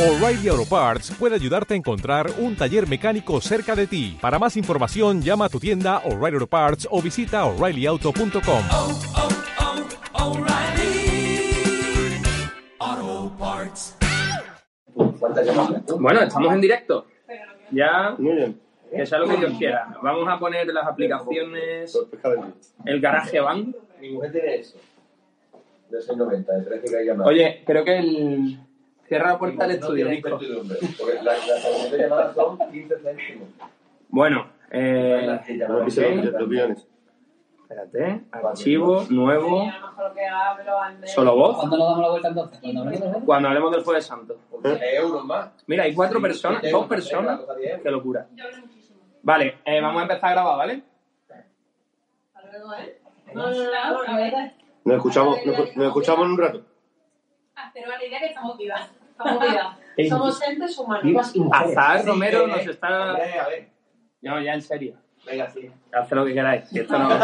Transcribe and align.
O'Reilly 0.00 0.48
Auto 0.48 0.64
Parts 0.64 1.10
puede 1.18 1.34
ayudarte 1.34 1.74
a 1.74 1.76
encontrar 1.76 2.30
un 2.38 2.56
taller 2.56 2.88
mecánico 2.88 3.38
cerca 3.42 3.76
de 3.76 3.86
ti. 3.86 4.16
Para 4.18 4.38
más 4.38 4.56
información, 4.56 5.20
llama 5.20 5.44
a 5.44 5.48
tu 5.50 5.60
tienda 5.60 5.98
O'Reilly 6.06 6.36
Auto 6.36 6.46
Parts 6.46 6.88
o 6.90 7.02
visita 7.02 7.44
oreillyauto.com. 7.44 8.62
oh, 8.72 9.00
oh, 12.82 13.32
Parts. 13.38 13.98
Bueno, 15.98 16.22
estamos 16.22 16.54
en 16.54 16.60
directo. 16.62 17.04
Ya, 17.70 18.14
Muy 18.16 18.36
bien. 18.36 18.58
que 18.90 19.04
sea 19.04 19.18
lo 19.18 19.28
que 19.28 19.36
Dios 19.36 19.52
quiera. 19.58 19.98
Vamos 20.02 20.26
a 20.26 20.38
poner 20.38 20.66
las 20.68 20.86
aplicaciones, 20.86 21.94
el 22.86 23.00
garaje 23.02 23.38
van. 23.38 23.76
Mi 24.00 24.12
mujer 24.12 24.32
tiene 24.32 24.54
eso. 24.54 24.78
De 25.90 25.98
6,90, 25.98 26.46
de 26.46 26.62
13 26.62 26.88
que 26.88 26.96
hay 26.96 27.04
llamadas. 27.04 27.30
Oye, 27.30 27.62
creo 27.66 27.84
que 27.84 27.98
el... 27.98 28.69
Cierra 29.10 29.32
la 29.32 29.38
puerta 29.40 29.66
del 29.66 29.80
no 29.80 29.86
estudio, 29.86 30.06
tiene 30.06 30.16
Nico. 30.18 30.28
incertidumbre, 30.28 30.78
Porque 30.96 31.14
las 31.14 31.48
las 31.48 31.90
de 31.90 31.98
llamadas 31.98 32.32
son 32.32 32.58
15 32.70 32.94
céntimos. 33.00 33.48
Bueno, 34.08 34.46
eh, 34.70 35.40
espérate, 37.62 38.20
archivo, 38.30 39.04
nuevo, 39.10 39.64
solo 41.06 41.34
voz. 41.34 41.56
¿Cuándo 41.56 41.76
nos 41.76 41.88
damos 41.88 42.02
la 42.02 42.10
vuelta 42.10 42.28
entonces? 42.28 42.60
¿Cuando 42.60 42.82
hablemos 42.82 43.12
de 43.12 43.20
Cuando 43.26 43.48
hablemos 43.48 43.72
del 43.72 43.82
Jueves 43.82 44.06
Santo. 44.06 44.38
10 44.62 44.80
euros 45.02 45.24
más. 45.24 45.50
Mira, 45.66 45.82
hay 45.82 45.92
cuatro 45.92 46.22
personas, 46.22 46.62
dos 46.70 46.86
personas. 46.86 47.40
Qué 47.82 47.90
locura. 47.90 48.28
Vale, 49.24 49.58
eh, 49.64 49.80
vamos 49.80 49.98
a 49.98 50.02
empezar 50.02 50.30
a 50.30 50.32
grabar, 50.34 50.56
¿vale? 50.56 50.84
Nos 54.84 54.96
escuchamos, 54.96 55.44
nos, 55.44 55.76
nos 55.76 55.86
escuchamos 55.88 56.26
en 56.26 56.30
un 56.30 56.38
rato. 56.38 56.62
Pero 57.74 57.88
la 57.88 58.04
idea 58.04 58.20
que 58.20 58.26
estamos 58.26 58.56
vivas. 58.56 58.99
Somos 60.08 60.38
seres 60.38 60.78
humanos. 60.78 61.32
Azar 61.52 62.04
Romero 62.06 62.46
nos 62.46 62.66
está... 62.66 63.12
Hombre, 63.12 63.38
a 63.38 63.48
ver. 63.48 63.68
No, 64.22 64.40
ya 64.40 64.54
en 64.54 64.62
serio. 64.62 64.96
Venga, 65.26 65.50
sí. 65.50 65.70
Haced 65.92 66.16
lo 66.16 66.24
que 66.24 66.34
queráis. 66.34 66.68
que 66.70 66.80
esto 66.80 66.98
no... 66.98 67.08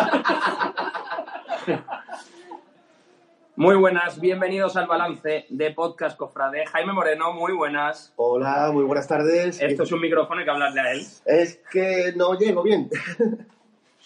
Muy 3.59 3.75
buenas, 3.77 4.21
bienvenidos 4.21 4.77
al 4.77 4.87
balance 4.87 5.47
de 5.49 5.71
Podcast 5.71 6.15
Cofrade. 6.19 6.67
Jaime 6.67 6.93
Moreno, 6.93 7.33
muy 7.33 7.55
buenas. 7.55 8.13
Hola, 8.17 8.71
muy 8.71 8.85
buenas 8.85 9.09
tardes. 9.09 9.63
Esto 9.63 9.85
es 9.85 9.93
un 9.93 10.03
micrófono, 10.03 10.41
hay 10.41 10.45
que 10.45 10.51
hablarle 10.51 10.81
a 10.83 10.93
él. 10.93 11.01
Es 11.25 11.63
que 11.73 12.13
no 12.15 12.39
llego 12.39 12.63
bien. 12.63 12.91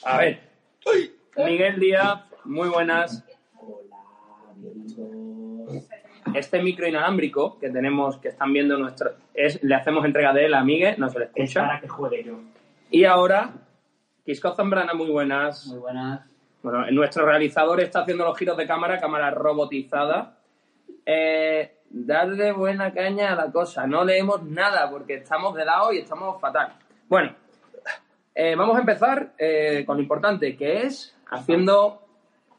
A 0.05 0.19
ver. 0.19 0.41
Miguel 1.37 1.81
Díaz, 1.81 2.21
muy 2.45 2.69
buenas. 2.69 3.25
Este 6.35 6.63
micro 6.63 6.87
inalámbrico 6.87 7.59
que 7.59 7.71
tenemos, 7.71 8.19
que 8.19 8.29
están 8.29 8.53
viendo 8.53 8.77
nuestro, 8.79 9.11
es, 9.35 9.63
le 9.63 9.75
hacemos 9.75 10.05
entrega 10.05 10.33
de 10.33 10.47
él 10.47 10.55
a 10.55 10.63
Miguel, 10.65 10.95
no 10.99 11.09
se 11.11 11.19
le 11.19 11.25
escucha. 11.27 11.79
que 11.81 11.89
juegue 11.89 12.25
yo. 12.25 12.35
Y 12.91 13.05
ahora, 13.05 13.51
Quisco 14.25 14.55
Zambrana, 14.55 14.95
muy 14.95 15.09
buenas. 15.11 15.67
Muy 15.67 15.79
buenas. 15.79 16.21
Bueno, 16.63 16.91
nuestro 16.91 17.25
realizador 17.25 17.81
está 17.81 18.01
haciendo 18.03 18.25
los 18.25 18.37
giros 18.39 18.57
de 18.57 18.67
cámara, 18.67 18.99
cámara 19.01 19.31
robotizada. 19.31 20.37
Eh, 21.07 21.77
darle 21.89 22.53
buena 22.53 22.93
caña 22.93 23.33
a 23.33 23.35
la 23.37 23.51
cosa. 23.51 23.87
No 23.87 24.05
leemos 24.05 24.43
nada 24.45 24.91
porque 24.91 25.15
estamos 25.15 25.55
de 25.55 25.65
lado 25.65 25.93
y 25.93 25.99
estamos 25.99 26.41
fatal. 26.41 26.75
Bueno, 27.09 27.35
eh, 28.35 28.55
vamos 28.57 28.77
a 28.77 28.81
empezar 28.81 29.33
eh, 29.39 29.85
con 29.87 29.97
lo 29.97 30.03
importante, 30.03 30.57
que 30.57 30.83
es 30.83 31.17
haciendo 31.31 32.03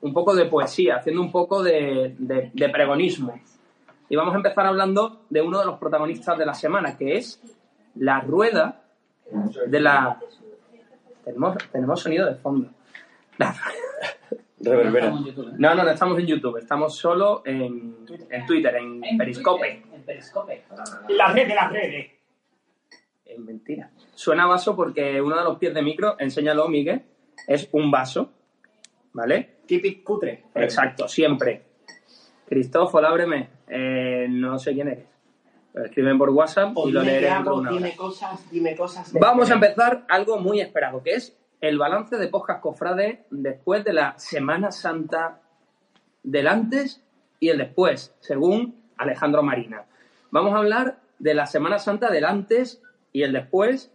un 0.01 0.13
poco 0.13 0.33
de 0.35 0.45
poesía, 0.45 0.95
haciendo 0.95 1.21
un 1.21 1.31
poco 1.31 1.61
de, 1.61 2.15
de- 2.17 2.49
de 2.53 2.69
pregonismo. 2.69 3.39
Y 4.11 4.15
vamos 4.17 4.33
a 4.33 4.37
empezar 4.37 4.65
hablando 4.65 5.21
de 5.29 5.41
uno 5.41 5.57
de 5.57 5.65
los 5.65 5.79
protagonistas 5.79 6.37
de 6.37 6.45
la 6.45 6.53
semana, 6.53 6.97
que 6.97 7.15
es 7.15 7.41
la 7.95 8.19
rueda 8.19 8.81
de 9.67 9.79
la... 9.79 10.19
Tenemos, 11.23 11.55
tenemos 11.71 12.01
sonido 12.01 12.25
de 12.27 12.35
fondo. 12.35 12.69
La- 13.37 13.55
Reverbera. 14.59 15.11
No, 15.11 15.73
no, 15.75 15.83
no 15.85 15.89
estamos 15.89 16.19
en 16.19 16.27
YouTube, 16.27 16.57
estamos 16.57 16.93
solo 16.97 17.41
en, 17.45 18.05
en 18.29 18.45
Twitter, 18.45 18.75
en 18.75 18.99
Periscope. 19.17 19.81
En 19.93 20.03
Periscope. 20.03 20.65
La 21.07 21.31
red 21.31 21.47
de 21.47 21.55
las 21.55 21.71
redes. 21.71 22.11
Es 23.23 23.39
mentira. 23.39 23.91
Suena 24.13 24.45
vaso 24.45 24.75
porque 24.75 25.21
uno 25.21 25.37
de 25.37 25.43
los 25.45 25.57
pies 25.57 25.73
de 25.73 25.81
micro, 25.81 26.17
enséñalo, 26.19 26.67
Miguel, 26.67 27.01
es 27.47 27.69
un 27.71 27.89
vaso. 27.89 28.33
¿Vale? 29.13 29.61
Típico 29.65 30.15
cutre. 30.15 30.47
Exacto, 30.53 31.07
siempre. 31.07 31.70
Cristóforo, 32.51 33.07
ábreme. 33.07 33.47
Eh, 33.69 34.27
no 34.29 34.59
sé 34.59 34.73
quién 34.73 34.89
eres. 34.89 35.05
Lo 35.73 35.85
escriben 35.85 36.17
por 36.17 36.31
WhatsApp 36.31 36.73
y 36.85 36.91
lo 36.91 36.99
Dime 36.99 37.13
leeré 37.13 37.29
hago, 37.29 37.55
una 37.55 37.69
hora. 37.69 37.77
dime 37.77 37.95
cosas, 37.95 38.51
dime 38.51 38.75
cosas. 38.75 39.13
Vamos 39.13 39.49
a 39.49 39.53
empezar 39.53 40.03
algo 40.09 40.37
muy 40.37 40.59
esperado, 40.59 41.01
que 41.01 41.11
es 41.11 41.37
el 41.61 41.77
balance 41.77 42.17
de 42.17 42.27
Podcast 42.27 42.59
Cofrade 42.59 43.23
después 43.29 43.85
de 43.85 43.93
la 43.93 44.19
Semana 44.19 44.73
Santa 44.73 45.39
del 46.23 46.45
antes 46.49 47.01
y 47.39 47.47
el 47.47 47.57
después, 47.57 48.13
según 48.19 48.83
Alejandro 48.97 49.43
Marina. 49.43 49.85
Vamos 50.29 50.53
a 50.53 50.57
hablar 50.57 50.99
de 51.19 51.33
la 51.33 51.45
Semana 51.47 51.79
Santa 51.79 52.11
del 52.11 52.25
antes 52.25 52.83
y 53.13 53.23
el 53.23 53.31
después, 53.31 53.93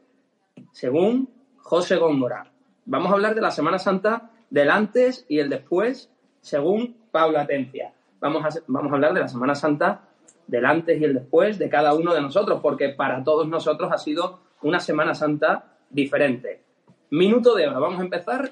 según 0.72 1.28
José 1.58 1.96
Góngora. 1.96 2.50
Vamos 2.86 3.12
a 3.12 3.16
hablar 3.16 3.34
de 3.34 3.42
la 3.42 3.50
Semana 3.50 3.78
Santa 3.78 4.30
del 4.48 4.70
antes 4.70 5.26
y 5.28 5.40
el 5.40 5.50
después, 5.50 6.10
según 6.40 6.96
Paula 7.10 7.42
Atencia. 7.42 7.92
Vamos 8.20 8.44
a, 8.44 8.60
vamos 8.66 8.92
a 8.92 8.94
hablar 8.94 9.14
de 9.14 9.20
la 9.20 9.28
Semana 9.28 9.54
Santa 9.54 10.02
del 10.46 10.64
antes 10.64 11.00
y 11.00 11.04
el 11.04 11.14
después 11.14 11.58
de 11.58 11.68
cada 11.68 11.94
uno 11.94 12.14
de 12.14 12.20
nosotros, 12.20 12.60
porque 12.62 12.90
para 12.90 13.22
todos 13.24 13.48
nosotros 13.48 13.90
ha 13.92 13.98
sido 13.98 14.40
una 14.62 14.80
Semana 14.80 15.14
Santa 15.14 15.76
diferente. 15.90 16.62
Minuto 17.10 17.54
de 17.54 17.68
oro. 17.68 17.80
Vamos 17.80 18.00
a 18.00 18.02
empezar 18.02 18.50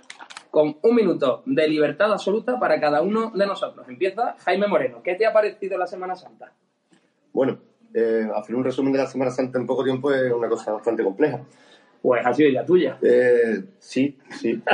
con 0.50 0.76
un 0.82 0.94
minuto 0.94 1.42
de 1.46 1.68
libertad 1.68 2.12
absoluta 2.12 2.58
para 2.60 2.80
cada 2.80 3.02
uno 3.02 3.32
de 3.34 3.46
nosotros. 3.46 3.88
Empieza 3.88 4.36
Jaime 4.44 4.68
Moreno. 4.68 5.02
¿Qué 5.02 5.14
te 5.14 5.26
ha 5.26 5.32
parecido 5.32 5.76
la 5.76 5.86
Semana 5.86 6.14
Santa? 6.14 6.52
Bueno, 7.32 7.58
eh, 7.92 8.28
hacer 8.34 8.54
un 8.54 8.64
resumen 8.64 8.92
de 8.92 9.00
la 9.00 9.06
Semana 9.06 9.30
Santa 9.30 9.58
en 9.58 9.66
poco 9.66 9.82
tiempo 9.82 10.12
es 10.12 10.32
una 10.32 10.48
cosa 10.48 10.72
bastante 10.72 11.02
compleja. 11.02 11.40
Pues 12.00 12.24
ha 12.24 12.32
sido 12.34 12.50
ya 12.50 12.64
tuya. 12.64 12.98
Eh, 13.02 13.64
sí, 13.78 14.18
sí. 14.30 14.62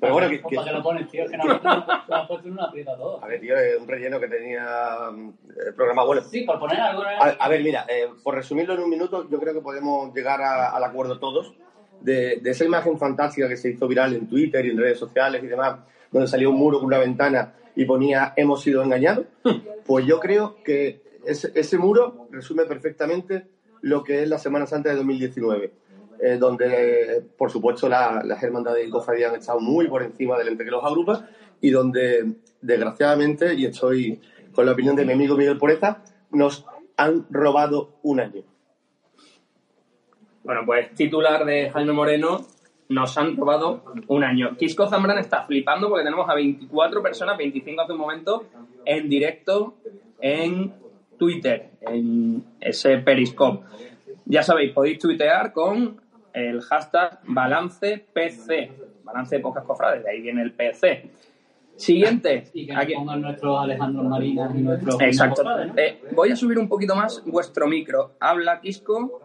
Pero 0.00 0.12
bueno, 0.12 0.28
que, 0.30 0.38
Pues 0.38 0.50
que- 0.50 0.56
¿Para 0.56 0.68
qué 0.70 0.76
lo 0.76 0.82
pones, 0.82 1.08
tío? 1.08 1.26
Que 1.28 1.36
no 1.36 1.44
lo 1.46 2.14
has 2.16 2.28
puesto 2.28 2.46
en 2.46 2.52
una 2.52 2.64
aprieta 2.64 2.96
todo. 2.96 3.22
a 3.22 3.26
ver, 3.26 3.40
tío, 3.40 3.56
es 3.56 3.80
un 3.80 3.88
relleno 3.88 4.20
que 4.20 4.28
tenía 4.28 5.10
mm, 5.12 5.28
eh, 5.28 5.72
programado. 5.74 6.06
Bueno, 6.08 6.22
Sí, 6.22 6.42
por 6.42 6.58
poner 6.58 6.80
algo. 6.80 7.02
¿no? 7.02 7.08
A, 7.08 7.28
a 7.38 7.48
ver, 7.48 7.62
mira, 7.62 7.84
eh, 7.88 8.08
por 8.22 8.34
resumirlo 8.34 8.74
en 8.74 8.80
un 8.80 8.90
minuto, 8.90 9.28
yo 9.28 9.38
creo 9.40 9.54
que 9.54 9.60
podemos 9.60 10.14
llegar 10.14 10.40
a- 10.42 10.70
al 10.70 10.84
acuerdo 10.84 11.18
todos 11.18 11.54
de, 12.00 12.36
de 12.36 12.50
esa 12.50 12.64
imagen 12.64 12.98
fantástica 12.98 13.48
que 13.48 13.56
se 13.56 13.70
hizo 13.70 13.88
viral 13.88 14.14
en 14.14 14.28
Twitter 14.28 14.64
y 14.66 14.70
en 14.70 14.78
redes 14.78 14.98
sociales 14.98 15.42
y 15.42 15.46
demás, 15.48 15.80
donde 16.12 16.28
salió 16.28 16.50
un 16.50 16.56
muro 16.56 16.78
con 16.78 16.86
una 16.86 16.98
ventana 16.98 17.54
y 17.74 17.84
ponía 17.84 18.32
hemos 18.36 18.62
sido 18.62 18.82
engañados. 18.82 19.26
Pues 19.84 20.04
yo 20.04 20.20
creo 20.20 20.62
que 20.62 21.00
ese, 21.24 21.50
ese 21.54 21.78
muro 21.78 22.28
resume 22.30 22.66
perfectamente 22.66 23.46
lo 23.80 24.04
que 24.04 24.22
es 24.22 24.28
la 24.28 24.36
Semana 24.38 24.66
Santa 24.66 24.90
de 24.90 24.96
2019. 24.96 25.72
Eh, 26.20 26.36
donde, 26.38 27.22
por 27.36 27.50
supuesto, 27.50 27.88
la- 27.88 28.22
las 28.24 28.42
hermandades 28.42 28.86
y 28.86 28.90
cofradías 28.90 29.32
han 29.32 29.38
estado 29.38 29.60
muy 29.60 29.88
por 29.88 30.02
encima 30.02 30.36
del 30.38 30.48
ente 30.48 30.64
que 30.64 30.70
los 30.70 30.84
agrupa 30.84 31.26
y 31.60 31.70
donde, 31.70 32.34
desgraciadamente, 32.60 33.54
y 33.54 33.66
estoy 33.66 34.20
con 34.52 34.66
la 34.66 34.72
opinión 34.72 34.96
de 34.96 35.04
mi 35.04 35.12
amigo 35.12 35.36
Miguel 35.36 35.58
Poreza, 35.58 36.02
nos 36.30 36.64
han 36.96 37.26
robado 37.30 37.98
un 38.02 38.20
año. 38.20 38.42
Bueno, 40.44 40.62
pues 40.64 40.94
titular 40.94 41.44
de 41.44 41.70
Jaime 41.70 41.92
Moreno, 41.92 42.46
nos 42.88 43.16
han 43.18 43.36
robado 43.36 43.84
un 44.06 44.24
año. 44.24 44.56
Quisco 44.56 44.86
Zambrana 44.88 45.20
está 45.20 45.44
flipando 45.44 45.88
porque 45.88 46.04
tenemos 46.04 46.28
a 46.28 46.34
24 46.34 47.02
personas, 47.02 47.36
25 47.36 47.82
hace 47.82 47.92
un 47.92 47.98
momento, 47.98 48.44
en 48.84 49.08
directo 49.08 49.74
en 50.20 50.72
Twitter, 51.18 51.70
en 51.82 52.42
ese 52.60 52.96
Periscope. 52.98 53.66
Ya 54.24 54.42
sabéis, 54.42 54.72
podéis 54.72 54.98
tuitear 54.98 55.52
con 55.52 56.00
el 56.32 56.60
hashtag 56.62 57.20
balancepc, 57.26 58.08
balance 59.04 59.36
de 59.36 59.42
pocas 59.42 59.64
cofrades, 59.64 60.04
de 60.04 60.10
ahí 60.10 60.20
viene 60.20 60.42
el 60.42 60.52
PC. 60.52 61.10
Siguiente. 61.76 62.50
Y 62.54 62.66
que 62.66 62.74
Aquí- 62.74 62.94
pongan 62.94 63.20
nuestros 63.22 63.60
Alejandro 63.62 64.02
Marinas 64.02 64.52
y 64.54 64.58
nuestros. 64.62 65.00
Exacto. 65.00 65.44
¿no? 65.44 65.74
Eh, 65.76 66.02
voy 66.12 66.30
a 66.32 66.36
subir 66.36 66.58
un 66.58 66.68
poquito 66.68 66.96
más 66.96 67.22
vuestro 67.24 67.68
micro. 67.68 68.16
Habla 68.18 68.60
Quisco. 68.60 69.20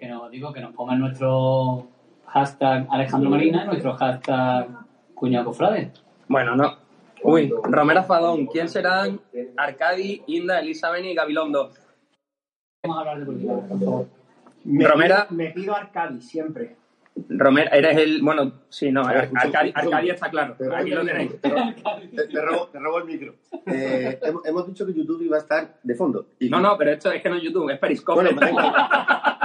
Que 0.00 0.08
nos 0.08 0.30
digo 0.30 0.52
que 0.52 0.60
nos 0.60 0.74
pongan 0.74 0.98
nuestro 1.00 1.86
hashtag 2.26 2.86
Alejandro 2.90 3.28
Marina 3.30 3.64
y 3.64 3.66
nuestro 3.66 3.92
hashtag 3.94 4.68
Cuñado 5.14 5.44
Cofrade. 5.46 5.92
Bueno, 6.28 6.56
no. 6.56 6.76
Uy, 7.24 7.52
Romero 7.62 8.02
Fadón. 8.04 8.46
¿Quién 8.46 8.68
serán? 8.68 9.20
Arcadi, 9.56 10.22
Inda, 10.28 10.60
Elizabeth 10.60 11.04
y 11.04 11.14
Gabilondo. 11.14 11.70
Vamos 12.82 12.96
a 12.96 13.00
hablar 13.00 13.18
de 13.20 13.26
política, 13.26 13.52
por 13.68 13.78
favor. 13.78 14.06
Me 14.64 14.86
Romera. 14.86 15.26
pido- 15.28 15.36
me 15.36 15.50
pido 15.50 15.74
Arcadi 15.76 16.20
siempre. 16.20 16.76
Romero, 17.28 17.70
eres 17.72 17.94
el. 17.98 18.22
Bueno, 18.22 18.52
sí, 18.70 18.90
no, 18.90 19.06
ver, 19.06 19.28
Arcadi, 19.34 20.08
está 20.10 20.30
claro. 20.30 20.54
Te 20.56 20.64
Aquí 20.74 20.90
el 20.92 20.96
lo 20.96 21.04
micro, 21.04 21.18
tenéis. 21.18 21.40
te 21.42 21.48
robo- 21.50 21.74
te- 22.16 22.26
te 22.28 22.40
robo- 22.40 22.68
te 22.68 22.78
robo 22.78 22.98
el 22.98 23.04
micro. 23.04 23.34
Eh, 23.66 24.18
hemos, 24.22 24.46
hemos 24.46 24.66
dicho 24.66 24.86
que 24.86 24.94
YouTube 24.94 25.20
iba 25.22 25.36
a 25.36 25.40
estar 25.40 25.74
de 25.82 25.94
fondo. 25.94 26.24
Y- 26.40 26.48
No, 26.48 26.58
no, 26.60 26.76
pero 26.78 26.92
esto 26.92 27.12
es 27.12 27.22
que 27.22 27.28
no 27.28 27.36
es 27.36 27.42
YouTube, 27.42 27.68
es 27.70 27.78
Periscope. 27.78 28.22
Bueno, 28.22 28.40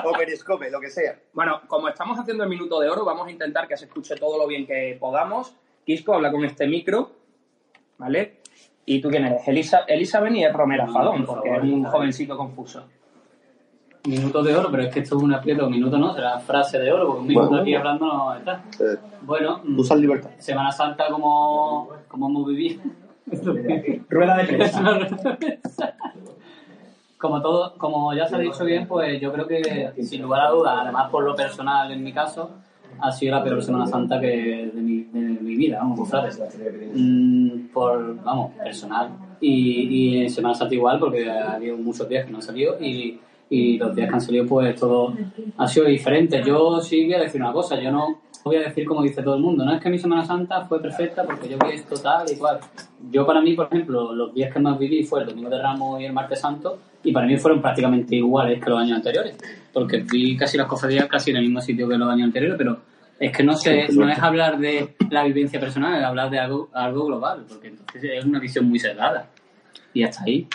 o 0.05 0.13
Periscope, 0.13 0.71
lo 0.71 0.79
que 0.79 0.89
sea. 0.89 1.19
Bueno, 1.33 1.59
como 1.67 1.89
estamos 1.89 2.17
haciendo 2.17 2.43
el 2.45 2.49
minuto 2.49 2.79
de 2.79 2.89
oro, 2.89 3.03
vamos 3.03 3.27
a 3.27 3.31
intentar 3.31 3.67
que 3.67 3.75
se 3.75 3.85
escuche 3.85 4.15
todo 4.15 4.37
lo 4.37 4.47
bien 4.47 4.65
que 4.65 4.95
podamos. 4.97 5.53
Quisco 5.85 6.13
habla 6.13 6.31
con 6.31 6.45
este 6.45 6.67
micro, 6.67 7.11
¿vale? 7.97 8.37
¿Y 8.85 9.01
tú 9.01 9.09
quién 9.09 9.25
eres? 9.25 9.45
Elisa, 9.45 9.79
Elizabeth 9.87 10.33
y 10.35 10.43
es 10.45 10.53
Romera 10.53 10.87
Fadón, 10.87 11.25
por 11.25 11.35
porque 11.39 11.49
es 11.53 11.63
un 11.63 11.83
jovencito 11.83 12.37
confuso. 12.37 12.87
Minuto 14.07 14.41
de 14.41 14.55
oro, 14.55 14.69
pero 14.71 14.83
es 14.83 14.93
que 14.93 15.01
esto 15.01 15.17
es 15.17 15.23
un 15.23 15.33
aprieto, 15.33 15.69
minuto 15.69 15.97
no, 15.97 16.13
será 16.13 16.39
frase 16.39 16.79
de 16.79 16.91
oro, 16.91 17.07
porque 17.07 17.21
un 17.21 17.27
minuto 17.27 17.47
Bueno. 17.49 17.61
aquí 17.61 17.75
hablando 17.75 18.05
no 18.05 18.35
está. 18.35 18.63
Eh, 18.79 18.97
Bueno, 19.23 19.59
mm, 19.63 19.79
usa 19.79 19.95
libertad. 19.97 20.29
Semana 20.37 20.71
Santa 20.71 21.07
como, 21.09 21.89
como 22.07 22.29
hemos 22.29 22.47
vivido. 22.47 22.81
Rueda 24.09 24.37
de 24.37 24.43
prensa. 24.45 24.99
como 27.17 27.41
todo, 27.41 27.73
como 27.77 28.13
ya 28.13 28.27
se 28.27 28.35
ha 28.35 28.39
dicho 28.39 28.63
bien, 28.63 28.87
pues 28.87 29.19
yo 29.19 29.33
creo 29.33 29.45
que 29.45 29.91
sin 30.03 30.21
lugar 30.21 30.41
a 30.45 30.49
dudas, 30.51 30.77
además 30.83 31.09
por 31.09 31.25
lo 31.25 31.35
personal 31.35 31.91
en 31.91 32.01
mi 32.01 32.13
caso, 32.13 32.49
ha 32.99 33.11
sido 33.11 33.35
la 33.35 33.43
peor 33.43 33.61
Semana 33.61 33.87
Santa 33.87 34.21
que 34.21 34.71
de 34.73 34.81
mi, 34.81 35.03
de 35.03 35.19
mi 35.19 35.55
vida, 35.55 35.79
vamos, 35.79 35.99
cofrades. 35.99 36.41
Mm, 36.93 37.67
por, 37.73 38.23
vamos, 38.23 38.53
personal. 38.53 39.09
Y, 39.41 39.81
y 40.15 40.21
en 40.23 40.29
Semana 40.29 40.55
Santa 40.55 40.73
igual, 40.75 40.97
porque 40.97 41.29
ha 41.29 41.55
habido 41.55 41.75
muchos 41.75 42.07
días 42.07 42.25
que 42.25 42.31
no 42.31 42.37
han 42.37 42.43
salido 42.43 42.81
y, 42.81 43.19
y 43.49 43.77
los 43.77 43.95
días 43.95 44.09
que 44.09 44.15
han 44.15 44.21
salido, 44.21 44.45
pues 44.45 44.75
todo 44.79 45.13
ha 45.57 45.67
sido 45.67 45.85
diferente. 45.85 46.41
Yo 46.45 46.79
sí 46.81 47.05
voy 47.05 47.13
a 47.13 47.19
decir 47.19 47.41
una 47.41 47.53
cosa, 47.53 47.79
yo 47.79 47.91
no 47.91 48.21
voy 48.43 48.57
a 48.57 48.61
decir 48.61 48.85
como 48.85 49.03
dice 49.03 49.21
todo 49.21 49.35
el 49.35 49.41
mundo, 49.41 49.65
no 49.65 49.73
es 49.73 49.81
que 49.81 49.89
mi 49.89 49.99
Semana 49.99 50.23
Santa 50.25 50.65
fue 50.65 50.81
perfecta 50.81 51.23
porque 51.23 51.49
yo 51.49 51.57
vi 51.57 51.75
esto 51.75 51.95
tal 51.95 52.25
y 52.31 52.37
cual. 52.37 52.59
Yo 53.11 53.25
para 53.25 53.41
mí, 53.41 53.53
por 53.55 53.67
ejemplo, 53.67 54.13
los 54.13 54.33
días 54.33 54.53
que 54.53 54.59
más 54.59 54.79
viví 54.79 55.03
fue 55.03 55.21
el 55.21 55.27
Domingo 55.27 55.49
de 55.49 55.61
Ramos 55.61 56.01
y 56.01 56.05
el 56.05 56.13
Martes 56.13 56.39
Santo 56.39 56.79
y 57.03 57.11
para 57.11 57.25
mí 57.25 57.37
fueron 57.37 57.61
prácticamente 57.61 58.15
iguales 58.15 58.63
que 58.63 58.69
los 58.69 58.79
años 58.79 58.97
anteriores, 58.97 59.37
porque 59.73 60.03
vi 60.09 60.35
casi 60.35 60.57
las 60.57 60.67
cofradías 60.67 61.07
casi 61.07 61.31
en 61.31 61.37
el 61.37 61.43
mismo 61.43 61.61
sitio 61.61 61.87
que 61.87 61.97
los 61.97 62.09
años 62.09 62.25
anteriores, 62.25 62.57
pero 62.57 62.79
es 63.19 63.35
que 63.35 63.43
no 63.43 63.53
sé, 63.53 63.87
no 63.93 64.07
es 64.09 64.19
hablar 64.19 64.59
de 64.59 64.95
la 65.09 65.23
vivencia 65.23 65.59
personal, 65.59 65.99
es 65.99 66.05
hablar 66.05 66.29
de 66.29 66.39
algo, 66.39 66.69
algo 66.73 67.05
global, 67.05 67.45
porque 67.47 67.69
entonces 67.69 68.03
es 68.03 68.25
una 68.25 68.39
visión 68.39 68.69
muy 68.69 68.79
cerrada. 68.79 69.29
Y 69.93 70.03
hasta 70.03 70.23
ahí. 70.23 70.47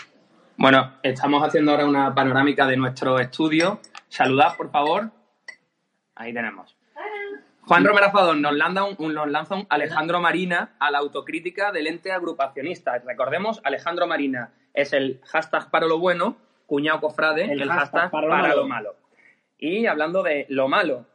Bueno, 0.63 0.93
estamos 1.03 1.43
haciendo 1.43 1.73
ahora 1.73 1.87
una 1.87 2.15
panorámica 2.15 2.69
de 2.69 2.77
nuestro 2.77 3.19
estudio. 3.19 3.81
Saludad, 4.09 4.57
por 4.57 4.71
favor. 4.71 5.11
Ahí 6.15 6.33
tenemos. 6.33 6.77
Juan 7.63 7.85
Romero 7.85 8.13
Fadón 8.13 8.41
nos 8.41 8.55
lanza, 8.55 8.85
un, 8.85 8.95
un- 8.99 9.13
nos 9.13 9.29
lanza 9.29 9.57
un 9.57 9.67
Alejandro 9.69 10.21
Marina 10.21 10.77
a 10.79 10.93
la 10.93 10.99
autocrítica 10.99 11.73
del 11.73 11.89
ente 11.89 12.13
agrupacionista. 12.13 12.97
Recordemos, 13.05 13.61
Alejandro 13.65 14.07
Marina 14.07 14.53
es 14.73 14.93
el 14.93 15.21
hashtag 15.25 15.69
para 15.69 15.89
lo 15.89 15.99
bueno, 15.99 16.37
cuñado 16.67 17.01
cofrade, 17.01 17.43
el, 17.53 17.63
El 17.63 17.69
hashtag, 17.69 18.03
hashtag 18.03 18.11
para, 18.13 18.29
para 18.29 18.49
lo 18.51 18.57
lo 18.59 18.69
malo. 18.69 18.95
Y 19.59 19.87
hablando 19.87 20.23
de 20.23 20.47
lo 20.49 20.69
malo, 20.69 21.07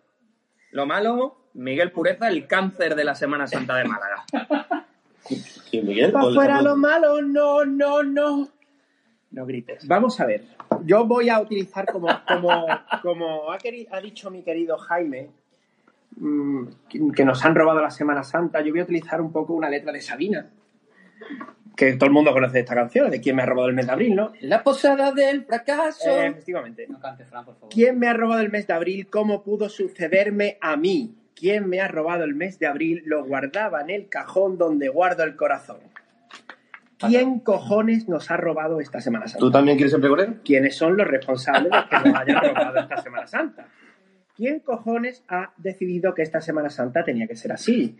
lo 0.71 0.85
malo, 0.85 1.37
Miguel 1.53 1.93
Pureza, 1.93 2.27
el 2.27 2.47
cáncer 2.47 2.95
de 2.95 3.05
la 3.05 3.15
Semana 3.15 3.47
Santa 3.47 3.75
de 3.75 3.85
Málaga. 3.85 4.25
¿Y 5.71 5.81
Miguel? 5.83 6.11
Pa' 6.11 6.25
¿O 6.25 6.33
fuera 6.33 6.61
lo 6.61 6.75
malo, 6.75 7.21
no, 7.21 7.63
no, 7.63 8.03
no. 8.03 8.49
No 9.31 9.45
grites. 9.45 9.87
Vamos 9.87 10.19
a 10.19 10.25
ver. 10.25 10.43
Yo 10.85 11.05
voy 11.05 11.29
a 11.29 11.39
utilizar 11.39 11.85
como, 11.91 12.07
como, 12.27 12.65
como 13.01 13.51
ha, 13.51 14.01
dicho 14.01 14.31
mi 14.31 14.41
querido 14.41 14.77
Jaime, 14.77 15.29
mm, 16.15 16.65
que- 16.89 17.01
que 17.15 17.25
nos 17.25 17.43
han 17.45 17.53
robado 17.55 17.81
la 17.81 17.91
Semana 17.91 18.23
Santa, 18.23 18.61
yo 18.61 18.71
voy 18.71 18.79
a 18.79 18.83
utilizar 18.83 19.21
un 19.21 19.31
poco 19.31 19.53
una 19.53 19.69
letra 19.69 19.91
de 19.91 20.01
Sabina. 20.01 20.49
Que 21.75 21.93
todo 21.93 22.07
el 22.07 22.13
mundo 22.13 22.33
conoce 22.33 22.59
esta 22.61 22.73
canción, 22.73 23.11
de 23.11 23.21
quién 23.21 23.35
me 23.35 23.43
ha 23.43 23.45
robado 23.45 23.67
el 23.69 23.75
mes 23.75 23.85
de 23.85 23.91
abril, 23.91 24.15
¿no? 24.15 24.33
La 24.41 24.63
posada 24.63 25.11
del 25.11 25.43
fracaso. 25.45 26.09
Eh, 26.09 26.27
efectivamente. 26.27 26.87
No 26.89 26.99
cante, 26.99 27.23
Fran, 27.25 27.45
por 27.45 27.53
favor. 27.55 27.69
¿Quién 27.69 27.99
me 27.99 28.07
ha 28.07 28.13
robado 28.13 28.41
el 28.41 28.49
mes 28.49 28.65
de 28.65 28.73
abril? 28.73 29.07
¿Cómo 29.09 29.43
pudo 29.43 29.69
sucederme 29.69 30.57
a 30.59 30.75
mí? 30.75 31.13
¿Quién 31.35 31.69
me 31.69 31.79
ha 31.81 31.87
robado 31.87 32.23
el 32.23 32.33
mes 32.33 32.57
de 32.57 32.65
abril? 32.65 33.03
Lo 33.05 33.23
guardaba 33.25 33.81
en 33.81 33.91
el 33.91 34.09
cajón 34.09 34.57
donde 34.57 34.89
guardo 34.89 35.23
el 35.23 35.35
corazón. 35.35 35.77
¿Quién 36.97 37.39
cojones 37.41 38.09
nos 38.09 38.31
ha 38.31 38.37
robado 38.37 38.79
esta 38.79 39.01
Semana 39.01 39.27
Santa? 39.27 39.39
¿Tú 39.39 39.51
también 39.51 39.77
quieres 39.77 39.91
ser? 39.91 40.41
¿Quiénes 40.43 40.75
son 40.75 40.97
los 40.97 41.07
responsables 41.07 41.71
de 41.71 41.77
que 41.89 42.09
nos 42.09 42.19
hayan 42.19 42.41
robado 42.41 42.79
esta 42.79 43.01
Semana 43.01 43.27
Santa? 43.27 43.67
¿Quién 44.35 44.59
cojones 44.59 45.23
ha 45.27 45.53
decidido 45.57 46.13
que 46.13 46.21
esta 46.21 46.41
Semana 46.41 46.69
Santa 46.69 47.03
tenía 47.03 47.27
que 47.27 47.35
ser 47.35 47.51
así? 47.51 47.95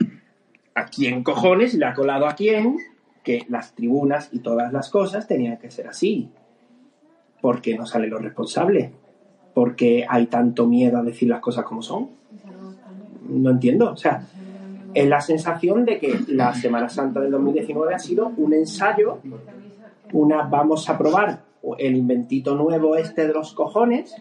¿A 0.75 0.85
quién 0.85 1.23
cojones 1.23 1.73
le 1.73 1.85
ha 1.85 1.93
colado 1.93 2.27
a 2.27 2.35
quién 2.35 2.77
que 3.23 3.45
las 3.49 3.73
tribunas 3.73 4.29
y 4.31 4.39
todas 4.39 4.71
las 4.71 4.89
cosas 4.89 5.27
tenían 5.27 5.57
que 5.57 5.71
ser 5.71 5.87
así? 5.87 6.31
¿Por 7.41 7.61
qué 7.61 7.77
no 7.77 7.85
salen 7.85 8.09
los 8.09 8.21
responsables? 8.21 8.91
¿Por 9.53 9.75
qué 9.75 10.05
hay 10.07 10.27
tanto 10.27 10.67
miedo 10.67 10.99
a 10.99 11.03
decir 11.03 11.29
las 11.29 11.39
cosas 11.39 11.65
como 11.65 11.81
son? 11.81 12.09
No 13.29 13.49
entiendo. 13.49 13.91
O 13.91 13.97
sea, 13.97 14.21
es 14.93 15.07
la 15.07 15.21
sensación 15.21 15.85
de 15.85 15.99
que 15.99 16.19
la 16.27 16.53
Semana 16.53 16.89
Santa 16.89 17.19
del 17.19 17.31
2019 17.31 17.93
ha 17.93 17.99
sido 17.99 18.31
un 18.37 18.53
ensayo, 18.53 19.19
una 20.13 20.43
vamos 20.43 20.89
a 20.89 20.97
probar 20.97 21.43
el 21.77 21.95
inventito 21.95 22.55
nuevo 22.55 22.95
este 22.95 23.27
de 23.27 23.33
los 23.33 23.53
cojones 23.53 24.15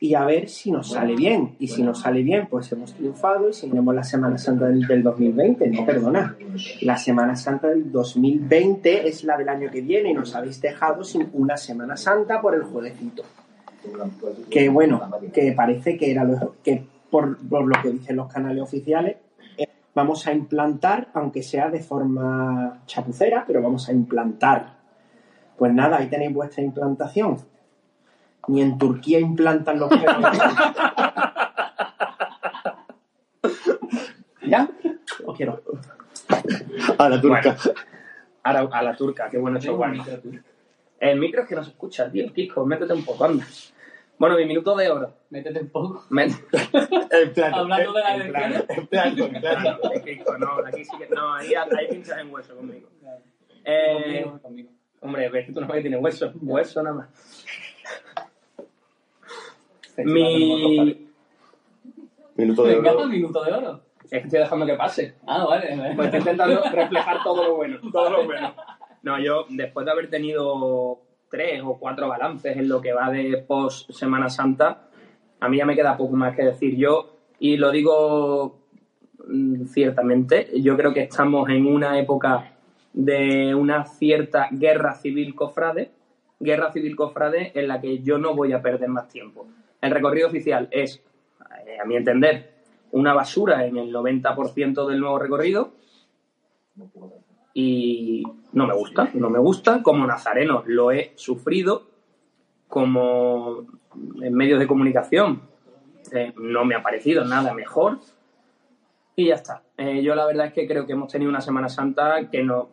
y 0.00 0.14
a 0.14 0.24
ver 0.24 0.48
si 0.48 0.70
nos 0.70 0.90
sale 0.90 1.14
bien. 1.16 1.54
Y 1.58 1.68
si 1.68 1.82
nos 1.82 2.00
sale 2.00 2.22
bien, 2.22 2.46
pues 2.50 2.70
hemos 2.72 2.92
triunfado 2.92 3.48
y 3.48 3.54
si 3.54 3.68
tenemos 3.68 3.94
la 3.94 4.04
Semana 4.04 4.36
Santa 4.36 4.66
del, 4.66 4.86
del 4.86 5.02
2020. 5.02 5.66
No, 5.68 5.86
perdona. 5.86 6.36
La 6.82 6.98
Semana 6.98 7.36
Santa 7.36 7.68
del 7.68 7.90
2020 7.90 9.08
es 9.08 9.24
la 9.24 9.38
del 9.38 9.48
año 9.48 9.70
que 9.70 9.80
viene 9.80 10.10
y 10.10 10.14
nos 10.14 10.34
habéis 10.34 10.60
dejado 10.60 11.04
sin 11.04 11.28
una 11.32 11.56
Semana 11.56 11.96
Santa 11.96 12.42
por 12.42 12.54
el 12.54 12.64
jueguecito. 12.64 13.22
Que 14.50 14.68
bueno, 14.68 15.00
que 15.32 15.52
parece 15.52 15.96
que 15.96 16.10
era 16.10 16.24
lo 16.24 16.56
que 16.62 16.84
por, 17.10 17.38
lo 17.42 17.82
que 17.82 17.90
dicen 17.90 18.16
los 18.16 18.32
canales 18.32 18.62
oficiales, 18.62 19.16
vamos 19.94 20.26
a 20.26 20.32
implantar, 20.32 21.08
aunque 21.14 21.42
sea 21.42 21.70
de 21.70 21.80
forma 21.80 22.82
chapucera, 22.86 23.44
pero 23.46 23.62
vamos 23.62 23.88
a 23.88 23.92
implantar. 23.92 24.74
Pues 25.56 25.72
nada, 25.72 25.98
ahí 25.98 26.08
tenéis 26.08 26.34
vuestra 26.34 26.62
implantación. 26.62 27.38
Ni 28.48 28.60
en 28.60 28.76
Turquía 28.76 29.20
implantan 29.20 29.78
los 29.78 29.88
perros. 29.88 30.16
¿Ya? 34.46 34.68
¿O 35.24 35.32
quiero? 35.32 35.62
A 36.98 37.08
la 37.08 37.20
turca. 37.20 37.56
Ahora 38.42 38.68
a 38.72 38.82
la 38.82 38.94
turca, 38.94 39.30
qué 39.30 39.38
bueno 39.38 39.58
eso, 39.58 39.74
Juan. 39.76 39.98
El 41.00 41.18
micro 41.18 41.42
es 41.42 41.48
que 41.48 41.54
no 41.54 41.64
se 41.64 41.70
escucha, 41.70 42.10
tío. 42.10 42.30
Kiko, 42.32 42.66
métete 42.66 42.92
un 42.92 43.04
poco, 43.04 43.24
anda. 43.24 43.46
Bueno, 44.24 44.38
mi 44.38 44.46
minuto 44.46 44.74
de 44.74 44.88
oro. 44.90 45.12
Métete 45.28 45.60
un 45.60 45.68
poco. 45.68 46.06
Me- 46.10 46.24
En 46.24 47.32
plan. 47.34 47.52
Hablando 47.52 47.92
de 47.92 48.00
la 48.00 48.16
en 48.16 48.32
plan. 48.32 48.64
En 48.70 48.86
plan, 48.86 49.18
en 49.18 49.40
plan. 49.42 49.78
Kiko, 50.04 50.38
no, 50.38 50.48
aquí 50.66 50.82
sí 50.82 50.96
que. 50.96 51.14
No, 51.14 51.34
ahí, 51.34 51.52
ahí 51.54 51.88
pinchas 51.90 52.18
en 52.20 52.32
hueso 52.32 52.56
conmigo. 52.56 52.88
Eh, 53.66 54.22
Conmigo, 54.22 54.38
conmigo. 54.40 54.70
hombre, 55.02 55.28
ves 55.28 55.44
que 55.44 55.52
tú 55.52 55.60
no 55.60 55.68
que 55.68 55.82
tiene 55.82 55.98
hueso. 55.98 56.32
Hueso 56.40 56.82
nada 56.82 56.96
más. 56.96 57.44
Mi. 59.98 61.06
Minuto 62.36 62.64
de 62.64 62.76
Venga, 62.76 62.92
oro. 62.94 63.06
minuto 63.06 63.44
de 63.44 63.52
oro. 63.52 63.80
Es 64.04 64.08
que 64.10 64.16
estoy 64.16 64.38
dejando 64.40 64.64
que 64.64 64.74
pase. 64.74 65.16
Ah, 65.26 65.44
vale. 65.44 65.76
vale. 65.76 65.94
Pues 65.96 66.06
estoy 66.06 66.20
intentando 66.20 66.62
reflejar 66.72 67.22
todo 67.22 67.44
lo 67.44 67.56
bueno. 67.56 67.78
Todo 67.92 68.08
lo 68.08 68.24
bueno. 68.24 68.54
No, 69.02 69.20
yo, 69.20 69.44
después 69.50 69.84
de 69.84 69.92
haber 69.92 70.08
tenido 70.08 71.02
tres 71.34 71.62
o 71.64 71.76
cuatro 71.76 72.08
balances 72.08 72.56
en 72.56 72.68
lo 72.68 72.80
que 72.80 72.92
va 72.92 73.10
de 73.10 73.44
post 73.44 73.90
Semana 73.90 74.30
Santa, 74.30 74.86
a 75.40 75.48
mí 75.48 75.56
ya 75.56 75.66
me 75.66 75.74
queda 75.74 75.96
poco 75.96 76.14
más 76.14 76.36
que 76.36 76.44
decir. 76.44 76.76
Yo, 76.76 77.16
y 77.40 77.56
lo 77.56 77.72
digo 77.72 78.60
mm, 79.26 79.64
ciertamente, 79.64 80.48
yo 80.60 80.76
creo 80.76 80.94
que 80.94 81.02
estamos 81.02 81.50
en 81.50 81.66
una 81.66 81.98
época 81.98 82.52
de 82.92 83.52
una 83.52 83.84
cierta 83.84 84.48
guerra 84.52 84.94
civil 84.94 85.34
cofrade, 85.34 85.90
guerra 86.38 86.70
civil 86.70 86.94
cofrade 86.94 87.50
en 87.52 87.66
la 87.66 87.80
que 87.80 87.98
yo 87.98 88.16
no 88.16 88.36
voy 88.36 88.52
a 88.52 88.62
perder 88.62 88.88
más 88.88 89.08
tiempo. 89.08 89.48
El 89.80 89.90
recorrido 89.90 90.28
oficial 90.28 90.68
es, 90.70 91.02
eh, 91.66 91.80
a 91.82 91.84
mi 91.84 91.96
entender, 91.96 92.52
una 92.92 93.12
basura 93.12 93.66
en 93.66 93.76
el 93.76 93.92
90% 93.92 94.86
del 94.86 95.00
nuevo 95.00 95.18
recorrido 95.18 95.72
y 97.54 98.24
no 98.52 98.66
me 98.66 98.74
gusta, 98.74 99.10
no 99.14 99.30
me 99.30 99.38
gusta. 99.38 99.82
Como 99.82 100.06
nazareno 100.06 100.64
lo 100.66 100.90
he 100.90 101.12
sufrido, 101.14 101.86
como 102.68 103.64
en 104.20 104.34
medios 104.34 104.58
de 104.58 104.66
comunicación 104.66 105.42
eh, 106.12 106.32
no 106.36 106.64
me 106.64 106.74
ha 106.74 106.82
parecido 106.82 107.24
nada 107.24 107.54
mejor 107.54 107.98
y 109.16 109.28
ya 109.28 109.36
está. 109.36 109.62
Eh, 109.76 110.02
yo 110.02 110.14
la 110.14 110.26
verdad 110.26 110.46
es 110.46 110.52
que 110.52 110.66
creo 110.66 110.86
que 110.86 110.92
hemos 110.92 111.10
tenido 111.10 111.30
una 111.30 111.40
Semana 111.40 111.68
Santa 111.68 112.28
que 112.30 112.42
no, 112.42 112.70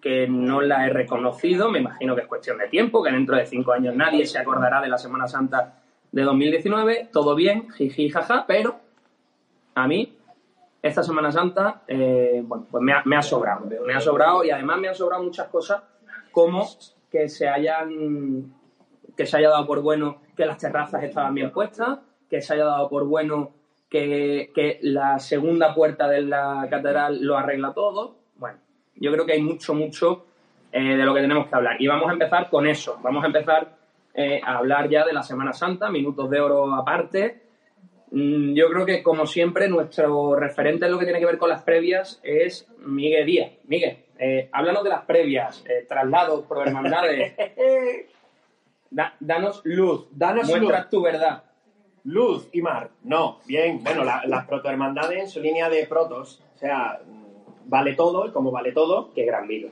que 0.00 0.28
no 0.28 0.60
la 0.60 0.86
he 0.86 0.90
reconocido, 0.90 1.70
me 1.70 1.80
imagino 1.80 2.14
que 2.14 2.22
es 2.22 2.26
cuestión 2.26 2.58
de 2.58 2.68
tiempo, 2.68 3.02
que 3.02 3.10
dentro 3.10 3.36
de 3.36 3.46
cinco 3.46 3.72
años 3.72 3.96
nadie 3.96 4.26
se 4.26 4.38
acordará 4.38 4.80
de 4.80 4.88
la 4.88 4.98
Semana 4.98 5.26
Santa 5.26 5.80
de 6.12 6.22
2019, 6.22 7.08
todo 7.12 7.34
bien, 7.34 7.70
jiji, 7.70 8.10
jaja, 8.10 8.44
pero 8.46 8.80
a 9.74 9.86
mí, 9.86 10.17
esta 10.80 11.02
Semana 11.02 11.32
Santa, 11.32 11.82
eh, 11.86 12.42
bueno, 12.44 12.66
pues 12.70 12.82
me 12.82 13.16
ha, 13.16 13.22
sobrado. 13.22 13.68
Me 13.86 13.94
ha 13.94 14.00
sobrado 14.00 14.44
y 14.44 14.50
además 14.50 14.78
me 14.78 14.88
han 14.88 14.94
sobrado 14.94 15.22
muchas 15.22 15.48
cosas 15.48 15.82
como 16.30 16.66
que 17.10 17.28
se 17.28 17.48
hayan 17.48 18.52
que 19.16 19.26
se 19.26 19.36
haya 19.36 19.48
dado 19.48 19.66
por 19.66 19.82
bueno 19.82 20.20
que 20.36 20.46
las 20.46 20.58
terrazas 20.58 21.02
estaban 21.02 21.34
bien 21.34 21.50
puestas, 21.50 21.98
que 22.30 22.40
se 22.40 22.54
haya 22.54 22.64
dado 22.64 22.88
por 22.88 23.04
bueno 23.04 23.50
que, 23.90 24.52
que 24.54 24.78
la 24.82 25.18
segunda 25.18 25.74
puerta 25.74 26.08
de 26.08 26.22
la 26.22 26.68
catedral 26.70 27.20
lo 27.22 27.36
arregla 27.36 27.72
todo. 27.72 28.14
Bueno, 28.36 28.58
yo 28.94 29.10
creo 29.10 29.26
que 29.26 29.32
hay 29.32 29.42
mucho, 29.42 29.74
mucho 29.74 30.26
eh, 30.70 30.96
de 30.96 31.04
lo 31.04 31.14
que 31.14 31.22
tenemos 31.22 31.48
que 31.48 31.54
hablar. 31.56 31.80
Y 31.80 31.88
vamos 31.88 32.08
a 32.08 32.12
empezar 32.12 32.48
con 32.50 32.66
eso. 32.66 33.00
Vamos 33.02 33.24
a 33.24 33.26
empezar 33.26 33.76
eh, 34.14 34.40
a 34.44 34.58
hablar 34.58 34.88
ya 34.88 35.04
de 35.04 35.12
la 35.12 35.22
Semana 35.22 35.52
Santa, 35.52 35.90
minutos 35.90 36.28
de 36.30 36.40
oro 36.40 36.74
aparte. 36.74 37.47
Mm, 38.10 38.54
Yo 38.54 38.68
creo 38.70 38.86
que, 38.86 39.02
como 39.02 39.26
siempre, 39.26 39.68
nuestro 39.68 40.34
referente 40.34 40.86
en 40.86 40.92
lo 40.92 40.98
que 40.98 41.04
tiene 41.04 41.20
que 41.20 41.26
ver 41.26 41.38
con 41.38 41.48
las 41.50 41.62
previas 41.62 42.20
es 42.22 42.66
Miguel 42.78 43.26
Díaz. 43.26 43.52
Miguel, 43.64 43.98
eh, 44.18 44.48
háblanos 44.52 44.82
de 44.84 44.90
las 44.90 45.04
previas, 45.04 45.64
eh, 45.68 45.84
traslados, 45.88 46.44
pro 46.46 46.62
hermandades. 46.62 47.34
Da- 48.90 49.14
danos 49.20 49.60
luz, 49.64 50.06
Danos 50.12 50.48
muestra 50.48 50.78
luz. 50.80 50.88
tu 50.88 51.02
verdad. 51.02 51.42
Luz 52.04 52.48
y 52.52 52.62
mar. 52.62 52.88
No, 53.04 53.38
bien. 53.46 53.84
Bueno, 53.84 54.02
la- 54.02 54.22
las 54.26 54.46
protohermandades 54.46 55.18
en 55.24 55.28
su 55.28 55.40
línea 55.40 55.68
de 55.68 55.86
protos. 55.86 56.42
O 56.54 56.58
sea, 56.58 56.98
mm, 57.06 57.68
vale 57.68 57.94
todo 57.94 58.26
y 58.26 58.30
como 58.30 58.50
vale 58.50 58.72
todo, 58.72 59.12
Qué 59.12 59.24
gran 59.26 59.46
vino. 59.46 59.68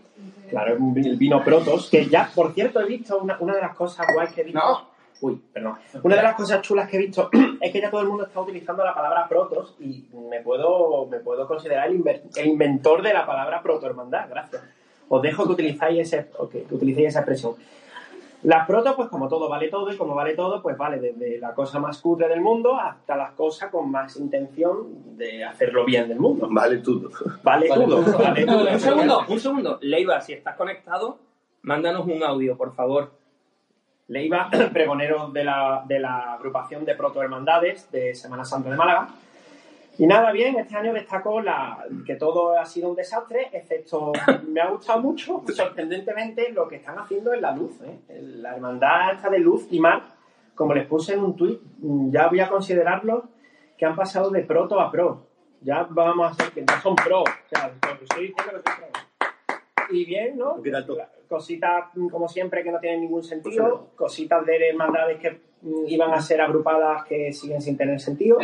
claro, 0.50 0.74
es 0.74 0.80
un 0.80 0.92
vi- 0.92 1.08
el 1.08 1.16
vino 1.16 1.42
protos. 1.42 1.88
Que 1.88 2.04
ya, 2.06 2.30
por 2.34 2.52
cierto, 2.52 2.80
he 2.82 2.84
visto 2.86 3.18
una, 3.18 3.38
una 3.40 3.54
de 3.54 3.62
las 3.62 3.74
cosas 3.74 4.06
guays 4.12 4.32
que 4.34 4.42
he 4.42 4.44
visto. 4.44 4.58
No. 4.60 4.95
Uy, 5.20 5.40
perdón. 5.52 5.76
Una 6.02 6.16
de 6.16 6.22
las 6.22 6.34
cosas 6.34 6.62
chulas 6.62 6.88
que 6.88 6.96
he 6.96 7.00
visto 7.00 7.30
es 7.60 7.72
que 7.72 7.80
ya 7.80 7.90
todo 7.90 8.02
el 8.02 8.08
mundo 8.08 8.24
está 8.24 8.40
utilizando 8.40 8.84
la 8.84 8.94
palabra 8.94 9.26
protos 9.28 9.74
y 9.80 10.04
me 10.30 10.40
puedo, 10.40 11.06
me 11.06 11.20
puedo 11.20 11.46
considerar 11.46 11.88
el, 11.88 12.04
inventor 12.44 13.02
de 13.02 13.14
la 13.14 13.26
palabra 13.26 13.62
protohermandad. 13.62 14.28
Gracias. 14.28 14.62
Os 15.08 15.22
dejo 15.22 15.46
que 15.46 15.52
utilicéis, 15.52 16.12
ese, 16.12 16.30
o 16.38 16.48
que, 16.48 16.64
que 16.64 16.74
utilicéis 16.74 17.08
esa 17.08 17.20
expresión. 17.20 17.54
Las 18.42 18.66
protos, 18.66 18.94
pues 18.94 19.08
como 19.08 19.28
todo 19.28 19.48
vale 19.48 19.68
todo, 19.68 19.92
y 19.92 19.96
como 19.96 20.14
vale 20.14 20.34
todo, 20.34 20.62
pues 20.62 20.76
vale 20.76 21.00
desde 21.00 21.38
la 21.38 21.54
cosa 21.54 21.80
más 21.80 22.00
cutre 22.00 22.28
del 22.28 22.40
mundo 22.40 22.76
hasta 22.76 23.16
las 23.16 23.32
cosas 23.32 23.70
con 23.70 23.90
más 23.90 24.16
intención 24.16 25.16
de 25.16 25.42
hacerlo 25.42 25.84
bien 25.84 26.08
del 26.08 26.20
mundo. 26.20 26.46
Vale, 26.50 26.78
todo. 26.78 27.10
Vale, 27.42 27.66
todo. 27.66 28.04
Vale 28.18 28.46
todo. 28.46 28.70
Un 28.70 28.80
segundo, 28.80 29.24
un 29.28 29.40
segundo. 29.40 29.78
Leiva, 29.80 30.20
si 30.20 30.34
estás 30.34 30.54
conectado, 30.54 31.18
mándanos 31.62 32.06
un 32.06 32.22
audio, 32.22 32.56
por 32.56 32.74
favor. 32.74 33.10
Leiva, 34.08 34.48
pregonero 34.72 35.28
de 35.28 35.44
la, 35.44 35.84
de 35.86 35.98
la 35.98 36.34
agrupación 36.34 36.84
de 36.84 36.94
protohermandades 36.94 37.90
de 37.90 38.14
Semana 38.14 38.44
Santa 38.44 38.70
de 38.70 38.76
Málaga. 38.76 39.08
Y 39.98 40.06
nada, 40.06 40.30
bien, 40.30 40.58
este 40.58 40.76
año 40.76 40.92
destacó 40.92 41.40
la, 41.40 41.84
que 42.04 42.16
todo 42.16 42.58
ha 42.58 42.66
sido 42.66 42.90
un 42.90 42.96
desastre, 42.96 43.48
excepto 43.52 44.12
me 44.48 44.60
ha 44.60 44.68
gustado 44.68 45.00
mucho, 45.00 45.42
sorprendentemente, 45.48 46.52
lo 46.52 46.68
que 46.68 46.76
están 46.76 46.98
haciendo 46.98 47.32
en 47.32 47.40
la 47.40 47.52
luz. 47.52 47.80
¿eh? 47.82 47.98
La 48.36 48.54
hermandad 48.54 49.14
esta 49.14 49.30
de 49.30 49.38
luz 49.38 49.66
y 49.70 49.80
mar, 49.80 50.02
como 50.54 50.74
les 50.74 50.86
puse 50.86 51.14
en 51.14 51.20
un 51.20 51.34
tuit, 51.34 51.60
ya 52.10 52.28
voy 52.28 52.40
a 52.40 52.48
considerarlos 52.48 53.24
que 53.76 53.86
han 53.86 53.96
pasado 53.96 54.30
de 54.30 54.42
proto 54.42 54.80
a 54.80 54.90
pro. 54.90 55.26
Ya 55.62 55.86
vamos 55.88 56.26
a 56.26 56.30
hacer 56.30 56.52
que 56.52 56.62
no 56.62 56.80
son 56.82 56.94
pro. 56.94 57.22
O 57.22 57.48
sea, 57.48 57.72
estoy 58.02 58.28
diciendo 58.28 58.62
que 58.62 58.70
son 58.70 58.90
pro. 58.92 59.15
Y 59.90 60.04
bien, 60.04 60.36
¿no? 60.38 60.60
¿Qué 60.62 60.70
tal 60.70 60.86
todo? 60.86 60.98
Cositas, 61.28 61.86
mm, 61.94 62.08
como 62.08 62.28
siempre, 62.28 62.62
que 62.62 62.70
no 62.70 62.78
tienen 62.78 63.00
ningún 63.00 63.22
sentido. 63.24 63.88
Cositas 63.96 64.44
de 64.46 64.68
hermandades 64.68 65.18
que 65.18 65.40
mm, 65.62 65.84
iban 65.88 66.12
a 66.12 66.20
ser 66.20 66.40
agrupadas 66.40 67.04
que 67.04 67.32
siguen 67.32 67.60
sin 67.60 67.76
tener 67.76 67.98
sentido. 68.00 68.38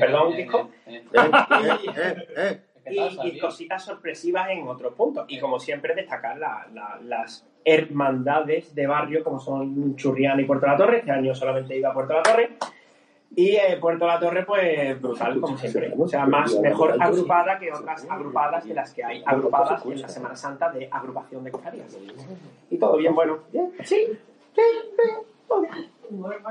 Perdón. 0.00 0.32
Eh, 0.34 0.48
eh, 0.86 2.28
eh. 2.36 2.60
y, 2.90 3.28
y 3.28 3.38
cositas 3.38 3.84
sorpresivas 3.84 4.48
en 4.50 4.66
otros 4.66 4.94
puntos. 4.94 5.26
Y 5.28 5.38
como 5.38 5.58
siempre, 5.60 5.94
destacar 5.94 6.38
la- 6.38 6.66
la- 6.72 6.98
las 7.02 7.46
hermandades 7.64 8.74
de 8.74 8.86
barrio, 8.86 9.22
como 9.22 9.38
son 9.38 9.94
Churriana 9.96 10.40
y 10.40 10.44
Puerto 10.44 10.66
la 10.66 10.76
Torre. 10.76 10.98
Este 10.98 11.10
año 11.10 11.34
solamente 11.34 11.76
iba 11.76 11.90
a 11.90 11.94
Puerto 11.94 12.14
la 12.14 12.22
Torre. 12.22 12.50
Y 13.36 13.56
eh, 13.56 13.76
Puerto 13.80 14.06
la 14.06 14.18
Torre, 14.18 14.44
pues 14.44 15.00
brutal, 15.00 15.40
como 15.40 15.56
siempre. 15.58 15.92
O 15.96 16.08
sea, 16.08 16.26
más 16.26 16.58
mejor 16.60 16.96
agrupada 17.00 17.58
que 17.58 17.72
otras 17.72 18.06
agrupadas 18.08 18.66
de 18.66 18.74
las 18.74 18.92
que 18.92 19.04
hay 19.04 19.22
agrupadas 19.24 19.84
en 19.84 20.00
la 20.02 20.08
Semana 20.08 20.34
Santa 20.34 20.70
de 20.70 20.88
agrupación 20.90 21.44
de 21.44 21.50
cofradías. 21.50 21.96
Y 22.70 22.78
todo 22.78 22.96
bien, 22.96 23.14
bueno. 23.14 23.38
Sí, 23.52 23.60
sí, 23.84 24.06
sí, 24.54 25.10
todo 25.46 25.60
bien. 25.62 25.90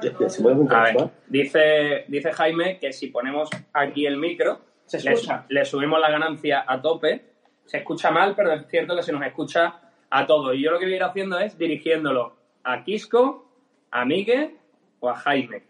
Ya, 0.04 0.14
ya, 0.20 0.30
¿Se 0.30 0.44
puede 0.44 0.76
A 0.76 0.84
ver, 0.84 1.10
dice, 1.28 2.06
dice 2.08 2.32
Jaime 2.32 2.78
que 2.80 2.94
si 2.94 3.08
ponemos 3.08 3.50
aquí 3.74 4.06
el 4.06 4.18
micro, 4.18 4.60
Se 4.86 5.02
le, 5.02 5.14
escucha. 5.14 5.46
le 5.50 5.66
subimos 5.66 6.00
la 6.00 6.12
ganancia 6.12 6.64
a 6.68 6.82
tope. 6.82 7.26
Se 7.66 7.78
escucha 7.78 8.12
mal, 8.12 8.36
pero 8.36 8.54
es 8.54 8.68
cierto 8.68 8.96
que 8.96 9.04
se 9.04 9.12
nos 9.12 9.26
escucha 9.26 9.80
a 10.10 10.26
todos. 10.26 10.56
Y 10.56 10.62
yo 10.62 10.72
lo 10.72 10.80
que 10.80 10.86
voy 10.86 10.94
a 10.94 10.98
ir 10.98 11.04
haciendo 11.04 11.40
es 11.40 11.58
dirigiéndolo 11.58 12.36
a 12.64 12.84
Quisco, 12.84 13.46
a 13.92 14.06
Miguel 14.06 14.58
o 15.00 15.10
a 15.10 15.16
Jaime. 15.16 15.64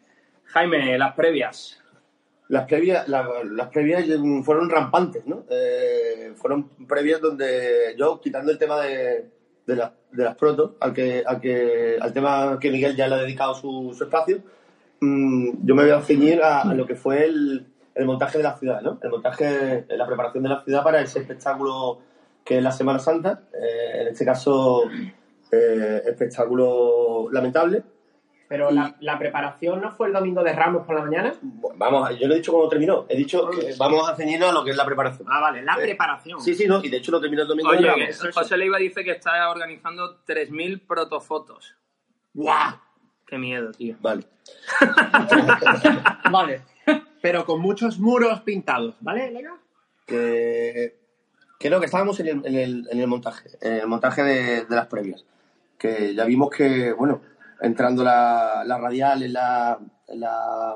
Jaime, 0.48 0.98
las 0.98 1.14
previas. 1.16 1.80
Las 2.50 2.66
previas, 2.66 3.08
la- 3.10 3.28
las 3.44 3.68
previas 3.68 4.06
fueron 4.44 4.70
rampantes, 4.70 5.26
¿no? 5.26 5.44
Eh, 5.50 6.32
fueron 6.36 6.70
previas 6.88 7.20
donde 7.20 7.94
yo, 7.98 8.22
quitando 8.22 8.52
el 8.52 8.58
tema 8.58 8.82
de, 8.82 9.30
de, 9.66 9.76
la- 9.76 9.94
de 10.12 10.24
las 10.24 10.36
protos, 10.36 10.72
al, 10.80 10.94
que, 10.94 11.24
al, 11.28 12.14
tema 12.14 12.58
que 12.60 12.72
Miguel 12.72 12.96
ya 12.96 13.08
le 13.08 13.16
ha 13.16 13.20
dedicado 13.20 13.54
su, 13.54 13.96
espacio, 14.02 14.40
mm, 15.02 15.66
yo 15.66 15.76
me 15.76 15.84
voy 15.84 15.92
a 15.92 16.02
ceñir 16.02 16.42
a, 16.42 16.64
lo 16.74 16.86
que 16.86 16.96
fue 16.96 17.26
el, 17.26 17.68
el 17.94 18.06
montaje 18.06 18.38
de 18.38 18.44
la 18.46 18.58
ciudad, 18.58 18.82
¿no? 18.82 18.98
El 19.04 19.10
montaje, 19.10 19.86
la 19.90 20.08
preparación 20.08 20.44
de 20.44 20.50
la 20.50 20.64
ciudad 20.64 20.84
para 20.84 21.02
ese 21.02 21.20
espectáculo 21.20 22.00
que 22.46 22.58
es 22.60 22.64
la 22.64 22.72
Semana 22.72 23.00
Santa, 23.00 23.42
eh, 23.54 24.04
en 24.04 24.08
este 24.08 24.24
caso, 24.24 24.84
eh, 25.52 26.02
espectáculo 26.06 27.28
lamentable, 27.30 27.84
Pero 28.50 28.72
la, 28.72 28.96
la 29.02 29.20
preparación 29.20 29.82
no 29.82 29.92
fue 29.92 30.08
el 30.08 30.14
domingo 30.14 30.42
de 30.42 30.54
Ramos 30.54 30.86
por 30.86 30.96
la 30.96 31.02
mañana. 31.02 31.34
Vamos, 31.76 32.18
yo 32.18 32.28
no 32.28 32.34
he 32.34 32.38
dicho 32.38 32.54
cómo 32.54 32.70
terminó, 32.70 33.06
he 33.10 33.18
dicho 33.18 33.50
que 33.50 33.74
vamos 33.78 34.08
a 34.10 34.16
ceñirnos 34.16 34.50
a 34.50 34.54
lo 34.54 34.64
que 34.64 34.72
es 34.72 34.78
la 34.78 34.86
preparación. 34.86 35.28
Ah, 35.30 35.42
vale, 35.42 35.62
la 35.64 35.74
Eh, 35.76 35.82
preparación. 35.82 36.40
Sí, 36.42 36.56
sí, 36.56 36.66
no, 36.66 36.82
y 36.82 36.88
de 36.90 36.98
hecho 36.98 37.12
lo 37.12 37.20
terminó 37.20 37.42
el 37.42 37.48
domingo. 37.50 37.72
de 37.72 37.78
Oye, 37.80 37.88
Ramos. 37.88 38.20
que 38.22 38.32
José 38.32 38.58
Leiva 38.58 38.78
dice 38.78 39.04
que 39.04 39.12
está 39.12 39.50
organizando 39.50 40.24
3.000 40.26 40.88
protofotos. 40.88 41.76
¡Guau! 42.34 42.76
Qué 43.26 43.38
miedo, 43.38 43.72
tío. 43.74 43.98
Vale. 44.00 44.24
Vale. 46.32 46.62
Pero 47.22 47.46
con 47.46 47.60
muchos 47.60 48.00
muros 48.00 48.42
pintados, 48.42 48.96
¿vale, 49.02 49.32
Lega? 49.32 49.58
Que, 50.06 50.96
que 51.60 51.70
no, 51.70 51.80
que 51.80 51.86
estábamos 51.88 52.20
en 52.22 52.28
el, 52.28 52.46
en 52.46 52.56
el, 52.56 52.88
en 52.92 53.00
el 53.02 53.08
montaje, 53.08 53.50
en 53.62 53.74
el 53.74 53.88
montaje 53.88 54.24
de, 54.24 54.66
de 54.66 54.76
las 54.76 54.88
previas. 54.88 55.26
Que 55.78 56.16
ya 56.16 56.24
vimos 56.26 56.50
que, 56.50 56.94
bueno, 56.94 57.22
entrando 57.62 58.04
la, 58.04 58.64
la 58.66 58.78
radial 58.78 59.24
en 59.24 59.34
la, 59.34 59.80
en 60.08 60.20
la, 60.20 60.76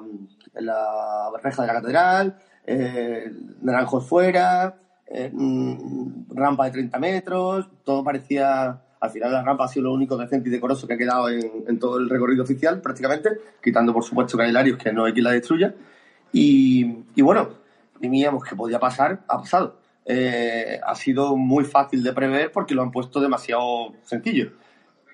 en 0.56 0.66
la 0.66 1.32
reja 1.42 1.62
de 1.62 1.68
la 1.68 1.74
catedral, 1.74 2.38
eh, 2.66 3.32
naranjos 3.62 4.08
fuera, 4.08 4.76
eh, 5.08 5.30
mm, 5.34 6.34
rampa 6.34 6.66
de 6.66 6.72
30 6.72 7.00
metros, 7.00 7.70
todo 7.84 8.04
parecía. 8.04 8.82
Al 9.00 9.10
final 9.10 9.32
la 9.32 9.44
rampa 9.44 9.66
ha 9.66 9.68
sido 9.68 9.86
lo 9.86 9.94
único 9.94 10.16
decente 10.16 10.50
y 10.50 10.52
decoroso 10.52 10.88
que 10.88 10.94
ha 10.94 10.98
quedado 10.98 11.28
en, 11.28 11.80
todo 11.80 11.98
el 11.98 12.08
recorrido 12.08 12.44
oficial, 12.44 12.82
prácticamente, 12.82 13.32
quitando 13.64 13.94
por 13.94 14.04
supuesto 14.04 14.38
Calenarios, 14.38 14.78
que 14.78 14.94
no 14.94 15.06
hay 15.06 15.14
quien 15.14 15.24
la 15.24 15.32
destruya. 15.32 15.74
Y, 16.32 17.04
y 17.16 17.22
bueno, 17.24 17.50
temíamos 18.00 18.44
que 18.44 18.56
podía 18.56 18.80
pasar, 18.80 19.22
ha 19.28 19.40
pasado. 19.40 19.82
Eh, 20.06 20.80
ha 20.84 20.96
sido 20.96 21.36
muy 21.36 21.64
fácil 21.64 22.04
de 22.04 22.14
prever 22.14 22.52
porque 22.52 22.76
lo 22.76 22.82
han 22.82 22.92
puesto 22.92 23.20
demasiado 23.20 23.94
sencillo. 24.04 24.52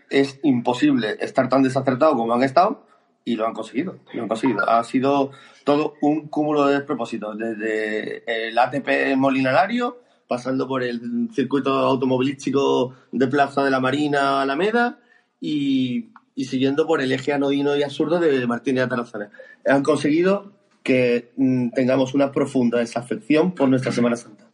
Es 0.10 0.40
imposible 0.44 1.18
estar 1.20 1.50
tan 1.50 1.64
desacertado 1.64 2.16
como 2.16 2.34
han 2.34 2.44
estado 2.44 2.86
y 3.26 3.36
lo 3.36 3.46
han 3.46 3.54
conseguido. 3.54 4.00
Lo 4.14 4.22
han 4.22 4.28
conseguido. 4.28 4.70
Ha 4.70 4.84
sido 4.84 5.32
todo 5.64 5.96
un 6.02 6.28
cúmulo 6.28 6.66
de 6.68 6.76
despropósitos, 6.76 7.38
desde 7.38 8.48
el 8.48 8.58
ATP 8.58 9.18
Molinarario, 9.18 9.98
pasando 10.28 10.68
por 10.68 10.84
el 10.84 11.30
circuito 11.34 11.72
automovilístico 11.72 12.94
de 13.12 13.28
Plaza 13.28 13.64
de 13.64 13.72
la 13.72 13.80
Marina 13.80 14.42
Alameda 14.42 15.00
y, 15.42 16.10
y 16.36 16.46
siguiendo 16.46 16.88
por 16.88 17.02
el 17.02 17.12
eje 17.12 17.34
anodino 17.34 17.76
y 17.76 17.84
absurdo 17.84 18.20
de 18.20 18.48
Martínez 18.48 18.86
Atarazana. 18.86 19.30
Han 19.66 19.84
conseguido 19.84 20.54
que 20.88 21.32
mm, 21.36 21.72
tengamos 21.72 22.14
una 22.14 22.32
profunda 22.32 22.80
desafección 22.80 23.54
por 23.54 23.68
nuestra 23.68 23.92
Semana 23.92 24.16
Santa. 24.16 24.46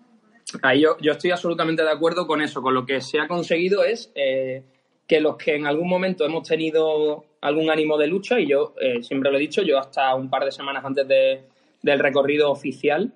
Ahí 0.63 0.81
yo, 0.81 0.97
yo 0.99 1.11
estoy 1.11 1.29
absolutamente 1.29 1.83
de 1.83 1.91
acuerdo 1.91 2.25
con 2.25 2.41
eso. 2.41 2.63
Con 2.63 2.73
lo 2.73 2.87
que 2.87 3.01
se 3.01 3.19
ha 3.19 3.27
conseguido 3.27 3.83
es 3.83 4.11
eh, 4.15 4.63
que 5.07 5.19
los 5.19 5.35
que 5.37 5.55
en 5.55 5.67
algún 5.67 5.89
momento 5.89 6.25
hemos 6.25 6.47
tenido 6.47 7.25
algún 7.41 7.69
ánimo 7.69 7.97
de 7.97 8.07
lucha, 8.07 8.39
y 8.39 8.47
yo 8.47 8.73
eh, 8.79 9.03
siempre 9.03 9.29
lo 9.31 9.37
he 9.37 9.41
dicho, 9.41 9.61
yo 9.61 9.77
hasta 9.77 10.15
un 10.15 10.29
par 10.29 10.45
de 10.45 10.51
semanas 10.51 10.83
antes 10.85 11.07
de- 11.07 11.43
del 11.81 11.99
recorrido 11.99 12.49
oficial 12.49 13.11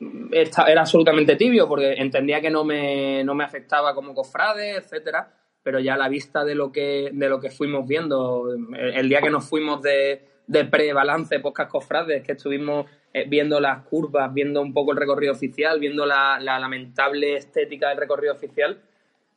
mm, 0.00 0.28
esta- 0.32 0.66
era 0.70 0.80
absolutamente 0.80 1.36
tibio 1.36 1.68
porque 1.68 1.92
entendía 1.92 2.40
que 2.40 2.50
no 2.50 2.64
me, 2.64 3.22
no 3.24 3.34
me 3.34 3.44
afectaba 3.44 3.94
como 3.94 4.14
cofrade, 4.14 4.76
etcétera, 4.76 5.32
pero 5.62 5.78
ya 5.78 5.94
a 5.94 5.98
la 5.98 6.08
vista 6.08 6.44
de 6.44 6.56
lo 6.56 6.72
que, 6.72 7.10
de 7.12 7.28
lo 7.28 7.38
que 7.38 7.50
fuimos 7.50 7.86
viendo, 7.86 8.48
el, 8.76 9.08
día 9.08 9.20
que 9.20 9.30
nos 9.30 9.48
fuimos 9.48 9.80
de, 9.82 10.22
de 10.48 10.64
pre-balance 10.64 11.38
podcast 11.38 11.70
cofrades, 11.70 12.24
que 12.24 12.32
estuvimos 12.32 12.86
eh, 13.14 13.26
viendo 13.28 13.60
las 13.60 13.82
curvas, 13.84 14.34
viendo 14.34 14.60
un 14.60 14.74
poco 14.74 14.90
el 14.90 14.98
recorrido 14.98 15.32
oficial, 15.32 15.78
viendo 15.78 16.04
la 16.04 16.40
lamentable 16.40 17.36
estética 17.36 17.90
del 17.90 17.98
recorrido 17.98 18.32
oficial, 18.34 18.80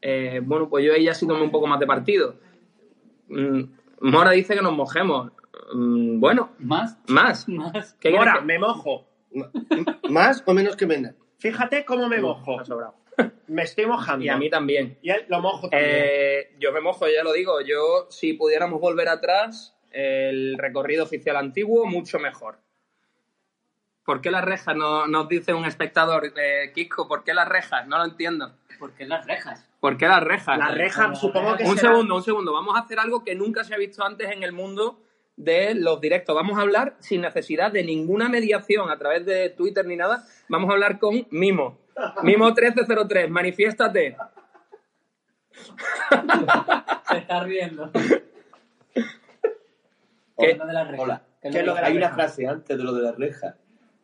eh, 0.07 0.39
bueno, 0.43 0.69
pues 0.69 0.85
yo 0.85 0.93
ahí 0.93 1.05
ya 1.05 1.13
sí 1.15 1.27
tomé 1.27 1.41
un 1.41 1.49
poco 1.51 1.65
más 1.67 1.79
de 1.79 1.87
partido. 1.87 2.35
Mm, 3.27 3.61
Mora 4.01 4.31
dice 4.31 4.53
que 4.55 4.61
nos 4.61 4.73
mojemos. 4.73 5.31
Mm, 5.73 6.19
bueno, 6.19 6.51
¿Más? 6.59 6.97
más. 7.07 7.47
Más. 7.49 7.93
¿Qué 7.93 8.09
quieres 8.09 8.19
Ahora, 8.19 8.39
que- 8.39 8.45
me 8.45 8.59
mojo. 8.59 9.07
¿Más 10.09 10.43
o 10.45 10.53
menos 10.53 10.75
que 10.75 10.85
Mena? 10.85 11.15
Fíjate 11.39 11.83
cómo 11.85 12.07
me 12.07 12.19
mojo. 12.21 12.57
Me 13.47 13.61
estoy 13.63 13.85
mojando. 13.85 14.25
Y 14.25 14.29
a 14.29 14.35
mí 14.37 14.49
también. 14.49 14.97
Y 15.01 15.09
él 15.09 15.25
lo 15.29 15.39
mojo 15.39 15.69
también. 15.69 15.91
Eh, 15.95 16.55
yo 16.59 16.71
me 16.73 16.81
mojo, 16.81 17.07
ya 17.07 17.23
lo 17.23 17.31
digo. 17.31 17.61
Yo, 17.61 18.07
si 18.09 18.33
pudiéramos 18.33 18.81
volver 18.81 19.07
atrás, 19.07 19.73
el 19.91 20.57
recorrido 20.57 21.03
oficial 21.05 21.37
antiguo, 21.37 21.85
mucho 21.85 22.19
mejor. 22.19 22.57
¿Por 24.03 24.19
qué 24.21 24.31
las 24.31 24.43
rejas? 24.43 24.75
No, 24.75 25.07
nos 25.07 25.29
dice 25.29 25.53
un 25.53 25.63
espectador, 25.65 26.33
eh, 26.37 26.71
Kiko, 26.75 27.07
¿por 27.07 27.23
qué 27.23 27.33
las 27.33 27.47
rejas? 27.47 27.87
No 27.87 27.97
lo 27.97 28.03
entiendo. 28.05 28.53
¿Por 28.79 28.93
qué 28.93 29.05
las 29.05 29.25
rejas? 29.25 29.64
¿Por 29.85 29.97
qué 29.97 30.07
las 30.07 30.23
rejas? 30.23 30.57
La 30.57 30.69
reja, 30.69 31.13
supongo 31.13 31.55
que 31.57 31.63
Un 31.63 31.77
será- 31.77 31.91
segundo, 31.91 32.15
un 32.15 32.23
segundo. 32.23 32.51
Vamos 32.51 32.75
a 32.75 32.79
hacer 32.79 32.97
algo 32.97 33.23
que 33.23 33.35
nunca 33.35 33.63
se 33.63 33.75
ha 33.75 33.77
visto 33.77 34.03
antes 34.03 34.31
en 34.31 34.41
el 34.41 34.51
mundo 34.51 34.99
de 35.35 35.75
los 35.75 36.01
directos. 36.01 36.33
Vamos 36.33 36.57
a 36.57 36.61
hablar 36.61 36.95
sin 36.97 37.21
necesidad 37.21 37.71
de 37.71 37.83
ninguna 37.83 38.27
mediación 38.27 38.89
a 38.89 38.97
través 38.97 39.27
de 39.27 39.51
Twitter 39.51 39.85
ni 39.85 39.95
nada. 39.95 40.23
Vamos 40.49 40.71
a 40.71 40.73
hablar 40.73 40.97
con 40.97 41.27
Mimo. 41.29 41.77
Mimo 42.23 42.45
1303, 42.45 43.29
manifiéstate. 43.29 44.17
Se 47.07 47.17
está 47.19 47.43
riendo. 47.43 47.91
¿Qué? 50.35 50.55
Lo 50.55 50.65
de 50.65 50.73
las 50.73 50.87
rejas. 50.87 51.03
Hola. 51.03 51.21
¿Qué 51.43 51.47
es 51.49 51.55
¿Qué 51.57 51.61
lo 51.63 51.75
de 51.75 51.81
la 51.81 51.87
Hay 51.87 51.93
una 51.97 52.05
reja? 52.07 52.15
frase 52.15 52.47
antes 52.47 52.75
de 52.75 52.83
lo 52.83 52.91
de 52.93 53.03
la 53.03 53.11
reja. 53.11 53.55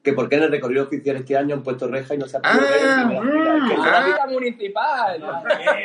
Que 0.03 0.13
por 0.13 0.27
qué 0.29 0.37
en 0.37 0.43
el 0.43 0.51
recorrido 0.51 0.83
oficial 0.85 1.15
este 1.17 1.37
año 1.37 1.53
han 1.55 1.61
puesto 1.63 1.87
reja 1.87 2.15
y 2.15 2.17
no 2.17 2.27
se 2.27 2.37
ha 2.37 2.41
podido 2.41 2.59
Ah, 2.59 3.05
ver 3.07 3.17
en 3.17 3.21
primera 3.21 3.53
fila. 3.53 3.67
Que 3.83 3.89
¡Ah! 3.89 4.03
vida 4.05 4.25
municipal! 4.27 5.23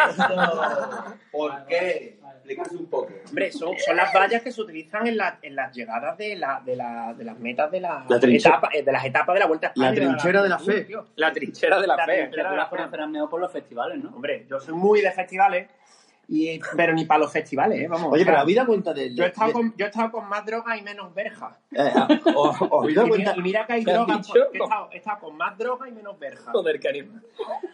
Eso. 0.09 1.17
¿Por 1.31 1.67
qué? 1.67 2.19
Explícase 2.37 2.77
un 2.77 2.87
poco. 2.87 3.13
Hombre, 3.29 3.51
son, 3.53 3.75
son 3.85 3.97
las 3.97 4.15
vallas 4.15 4.41
que 4.41 4.53
se 4.53 4.61
utilizan 4.61 5.07
en, 5.07 5.17
la- 5.17 5.39
en 5.43 5.57
las 5.57 5.75
llegadas 5.75 6.17
de, 6.17 6.37
la, 6.37 6.63
de, 6.65 6.77
la, 6.77 7.13
de 7.13 7.25
las 7.25 7.39
metas 7.41 7.71
de, 7.73 7.81
la 7.81 8.05
etapa- 8.09 8.71
eh, 8.73 8.83
de 8.85 8.93
las 8.93 9.05
etapas 9.05 9.35
de 9.35 9.41
la 9.41 9.47
Vuelta 9.47 9.67
a 9.67 9.71
España. 9.71 9.87
La 9.89 9.95
de 9.95 10.01
trinchera 10.01 10.43
de 10.43 10.49
la 10.49 10.59
fe. 10.61 10.87
La 11.17 11.33
trinchera 11.33 11.81
de 11.81 11.87
la, 11.89 11.97
fe. 11.97 12.05
trinchera. 12.05 12.31
Pero 12.31 12.49
tú 12.51 12.57
las 12.57 12.69
pones 12.69 12.89
Fernando 12.91 13.29
por 13.29 13.41
los 13.41 13.51
festivales, 13.53 13.99
¿no? 14.03 14.11
Hombre, 14.11 14.47
yo 14.49 14.61
soy 14.61 14.75
muy 14.75 15.01
de 15.01 15.11
festivales, 15.11 15.69
y, 16.29 16.59
pero 16.77 16.93
ni 16.93 17.05
para 17.05 17.21
los 17.21 17.33
festivales, 17.33 17.81
¿eh? 17.81 17.87
Vamos. 17.89 18.13
Oye, 18.13 18.25
pero 18.25 18.39
¿habéis 18.39 18.57
dado 18.57 18.69
cuenta 18.69 18.93
del... 18.93 19.15
yo, 19.15 19.23
he 19.25 19.29
estado 19.29 19.47
de- 19.49 19.53
con, 19.53 19.75
yo 19.77 19.85
he 19.85 19.89
estado 19.89 20.11
con 20.11 20.29
más 20.29 20.45
droga 20.45 20.77
y 20.77 20.83
menos 20.83 21.15
verja. 21.15 21.57
eh, 21.71 21.93
¿os- 22.35 22.63
os 22.63 22.83
habéis 22.83 22.97
dado 22.97 23.07
Y 23.07 23.11
cuenta? 23.11 23.31
mira, 23.33 23.35
y 23.37 23.43
mira 23.43 23.67
que 23.67 23.73
hay 23.75 23.85
¿Qué 23.85 23.91
has 23.93 23.97
drogas. 23.99 24.17
dicho? 24.27 24.33
porque 24.45 24.59
He 24.59 24.63
estado, 24.63 24.89
he 24.93 24.97
estado 24.97 25.19
con 25.21 25.37
más 25.37 25.57
droga 25.59 25.89
y 25.89 25.93
menos 25.93 26.19
verja. 26.19 26.51
Joder, 26.53 26.81
anima. 26.89 27.23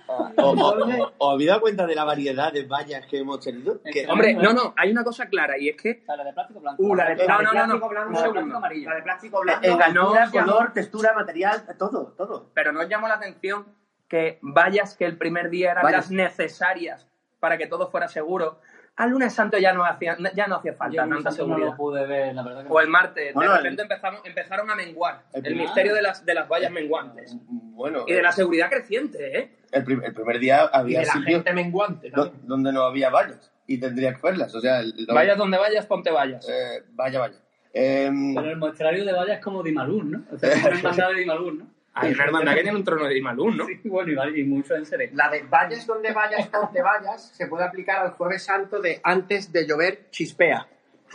¿Os- 0.06 0.32
os- 0.36 1.12
¿Os 1.18 1.32
habéis 1.34 1.48
dado 1.48 1.60
cuenta 1.62 1.86
de 1.86 1.94
la 1.94 2.04
variedad 2.04 2.52
de 2.52 2.64
vallas 2.64 3.06
que 3.06 3.18
hemos 3.18 3.40
tenido? 3.40 3.80
Que- 3.82 4.06
Hombre, 4.06 4.34
no, 4.34 4.52
no, 4.52 4.74
hay 4.76 4.90
una 4.90 5.02
cosa 5.04 5.26
clara 5.26 5.56
y 5.58 5.68
es 5.70 5.76
que 5.76 6.02
La 6.06 6.22
de 6.22 6.32
plástico 6.32 6.60
blanco. 6.60 6.82
Uh, 6.82 6.94
la 6.94 7.08
de, 7.14 7.16
No, 7.16 7.24
la 7.26 7.38
de 7.38 7.44
no, 7.44 7.52
no, 7.52 7.52
plástico 7.52 7.78
no. 7.78 7.88
blanco. 7.88 8.12
La 8.12 8.22
de 8.26 8.30
plástico 8.32 8.56
amarillo. 8.56 8.88
La 8.90 8.96
de 8.96 9.02
plástico 9.02 9.40
blanco. 9.40 9.64
En 9.66 9.82
altura, 9.82 10.26
No, 10.26 10.30
color, 10.32 10.72
textura, 10.72 11.14
material, 11.14 11.62
todo, 11.78 12.12
todo. 12.18 12.50
pero 12.54 12.72
nos 12.72 12.88
llamó 12.88 13.08
la 13.08 13.14
atención 13.14 13.64
que 14.08 14.38
vallas 14.42 14.94
que 14.96 15.06
el 15.06 15.16
primer 15.16 15.48
día 15.48 15.70
eran 15.70 15.84
Vallas. 15.84 16.10
las 16.10 16.10
necesarias 16.10 17.08
para 17.42 17.58
que 17.58 17.66
todo 17.66 17.90
fuera 17.90 18.06
seguro, 18.06 18.60
al 18.94 19.10
lunes 19.10 19.34
santo 19.34 19.58
ya 19.58 19.72
no 19.72 19.84
hacía, 19.84 20.16
ya 20.32 20.46
no 20.46 20.56
hacía 20.56 20.74
falta 20.74 20.98
tanta 21.02 21.16
Santo 21.16 21.30
no 21.30 21.32
seguridad. 21.56 21.66
lo 21.72 21.76
pude 21.76 22.06
ver, 22.06 22.32
la 22.36 22.42
verdad 22.44 22.62
que 22.62 22.68
O 22.72 22.80
el 22.80 22.86
martes, 22.86 23.34
Bueno, 23.34 23.50
de 23.50 23.56
el- 23.58 23.62
repente 23.64 23.82
empezamos, 23.82 24.20
empezaron 24.24 24.70
a 24.70 24.76
menguar 24.76 25.24
El 25.32 25.44
el, 25.44 25.56
misterio 25.56 25.92
de 25.92 26.02
las, 26.02 26.24
de 26.24 26.34
las 26.34 26.48
vallas 26.48 26.70
menguantes. 26.70 27.36
Bueno, 27.48 28.04
Y 28.06 28.12
de 28.12 28.22
la 28.22 28.30
seguridad 28.30 28.70
creciente, 28.70 29.38
¿eh? 29.40 29.56
el, 29.72 29.82
prim- 29.82 30.04
el 30.04 30.14
primer 30.14 30.38
día 30.38 30.70
Y 30.72 30.76
había 30.76 31.00
de 31.00 31.06
la 31.06 31.12
sitios 31.14 31.42
gente 31.42 31.52
menguante 31.52 32.10
do- 32.10 32.32
donde 32.44 32.72
no 32.72 32.82
había 32.82 33.10
vallas 33.10 33.50
y 33.66 33.80
tendría 33.80 34.14
que 34.14 34.20
verlas. 34.22 34.54
O 34.54 34.60
sea, 34.60 34.78
el- 34.78 34.94
Vayas 35.12 35.36
donde 35.36 35.58
vayas, 35.58 35.84
ponte 35.86 36.12
vallas. 36.12 36.48
eh, 36.48 36.84
vaya, 36.92 37.18
vaya. 37.18 37.38
Em, 37.72 38.36
Pero 38.36 38.50
el 38.50 38.56
muestrario 38.56 39.04
de 39.04 39.12
vallas 39.12 39.38
es 39.38 39.42
como 39.44 39.64
Dimalún, 39.64 40.12
¿no? 40.12 40.22
O 40.32 40.38
sea, 40.38 40.52
es 40.94 40.96
de 40.96 41.14
Dimalún, 41.18 41.58
¿no? 41.58 41.66
Una 41.94 42.24
hermandad 42.24 42.54
que 42.54 42.62
tiene 42.62 42.76
un 42.78 42.84
trono 42.84 43.04
de 43.04 43.14
Dimalún, 43.14 43.56
¿no? 43.56 43.66
Sí, 43.66 43.80
bueno, 43.84 44.28
y, 44.34 44.44
mucho 44.44 44.74
en 44.74 44.86
serio. 44.86 45.10
La 45.12 45.28
de 45.28 45.42
vallas 45.42 45.86
donde 45.86 46.10
vayas, 46.12 46.50
donde 46.50 46.80
vayas, 46.80 47.32
se 47.36 47.46
puede 47.48 47.64
aplicar 47.64 47.98
al 48.06 48.12
jueves 48.12 48.44
santo 48.44 48.80
de 48.80 49.00
antes 49.04 49.52
de 49.52 49.66
llover 49.66 50.08
chispea. 50.10 50.66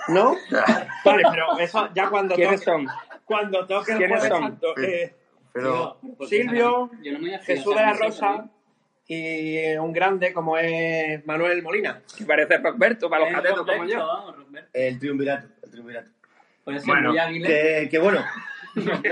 ¿No? 0.09 0.35
vale, 1.03 1.23
pero 1.31 1.57
eso 1.57 1.89
ya 1.95 2.09
cuando 2.09 2.35
¿Quiénes 2.35 2.63
toque, 2.63 2.71
son? 2.71 2.87
cuando 3.25 3.65
toque 3.65 3.93
el 3.93 3.97
¿Quiénes 3.97 4.19
jueves 4.19 4.37
son? 4.37 4.43
santo. 4.43 4.77
eh, 4.77 5.15
pero 5.51 5.99
Silvio, 6.29 6.91
yo 7.01 7.11
no 7.13 7.19
me 7.19 7.25
había 7.35 7.39
fijado, 7.39 7.57
Jesús 7.57 7.75
de 7.75 7.81
la 7.81 7.93
Rosa 7.93 8.49
y 9.07 9.75
un 9.77 9.91
grande 9.93 10.31
como 10.33 10.57
es 10.59 11.25
Manuel 11.25 11.63
Molina. 11.63 12.03
Que 12.15 12.25
parece 12.25 12.57
Roberto 12.59 13.09
para 13.09 13.25
los 13.25 13.33
catetos 13.33 13.65
como 13.65 13.85
yo. 13.85 13.97
vamos, 13.97 14.35
el 14.73 14.99
triunvirato, 14.99 15.47
el 15.63 15.71
triunvirato. 15.71 16.09
Puede 16.63 16.79
ser 16.79 16.87
Bueno, 16.87 17.09
muy 17.09 17.17
águila. 17.17 17.47
Que, 17.47 17.87
que 17.89 17.97
bueno, 17.97 18.23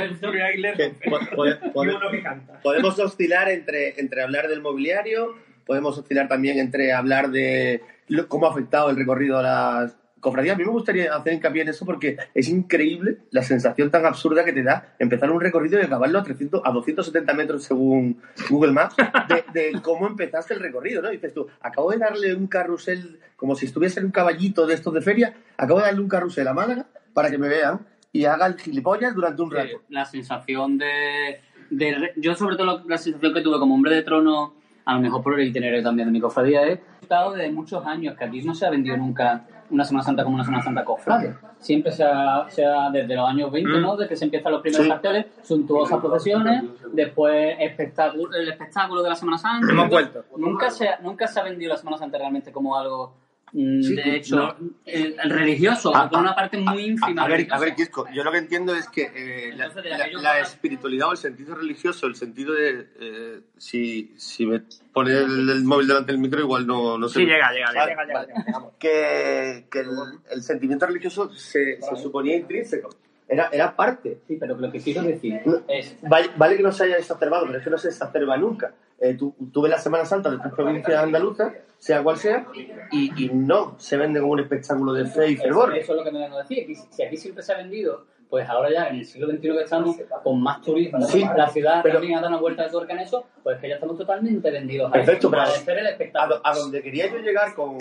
Podemos 2.64 2.98
oscilar 3.00 3.50
entre, 3.50 4.00
entre 4.00 4.22
hablar 4.24 4.48
del 4.48 4.62
mobiliario, 4.62 5.36
podemos 5.66 5.98
oscilar 5.98 6.28
también 6.28 6.60
entre 6.60 6.94
hablar 6.94 7.30
de 7.32 7.82
lo- 8.08 8.28
cómo 8.28 8.48
ha 8.48 8.52
afectado 8.52 8.90
el 8.90 8.96
recorrido 8.96 9.38
a 9.38 9.42
las 9.44 9.98
cofradías. 10.20 10.56
A 10.56 10.58
mí 10.58 10.64
me 10.66 10.72
gustaría 10.72 11.14
hacer 11.16 11.34
hincapié 11.34 11.62
en 11.64 11.70
eso 11.70 11.86
porque 11.86 12.18
es 12.34 12.50
increíble 12.50 13.18
la 13.32 13.44
sensación 13.44 13.92
tan 13.92 14.06
absurda 14.08 14.44
que 14.44 14.54
te 14.54 14.64
da 14.64 14.96
empezar 14.98 15.30
un 15.30 15.40
recorrido 15.40 15.80
y 15.80 15.84
acabarlo 15.84 16.18
a, 16.20 16.24
300, 16.24 16.62
a 16.66 16.72
270 16.72 17.34
metros 17.34 17.64
según 17.64 18.20
Google 18.50 18.72
Maps 18.72 18.96
de, 19.28 19.44
de 19.72 19.82
cómo 19.82 20.08
empezaste 20.08 20.56
el 20.56 20.62
recorrido, 20.62 21.02
¿no? 21.04 21.10
Dices 21.10 21.34
tú, 21.34 21.48
acabo 21.62 21.92
de 21.92 21.98
darle 22.00 22.34
un 22.34 22.48
carrusel, 22.48 23.20
como 23.36 23.56
si 23.56 23.68
estuviese 23.68 24.00
en 24.00 24.08
un 24.08 24.12
caballito 24.12 24.66
de 24.66 24.74
estos 24.74 24.94
de 24.96 25.02
feria, 25.02 25.36
acabo 25.58 25.80
de 25.80 25.86
darle 25.86 26.02
un 26.02 26.10
carrusel 26.10 26.48
a 26.48 26.54
Málaga 26.54 26.86
para 27.14 27.30
que 27.30 27.38
me 27.38 27.48
vean 27.48 27.80
y 28.20 28.26
hagan 28.26 28.58
gilipollas 28.58 29.14
durante 29.16 29.42
un 29.42 29.52
rato. 29.52 29.82
la 29.90 30.06
sensación 30.06 30.78
de, 30.78 31.42
de 31.70 32.14
yo 32.18 32.36
sobre 32.36 32.56
todo 32.56 32.84
la 32.88 32.98
sensación 32.98 33.34
que 33.34 33.42
tuve 33.42 33.60
como 33.60 33.76
hombre 33.76 33.94
de 33.96 34.02
trono 34.04 34.54
a 34.86 34.94
lo 34.94 35.00
mejor 35.00 35.24
por 35.24 35.40
el 35.40 35.48
itinerario 35.48 35.84
también 35.84 36.08
de 36.08 36.12
mi 36.12 36.20
cofradía 36.22 36.64
es 36.64 36.80
he 36.80 37.04
estado 37.04 37.34
de 37.34 37.52
muchos 37.52 37.86
años 37.86 38.16
que 38.18 38.24
aquí 38.24 38.42
no 38.44 38.54
se 38.54 38.66
ha 38.66 38.70
vendido 38.70 38.96
nunca 38.98 39.46
una 39.72 39.84
Semana 39.84 40.04
Santa 40.04 40.24
como 40.24 40.36
una 40.36 40.44
Semana 40.46 40.64
Santa 40.64 40.86
cofrade 40.86 41.34
siempre 41.60 41.92
se 41.92 42.04
ha, 42.04 42.46
se 42.50 42.64
ha- 42.64 42.92
desde 42.92 43.16
los 43.16 43.28
años 43.28 43.52
20 43.52 43.80
¿no? 43.80 43.96
desde 43.98 44.10
que 44.10 44.16
se 44.16 44.26
empiezan 44.26 44.52
los 44.52 44.62
primeros 44.62 44.86
Sí. 44.86 44.92
carteles 44.92 45.26
suntuosas 45.42 46.00
procesiones 46.00 46.64
después 46.94 47.56
espectáculo, 47.60 48.32
el 48.36 48.48
espectáculo 48.50 49.02
de 49.02 49.10
la 49.10 49.16
Semana 49.16 49.38
Santa 49.40 49.72
Hemos 49.72 49.90
vuelto. 49.90 50.24
nunca 50.38 50.70
se, 50.70 50.88
ha- 50.88 51.00
nunca 51.02 51.28
se 51.28 51.40
ha 51.40 51.44
vendido 51.44 51.72
la 51.74 51.78
Semana 51.78 51.98
Santa 51.98 52.18
realmente 52.20 52.52
como 52.52 52.78
algo 52.78 53.08
mm, 53.08 53.25
Sí, 53.52 53.96
de 53.96 54.16
hecho 54.18 54.36
no. 54.36 54.56
eh, 54.86 55.16
religioso 55.26 55.96
Ah, 55.96 56.10
con 56.10 56.22
una 56.22 56.36
parte 56.36 56.58
muy 56.58 56.86
ínfima 56.86 57.24
A 57.24 57.28
ver, 57.28 57.48
a 57.50 57.60
ver, 57.60 57.74
Kisco, 57.74 58.06
yo 58.14 58.24
lo 58.24 58.32
que 58.32 58.40
entiendo 58.40 58.76
es 58.76 58.90
que 58.90 59.04
eh, 59.16 59.54
la, 59.56 59.68
Entonces, 59.68 60.52
espiritualidad 60.52 61.10
o 61.10 61.12
el 61.14 61.18
sentido 61.18 61.56
religioso, 61.56 62.08
el 62.08 62.16
sentido 62.16 62.54
de... 62.54 62.88
eh, 63.00 63.40
si, 63.58 64.14
si 64.18 64.46
me 64.46 64.62
pone 64.92 65.12
el, 65.12 65.50
el 65.50 65.64
móvil 65.64 65.88
delante 65.88 66.12
del 66.12 66.20
micro, 66.20 66.42
igual 66.42 66.68
no, 66.68 66.98
no 66.98 67.08
sé. 67.08 67.20
Sí, 67.20 67.26
llega, 67.26 67.50
llega, 67.54 67.68
Vale, 67.74 67.92
llega. 67.92 68.06
Llega, 68.26 68.60
vale. 68.60 68.68
Que, 68.78 69.68
que 69.72 69.80
el, 69.80 69.90
el 70.32 70.42
sentimiento 70.44 70.86
religioso 70.88 71.32
se, 71.34 71.80
se 71.82 71.96
suponía 71.96 72.36
intrínseco. 72.36 72.90
Era, 73.28 73.50
era 73.52 73.76
parte. 73.76 74.20
Sí, 74.28 74.38
pero 74.40 74.56
lo 74.56 74.72
que 74.72 74.80
quiero 74.80 75.02
decir 75.02 75.42
es 75.68 75.98
Vale, 76.04 76.30
vale 76.38 76.58
que 76.58 76.64
no 76.64 76.72
se 76.72 76.84
haya 76.86 76.98
exacerbado, 76.98 77.46
pero 77.48 77.58
es 77.58 77.64
que 77.64 77.70
no 77.72 77.78
se 77.78 77.88
exacerba 77.88 78.38
nunca. 78.38 78.74
Eh, 79.00 79.16
tú, 79.16 79.36
tú 79.52 79.62
ves 79.62 79.72
la 79.72 79.80
Semana 79.80 80.06
Santa 80.06 80.30
de 80.30 80.38
tus 80.40 80.52
provincias 80.54 81.02
andaluzas, 81.04 81.54
sea 81.78 82.02
cual 82.04 82.18
sea, 82.18 82.46
y, 82.92 83.26
y 83.26 83.30
no 83.34 83.76
se 83.80 83.98
vende 83.98 84.20
como 84.22 84.34
un 84.34 84.40
espectáculo 84.42 84.94
de 84.94 85.06
fe 85.06 85.32
y 85.32 85.38
fervor. 85.38 85.76
Eso 85.76 85.94
es 85.94 85.98
lo 85.98 86.04
que 86.04 86.12
me 86.12 86.20
vengo 86.20 86.38
a 86.38 86.44
decir. 86.44 86.68
Si 86.92 87.04
aquí 87.04 87.18
siempre 87.18 87.44
se 87.44 87.52
ha 87.54 87.58
vendido, 87.58 88.06
pues 88.30 88.48
ahora 88.48 88.72
ya 88.72 88.88
en 88.90 88.98
el 88.98 89.06
siglo 89.06 89.28
XXI 89.28 89.40
que 89.42 89.62
estamos, 89.64 89.98
con 90.24 90.42
más 90.42 90.62
turismo, 90.62 91.02
Sí, 91.02 91.26
la 91.36 91.50
ciudad 91.50 91.82
pero- 91.84 91.96
también 91.96 92.18
ha 92.18 92.22
dado 92.22 92.34
una 92.34 92.42
vuelta 92.42 92.64
de 92.64 92.70
tuerca 92.70 92.94
en 92.94 93.00
eso, 93.00 93.26
pues 93.44 93.60
que 93.60 93.68
ya 93.70 93.76
estamos 93.76 93.98
totalmente 93.98 94.50
vendidos 94.52 94.90
a 94.90 94.94
Perfecto, 94.94 95.20
eso, 95.28 95.30
pero 95.32 95.42
a 95.42 95.46
a- 95.46 95.50
hacer 95.50 95.78
el 95.80 95.88
A, 95.88 95.90
espectáculo. 95.90 96.36
do- 96.38 96.42
a 96.46 96.56
donde 96.56 96.82
quería 96.84 97.12
yo 97.12 97.18
llegar 97.20 97.54
con... 97.56 97.78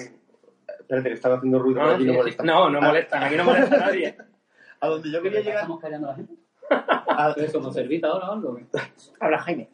Espérate, 0.81 1.09
que 1.11 1.15
estaba 1.15 1.37
haciendo 1.37 1.59
ruido, 1.59 1.81
No, 1.83 1.91
aquí 1.91 2.05
no 2.05 2.13
molesta. 2.15 2.43
no, 2.43 2.71
no 2.71 2.81
molestan, 2.81 3.23
aquí 3.23 3.37
no 3.37 3.45
molesta 3.45 3.75
a 3.77 3.79
nadie. 3.79 4.17
A 4.85 4.89
donde 4.89 5.11
yo 5.11 5.23
quería 5.23 5.41
llegar... 5.41 5.57
Estamos 5.63 5.81
callando 5.81 6.09
a 6.09 6.11
la 6.11 6.17
gente. 6.17 6.35
a- 6.71 7.35
¿Qué 7.35 7.49
somos 7.49 7.75
servita 7.75 8.09
ahora 8.09 8.31
o 8.31 8.33
algo? 8.33 8.61
Habla 9.21 9.39
Jaime. 9.39 9.69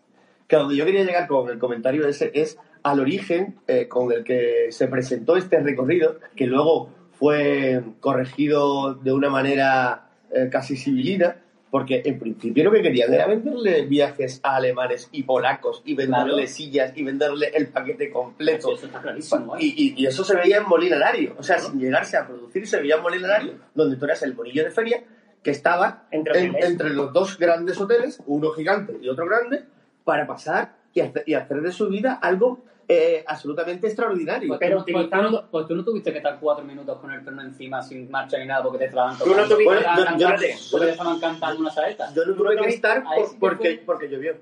que 0.46 0.56
a 0.56 0.60
donde 0.60 0.76
yo 0.76 0.84
quería 0.84 1.04
llegar 1.04 1.26
con 1.26 1.48
el 1.50 1.58
comentario 1.58 2.06
ese 2.06 2.30
es 2.34 2.58
al 2.82 3.00
origen 3.00 3.60
eh, 3.66 3.88
con 3.88 4.10
el 4.12 4.24
que 4.24 4.68
se 4.70 4.88
presentó 4.88 5.36
este 5.36 5.60
recorrido, 5.60 6.18
que 6.36 6.46
luego 6.46 6.90
fue 7.12 7.82
corregido 8.00 8.94
de 8.94 9.12
una 9.12 9.28
manera 9.30 10.10
eh, 10.32 10.48
casi 10.50 10.76
civilina, 10.76 11.36
porque 11.70 12.02
en 12.04 12.18
principio 12.18 12.64
lo 12.64 12.72
que 12.72 12.83
querían 12.83 13.12
era 13.14 13.26
venderle 13.26 13.83
viajes 13.87 14.40
a 14.42 14.56
alemanes 14.56 15.09
y 15.12 15.22
polacos 15.22 15.83
y 15.85 15.94
venderle 15.94 16.33
Claro. 16.35 16.46
sillas 16.48 16.92
y 16.96 17.04
venderle 17.04 17.52
el 17.54 17.68
paquete 17.68 18.11
completo. 18.11 18.68
Sí, 18.68 18.74
eso 18.74 18.87
está 18.87 19.00
clarísimo. 19.00 19.56
¿eh? 19.56 19.61
Y, 19.62 19.66
y- 19.76 19.94
y 20.02 20.06
eso 20.06 20.24
se 20.24 20.35
veía 20.37 20.59
en 20.59 20.68
Molinarario, 20.68 21.35
o 21.38 21.42
sea, 21.42 21.59
sin 21.59 21.78
llegarse 21.78 22.16
a 22.16 22.26
producir, 22.26 22.66
se 22.66 22.80
veía 22.80 22.96
en 22.96 23.02
Molinarario, 23.02 23.52
donde 23.74 23.96
tú 23.96 24.04
eras 24.04 24.22
el 24.22 24.33
bonillo 24.33 24.64
de 24.64 24.70
feria 24.70 25.04
que 25.42 25.50
estaba 25.52 26.06
Entre 26.11 26.40
en- 26.40 26.50
hoteles. 26.50 26.70
entre 26.70 26.90
los 26.90 27.12
dos 27.12 27.38
grandes 27.38 27.80
hoteles, 27.80 28.20
uno 28.26 28.50
gigante 28.50 28.98
y 29.00 29.09
otro 29.09 29.26
grande, 29.26 29.64
para 30.04 30.26
pasar 30.26 30.74
y 30.92 31.00
hacer, 31.00 31.22
y 31.26 31.35
hacer 31.35 31.61
de 31.62 31.70
su 31.72 31.88
vida 31.88 32.14
algo 32.20 32.64
eh, 32.92 33.24
absolutamente 33.26 33.87
extraordinario. 33.87 34.48
Pues, 34.48 34.59
Pero 34.61 34.85
tú, 34.85 34.92
pues 34.92 35.09
tú 35.11 35.16
no, 35.16 35.50
pues 35.50 35.66
tú 35.66 35.74
no 35.76 35.85
tuviste 35.85 36.11
que 36.12 36.18
estar 36.18 36.38
cuatro 36.40 36.64
minutos 36.64 36.98
con 36.98 37.12
el 37.12 37.22
perno 37.24 37.42
encima 37.42 37.81
sin 37.83 38.11
marcha 38.11 38.38
ni 38.38 38.46
nada 38.46 38.62
porque 38.62 38.79
te 38.79 38.85
estaban 38.87 39.16
Tú 39.18 39.26
no 39.26 39.33
tocando. 39.33 39.55
tuviste- 39.57 39.70
Porque 39.74 39.85
Bueno, 39.94 40.11
yo- 40.12 40.18
yo- 40.18 40.26
cantaste, 40.29 40.57
porque 40.70 40.87
te 40.87 40.92
estaban 40.92 41.20
cantando 41.20 41.61
una 41.61 41.70
saeta. 41.70 42.12
Yo 42.14 42.24
no 42.26 42.35
tuve 42.35 42.57
que 42.57 42.68
estar 42.68 43.03
por- 43.05 43.26
sí 43.29 43.37
porque, 43.38 43.57
fue- 43.76 43.85
porque 43.87 44.09
llovió. 44.09 44.35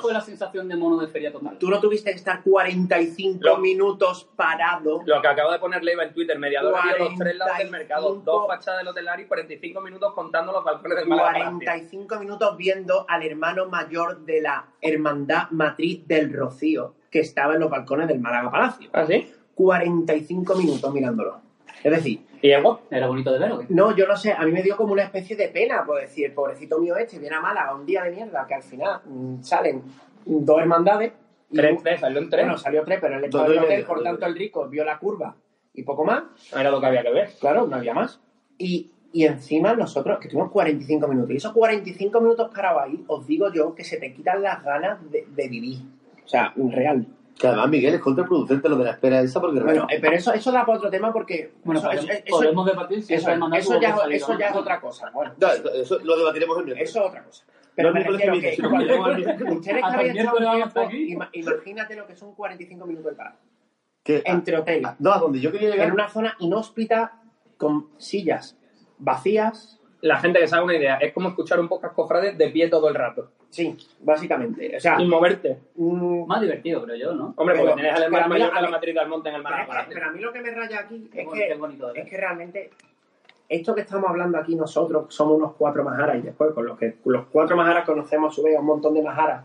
Fue 0.00 0.12
la 0.12 0.20
sensación 0.20 0.68
de 0.68 0.76
mono 0.76 0.98
de 0.98 1.08
feria 1.08 1.32
total. 1.32 1.56
Tú 1.58 1.68
no 1.70 1.80
tuviste 1.80 2.10
que 2.10 2.16
estar 2.16 2.42
45 2.42 3.38
Lo- 3.42 3.58
minutos 3.58 4.28
parado. 4.36 5.02
Lo 5.04 5.20
que 5.22 5.28
acaba 5.28 5.52
de 5.52 5.58
poner 5.58 5.82
Leiva 5.82 6.04
en 6.04 6.12
Twitter, 6.12 6.38
mediador 6.38 6.74
de 6.74 6.98
los 6.98 7.14
tres 7.16 7.36
lados 7.36 7.58
del 7.58 7.68
45. 7.68 7.70
mercado, 7.70 8.14
dos 8.24 8.46
fachadas 8.46 8.78
del 8.80 8.88
hotel 8.88 9.06
y 9.20 9.24
45 9.24 9.80
minutos 9.80 10.12
contando 10.14 10.52
los 10.52 10.64
balcones 10.64 10.98
del 10.98 11.08
Málaga 11.08 11.32
Palacio. 11.32 11.50
45 11.58 12.18
minutos 12.18 12.56
viendo 12.56 13.06
al 13.08 13.22
hermano 13.22 13.66
mayor 13.66 14.18
de 14.24 14.40
la 14.42 14.66
Hermandad 14.80 15.50
Matriz 15.50 16.06
del 16.06 16.32
Rocío, 16.32 16.94
que 17.10 17.20
estaba 17.20 17.54
en 17.54 17.60
los 17.60 17.70
balcones 17.70 18.08
del 18.08 18.20
Málaga 18.20 18.50
Palacio. 18.50 18.90
¿Ah, 18.92 19.06
sí? 19.06 19.30
45 19.54 20.54
minutos 20.56 20.92
mirándolo. 20.92 21.40
Es 21.82 21.92
decir, 21.92 22.20
¿Y 22.42 22.52
guapo? 22.60 22.82
Era 22.90 23.06
bonito 23.06 23.32
de 23.32 23.38
ver, 23.38 23.52
¿o 23.52 23.58
qué? 23.60 23.66
no, 23.70 23.94
yo 23.96 24.06
no 24.06 24.16
sé, 24.16 24.32
a 24.32 24.42
mí 24.44 24.52
me 24.52 24.62
dio 24.62 24.76
como 24.76 24.92
una 24.92 25.02
especie 25.04 25.36
de 25.36 25.48
pena, 25.48 25.84
por 25.84 26.00
decir, 26.00 26.34
pobrecito 26.34 26.78
mío 26.78 26.96
este, 26.96 27.18
viene 27.18 27.36
a 27.36 27.40
Málaga 27.40 27.74
un 27.74 27.86
día 27.86 28.02
de 28.04 28.10
mierda, 28.12 28.46
que 28.46 28.54
al 28.54 28.62
final 28.62 29.00
mm, 29.04 29.42
salen 29.42 29.82
dos 30.24 30.58
hermandades. 30.60 31.12
y- 31.50 31.56
Tres, 31.56 31.82
tres, 31.82 32.00
salió 32.00 32.18
en 32.20 32.28
tres. 32.30 32.44
Bueno, 32.44 32.58
salió 32.58 32.82
tres, 32.84 32.98
pero 33.00 33.16
el 33.18 33.24
y 33.24 33.28
hotel, 33.36 33.60
medio, 33.60 33.86
por 33.86 34.02
tanto 34.02 34.26
el 34.26 34.34
rico 34.36 34.68
vio 34.68 34.84
la 34.84 34.98
curva 34.98 35.36
y 35.74 35.82
poco 35.82 36.04
más. 36.04 36.24
Era 36.52 36.70
lo 36.70 36.80
que 36.80 36.86
había 36.86 37.02
que 37.02 37.12
ver. 37.12 37.30
Claro, 37.40 37.66
no 37.66 37.76
había 37.76 37.94
más. 37.94 38.20
Y, 38.58 38.90
y 39.12 39.24
encima 39.24 39.74
nosotros, 39.74 40.18
que 40.18 40.28
tuvimos 40.28 40.50
45 40.50 41.06
minutos, 41.08 41.30
y 41.30 41.36
esos 41.36 41.52
45 41.52 42.20
minutos 42.20 42.50
parados 42.54 42.82
ahí, 42.84 43.04
os 43.06 43.26
digo 43.26 43.52
yo 43.52 43.74
que 43.74 43.84
se 43.84 43.96
te 43.98 44.12
quitan 44.12 44.42
las 44.42 44.62
ganas 44.64 44.98
de, 45.10 45.26
de 45.28 45.48
vivir. 45.48 45.78
O 46.26 46.28
sea, 46.28 46.52
real. 46.56 47.06
Que 47.38 47.46
además, 47.48 47.68
Miguel, 47.68 47.94
es 47.94 48.00
contraproducente 48.00 48.68
lo 48.68 48.76
de 48.78 48.84
la 48.84 48.90
espera 48.92 49.20
esa 49.20 49.40
porque 49.40 49.60
Bueno, 49.60 49.86
eh, 49.90 49.98
pero 50.00 50.16
eso, 50.16 50.32
eso 50.32 50.50
da 50.50 50.64
para 50.64 50.78
otro 50.78 50.90
tema 50.90 51.12
porque... 51.12 51.52
Bueno, 51.64 51.80
eso, 51.80 51.88
podemos, 51.88 52.10
eso- 52.10 52.22
eso- 52.24 52.36
podemos 52.36 52.66
debatir 52.66 53.02
si 53.02 53.14
eso- 53.14 53.30
eso 53.30 53.80
ya, 53.80 53.94
salir, 53.96 54.16
eso 54.16 54.32
¿no? 54.32 54.38
ya 54.40 54.48
es 54.48 54.56
otra 54.56 54.80
cosa. 54.80 55.10
Bueno, 55.10 55.34
No, 55.38 55.48
eso, 55.48 55.72
eso 55.74 55.98
lo 56.02 56.16
debatiremos 56.16 56.58
el 56.58 56.64
miércoles. 56.64 56.90
eso 56.90 57.00
es 57.00 57.06
otra 57.08 57.22
cosa. 57.24 57.44
Pero 57.74 57.88
No 57.90 57.94
me 57.94 58.00
refiero 58.04 58.32
que 58.32 58.38
ustedes 58.38 58.58
un 58.58 59.60
tiempo, 59.60 60.88
imagínate 61.32 61.94
lo 61.96 62.06
que 62.06 62.16
son 62.16 62.34
45 62.34 62.86
minutos 62.86 63.10
de 63.12 63.16
parada. 63.16 63.36
Que- 64.02 64.22
Entre 64.24 64.56
hoteles. 64.56 64.92
no, 64.98 65.12
a 65.12 65.18
donde 65.18 65.40
yo 65.40 65.52
quería 65.52 65.70
llegar. 65.70 65.88
En 65.88 65.92
una 65.92 66.08
zona 66.08 66.36
inhóspita 66.38 67.20
con 67.58 67.88
sillas 67.98 68.56
vacías. 68.98 69.80
La 70.00 70.18
gente 70.18 70.38
que 70.38 70.46
se 70.46 70.54
haga 70.54 70.64
una 70.64 70.76
idea, 70.76 70.96
es 70.98 71.12
como 71.12 71.28
escuchar 71.30 71.58
un 71.58 71.68
podcast 71.68 71.94
cofrades 71.94 72.38
de 72.38 72.48
pie 72.50 72.68
todo 72.68 72.88
el 72.88 72.94
rato. 72.94 73.32
Sí, 73.56 73.76
básicamente. 74.02 74.76
O 74.76 74.80
sea, 74.80 75.00
Y 75.00 75.06
moverte. 75.08 75.56
mm, 75.76 76.26
Más 76.26 76.40
divertido, 76.40 76.82
creo 76.84 76.96
yo, 76.96 77.14
¿no? 77.14 77.32
Hombre, 77.36 77.56
porque 77.58 77.74
Pero- 77.82 77.94
pero 78.10 78.24
a 78.24 78.28
mayor 78.28 78.48
la- 78.52 78.56
de 78.56 78.62
la 78.62 78.70
matriz 78.70 78.94
del 78.94 79.08
monte 79.08 79.28
en 79.30 79.34
el 79.36 79.42
Pero, 79.42 79.56
que- 79.56 79.64
Palacio. 79.66 79.90
pero 79.94 80.06
a 80.06 80.12
mí 80.12 80.20
lo 80.20 80.32
que 80.32 80.40
me 80.40 80.50
raya 80.50 80.80
aquí 80.80 81.08
Qué 81.12 81.20
es 81.20 81.26
bonito, 81.26 81.46
que, 81.48 81.54
bonito 81.54 81.86
ver. 81.86 81.98
es 81.98 82.10
que 82.10 82.16
realmente 82.16 82.70
esto 83.48 83.74
que 83.74 83.80
estamos 83.80 84.10
hablando 84.10 84.38
aquí 84.38 84.54
nosotros, 84.56 85.06
somos 85.14 85.38
unos 85.38 85.52
cuatro 85.54 85.82
majaras 85.84 86.16
y 86.16 86.20
después 86.22 86.52
con 86.52 86.66
los 86.66 86.78
que 86.78 86.96
los 87.06 87.26
cuatro 87.26 87.56
majaras 87.56 87.84
conocemos 87.86 88.32
a 88.32 88.34
su 88.36 88.42
vez 88.42 88.56
a 88.56 88.60
un 88.60 88.66
montón 88.66 88.92
de 88.94 89.02
majaras 89.02 89.44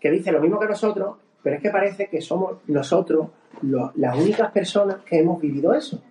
que 0.00 0.10
dicen 0.10 0.34
lo 0.34 0.40
mismo 0.40 0.58
que 0.58 0.66
nosotros, 0.66 1.16
pero 1.42 1.56
es 1.56 1.62
que 1.62 1.70
parece 1.70 2.08
que 2.08 2.20
somos 2.20 2.56
nosotros 2.66 3.28
lo- 3.62 3.92
las 3.96 4.16
únicas 4.18 4.50
personas 4.50 4.96
que 5.04 5.18
hemos 5.20 5.40
vivido 5.40 5.72
eso. 5.74 6.02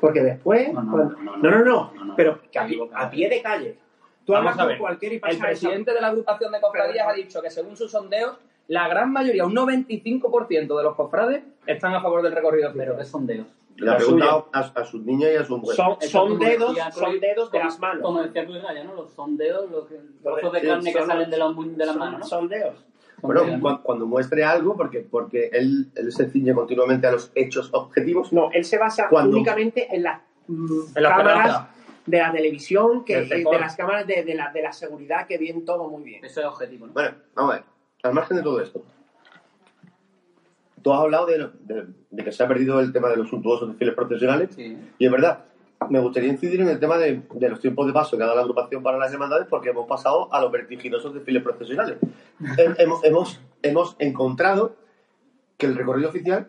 Porque 0.00 0.22
después... 0.22 0.72
No, 0.72 0.82
no, 0.82 0.90
cuando- 0.92 1.16
no, 1.16 1.36
no, 1.36 1.36
no, 1.36 1.50
no, 1.50 1.64
no, 1.64 1.92
no, 1.92 2.04
no. 2.04 2.16
pero 2.16 2.40
que 2.50 2.58
a 2.58 3.10
pie 3.10 3.28
de 3.28 3.42
calle. 3.42 3.76
Tú 4.28 4.34
Vamos 4.34 4.50
hablas 4.50 4.56
a 4.56 4.60
con 4.64 4.68
ver. 4.68 4.78
cualquiera 4.78 5.14
y 5.14 5.18
pasa 5.20 5.32
El 5.32 5.40
presidente 5.40 5.94
de 5.94 6.00
la 6.02 6.08
agrupación 6.08 6.52
de 6.52 6.60
cofradías 6.60 7.06
Pero- 7.06 7.08
ha 7.08 7.14
dicho 7.14 7.40
que 7.40 7.48
según 7.48 7.78
sus 7.78 7.90
sondeos, 7.90 8.36
la 8.66 8.86
gran 8.86 9.10
mayoría, 9.10 9.46
un 9.46 9.54
95% 9.54 10.76
de 10.76 10.82
los 10.84 10.94
cofrades, 10.94 11.42
están 11.66 11.94
a 11.94 12.02
favor 12.02 12.20
del 12.20 12.32
recorrido 12.34 12.70
Pero 12.76 12.98
qué 12.98 13.06
sondeos. 13.06 13.46
Le 13.76 13.90
ha 13.90 13.96
preguntado 13.96 14.50
a, 14.52 14.58
a 14.58 14.84
sus 14.84 15.02
niñas 15.02 15.30
y 15.32 15.36
a 15.36 15.44
sus 15.46 15.58
mujeres. 15.60 15.76
Son, 15.76 15.96
son 16.02 16.38
dedos, 16.38 16.74
decía 16.74 16.92
son 16.92 17.18
dedos 17.20 17.50
de 17.50 17.58
como- 17.58 17.64
las 17.70 17.78
manos. 17.80 18.02
Como 18.02 18.22
decía 18.22 18.44
Cruz 18.44 18.62
Gaya, 18.62 18.84
¿no? 18.84 18.94
Los 18.96 19.12
sondeos, 19.14 19.70
los 19.70 19.84
trozos 20.22 20.52
de 20.52 20.60
Sí, 20.60 20.66
carne 20.66 20.92
que 20.92 21.06
salen 21.06 21.30
de, 21.30 21.36
las 21.38 21.46
son- 21.54 21.98
manos. 21.98 22.10
Bueno, 22.20 22.26
Sondeos, 22.26 22.74
¿no? 23.62 23.76
cu- 23.78 23.82
cuando 23.82 24.04
muestre 24.04 24.44
algo, 24.44 24.76
porque, 24.76 25.06
porque 25.10 25.48
él, 25.54 25.86
él 25.94 26.12
se 26.12 26.28
ciñe 26.28 26.52
continuamente 26.52 27.06
a 27.06 27.12
los 27.12 27.32
hechos 27.34 27.70
objetivos. 27.72 28.30
No, 28.30 28.50
él 28.52 28.64
se 28.66 28.76
basa 28.76 29.08
únicamente 29.10 29.88
en 29.94 30.02
las 30.02 30.20
mm, 30.48 30.80
En 30.96 31.02
cámaras. 31.02 31.66
De 32.10 32.18
la 32.18 32.32
televisión, 32.32 33.04
que, 33.04 33.22
de 33.22 33.44
las 33.60 33.76
cámaras 33.76 34.06
de, 34.06 34.24
de 34.24 34.34
la, 34.34 34.50
de 34.52 34.62
la 34.62 34.72
seguridad, 34.72 35.26
que 35.26 35.38
bien 35.38 35.64
todo 35.64 35.88
muy 35.88 36.02
bien. 36.02 36.24
Eso 36.24 36.40
es 36.40 36.46
objetivo, 36.46 36.86
¿no? 36.86 36.92
Bueno, 36.92 37.16
vamos 37.34 37.52
a 37.52 37.56
ver. 37.56 37.64
Al 38.02 38.14
margen 38.14 38.36
de 38.36 38.42
todo 38.42 38.60
esto, 38.60 38.82
tú 40.82 40.92
has 40.92 41.00
hablado 41.00 41.26
de, 41.26 41.38
de- 41.60 41.86
de 42.10 42.24
que 42.24 42.32
se 42.32 42.42
ha 42.42 42.48
perdido 42.48 42.80
el 42.80 42.92
tema 42.92 43.08
de 43.10 43.16
los 43.16 43.28
suntuosos 43.28 43.68
desfiles 43.68 43.94
profesionales. 43.94 44.50
Sí. 44.54 44.76
Y 44.98 45.04
es 45.06 45.12
verdad, 45.12 45.44
me 45.90 46.00
gustaría 46.00 46.30
incidir 46.30 46.60
en 46.60 46.68
el 46.68 46.80
tema 46.80 46.96
de, 46.96 47.22
de 47.34 47.48
los 47.48 47.60
tiempos 47.60 47.86
de 47.86 47.92
paso 47.92 48.16
que 48.16 48.22
ha 48.22 48.26
dado 48.26 48.36
la 48.36 48.42
agrupación 48.42 48.82
para 48.82 48.96
las 48.98 49.12
hermandades 49.12 49.46
porque 49.48 49.70
hemos 49.70 49.86
pasado 49.86 50.32
a 50.32 50.40
los 50.40 50.50
vertiginosos 50.50 51.12
desfiles 51.14 51.42
profesionales. 51.42 51.98
Hem- 52.40 52.74
hemos, 52.78 53.04
hemos, 53.04 53.40
hemos 53.62 53.96
encontrado 53.98 54.76
que 55.58 55.66
el 55.66 55.76
recorrido 55.76 56.08
oficial, 56.08 56.46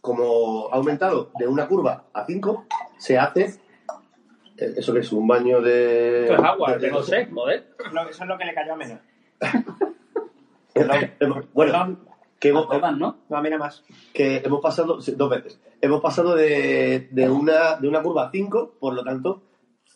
como 0.00 0.68
ha 0.72 0.76
aumentado 0.76 1.30
de 1.38 1.46
una 1.48 1.66
curva 1.68 2.04
a 2.12 2.24
cinco, 2.24 2.64
se 2.98 3.18
hace... 3.18 3.54
eh, 4.56 4.74
¿Eso 4.76 4.92
que 4.92 5.00
es? 5.00 5.12
¿Un 5.12 5.26
baño 5.26 5.60
de...? 5.60 6.22
Esto 6.22 6.34
es 6.34 6.40
agua, 6.42 6.72
de- 6.74 6.78
tengo 6.80 7.02
sed, 7.02 7.28
joder. 7.32 7.74
eso 8.08 8.22
es 8.22 8.28
lo 8.28 8.38
que 8.38 8.44
le 8.44 8.54
cayó 8.54 8.72
a 8.74 8.76
hemos- 11.20 11.52
bueno, 11.52 11.72
Perdón, 11.72 11.98
que 12.40 12.48
hemos, 12.50 12.68
¿no? 12.98 13.18
no, 13.28 13.36
a 13.36 13.40
más. 13.58 13.82
que 14.12 14.38
hemos 14.44 14.60
pasado 14.60 14.98
dos 15.16 15.30
veces. 15.30 15.60
Hemos 15.80 16.00
pasado 16.00 16.34
de, 16.34 17.08
de 17.10 17.30
una, 17.30 17.76
de 17.76 17.88
una 17.88 18.02
curva 18.02 18.26
a 18.26 18.30
5, 18.30 18.74
por 18.80 18.94
lo 18.94 19.02
tanto, 19.04 19.42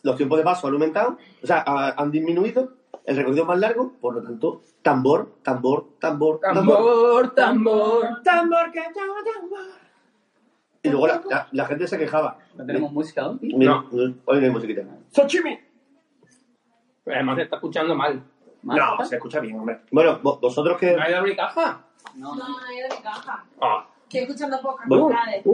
los 0.02 0.16
tiempos 0.16 0.38
de 0.38 0.44
paso 0.44 0.66
han 0.68 0.74
aumentado, 0.74 1.18
o 1.42 1.46
sea, 1.46 1.62
ha- 1.66 1.94
han 2.00 2.10
disminuido, 2.10 2.72
el 3.04 3.16
recorrido 3.16 3.42
es 3.42 3.48
más 3.48 3.58
largo, 3.58 3.94
por 4.00 4.14
lo 4.14 4.22
tanto, 4.22 4.62
tambor, 4.82 5.34
tambor, 5.42 5.88
tambor, 5.98 6.40
tambor. 6.40 6.64
Tambor, 6.70 7.34
tambor. 7.34 8.22
Tambor 8.22 8.70
que 8.72 8.80
llama 8.80 9.14
tambor. 9.34 9.60
Y 10.82 10.88
luego 10.90 11.06
la, 11.06 11.22
la- 11.28 11.48
la 11.52 11.64
gente 11.66 11.86
se 11.86 11.98
quejaba. 11.98 12.38
No 12.54 12.64
tenemos 12.64 12.92
música 12.92 13.22
aún. 13.22 13.38
tío. 13.38 13.56
Mira, 13.58 13.84
hoy 13.90 14.14
no 14.26 14.32
hay 14.44 14.50
musiquita. 14.50 14.82
¡Xochimi! 15.10 15.58
Además 17.06 17.36
se 17.36 17.42
está 17.42 17.56
escuchando 17.56 17.94
mal. 17.94 18.22
No, 18.62 19.04
se 19.04 19.16
escucha 19.16 19.40
bien, 19.40 19.58
hombre. 19.58 19.80
Bueno, 19.90 20.20
vo- 20.20 20.38
vosotros 20.40 20.76
que... 20.78 20.92
¿No 20.96 21.02
hay 21.02 21.12
doble 21.14 21.34
caja? 21.36 21.84
No, 22.16 22.34
No, 22.34 22.48
no 22.48 22.58
de 22.66 22.96
mi 22.96 23.02
caja. 23.02 23.44
Ah. 23.60 23.86
Estoy 24.04 24.20
escuchando 24.20 24.60
pocas 24.60 24.86
Bueno. 24.88 25.04
cofrades. 25.04 25.44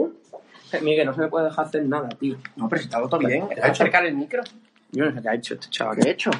Eh, 0.73 0.81
Miguel, 0.81 1.05
no 1.05 1.13
se 1.13 1.21
me 1.21 1.27
puede 1.27 1.45
dejar 1.45 1.65
hacer 1.65 1.85
nada, 1.85 2.09
tío. 2.09 2.37
No, 2.55 2.67
pero 2.69 2.81
si 2.81 2.85
está 2.87 3.01
todo 3.07 3.19
bien. 3.19 3.47
¿Qué 3.47 3.55
ha 3.55 3.65
hecho? 3.67 3.83
Acercar 3.83 4.05
el 4.05 4.15
micro. 4.15 4.43
Yo 4.91 5.05
no 5.05 5.11
sé 5.13 5.21
qué 5.21 5.29
ha 5.29 5.33
hecho 5.35 5.53
este 5.55 5.69
chaval. 5.69 5.97
¿Qué 5.97 6.07
he 6.09 6.11
hecho? 6.11 6.31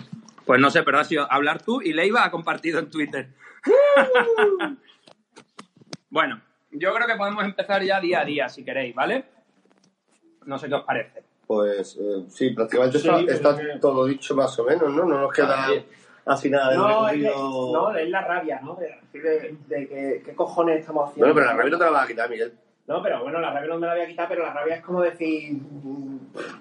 Pues 0.45 0.59
no 0.59 0.69
sé, 0.69 0.83
pero 0.83 0.99
ha 0.99 1.03
sido 1.03 1.31
hablar 1.31 1.61
tú 1.61 1.81
y 1.81 1.93
Leiva 1.93 2.23
ha 2.25 2.31
compartido 2.31 2.79
en 2.79 2.89
Twitter. 2.89 3.29
bueno, 6.09 6.41
yo 6.77 6.93
creo 6.93 7.07
que 7.07 7.15
podemos 7.15 7.43
empezar 7.43 7.83
ya 7.83 7.99
día 7.99 8.21
a 8.21 8.25
día, 8.25 8.49
si 8.49 8.63
queréis, 8.63 8.95
¿vale? 8.95 9.25
No 10.45 10.57
sé 10.57 10.67
qué 10.67 10.75
os 10.75 10.83
parece. 10.83 11.23
Pues 11.47 11.97
eh, 11.99 12.25
sí, 12.29 12.51
prácticamente 12.51 12.99
Sí, 12.99 13.09
está, 13.27 13.51
está 13.51 13.79
todo 13.79 14.05
dicho 14.05 14.35
más 14.35 14.57
o 14.59 14.63
menos, 14.63 14.91
¿no? 14.91 15.05
No 15.05 15.21
nos 15.21 15.33
queda 15.33 15.67
sí. 15.67 15.85
así 16.25 16.49
nada 16.49 16.71
de 16.71 16.77
No, 16.77 17.09
es, 17.09 17.21
no, 17.23 17.95
es 17.95 18.09
la 18.09 18.21
rabia, 18.21 18.59
¿no? 18.61 18.75
De, 18.75 19.19
de, 19.19 19.57
de 19.67 19.87
que, 19.87 20.23
¿qué 20.25 20.35
cojones 20.35 20.79
estamos 20.79 21.09
haciendo? 21.09 21.33
Bueno, 21.33 21.35
pero 21.35 21.45
la 21.45 21.53
rabia 21.53 21.71
no 21.71 21.77
te 21.77 21.83
la 21.85 21.91
vas 21.91 22.03
a 22.03 22.07
quitar, 22.07 22.29
Miguel. 22.29 22.53
No, 22.87 23.01
pero 23.01 23.23
bueno, 23.23 23.39
la 23.39 23.51
rabia 23.51 23.69
no 23.69 23.79
me 23.79 23.87
la 23.87 23.93
voy 23.95 24.03
a 24.03 24.07
quitar, 24.07 24.27
pero 24.27 24.43
la 24.43 24.53
rabia 24.53 24.75
es 24.75 24.83
como 24.83 25.01
decir, 25.01 25.57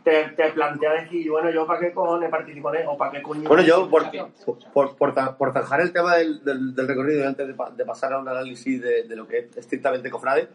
te, 0.03 0.25
te 0.31 0.51
plantea 0.53 1.03
decir, 1.03 1.31
bueno, 1.31 1.51
yo 1.51 1.67
para 1.67 1.81
qué 1.81 1.93
cojones 1.93 2.31
participo 2.31 2.73
en 2.75 2.81
eso, 2.81 2.93
o 2.93 2.97
para 2.97 3.11
qué 3.11 3.23
coño. 3.23 3.47
Bueno, 3.47 3.63
yo, 3.63 3.91
por, 4.73 4.97
por, 4.97 4.97
por, 5.37 5.53
zanjar 5.53 5.83
el 5.83 5.93
tema 5.93 6.17
del, 6.17 6.43
del, 6.43 6.75
del 6.75 6.89
recorrido 6.89 7.21
y 7.21 7.27
antes 7.27 7.47
de, 7.47 7.53
pa- 7.53 7.71
de 7.71 7.85
pasar 7.85 8.15
a 8.15 8.19
un 8.19 8.29
análisis 8.29 8.81
de, 8.81 9.03
de 9.03 9.17
lo 9.17 9.27
que 9.29 9.39
es 9.41 9.57
estrictamente 9.59 10.09
cofrade, 10.09 10.49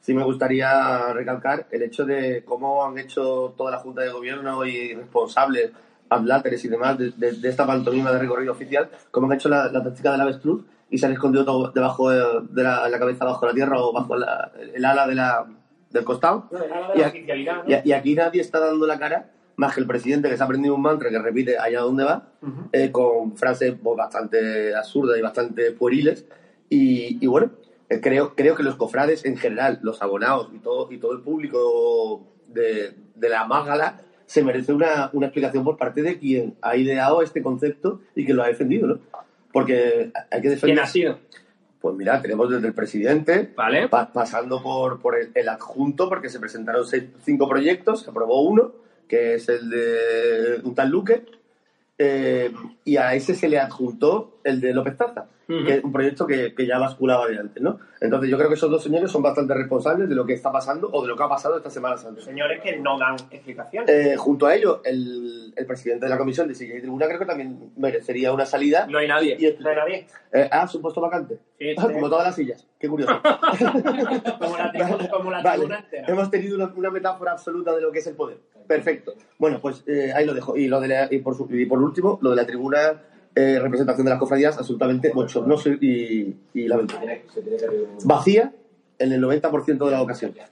sí 0.00 0.12
me 0.12 0.24
gustaría 0.24 1.12
recalcar 1.12 1.66
el 1.70 1.82
hecho 1.82 2.04
de 2.04 2.42
cómo 2.44 2.84
han 2.84 2.98
hecho 2.98 3.54
toda 3.56 3.70
la 3.70 3.78
Junta 3.78 4.02
de 4.02 4.10
Gobierno 4.10 4.64
y 4.66 4.92
responsables, 4.94 5.70
adláteres 6.08 6.64
y 6.64 6.68
demás 6.68 6.98
de, 6.98 7.12
de- 7.12 7.32
de 7.34 7.48
esta 7.48 7.64
pantomima 7.64 8.10
de 8.10 8.18
recorrido 8.18 8.50
oficial, 8.50 8.90
cómo 9.12 9.28
han 9.28 9.34
hecho 9.34 9.48
la, 9.48 9.70
la 9.70 9.84
táctica 9.84 10.10
del 10.10 10.20
avestruz 10.22 10.64
y 10.92 10.98
se 10.98 11.06
han 11.06 11.12
escondido 11.12 11.44
todo 11.44 11.72
debajo 11.72 12.10
de, 12.10 12.22
de 12.50 12.62
la, 12.62 12.88
la 12.88 12.98
cabeza, 13.00 13.24
bajo 13.24 13.44
la 13.46 13.52
tierra 13.54 13.80
o 13.80 13.92
bajo 13.92 14.14
la- 14.16 14.52
el 14.74 14.84
ala 14.84 15.06
de 15.08 15.14
la, 15.16 15.46
del 15.90 16.04
costado. 16.04 16.46
No, 16.52 16.58
de 16.60 16.66
Y 16.94 16.98
la 17.00 17.06
a- 17.06 17.08
oficialidad, 17.08 17.64
¿no? 17.64 17.70
Y, 17.70 17.88
y 17.88 17.92
aquí 17.92 18.14
nadie 18.14 18.40
está 18.40 18.60
dando 18.60 18.86
la 18.86 18.98
cara 18.98 19.30
más 19.56 19.74
que 19.74 19.80
el 19.80 19.86
presidente 19.86 20.28
que 20.28 20.36
se 20.36 20.42
ha 20.42 20.46
aprendido 20.46 20.74
un 20.74 20.82
mantra 20.82 21.10
que 21.10 21.18
repite 21.18 21.58
allá 21.58 21.80
donde 21.80 22.04
va, 22.04 22.28
Ujú. 22.42 22.68
eh, 22.72 22.90
con 22.92 23.36
frases 23.36 23.74
pues, 23.82 23.96
bastante 23.96 24.74
absurdas 24.74 25.18
y 25.18 25.22
bastante 25.22 25.72
pueriles. 25.72 26.24
Y, 26.68 27.18
y 27.22 27.26
bueno, 27.26 27.50
eh, 27.88 28.00
creo, 28.00 28.34
creo 28.34 28.54
que 28.54 28.62
los 28.62 28.76
cofrades 28.76 29.24
en 29.24 29.36
general, 29.36 29.78
los 29.82 30.00
abonados 30.02 30.48
y 30.54 30.58
todo, 30.58 30.90
y 30.92 30.98
todo 30.98 31.12
el 31.12 31.20
público 31.20 32.22
de, 32.48 32.94
de 33.14 33.28
la 33.28 33.44
Mágala 33.46 34.00
se 34.26 34.42
merece 34.42 34.72
una, 34.72 35.10
una 35.12 35.26
explicación 35.26 35.64
por 35.64 35.76
parte 35.76 36.02
de 36.02 36.18
quien 36.18 36.54
ha 36.62 36.76
ideado 36.76 37.20
este 37.22 37.42
concepto 37.42 38.00
y 38.14 38.24
que 38.24 38.32
lo 38.32 38.42
ha 38.42 38.46
defendido, 38.48 38.86
¿no? 38.86 38.98
Porque 39.52 40.10
hay 40.30 40.40
que 40.42 40.48
defender... 40.50 40.74
¿Quién 40.76 40.78
ha 40.78 40.86
sido? 40.86 41.18
Pues 41.80 41.96
mira, 41.96 42.22
tenemos 42.22 42.48
desde 42.48 42.68
el 42.68 42.74
presidente, 42.74 43.52
Vale. 43.56 43.88
pa- 43.88 44.12
pasando 44.12 44.62
por, 44.62 45.00
por 45.00 45.16
el, 45.18 45.30
el 45.34 45.48
adjunto, 45.48 46.08
porque 46.08 46.28
se 46.28 46.38
presentaron 46.38 46.86
seis- 46.86 47.04
cinco 47.24 47.48
proyectos, 47.48 48.02
se 48.02 48.10
aprobó 48.10 48.42
uno, 48.42 48.72
que 49.08 49.34
es 49.34 49.48
el 49.48 49.68
de 49.68 50.60
un 50.62 50.74
tal 50.76 50.90
Luque, 50.90 51.24
eh, 51.98 52.52
y 52.84 52.96
a 52.96 53.14
ese 53.14 53.34
se 53.34 53.48
le 53.48 53.58
adjuntó 53.58 54.38
el 54.44 54.60
de 54.60 54.72
López 54.72 54.96
Taza, 54.96 55.26
Ujú. 55.56 55.64
que 55.66 55.74
es 55.74 55.84
un 55.84 55.92
proyecto 55.92 56.26
que, 56.26 56.54
que 56.54 56.66
ya 56.66 56.78
basculaba 56.78 57.26
de 57.28 57.38
antes, 57.38 57.62
¿no? 57.62 57.78
Entonces 58.00 58.30
yo 58.30 58.36
creo 58.36 58.48
que 58.48 58.54
esos 58.54 58.70
dos 58.70 58.82
señores 58.82 59.10
son 59.10 59.22
bastante 59.22 59.54
responsables 59.54 60.08
de 60.08 60.14
lo 60.14 60.24
que 60.26 60.32
está 60.34 60.50
pasando 60.50 60.88
o 60.92 61.02
de 61.02 61.08
lo 61.08 61.16
que 61.16 61.22
ha 61.22 61.28
pasado 61.28 61.56
esta 61.56 61.70
Semana 61.70 61.96
Santa. 61.96 62.20
Señores 62.20 62.60
que 62.62 62.76
no 62.78 62.98
dan 62.98 63.14
explicaciones. 63.30 63.88
Eh, 63.88 64.16
junto 64.16 64.46
a 64.46 64.54
ello, 64.54 64.80
el, 64.84 65.52
el 65.56 65.66
presidente 65.66 66.06
de 66.06 66.10
la 66.10 66.18
Comisión 66.18 66.48
de 66.48 66.54
Silla 66.54 66.76
y 66.76 66.80
Tribuna 66.80 67.06
creo 67.06 67.18
que 67.18 67.26
también 67.26 67.72
merecería 67.76 68.32
una 68.32 68.44
salida. 68.46 68.86
No 68.88 68.98
hay 68.98 69.08
nadie. 69.08 69.36
Y 69.38 69.62
No 69.62 69.70
hay 69.70 69.76
nadie. 69.76 70.06
eh, 70.32 70.48
ah, 70.50 70.66
su 70.66 70.80
puesto 70.80 71.00
vacante. 71.00 71.38
Ah, 71.78 71.82
Como 71.92 72.08
todas 72.10 72.26
las 72.26 72.34
sillas. 72.34 72.66
Qué 72.78 72.88
curioso. 72.88 73.12
Como 73.22 74.56
la, 74.58 74.72
tribu- 74.72 75.10
como 75.10 75.30
la 75.30 75.42
Vale, 75.42 75.58
tribuna 75.58 75.78
entera. 75.78 76.06
hemos 76.08 76.30
tenido 76.30 76.56
una, 76.56 76.72
una 76.74 76.90
metáfora 76.90 77.32
absoluta 77.32 77.74
de 77.74 77.80
lo 77.80 77.92
que 77.92 78.00
es 78.00 78.06
el 78.06 78.14
poder. 78.16 78.38
Perfecto. 78.66 79.14
Bueno, 79.38 79.60
pues 79.60 79.84
eh, 79.86 80.12
ahí 80.14 80.24
lo 80.26 80.34
dejo. 80.34 80.56
Y, 80.56 80.68
lo 80.68 80.80
de 80.80 80.88
la- 80.88 81.08
y, 81.10 81.18
por, 81.18 81.36
su- 81.36 81.48
y 81.50 81.66
por 81.66 81.80
último, 81.80 82.18
lo 82.22 82.30
de 82.30 82.36
la 82.36 82.46
tribuna 82.46 83.00
eh, 83.34 83.58
representación 83.60 84.04
de 84.04 84.10
las 84.10 84.18
cofradías, 84.18 84.58
absolutamente 84.58 85.10
bochornoso 85.10 85.70
y, 85.70 86.34
y 86.54 86.68
lamentable. 86.68 87.24
Vacía 88.04 88.52
en 88.98 89.12
el 89.12 89.22
90% 89.22 89.84
de 89.84 89.90
las 89.90 90.00
ocasiones. 90.00 90.50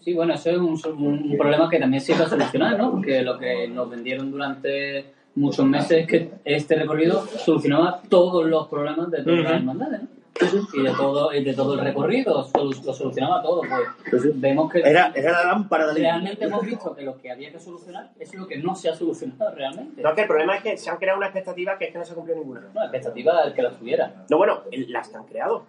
Sí, 0.00 0.14
bueno, 0.14 0.34
eso 0.34 0.50
es 0.50 0.56
un, 0.58 1.02
un 1.02 1.36
problema 1.36 1.68
que 1.68 1.78
también 1.78 2.00
se 2.00 2.12
iba 2.12 2.24
a 2.24 2.28
solucionar, 2.28 2.78
¿no? 2.78 2.92
Porque 2.92 3.22
lo 3.22 3.38
que 3.38 3.68
nos 3.68 3.90
vendieron 3.90 4.30
durante 4.30 5.04
muchos 5.34 5.66
meses 5.66 6.02
es 6.02 6.06
que 6.06 6.30
este 6.44 6.76
recorrido 6.76 7.26
solucionaba 7.26 8.00
todos 8.08 8.46
los 8.46 8.68
problemas 8.68 9.10
de 9.10 9.22
todas 9.22 9.40
las 9.40 9.52
hermandades, 9.52 10.02
¿no? 10.02 10.17
Y 10.72 10.82
de 10.82 10.92
todo, 10.92 11.32
y 11.32 11.42
de 11.42 11.52
todo 11.54 11.74
el 11.74 11.80
recorrido, 11.80 12.46
solu- 12.46 12.84
lo 12.84 12.94
solucionaba 12.94 13.42
todo. 13.42 13.62
Pues 14.08 14.40
vemos 14.40 14.70
que 14.70 14.80
Era, 14.80 15.10
era 15.14 15.32
la 15.32 15.44
lámpara 15.46 15.86
de 15.92 15.94
la 16.00 16.10
realmente 16.10 16.44
hemos 16.44 16.64
visto 16.64 16.94
que 16.94 17.02
lo 17.02 17.18
que 17.18 17.30
había 17.32 17.50
que 17.50 17.58
solucionar 17.58 18.10
es 18.20 18.32
lo 18.34 18.46
que 18.46 18.56
no 18.58 18.74
se 18.76 18.88
ha 18.88 18.94
solucionado 18.94 19.50
realmente. 19.54 20.00
No, 20.00 20.14
que 20.14 20.20
el 20.22 20.26
problema 20.28 20.56
es 20.56 20.62
que 20.62 20.76
se 20.76 20.90
han 20.90 20.98
creado 20.98 21.18
una 21.18 21.26
expectativa 21.26 21.76
que 21.76 21.86
es 21.86 21.92
que 21.92 21.98
no 21.98 22.04
se 22.04 22.14
cumplió 22.14 22.36
ninguna. 22.36 22.60
No, 22.60 22.68
la 22.74 22.84
expectativa 22.84 23.42
del 23.44 23.52
que 23.54 23.62
la 23.62 23.70
tuviera. 23.72 24.24
No, 24.30 24.36
bueno, 24.36 24.62
las 24.70 25.08
que 25.08 25.16
han 25.16 25.24
creado. 25.24 25.64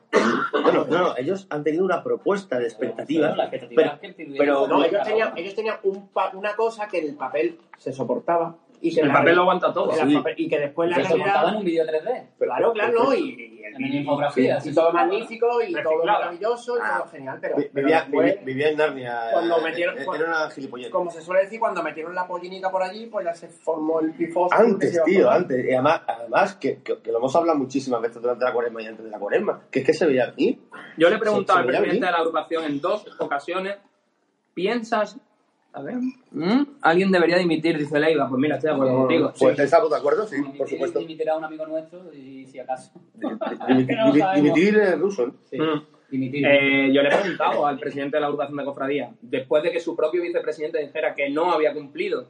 Bueno, 0.51 0.85
no, 0.89 0.97
no, 0.99 1.17
ellos 1.17 1.47
han 1.49 1.63
tenido 1.63 1.83
una 1.83 2.03
propuesta 2.03 2.59
de 2.59 2.65
expectativa. 2.65 3.27
Bueno, 3.29 3.35
la 3.37 3.43
expectativa 3.45 3.81
pero- 3.81 3.93
es 3.95 4.15
que 4.15 4.25
tuviera- 4.25 4.45
pero- 4.45 4.67
No, 4.67 4.83
ellos 4.85 5.03
tenían, 5.03 5.37
ellos 5.37 5.55
tenían 5.55 5.77
un 5.83 6.07
pa- 6.09 6.31
una 6.33 6.55
cosa 6.55 6.87
que 6.87 6.99
en 6.99 7.07
el 7.09 7.15
papel 7.15 7.57
se 7.77 7.91
soportaba 7.91 8.55
y 8.81 8.93
que 8.95 9.01
El 9.01 9.07
la 9.09 9.13
papel 9.15 9.35
lo 9.35 9.41
aguanta 9.41 9.73
todo. 9.73 9.91
sí. 9.91 10.15
papel- 10.15 10.35
y 10.37 10.47
que 10.49 10.59
después 10.59 10.89
la 10.89 10.99
montaba 11.09 11.49
en 11.49 11.55
un 11.57 11.63
vídeo 11.65 11.85
3D. 11.85 12.27
Claro, 12.39 12.73
claro, 12.73 13.03
no, 13.03 13.13
y, 13.13 13.19
y 13.59 13.63
el 13.65 13.75
En 13.75 13.93
infografía. 13.93 14.57
y 14.63 14.73
todo 14.73 14.91
magnífico 14.93 15.61
y 15.61 15.73
todo 15.73 16.03
maravilloso 16.05 16.77
y 16.77 16.79
Ah. 16.83 16.97
todo 16.99 17.09
genial, 17.11 17.37
pero, 17.41 17.55
Vi- 17.57 17.69
pero 17.73 17.85
Vivía, 17.85 18.01
después, 18.01 18.45
vivía- 18.45 18.69
en 18.69 18.77
Narnia. 18.77 19.19
Cuando 19.33 19.57
eh, 19.57 19.61
metieron- 19.63 19.97
eh, 19.99 20.05
cuando- 20.05 20.23
Era 20.25 20.37
una 20.41 20.49
gilipollez. 20.51 20.89
como 20.91 21.11
se 21.11 21.21
suele 21.21 21.41
decir, 21.43 21.59
cuando 21.59 21.83
metieron 21.83 22.15
la 22.15 22.25
pollinita 22.27 22.71
por 22.71 22.81
allí, 22.83 23.05
pues 23.07 23.25
ya 23.25 23.33
se 23.33 23.47
formó 23.49 23.99
el 23.99 24.11
pifos. 24.13 24.51
Antes, 24.51 25.01
tío, 25.05 25.29
antes. 25.29 25.65
Y 25.65 25.73
además, 25.73 26.01
además 26.07 26.55
que, 26.55 26.81
que- 26.81 26.99
que 27.01 27.11
lo 27.11 27.17
hemos 27.19 27.35
hablado 27.35 27.57
muchísimas 27.59 28.01
veces 28.01 28.21
durante 28.21 28.43
la 28.45 28.53
cuaresma 28.53 28.81
y 28.81 28.87
antes 28.87 29.05
de 29.05 29.11
la 29.11 29.19
cuaresma, 29.19 29.61
que 29.69 29.79
es 29.79 29.85
que 29.85 29.93
se 29.93 30.05
veía 30.05 30.31
venir. 30.31 30.59
Yo 30.97 31.09
le 31.09 31.15
he 31.15 31.19
preguntado 31.19 31.59
al 31.59 31.65
presidente 31.67 32.05
de 32.05 32.11
la 32.11 32.17
agrupación 32.17 32.63
en 32.65 32.81
dos 32.81 33.05
ocasiones, 33.19 33.77
¿piensas... 34.53 35.17
A 35.71 35.81
ver, 35.83 35.95
¿mm? 36.31 36.77
alguien 36.81 37.11
debería 37.11 37.37
dimitir, 37.37 37.77
dice 37.77 37.99
Leiva. 37.99 38.27
Pues 38.27 38.41
mira, 38.41 38.55
estoy 38.55 38.69
de 38.69 38.73
acuerdo 38.75 38.95
contigo. 38.97 39.33
Pues 39.37 39.55
Sí. 39.55 39.61
estamos 39.63 39.89
de 39.91 39.95
acuerdo, 39.97 40.25
sí, 40.27 40.35
por 40.41 40.45
Dimitir- 40.53 40.67
supuesto. 40.69 40.99
Dimitir 40.99 41.29
a 41.29 41.37
un 41.37 41.43
amigo 41.43 41.65
nuestro 41.67 42.13
y 42.13 42.45
si 42.47 42.57
acaso. 42.59 42.91
Dimitir, 44.35 44.77
es 44.77 44.99
ruso, 44.99 45.27
¿no? 45.27 45.33
Sí, 45.49 45.57
Mm. 45.59 45.81
dimitir. 46.09 46.45
Eh, 46.45 46.91
yo 46.93 47.01
le 47.01 47.09
he 47.09 47.17
preguntado 47.17 47.65
al 47.67 47.79
presidente 47.79 48.17
de 48.17 48.21
la 48.21 48.27
agrupación 48.27 48.57
de 48.57 48.65
cofradía, 48.65 49.11
después 49.21 49.63
de 49.63 49.71
que 49.71 49.79
su 49.79 49.95
propio 49.95 50.21
vicepresidente 50.21 50.79
dijera 50.79 51.13
que 51.13 51.29
no 51.29 51.51
había 51.51 51.73
cumplido 51.73 52.27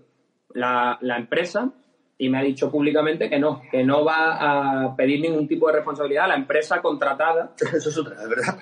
la, 0.54 0.98
la 1.02 1.18
empresa, 1.18 1.72
y 2.22 2.28
me 2.30 2.38
ha 2.38 2.42
dicho 2.42 2.70
públicamente 2.70 3.30
que 3.30 3.40
no, 3.40 3.62
que 3.72 3.84
no 3.84 4.04
va 4.04 4.84
a 4.84 4.96
pedir 4.96 5.22
ningún 5.22 5.48
tipo 5.48 5.68
de 5.68 5.74
responsabilidad 5.74 6.26
a 6.26 6.28
la 6.28 6.36
empresa 6.36 6.82
contratada, 6.82 7.52
Eso 7.74 7.90
es 7.90 7.98
otra, 7.98 8.22
es 8.22 8.28
verdad. 8.30 8.60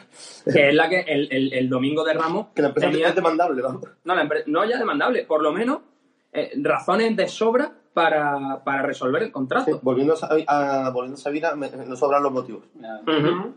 que 0.54 0.70
es 0.70 0.76
la 0.76 0.88
que 0.88 1.00
el, 1.02 1.28
el- 1.32 1.54
el 1.54 1.68
domingo 1.68 2.04
de 2.06 2.14
Ramos 2.14 2.48
Que 2.56 2.62
la 2.62 2.68
empresa 2.70 2.92
tenía- 2.92 3.08
es 3.10 3.16
demandable, 3.16 3.62
vamos. 3.64 3.82
no, 4.04 4.16
la 4.16 4.24
empre- 4.24 4.44
no 4.46 4.64
ya 4.64 4.78
demandable, 4.78 5.24
por 5.26 5.42
lo 5.42 5.52
menos 5.52 5.80
eh, 6.32 6.52
razones 6.62 7.16
de 7.18 7.28
sobra 7.28 7.72
para, 7.94 8.64
para 8.64 8.84
resolver 8.84 9.24
el 9.24 9.30
Sí, 9.30 9.34
contrato. 9.34 9.80
volviendo 9.82 10.14
a, 10.14 10.86
a- 10.86 10.90
volviendo 10.92 11.16
a 11.16 11.22
Sabina, 11.22 11.56
me- 11.56 11.70
nos 11.72 11.98
sobran 11.98 12.22
los 12.22 12.32
motivos. 12.32 12.62
Ujú. 12.76 13.54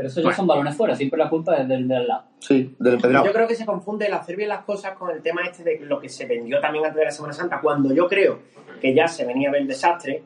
Pero 0.00 0.08
eso 0.08 0.22
ya 0.22 0.32
son 0.32 0.46
balones 0.46 0.74
fuera, 0.74 0.96
siempre 0.96 1.18
la 1.18 1.28
culpa 1.28 1.56
es 1.58 1.68
del 1.68 1.86
de 1.86 1.94
al 1.94 2.08
lado. 2.08 2.24
Sí, 2.38 2.74
del 2.78 2.94
empedrado. 2.94 3.26
Yo 3.26 3.32
creo 3.34 3.46
que 3.46 3.54
se 3.54 3.66
confunde 3.66 4.06
el 4.06 4.14
hacer 4.14 4.34
bien 4.34 4.48
las 4.48 4.64
cosas 4.64 4.96
con 4.96 5.10
el 5.10 5.20
tema 5.20 5.42
este 5.44 5.62
de 5.62 5.80
lo 5.80 6.00
que 6.00 6.08
se 6.08 6.24
vendió 6.24 6.58
también 6.58 6.86
antes 6.86 6.96
de 6.98 7.04
la 7.04 7.10
Semana 7.10 7.34
Santa, 7.34 7.60
cuando 7.60 7.92
yo 7.92 8.08
creo 8.08 8.38
que 8.80 8.94
ya 8.94 9.06
se 9.08 9.26
venía 9.26 9.50
a 9.50 9.52
ver 9.52 9.60
el 9.60 9.68
desastre, 9.68 10.22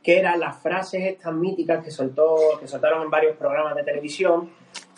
que 0.00 0.20
eran 0.20 0.38
las 0.38 0.58
frases 0.62 1.02
estas 1.02 1.34
míticas 1.34 1.84
que 1.84 1.90
soltó, 1.90 2.36
que 2.60 2.68
soltaron 2.68 3.02
en 3.02 3.10
varios 3.10 3.36
programas 3.36 3.74
de 3.74 3.82
televisión, 3.82 4.48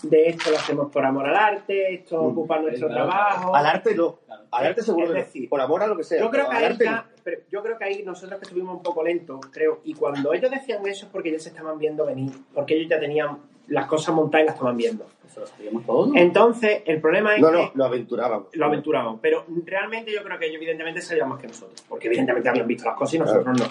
de 0.03 0.27
esto 0.29 0.51
lo 0.51 0.59
hacemos 0.59 0.93
por 0.93 1.07
amor 1.07 1.27
al 1.27 1.35
arte, 1.35 1.95
esto 1.95 2.23
Mm. 2.23 2.27
ocupa 2.27 2.59
nuestro 2.59 2.88
Claro. 2.88 3.07
trabajo. 3.07 3.57
Al 3.57 3.64
arte 3.64 3.95
no. 3.95 4.17
Claro. 4.27 4.43
Al 4.51 4.67
arte 4.67 4.83
seguro 4.83 5.05
Es 5.07 5.11
no. 5.12 5.17
decir, 5.17 5.49
Por 5.49 5.61
amor 5.62 5.83
a 5.83 5.87
lo 5.87 5.97
que 5.97 6.05
sea. 6.05 6.21
Yo 6.21 6.31
creo 6.31 6.51
que 6.51 6.57
al 6.57 6.62
ahí 6.64 6.71
arte 6.73 6.85
ya- 6.85 6.91
no. 6.97 7.05
pero 7.25 7.41
yo 7.51 7.62
creo 7.62 7.79
que 7.79 7.85
ahí 7.85 8.03
nosotros 8.05 8.38
que 8.38 8.45
estuvimos 8.45 8.77
un 8.77 8.83
poco 8.83 9.03
lentos, 9.03 9.41
creo, 9.51 9.81
y 9.85 9.95
cuando 9.95 10.35
ellos 10.35 10.51
decían 10.51 10.87
eso 10.87 11.07
es 11.07 11.12
porque 11.12 11.31
ellos 11.31 11.43
se 11.43 11.49
estaban 11.49 11.79
viendo 11.79 12.05
venir, 12.05 12.31
porque 12.53 12.75
ellos 12.77 12.91
ya 12.91 13.01
tenían 13.01 13.38
las 13.69 13.87
cosas 13.87 14.15
montadas 14.15 14.45
y 14.45 14.47
las 14.47 14.55
estaban 14.55 14.77
viendo. 14.77 15.07
Eso 15.27 15.41
lo 15.41 15.47
sabíamos 15.47 15.85
todos. 15.87 16.11
Entonces, 16.15 16.83
el 16.87 17.01
problema 17.01 17.35
es 17.35 17.41
No, 17.41 17.49
que 17.51 17.55
no, 17.57 17.71
lo 17.75 17.85
aventurábamos. 17.85 18.47
lo 18.55 18.67
aventuraban, 18.67 19.19
pero 19.21 19.45
realmente 19.65 20.13
yo 20.13 20.23
creo 20.23 20.39
que 20.39 20.47
ellos 20.47 20.57
evidentemente 20.57 21.01
sabían 21.03 21.29
más 21.29 21.41
que 21.41 21.49
nosotros, 21.49 21.85
porque 21.89 22.09
evidentemente 22.09 22.49
habían 22.49 22.67
visto 22.67 22.85
las 22.87 22.97
cosas 22.97 23.15
y 23.15 23.19
nosotros 23.19 23.59
no. 23.59 23.67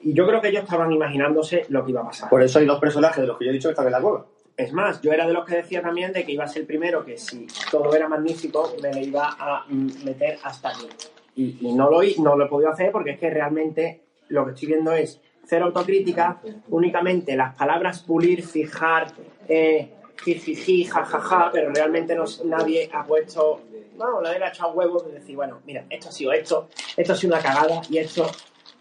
Y 0.00 0.12
yo 0.14 0.26
creo 0.26 0.40
que 0.40 0.48
ellos 0.48 0.62
estaban 0.64 0.92
imaginándose 0.92 1.66
lo 1.68 1.84
que 1.84 1.90
iba 1.90 2.02
a 2.02 2.06
pasar. 2.06 2.30
Por 2.30 2.42
eso 2.42 2.58
hay 2.60 2.66
dos 2.66 2.78
personajes 2.78 3.20
de 3.22 3.26
los 3.26 3.38
que 3.38 3.44
yo 3.46 3.50
he 3.50 3.54
dicho 3.54 3.68
que 3.68 3.72
están 3.72 3.86
en 3.86 3.92
la 3.92 4.00
cueva. 4.00 4.26
Es 4.56 4.72
más, 4.72 5.02
yo 5.02 5.12
era 5.12 5.26
de 5.26 5.32
los 5.34 5.44
que 5.44 5.56
decía 5.56 5.82
también 5.82 6.12
de 6.12 6.24
que 6.24 6.32
iba 6.32 6.44
a 6.44 6.48
ser 6.48 6.62
el 6.62 6.66
primero 6.66 7.04
que 7.04 7.18
si 7.18 7.46
todo 7.70 7.94
era 7.94 8.08
magnífico 8.08 8.72
me 8.82 8.92
le 8.92 9.02
iba 9.02 9.28
a 9.38 9.64
mm, 9.68 10.04
meter 10.04 10.38
hasta 10.44 10.70
aquí. 10.70 10.86
Y, 11.34 11.58
y 11.60 11.72
no, 11.74 11.90
lo, 11.90 12.00
no 12.22 12.36
lo 12.36 12.44
he 12.46 12.48
podido 12.48 12.70
hacer 12.70 12.90
porque 12.92 13.10
es 13.10 13.18
que 13.18 13.28
realmente 13.28 14.02
lo 14.28 14.44
que 14.46 14.52
estoy 14.52 14.68
viendo 14.68 14.92
es 14.92 15.20
cero 15.46 15.66
autocrítica, 15.66 16.40
únicamente 16.68 17.36
las 17.36 17.54
palabras 17.54 18.02
pulir, 18.02 18.42
fijar, 18.42 19.12
eh, 19.48 19.90
jijiji, 20.22 20.84
jajaja, 20.84 21.50
pero 21.52 21.70
realmente 21.72 22.14
no, 22.14 22.24
nadie 22.44 22.90
ha 22.92 23.04
puesto, 23.04 23.60
bueno, 23.96 24.20
nadie 24.20 24.42
ha 24.42 24.48
echado 24.48 24.72
huevos 24.72 25.06
de 25.06 25.12
decir, 25.12 25.36
bueno, 25.36 25.60
mira, 25.64 25.84
esto 25.88 26.08
ha 26.08 26.12
sido 26.12 26.32
esto, 26.32 26.68
esto 26.96 27.12
ha 27.12 27.16
sido 27.16 27.34
una 27.34 27.42
cagada 27.42 27.80
y 27.88 27.98
esto 27.98 28.26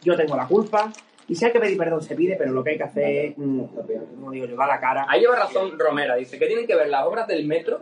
yo 0.01 0.15
tengo 0.15 0.35
la 0.35 0.47
culpa. 0.47 0.91
Y 1.27 1.35
si 1.35 1.43
hay 1.43 1.51
que 1.51 1.59
pedir 1.59 1.77
perdón, 1.77 2.03
se 2.03 2.15
pide, 2.15 2.35
pero 2.35 2.51
lo 2.51 2.63
que 2.63 2.71
hay 2.71 2.77
que 2.77 2.83
hacer 2.83 3.25
es, 3.25 3.37
mm, 3.37 3.63
como 4.15 4.31
digo 4.31 4.45
yo, 4.45 4.55
da 4.55 4.67
la 4.67 4.79
cara. 4.79 5.07
Ahí 5.09 5.21
lleva 5.21 5.35
razón 5.35 5.77
Romera, 5.77 6.15
dice 6.15 6.37
que 6.37 6.45
tienen 6.45 6.67
que 6.67 6.75
ver 6.75 6.87
las 6.87 7.05
obras 7.05 7.27
del 7.27 7.47
metro 7.47 7.81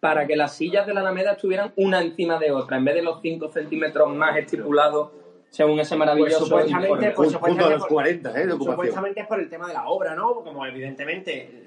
para 0.00 0.26
que 0.26 0.36
las 0.36 0.54
sillas 0.56 0.86
de 0.86 0.94
la 0.94 1.00
Alameda 1.00 1.32
estuvieran 1.32 1.72
una 1.76 2.00
encima 2.00 2.38
de 2.38 2.52
otra, 2.52 2.76
en 2.76 2.84
vez 2.84 2.94
de 2.96 3.02
los 3.02 3.20
5 3.20 3.50
centímetros 3.50 4.08
más 4.14 4.36
estipulados 4.36 5.10
según 5.50 5.80
ese 5.80 5.96
maravilloso 5.96 6.38
Pues 6.48 6.68
supuestamente, 6.70 7.10
pues, 7.16 7.34
a 7.34 7.70
los 7.70 7.78
por- 7.80 7.88
40, 7.88 8.30
¿eh? 8.30 8.46
De 8.46 8.52
ocupación. 8.52 8.74
Supuestamente 8.76 9.20
es 9.20 9.26
por 9.26 9.40
el 9.40 9.48
tema 9.48 9.66
de 9.68 9.74
la 9.74 9.88
obra, 9.88 10.14
¿no? 10.14 10.34
Como 10.42 10.64
evidentemente, 10.66 11.64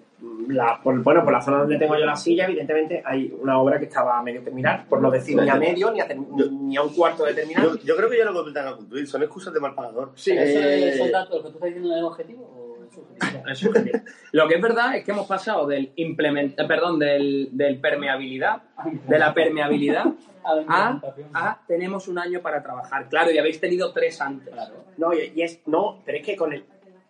la, 0.49 0.79
por, 0.83 1.01
bueno, 1.01 1.23
por 1.23 1.33
la 1.33 1.41
zona 1.41 1.57
donde 1.59 1.77
tengo 1.79 1.97
yo 1.97 2.05
la 2.05 2.15
silla, 2.15 2.45
evidentemente 2.45 3.01
hay 3.03 3.33
una 3.41 3.57
obra 3.59 3.79
que 3.79 3.85
estaba 3.85 4.19
a 4.19 4.21
medio 4.23 4.41
terminar, 4.43 4.85
por 4.87 5.01
no 5.01 5.09
decir 5.09 5.35
ni 5.41 5.49
a 5.49 5.55
medio, 5.55 5.89
ni 5.91 5.99
a, 5.99 6.07
ter- 6.07 6.17
ni 6.19 6.77
a 6.77 6.83
un 6.83 6.93
cuarto 6.93 7.25
de 7.25 7.33
terminar. 7.33 7.63
Yo, 7.63 7.75
yo 7.83 7.95
creo 7.95 8.09
que 8.09 8.17
ya 8.19 8.25
lo 8.25 8.33
comentan 8.33 8.67
algún 8.67 8.87
tuit, 8.87 9.07
son 9.07 9.23
excusas 9.23 9.51
de 9.53 9.59
mal 9.59 9.73
pagador. 9.73 10.11
Sí, 10.15 10.31
¿Eso 10.31 10.59
Eh, 10.59 10.89
es 10.89 10.99
el 10.99 11.11
dato, 11.11 11.37
lo 11.37 11.43
que 11.43 11.49
tú 11.49 11.55
estás 11.55 11.67
diciendo 11.69 11.95
es 11.97 12.03
objetivo 12.03 12.43
o 12.43 12.83
es 12.83 12.93
subjetivo? 12.93 13.47
Es 13.49 13.57
subjetivo. 13.57 13.97
Lo 14.33 14.47
que 14.47 14.55
es 14.55 14.61
verdad 14.61 14.95
es 14.95 15.03
que 15.03 15.11
hemos 15.11 15.25
pasado 15.25 15.65
del 15.65 15.91
implement, 15.95 16.59
eh, 16.59 16.65
perdón, 16.67 16.99
del, 16.99 17.49
del 17.53 17.79
permeabilidad, 17.79 18.61
de 19.07 19.17
la 19.17 19.33
permeabilidad 19.33 20.05
A 20.43 20.55
la 20.55 20.61
a, 20.67 20.91
implementación. 20.91 21.29
a 21.33 21.59
tenemos 21.67 22.07
un 22.07 22.19
año 22.19 22.41
para 22.41 22.61
trabajar. 22.63 23.07
Claro, 23.09 23.31
y 23.31 23.37
habéis 23.37 23.59
tenido 23.59 23.91
tres 23.93 24.19
antes. 24.21 24.53
Claro. 24.53 24.75
No, 24.97 25.13
y, 25.13 25.31
y 25.35 25.41
es, 25.41 25.61
no, 25.67 25.99
pero 26.05 26.17
es 26.17 26.25
que 26.25 26.35
con 26.35 26.53
el. 26.53 26.63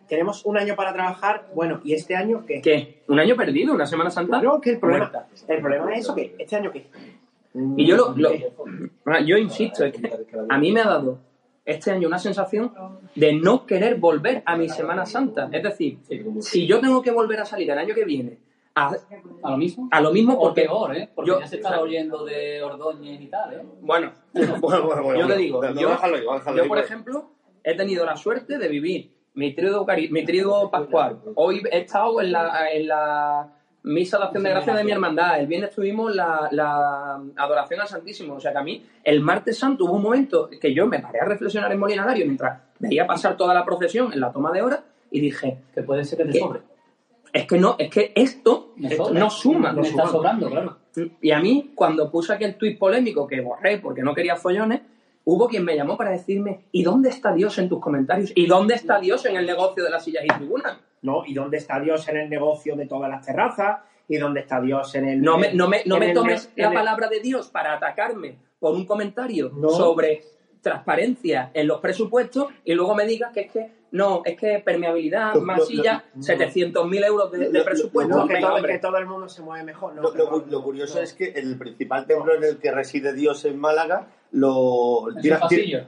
Tenemos 0.08 0.46
un 0.46 0.58
año 0.58 0.76
para 0.76 0.92
trabajar, 0.94 1.48
bueno, 1.56 1.80
¿y 1.86 1.94
este 1.94 2.16
año 2.18 2.44
qué? 2.46 2.62
¿Qué? 2.62 3.02
¿Un 3.08 3.20
año 3.20 3.36
perdido? 3.38 3.74
¿Una 3.74 3.86
Semana 3.86 4.10
Santa? 4.10 4.42
Claro, 4.42 4.60
que 4.60 4.72
el 4.72 4.80
problema, 4.80 5.10
Muerta. 5.10 5.28
el 5.48 5.62
problema 5.62 5.94
es 5.94 6.00
eso, 6.02 6.14
que 6.16 6.36
¿este 6.38 6.56
año 6.58 6.70
qué? 6.72 6.88
Y 7.78 7.86
yo 7.86 7.96
lo, 7.96 8.14
lo- 8.18 8.32
ah, 9.06 9.20
yo 9.26 9.38
insisto, 9.38 9.86
es 9.86 9.94
que 9.94 10.10
a 10.50 10.58
mí 10.58 10.72
me 10.74 10.82
ha 10.82 10.86
dado 10.86 11.20
este 11.64 11.92
año 11.92 12.08
una 12.10 12.20
sensación 12.20 12.74
de 13.16 13.34
no 13.34 13.66
querer 13.66 13.96
volver 14.00 14.42
a 14.46 14.58
mi 14.58 14.68
Semana 14.68 15.06
Santa. 15.06 15.48
Es 15.52 15.64
decir, 15.64 16.00
si 16.42 16.68
yo 16.68 16.82
tengo 16.82 17.02
que 17.02 17.12
volver 17.12 17.40
a 17.40 17.46
salir 17.46 17.70
el 17.72 17.78
año 17.78 17.94
que 17.96 18.04
viene 18.04 18.38
a, 18.76 18.94
¿A 19.44 19.52
lo 19.52 19.58
mismo? 19.58 19.88
a 19.92 20.02
lo 20.02 20.12
mismo 20.12 20.34
O 20.34 20.40
porque 20.42 20.62
peor, 20.64 20.96
¿eh? 20.96 21.10
Porque 21.14 21.30
yo- 21.32 21.40
ya 21.40 21.48
se 21.48 21.58
está 21.58 21.80
oyendo 21.82 22.24
de 22.26 22.62
Ordóñez 22.64 23.20
y 23.22 23.28
tal, 23.28 23.54
¿eh? 23.54 23.62
Bueno, 23.82 24.12
Bueno, 24.34 24.60
bueno, 24.88 25.04
bueno, 25.04 25.20
yo 25.20 25.28
te 25.28 25.36
digo, 25.38 25.62
No, 25.64 25.80
yo, 25.80 25.90
déjalo 25.90 26.18
déjalo 26.18 26.58
yo, 26.58 26.64
por 26.68 26.78
pues. 26.78 26.86
ejemplo, 26.86 27.32
he 27.64 27.76
tenido 27.76 28.06
la 28.06 28.16
suerte 28.16 28.58
de 28.58 28.68
vivir 28.68 29.12
mi 29.34 29.54
tríodo, 29.54 29.86
cari- 29.86 30.10
mi 30.10 30.24
tríodo 30.26 30.70
pascual. 30.72 31.20
Hoy 31.36 31.62
he 31.72 31.80
estado 31.80 32.22
en 32.22 32.32
la, 32.32 32.72
en 32.72 32.88
la 32.88 33.54
misa 33.84 34.18
de 34.18 34.24
acción 34.26 34.44
de 34.44 34.50
gracia 34.52 34.74
de 34.76 34.84
mi 34.84 34.92
hermandad. 34.92 35.40
El 35.40 35.48
viernes 35.48 35.72
tuvimos 35.72 36.14
la, 36.16 36.48
la 36.52 37.22
adoración 37.38 37.80
al 37.82 37.88
Santísimo. 37.88 38.36
O 38.36 38.40
sea 38.40 38.52
que 38.52 38.58
a 38.58 38.64
mí, 38.64 38.86
el 39.04 39.22
martes 39.22 39.58
santo 39.58 39.86
hubo 39.86 39.94
un 39.94 40.04
momento 40.04 40.50
que 40.60 40.74
yo 40.74 40.86
me 40.86 41.00
paré 41.00 41.20
a 41.22 41.26
reflexionar 41.26 41.72
en 41.72 41.80
Molinagario 41.80 42.26
mientras 42.26 42.62
veía 42.80 43.08
pasar 43.08 43.38
toda 43.38 43.54
la 43.54 43.64
procesión 43.66 44.12
en 44.14 44.20
la 44.20 44.32
toma 44.32 44.52
de 44.52 44.62
hora 44.62 44.84
y 45.10 45.20
dije, 45.22 45.60
Que 45.74 45.82
puede 45.84 46.04
ser 46.04 46.20
que 46.20 46.26
te 46.26 46.40
sobre. 46.40 46.62
Es 47.34 47.46
que 47.48 47.58
no, 47.58 47.76
es 47.80 47.90
que 47.90 48.12
esto, 48.16 48.74
Me 48.76 48.90
esto 48.90 49.06
sobra. 49.06 49.20
no 49.20 49.30
suma. 49.30 49.72
Me 49.74 49.82
está 49.82 50.08
sobrando, 50.08 50.50
claro. 50.50 50.78
Y 51.22 51.32
a 51.32 51.40
mí, 51.40 51.72
cuando 51.76 52.12
puse 52.12 52.34
aquel 52.34 52.56
tuit 52.56 52.78
polémico 52.78 53.26
que 53.28 53.40
borré 53.42 53.78
porque 53.78 54.02
no 54.02 54.14
quería 54.14 54.36
follones, 54.36 54.82
hubo 55.24 55.48
quien 55.48 55.64
me 55.64 55.76
llamó 55.76 55.96
para 55.98 56.12
decirme, 56.12 56.66
¿y 56.72 56.84
dónde 56.84 57.10
está 57.10 57.34
Dios 57.34 57.58
en 57.60 57.70
tus 57.70 57.80
comentarios? 57.80 58.32
¿Y 58.36 58.48
dónde 58.48 58.76
está 58.76 59.00
Dios 59.00 59.26
en 59.26 59.36
el 59.38 59.46
negocio 59.46 59.84
de 59.84 59.90
las 59.90 60.04
sillas 60.04 60.26
y 60.26 60.28
tribunas? 60.28 60.78
¿no? 61.02 61.24
¿Y 61.26 61.34
dónde 61.34 61.58
está 61.58 61.80
Dios 61.80 62.08
en 62.10 62.18
el 62.18 62.30
negocio 62.30 62.76
de 62.76 62.86
todas 62.88 63.10
las 63.10 63.26
terrazas? 63.26 63.80
¿Y 64.08 64.18
dónde 64.18 64.42
está 64.42 64.60
Dios 64.60 64.94
en 64.96 65.08
el... 65.08 65.22
No 65.22 65.38
me, 65.38 65.54
no 65.54 65.68
me, 65.70 65.84
no 65.86 65.98
me 65.98 66.14
tomes 66.14 66.52
la 66.58 66.72
palabra 66.74 67.08
de 67.08 67.22
Dios 67.22 67.48
para 67.50 67.74
atacarme 67.74 68.36
por 68.60 68.76
un 68.76 68.86
comentario 68.86 69.52
No. 69.56 69.70
sobre 69.70 70.22
transparencia 70.62 71.50
en 71.54 71.68
los 71.68 71.80
presupuestos 71.80 72.48
y 72.66 72.74
luego 72.74 72.94
me 72.96 73.06
digas 73.06 73.32
que 73.34 73.42
es 73.42 73.52
que 73.52 73.72
no, 73.92 74.22
es 74.26 74.38
que 74.38 74.60
permeabilidad, 74.60 75.36
más 75.36 75.60
lo- 75.60 75.66
sillas, 75.66 76.04
lo- 76.16 76.22
700.000 76.24 77.06
euros 77.06 77.32
de, 77.32 77.62
presupuesto. 77.64 78.16
No, 78.18 78.28
que 78.28 78.40
todo, 78.40 78.64
que 78.64 78.80
todo 78.80 78.98
el 78.98 79.06
mundo 79.06 79.28
se 79.30 79.42
mueve 79.42 79.64
mejor. 79.66 79.94
¿no? 79.96 80.02
Lo, 80.02 80.14
lo- 80.14 80.46
lo 80.46 80.64
curioso 80.64 81.02
es 81.02 81.14
que 81.14 81.30
el 81.32 81.58
principal 81.58 82.06
templo 82.06 82.34
en 82.36 82.44
el 82.44 82.58
que 82.58 82.72
reside 82.72 83.14
Dios 83.14 83.44
en 83.46 83.60
Málaga 83.60 84.08
lo 84.34 85.08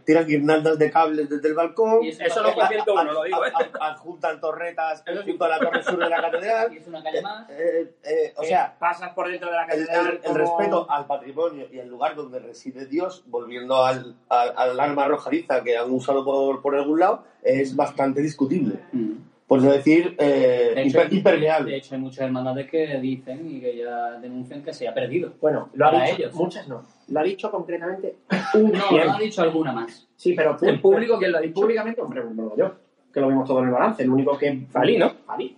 tiran 0.06 0.26
guirnaldas 0.28 0.78
de 0.78 0.92
cables 0.92 1.30
desde 1.30 1.48
el 1.48 1.54
balcón, 1.54 2.04
Y 2.04 2.10
es 2.10 2.20
Eso 2.20 2.42
no 2.44 2.52
fue 2.52 2.68
101, 2.68 3.12
lo 3.14 3.24
digo, 3.24 3.46
¿eh? 3.46 3.52
ad- 3.54 3.62
ad- 3.80 3.92
adjuntan 3.94 4.42
torretas 4.42 5.04
junto 5.26 5.46
a 5.46 5.48
la 5.48 5.60
torre 5.60 5.82
sur 5.84 5.98
de 5.98 6.10
la 6.10 6.22
catedral. 6.22 6.68
Y 6.74 6.78
es 6.78 6.88
una 6.88 7.02
calle 7.02 7.22
más. 7.22 7.50
Eh, 7.50 7.94
eh, 8.04 8.34
o 8.36 8.42
Que 8.42 8.48
sea, 8.48 8.76
pasas 8.78 9.14
por 9.14 9.30
dentro 9.30 9.50
de 9.50 9.56
la 9.56 9.66
catedral 9.66 10.08
el- 10.08 10.14
el 10.16 10.22
como- 10.22 10.38
respeto 10.38 10.92
al 10.92 11.06
patrimonio 11.08 11.68
y 11.72 11.80
al 11.80 11.88
lugar 11.88 12.16
donde 12.16 12.40
reside 12.40 12.86
Dios, 12.86 13.24
volviendo 13.28 13.84
al, 13.86 14.16
al, 14.30 14.54
al 14.58 14.80
arma 14.80 15.06
arrojadiza 15.06 15.64
que 15.64 15.78
han 15.78 15.90
usado 15.92 16.26
por, 16.26 16.62
por 16.62 16.76
algún 16.76 17.00
lado, 17.00 17.24
es 17.44 17.76
bastante 17.76 18.22
discutible. 18.22 18.76
Mm. 18.92 19.12
Por 19.48 19.62
no 19.62 19.72
decir, 19.72 20.16
eh, 20.18 20.72
De 20.74 20.82
hecho, 20.84 21.00
imper- 21.00 21.10
de 21.10 21.16
impermeable. 21.18 21.76
hecho, 21.78 21.94
hay 21.96 22.02
muchas 22.02 22.22
hermandades 22.22 22.70
que 22.72 22.98
dicen 23.00 23.46
y 23.52 23.60
que 23.60 23.78
ya 23.78 24.12
denuncian 24.20 24.64
que 24.64 24.74
se 24.74 24.88
ha 24.88 24.94
perdido. 24.94 25.34
Bueno, 25.42 25.70
lo 25.74 25.88
ha 25.88 25.92
dicho, 26.06 26.16
ellos. 26.18 26.34
muchas 26.34 26.68
no. 26.68 26.84
Lo 27.10 27.20
ha 27.20 27.24
dicho 27.24 27.52
concretamente 27.52 28.16
un 28.56 28.72
No, 28.72 28.92
no 28.92 29.14
ha 29.14 29.20
dicho 29.20 29.42
alguna 29.42 29.72
más. 29.74 30.08
Sí, 30.16 30.34
pero 30.34 30.58
En 30.62 30.82
público, 30.82 31.20
¿quién 31.20 31.32
lo 31.34 31.38
ha 31.38 31.42
dicho? 31.42 31.54
Públicamente, 31.62 32.02
hombre, 32.02 32.24
no 32.34 32.44
lo 32.46 32.58
yo. 32.58 32.72
Que 33.14 33.20
lo 33.20 33.28
vimos 33.28 33.48
todo 33.48 33.60
en 33.60 33.66
el 33.66 33.72
balance. 33.72 34.02
El 34.02 34.10
único 34.10 34.36
que. 34.38 34.66
Falí, 34.72 34.98
¿no? 34.98 35.12
Falí. 35.26 35.56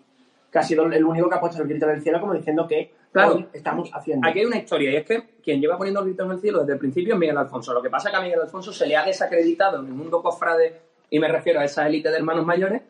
Que 0.52 0.60
ha 0.60 0.64
sido 0.64 0.86
el 0.92 1.06
único 1.06 1.30
que 1.30 1.36
ha 1.36 1.40
puesto 1.40 1.62
el 1.62 1.68
grito 1.70 1.86
en 1.88 1.96
el 1.96 2.02
cielo 2.02 2.20
como 2.20 2.34
diciendo 2.34 2.68
que 2.68 2.92
Claro. 3.14 3.36
hoy 3.36 3.46
estamos 3.54 3.90
haciendo. 3.94 4.28
Aquí 4.28 4.40
hay 4.40 4.46
una 4.46 4.58
historia 4.58 4.92
y 4.92 4.96
es 4.98 5.06
que 5.06 5.24
quien 5.42 5.62
lleva 5.62 5.78
poniendo 5.78 6.02
el 6.02 6.08
grito 6.08 6.26
en 6.26 6.32
el 6.32 6.40
cielo 6.42 6.60
desde 6.60 6.74
el 6.74 6.80
principio 6.80 7.14
es 7.14 7.20
Miguel 7.20 7.38
Alfonso. 7.38 7.72
Lo 7.74 7.82
que 7.82 7.90
pasa 7.90 8.10
es 8.10 8.14
que 8.14 8.20
a 8.20 8.24
Miguel 8.24 8.42
Alfonso 8.42 8.74
se 8.74 8.86
le 8.88 8.98
ha 8.98 9.06
desacreditado 9.06 9.80
en 9.80 9.86
el 9.86 9.94
mundo 9.94 10.22
cofrade, 10.22 10.82
y 11.10 11.20
me 11.20 11.28
refiero 11.28 11.60
a 11.60 11.66
esa 11.66 11.88
élite 11.88 12.10
de 12.10 12.18
hermanos 12.18 12.46
mayores, 12.46 12.82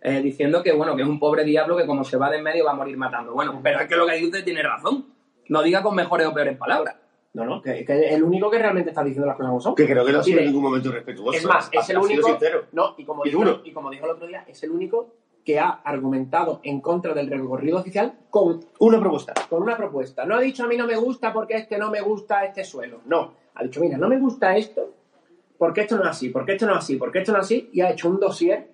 eh, 0.00 0.20
diciendo 0.20 0.62
que 0.62 0.72
bueno 0.72 0.96
que 0.96 1.02
es 1.02 1.08
un 1.08 1.18
pobre 1.18 1.44
diablo 1.44 1.76
que 1.76 1.86
como 1.86 2.04
se 2.04 2.16
va 2.16 2.30
de 2.30 2.38
en 2.38 2.42
medio 2.42 2.64
va 2.64 2.72
a 2.72 2.74
morir 2.74 2.96
matando. 2.96 3.32
Bueno, 3.34 3.60
pero 3.62 3.80
es 3.80 3.86
que 3.88 3.96
lo 3.96 4.06
que 4.06 4.14
dice 4.16 4.42
tiene 4.42 4.62
razón. 4.62 5.06
No 5.48 5.62
diga 5.62 5.82
con 5.82 5.94
mejores 5.94 6.26
o 6.26 6.32
peores 6.34 6.56
palabras. 6.56 6.96
No, 7.34 7.44
no, 7.44 7.62
que, 7.62 7.84
que 7.84 8.06
es 8.08 8.12
el 8.12 8.22
único 8.22 8.50
que 8.50 8.58
realmente 8.58 8.90
está 8.90 9.02
diciendo 9.02 9.26
las 9.26 9.36
cosas 9.36 9.48
como 9.50 9.60
son. 9.60 9.74
Que 9.74 9.86
creo 9.86 10.04
que 10.04 10.12
no 10.12 10.18
ha 10.20 10.22
sido 10.22 10.40
en 10.40 10.46
ningún 10.46 10.62
momento 10.62 10.88
irrespetuoso. 10.90 11.38
Es 11.38 11.44
más, 11.46 11.68
es 11.72 11.88
el 11.90 11.98
único. 11.98 12.28
sincero. 12.28 12.66
No, 12.72 12.94
y 12.98 13.04
como, 13.04 13.24
Y 13.24 13.30
dijo, 13.30 13.40
duro. 13.42 13.60
y 13.64 13.72
como 13.72 13.90
dijo 13.90 14.04
el 14.04 14.10
otro 14.12 14.26
día, 14.26 14.44
es 14.46 14.62
el 14.62 14.70
único 14.70 15.14
que 15.44 15.58
ha 15.58 15.68
argumentado 15.70 16.60
en 16.62 16.80
contra 16.80 17.14
del 17.14 17.28
recorrido 17.28 17.78
oficial 17.78 18.12
con, 18.30 18.60
Una 18.78 19.00
propuesta. 19.00 19.34
con 19.48 19.62
una 19.62 19.76
propuesta. 19.76 20.24
No 20.26 20.36
ha 20.36 20.40
dicho 20.40 20.64
a 20.64 20.68
mí 20.68 20.76
no 20.76 20.86
me 20.86 20.96
gusta 20.96 21.32
porque 21.32 21.56
este 21.56 21.78
no 21.78 21.90
me 21.90 22.00
gusta 22.00 22.44
este 22.44 22.64
suelo. 22.64 23.00
No. 23.06 23.32
Ha 23.54 23.62
dicho, 23.64 23.80
mira, 23.80 23.96
no 23.98 24.08
me 24.08 24.18
gusta 24.18 24.56
esto 24.56 24.90
porque 25.62 25.82
esto 25.82 25.94
no 25.96 26.02
es 26.02 26.08
así, 26.08 26.28
porque 26.30 26.54
esto 26.54 26.66
no 26.66 26.72
es 26.72 26.78
así, 26.78 26.96
porque 26.96 27.20
esto 27.20 27.30
no 27.30 27.38
es 27.38 27.44
así, 27.44 27.70
y 27.72 27.82
ha 27.82 27.90
hecho 27.90 28.08
un 28.08 28.18
dossier 28.18 28.66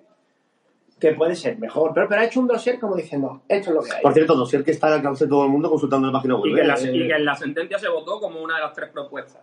que 0.98 1.12
puede 1.12 1.36
ser 1.36 1.58
mejor, 1.58 1.92
pero, 1.92 2.08
pero 2.08 2.22
ha 2.22 2.24
hecho 2.24 2.40
un 2.40 2.46
dossier 2.46 2.80
como 2.80 2.96
diciendo, 2.96 3.42
esto 3.46 3.68
es 3.68 3.76
lo 3.76 3.82
que 3.82 3.92
hay. 3.92 4.00
Por 4.02 4.14
cierto, 4.14 4.34
dossier 4.34 4.64
que 4.64 4.70
está 4.70 4.86
al 4.86 4.94
alcance 4.94 5.24
de 5.24 5.28
todo 5.28 5.44
el 5.44 5.50
mundo 5.50 5.68
consultando 5.68 6.06
la 6.06 6.14
página 6.14 6.36
web. 6.36 6.46
Y 6.46 6.54
que, 6.54 6.60
en 6.62 6.68
la, 6.68 6.74
¿eh? 6.76 6.90
y 6.96 7.06
que 7.06 7.14
en 7.14 7.24
la 7.26 7.36
sentencia 7.36 7.78
se 7.78 7.90
votó 7.90 8.18
como 8.18 8.40
una 8.40 8.54
de 8.54 8.62
las 8.62 8.72
tres 8.72 8.88
propuestas. 8.88 9.42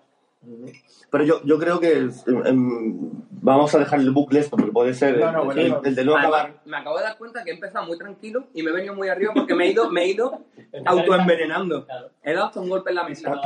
Pero 1.11 1.23
yo, 1.23 1.43
yo 1.43 1.59
creo 1.59 1.79
que 1.79 1.91
em, 1.99 2.11
em, 2.45 3.11
vamos 3.29 3.75
a 3.75 3.77
dejar 3.77 3.99
el 3.99 4.09
bucle 4.09 4.39
esto, 4.39 4.57
porque 4.57 4.71
puede 4.71 4.95
ser 4.95 5.19
No, 5.19 5.31
no, 5.31 5.39
el, 5.41 5.45
bueno, 5.45 5.61
el- 5.61 5.69
no. 5.69 5.81
el 5.83 5.93
de 5.93 6.03
no 6.03 6.17
acabar. 6.17 6.61
me 6.65 6.77
acabo 6.77 6.97
de 6.97 7.03
dar 7.03 7.15
cuenta 7.19 7.43
que 7.43 7.51
he 7.51 7.53
empezado 7.53 7.85
muy 7.85 7.99
tranquilo 7.99 8.47
y 8.55 8.63
me 8.63 8.71
he 8.71 8.73
venido 8.73 8.95
muy 8.95 9.07
arriba 9.07 9.33
porque 9.35 9.53
me 9.53 9.65
he 9.67 9.71
ido, 9.71 9.91
me 9.91 10.01
he 10.05 10.07
ido 10.07 10.41
autoenvenenando. 10.83 11.85
Claro. 11.85 12.09
He 12.23 12.33
dado 12.33 12.47
hasta 12.47 12.59
un 12.59 12.69
golpe 12.69 12.89
en 12.89 12.95
la 12.95 13.03
mesa. 13.03 13.39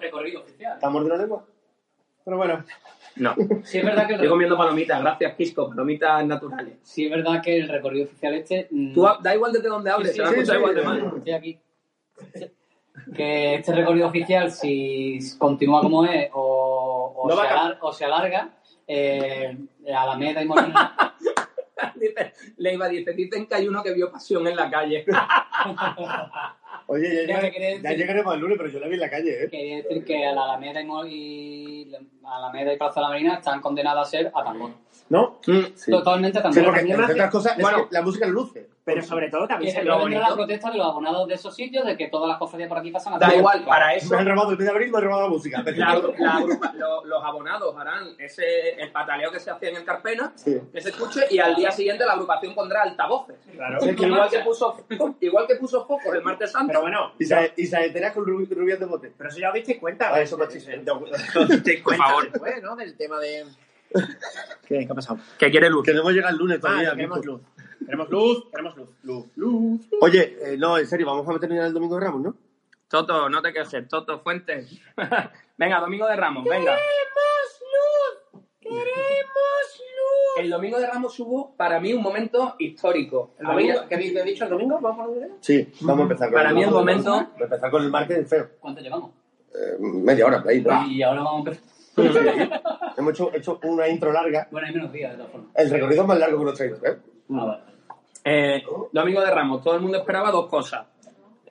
recorrido 0.00 0.40
oficial. 0.40 0.72
¿Estamos 0.76 1.04
de 1.04 1.10
la 1.10 1.16
lengua? 1.18 1.44
Pero 2.24 2.36
bueno, 2.36 2.64
No. 3.16 3.34
Sí 3.64 3.78
es 3.78 3.84
verdad 3.84 4.06
que 4.06 4.14
Estoy 4.14 4.28
comiendo 4.28 4.56
palomitas, 4.56 5.00
gracias 5.00 5.34
Quisco, 5.34 5.68
palomitas 5.68 6.24
naturales. 6.26 6.78
sí 6.82 7.04
es 7.04 7.10
verdad 7.10 7.42
que 7.42 7.58
el 7.58 7.68
recorrido 7.68 8.04
oficial 8.06 8.34
este... 8.34 8.68
mm, 8.70 8.94
Tú 8.94 9.06
da 9.20 9.34
igual 9.34 9.52
desde 9.52 9.68
donde 9.68 9.90
hables, 9.90 10.10
Sí, 10.12 10.16
se 10.16 10.22
va 10.22 10.28
a 10.28 10.32
escuchar 10.32 10.56
igual 10.56 10.74
de 10.74 10.82
mal. 10.82 11.12
Estoy 11.18 11.32
aquí. 11.32 11.58
Que 13.14 13.54
este 13.56 13.72
recorrido 13.74 14.06
oficial, 14.06 14.50
si 14.52 15.18
continúa 15.38 15.80
como 15.82 16.04
es 16.04 16.30
o, 16.32 17.12
o 17.16 17.28
No 17.28 17.36
se, 17.36 17.42
a 17.42 17.50
alar- 17.50 17.78
o 17.80 17.92
se 17.92 18.04
alarga, 18.04 18.50
eh, 18.86 19.56
Alameda 19.94 20.42
y 20.42 20.46
Molina. 20.46 20.96
Dice, 21.96 22.32
Leiva 22.58 22.86
dice, 22.88 23.12
dicen 23.12 23.46
que 23.46 23.54
hay 23.56 23.66
uno 23.66 23.82
que 23.82 23.92
vio 23.92 24.10
pasión 24.10 24.46
en 24.46 24.54
la 24.56 24.70
calle. 24.70 25.04
Oye, 26.92 27.26
ya, 27.26 27.40
Ya 27.82 27.92
llegaremos 27.96 28.34
al 28.34 28.40
lunes, 28.40 28.58
pero 28.58 28.68
yo 28.70 28.78
la 28.80 28.86
vi 28.88 28.94
en 28.94 29.00
la 29.00 29.10
calle, 29.10 29.44
¿eh? 29.44 29.48
Quería 29.50 29.76
decir 29.78 30.04
que 30.04 30.18
la 30.34 30.44
Alameda 30.44 30.82
y, 31.08 31.90
Alameda 32.24 32.72
y 32.74 32.76
Plaza 32.76 32.94
de 32.96 33.00
la 33.02 33.08
Marina 33.08 33.34
están 33.34 33.60
condenadas 33.60 34.08
a 34.08 34.10
ser 34.10 34.30
a 34.34 34.44
tambor. 34.44 34.70
¿no? 35.08 35.38
Sí. 35.42 35.90
Totalmente 35.90 36.38
a 36.38 36.42
Sí, 36.42 36.44
tambor. 36.60 36.64
porque 36.64 36.80
a 36.80 36.82
mí 36.84 36.88
me 36.88 36.94
entre 36.94 37.04
hace- 37.04 37.12
otras 37.14 37.30
cosas, 37.30 37.56
es 37.58 37.62
bueno, 37.62 37.88
que 37.88 37.94
la 37.94 38.02
música 38.02 38.26
luce. 38.26 38.68
Pero 38.84 39.00
sobre 39.00 39.30
todo 39.30 39.46
también 39.46 39.72
se 39.72 39.84
lo 39.84 39.96
vendrá 39.98 40.18
la 40.22 40.26
bonito. 40.30 40.36
protesta 40.38 40.70
de 40.72 40.78
los 40.78 40.86
abonados 40.88 41.28
de 41.28 41.34
esos 41.34 41.54
sitios 41.54 41.86
de 41.86 41.96
que 41.96 42.08
todas 42.08 42.28
las 42.28 42.36
cofradías 42.38 42.68
por 42.68 42.78
aquí 42.78 42.90
pasan 42.90 43.14
a 43.14 43.18
Da 43.18 43.32
igual, 43.32 43.64
para 43.64 43.94
eso 43.94 44.08
Me 44.12 44.16
han 44.20 44.26
robado 44.26 44.50
el 44.50 44.56
mes 44.58 44.66
de 44.66 44.72
abril, 44.72 44.90
me 44.90 44.98
han 44.98 45.04
robado 45.04 45.22
la 45.22 45.28
música. 45.28 45.62
la 45.64 45.94
la 46.18 46.40
lo- 46.74 47.04
los 47.04 47.22
abonados 47.24 47.76
harán 47.78 48.08
ese, 48.18 48.70
el 48.82 48.90
pataleo 48.90 49.30
que 49.30 49.38
se 49.38 49.52
hacía 49.52 49.68
en 49.68 49.76
el 49.76 49.84
Carpena, 49.84 50.32
Sí. 50.34 50.58
que 50.72 50.80
se 50.80 50.88
escuche, 50.88 51.20
y 51.30 51.38
al 51.38 51.54
día 51.54 51.70
siguiente 51.70 52.04
la 52.04 52.14
agrupación 52.14 52.56
pondrá 52.56 52.82
altavoces. 52.82 53.36
Claro. 53.54 53.80
Sí, 53.82 53.94
que 53.94 54.06
igual, 54.06 54.28
que 54.28 54.38
puso, 54.40 54.76
igual 55.20 55.46
que 55.46 55.54
puso 55.56 55.86
focos 55.86 56.12
el 56.12 56.22
martes 56.22 56.50
santo, 56.50 56.66
Pero 56.72 56.81
bueno, 56.82 57.12
Y, 57.18 57.24
sa- 57.24 57.48
y 57.56 57.66
saeteras 57.66 58.12
con 58.12 58.24
rubi- 58.26 58.48
rubias 58.48 58.78
de 58.78 58.86
bote. 58.86 59.12
pero 59.16 59.30
eso 59.30 59.38
ya 59.40 59.48
os 59.48 59.54
disteis 59.54 59.78
cuenta. 59.78 60.14
Ah, 60.14 60.20
eso 60.20 60.36
machismo. 60.38 60.72
por 61.82 61.96
favor, 61.96 62.30
Después, 62.30 62.62
¿no? 62.62 62.76
Del 62.76 62.96
tema 62.96 63.18
de... 63.18 63.44
¿Qué, 64.66 64.78
¿Qué 64.86 64.88
ha 64.90 64.94
pasado? 64.94 65.18
que 65.38 65.50
quiere 65.50 65.68
luz. 65.70 65.84
Queremos 65.84 66.12
llegar 66.12 66.32
el 66.32 66.38
lunes 66.38 66.58
Ah, 66.58 66.60
todavía. 66.60 66.90
que 66.90 66.96
queremos 66.96 67.24
luz. 67.26 67.40
Queremos 67.84 68.10
luz, 68.10 68.44
queremos 68.50 68.76
luz. 68.76 68.88
Luz, 69.02 69.26
luz. 69.36 69.80
Oye, 70.00 70.36
eh, 70.40 70.56
no, 70.58 70.78
en 70.78 70.86
serio, 70.86 71.06
vamos 71.06 71.28
a 71.28 71.32
ya 71.32 71.66
el 71.66 71.72
domingo 71.74 71.96
de 71.98 72.04
Ramos, 72.04 72.22
¿no? 72.22 72.36
Toto, 72.88 73.28
no 73.28 73.40
te 73.42 73.52
quejes, 73.52 73.88
Toto 73.88 74.20
Fuentes. 74.20 74.78
venga, 75.58 75.80
domingo 75.80 76.06
de 76.06 76.16
Ramos, 76.16 76.44
venga. 76.44 76.76
El 80.38 80.48
domingo 80.50 80.78
de 80.78 80.86
Ramos 80.86 81.18
hubo 81.20 81.54
para 81.56 81.78
mí 81.78 81.92
un 81.92 82.02
momento 82.02 82.54
histórico. 82.58 83.30
¿El 83.38 83.46
domingo? 83.46 83.72
Había- 83.80 83.88
¿Qué 83.88 83.94
he 84.20 84.24
dicho 84.24 84.44
el 84.44 84.50
domingo? 84.50 84.78
¿Vamos 84.80 85.04
a 85.04 85.08
poner 85.08 85.30
Sí, 85.40 85.68
vamos 85.82 86.00
a 86.00 86.02
empezar 86.04 86.28
con 86.28 86.34
Para 86.38 86.52
mí 86.54 86.60
el 86.60 86.66
vamos 86.66 86.78
a 86.78 86.80
momento- 86.80 87.14
empezar- 87.18 87.32
Vamos 87.32 87.40
a 87.42 87.84
empezar 87.86 88.06
con 88.08 88.16
el 88.16 88.26
feo. 88.26 88.48
¿Cuánto 88.60 88.80
llevamos? 88.80 89.10
Eh, 89.54 89.76
media 89.80 90.26
hora, 90.26 90.42
ahí. 90.48 90.60
¿no? 90.62 90.86
Y 90.86 91.02
ahora 91.02 91.22
vamos 91.22 91.46
a 91.46 91.50
empezar. 91.50 92.62
Hemos 92.96 93.12
hecho, 93.12 93.30
hecho 93.34 93.60
una 93.64 93.86
intro 93.88 94.10
larga. 94.12 94.48
Bueno, 94.50 94.66
hay 94.66 94.74
menos 94.74 94.92
días, 94.92 95.10
de 95.12 95.16
todas 95.18 95.32
formas. 95.32 95.50
El 95.54 95.70
recorrido 95.70 96.02
es 96.02 96.08
más 96.08 96.18
largo 96.18 96.38
que 96.38 96.44
los 96.46 96.54
30, 96.58 96.88
¿eh? 96.88 96.96
Ah, 97.34 97.44
vale. 97.44 97.62
Eh, 98.24 98.62
domingo 98.92 99.20
de 99.20 99.30
Ramos, 99.30 99.62
todo 99.62 99.74
el 99.74 99.80
mundo 99.82 99.98
esperaba 99.98 100.30
dos 100.30 100.48
cosas. 100.48 100.86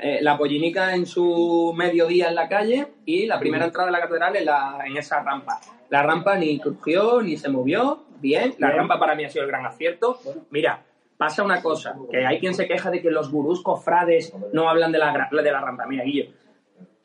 Eh, 0.03 0.17
la 0.21 0.35
pollinica 0.35 0.95
en 0.95 1.05
su 1.05 1.73
mediodía 1.77 2.29
en 2.29 2.35
la 2.35 2.49
calle 2.49 2.87
y 3.05 3.27
la 3.27 3.39
primera 3.39 3.65
entrada 3.65 3.85
de 3.85 3.91
la 3.91 4.01
catedral 4.01 4.35
en, 4.35 4.45
la, 4.45 4.79
en 4.83 4.97
esa 4.97 5.21
rampa. 5.21 5.59
La 5.89 6.01
rampa 6.01 6.35
ni 6.37 6.59
crujió 6.59 7.21
ni 7.21 7.37
se 7.37 7.49
movió, 7.49 8.03
bien. 8.19 8.55
La 8.57 8.67
Bien. 8.69 8.79
rampa 8.79 8.99
para 8.99 9.13
mí 9.13 9.25
ha 9.25 9.29
sido 9.29 9.43
el 9.43 9.51
gran 9.51 9.63
acierto. 9.65 10.17
Mira, 10.49 10.81
pasa 11.17 11.43
una 11.43 11.61
cosa, 11.61 11.95
que 12.09 12.25
hay 12.25 12.39
quien 12.39 12.55
se 12.55 12.67
queja 12.67 12.89
de 12.89 12.99
que 12.99 13.11
los 13.11 13.31
gurús 13.31 13.61
cofrades 13.61 14.33
no 14.53 14.67
hablan 14.69 14.91
de 14.91 14.97
la, 14.97 15.29
de 15.31 15.51
la 15.51 15.61
rampa. 15.61 15.85
Mira, 15.85 16.03
Guillo, 16.03 16.31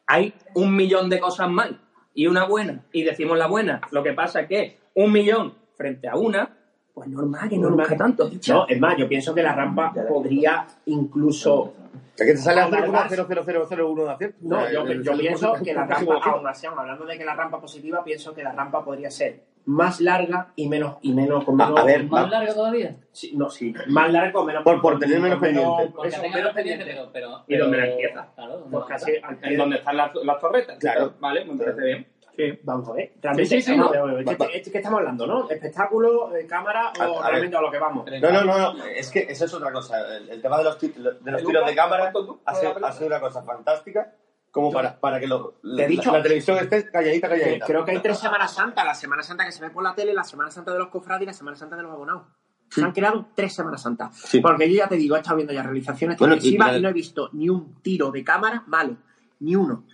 hay 0.07 0.33
un 0.55 0.75
millón 0.75 1.11
de 1.11 1.21
cosas 1.21 1.51
mal 1.51 1.79
y 2.15 2.29
una 2.29 2.45
buena, 2.47 2.83
y 2.93 3.03
decimos 3.03 3.37
la 3.37 3.47
buena. 3.47 3.83
Lo 3.91 4.03
que 4.03 4.15
pasa 4.15 4.41
es 4.41 4.49
que 4.49 4.79
un 4.95 5.13
millón 5.13 5.53
frente 5.77 6.09
a 6.09 6.17
una, 6.17 6.49
Pues 6.95 7.09
normal 7.09 7.47
que 7.51 7.59
no 7.59 7.69
luzca 7.69 7.95
tanto. 7.95 8.31
No, 8.49 8.67
es 8.67 8.81
más, 8.81 8.97
yo 8.97 9.07
pienso 9.07 9.35
que 9.35 9.43
la 9.43 9.55
rampa 9.55 9.93
podría 10.09 10.67
incluso... 10.87 11.75
Es 12.17 12.27
que 12.27 12.33
te 12.33 12.37
sale 12.39 12.61
a 12.61 12.65
Alargar- 12.67 13.09
0,00001 13.09 14.05
de 14.05 14.11
acierto. 14.11 14.37
No, 14.43 14.71
yo, 14.71 14.87
yo 15.03 15.17
pienso 15.19 15.53
que 15.63 15.75
la 15.75 15.87
rampa, 15.87 16.15
aún 16.25 16.47
así, 16.49 16.67
aún 16.67 16.79
hablando 16.79 17.05
de 17.05 17.19
que 17.19 17.25
la 17.25 17.35
rampa 17.35 17.61
positiva, 17.61 18.03
pienso 18.05 18.35
que 18.35 18.43
la 18.43 18.53
rampa 18.53 18.85
podría 18.85 19.11
ser 19.11 19.43
más 19.67 20.01
larga 20.01 20.53
y 20.55 20.69
menos, 20.69 20.97
y 21.03 21.13
menos 21.13 21.43
con 21.45 21.61
A- 21.61 21.67
menos... 21.67 21.81
a 21.81 21.85
ver, 21.85 22.05
¿Más 22.05 22.31
largo 22.31 22.55
todavía? 22.55 22.97
Sí, 23.11 23.33
no, 23.37 23.51
sí, 23.51 23.75
más 23.89 24.13
larga 24.13 24.33
con 24.33 24.47
menos... 24.47 24.63
Por- 24.63 24.81
por 24.81 24.99
tener 24.99 25.19
menos 25.19 25.41
pendiente. 25.41 25.91
Porque 25.95 26.09
eso, 26.09 26.23
tenga 26.23 26.37
menos 26.37 26.53
pendiente, 26.53 26.85
pendiente. 26.85 27.11
pero... 27.13 27.43
pero 27.45 27.45
¿Y 27.49 27.71
pero- 27.71 27.77
la 27.77 27.87
empieza? 27.89 28.29
Claro, 28.37 28.59
¿dónde 28.59 28.71
Pues 28.77 28.85
casi 28.87 29.13
al- 29.17 29.57
donde 29.57 29.77
están 29.79 29.97
las, 29.97 30.15
las 30.15 30.41
torretas. 30.41 30.79
Claro. 30.79 31.15
Vale, 31.19 31.45
me 31.45 31.57
parece 31.59 31.83
bien. 31.85 32.07
Sí. 32.37 32.59
Vamos 32.65 32.89
a 32.89 32.93
ver. 32.93 33.13
Realmente, 33.23 33.49
Sí, 33.49 33.63
sí, 33.63 33.73
sí, 33.73 33.77
¿no? 33.79 33.91
este- 33.93 34.57
este 34.59 34.71
que 34.71 34.79
estamos 34.79 34.99
hablando, 34.99 35.27
¿no? 35.27 35.49
¿Espectáculo, 35.49 36.37
eh, 36.37 36.47
cámara 36.47 36.93
o 37.09 37.23
a 37.23 37.29
realmente 37.31 37.57
a 37.57 37.61
lo 37.63 37.71
que 37.71 37.79
vamos? 37.79 38.07
No, 38.21 38.31
no, 38.31 38.45
no, 38.45 38.75
no, 38.75 38.85
es 38.85 39.11
que 39.11 39.21
eso 39.29 39.45
es 39.47 39.55
otra 39.55 39.73
cosa. 39.73 40.17
El, 40.17 40.29
el 40.29 40.43
tema 40.43 40.59
de 40.59 40.65
los, 40.65 40.79
de 40.81 41.31
los 41.33 41.45
tiros 41.45 41.67
de 41.67 41.75
cámara 41.75 42.13
ha 42.45 42.55
sido, 42.55 42.77
ha 42.87 42.93
sido 42.93 43.07
una 43.07 43.21
cosa 43.21 43.43
fantástica 43.43 44.13
como 44.51 44.71
para, 44.73 44.99
para 44.99 45.21
que 45.21 45.27
lo, 45.27 45.55
Te 45.77 45.85
he 45.85 45.87
dicho- 45.89 46.11
la, 46.13 46.19
la 46.19 46.23
televisión 46.23 46.59
esté 46.59 46.91
calladita, 46.91 47.29
calladita. 47.29 47.67
creo 47.67 47.85
que 47.85 47.91
hay 47.93 47.99
tres 48.01 48.19
Semanas 48.19 48.53
Santas. 48.55 48.85
La 48.85 48.95
Semana 48.95 49.23
Santa 49.23 49.45
que 49.45 49.53
se 49.53 49.63
ve 49.63 49.71
por 49.71 49.83
la 49.83 49.95
tele, 49.95 50.13
la 50.15 50.25
Semana 50.25 50.51
Santa 50.51 50.73
de 50.73 50.79
los 50.79 50.89
cofrades 50.89 51.23
y 51.23 51.27
la 51.27 51.33
Semana 51.35 51.57
Santa 51.57 51.77
de 51.77 51.83
los 51.83 51.93
abonados. 51.93 52.23
Se 52.71 52.83
han 52.83 52.93
creado 52.93 53.29
tres 53.35 53.55
Semanas 53.55 53.83
Santas. 53.83 54.17
Sí. 54.17 54.41
Porque 54.41 54.69
yo 54.71 54.77
ya 54.79 54.89
te 54.89 54.97
digo, 54.97 55.15
he 55.15 55.19
estado 55.21 55.37
viendo 55.37 55.53
ya 55.55 55.63
realizaciones 55.63 56.19
Bueno, 56.19 56.35
y 56.35 56.39
televisivas 56.39 56.77
y 56.77 56.81
no 56.83 56.89
he 56.89 56.93
visto 56.93 57.29
ni 57.33 57.49
un 57.49 57.81
tiro 57.81 58.11
de 58.11 58.25
cámara 58.25 58.65
malo. 58.67 58.97
Ni 59.41 59.55
uno. 59.55 59.85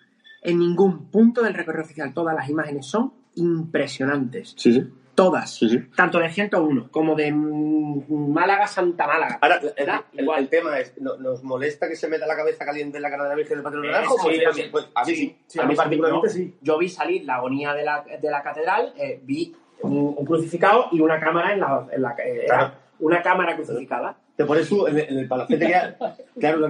En 0.42 0.58
ningún 0.58 1.10
punto 1.10 1.42
del 1.42 1.54
recorrido 1.54 1.84
oficial. 1.84 2.12
Todas 2.12 2.34
las 2.34 2.48
imágenes 2.48 2.86
son 2.86 3.12
impresionantes. 3.36 4.54
Sí, 4.56 4.72
sí. 4.72 4.86
Todas. 5.14 5.54
Sí, 5.54 5.68
sí. 5.68 5.78
Tanto 5.94 6.18
de 6.18 6.30
101 6.30 6.88
como 6.90 7.14
de 7.14 7.30
Málaga, 7.32 8.66
Santa 8.66 9.06
Málaga. 9.06 9.38
Ahora, 9.42 9.56
el, 9.56 9.72
¿Verdad? 9.76 10.00
el- 10.14 10.28
el 10.38 10.48
tema 10.48 10.78
es, 10.78 10.94
¿no- 11.00 11.16
¿nos 11.18 11.42
molesta 11.44 11.86
que 11.88 11.96
se 11.96 12.08
meta 12.08 12.26
la 12.26 12.34
cabeza 12.34 12.64
caliente 12.64 12.96
en 12.96 13.02
la 13.02 13.10
cara 13.10 13.24
de 13.24 13.28
la 13.28 13.34
Virgen 13.34 13.56
del 13.58 13.62
Patrón 13.62 13.84
Eh, 13.84 13.88
Naranjo? 13.88 14.16
sí, 14.16 14.22
Pues, 14.24 14.36
sí, 14.36 14.42
pues, 14.44 14.56
sí. 14.56 14.68
pues, 14.72 14.88
a 14.94 15.04
mí 15.04 15.14
sí. 15.14 15.36
Sí, 15.46 15.60
a 15.60 15.66
mí 15.66 15.74
particularmente 15.76 16.28
sí. 16.30 16.54
Yo 16.62 16.78
vi 16.78 16.88
salir 16.88 17.24
la 17.24 17.34
agonía 17.36 17.74
de 17.74 17.84
la, 17.84 18.02
de 18.20 18.30
la 18.30 18.42
catedral, 18.42 18.94
eh, 18.96 19.20
vi 19.22 19.54
un, 19.82 20.14
un 20.16 20.24
crucificado 20.24 20.86
y 20.92 21.00
una 21.00 21.20
cámara 21.20 21.52
en 21.52 21.60
la. 21.60 21.86
En 21.92 22.02
la 22.02 22.16
eh, 22.24 22.44
Claro. 22.46 22.72
Una 23.00 23.20
cámara 23.20 23.54
crucificada. 23.56 24.16
Te 24.42 24.46
pones 24.46 24.68
tú 24.68 24.86
en, 24.86 24.98
el- 24.98 25.08
en 25.08 25.18
el 25.18 25.28
palacete 25.28 25.66
que 25.66 25.74
hay- 25.74 25.94
Claro, 26.38 26.66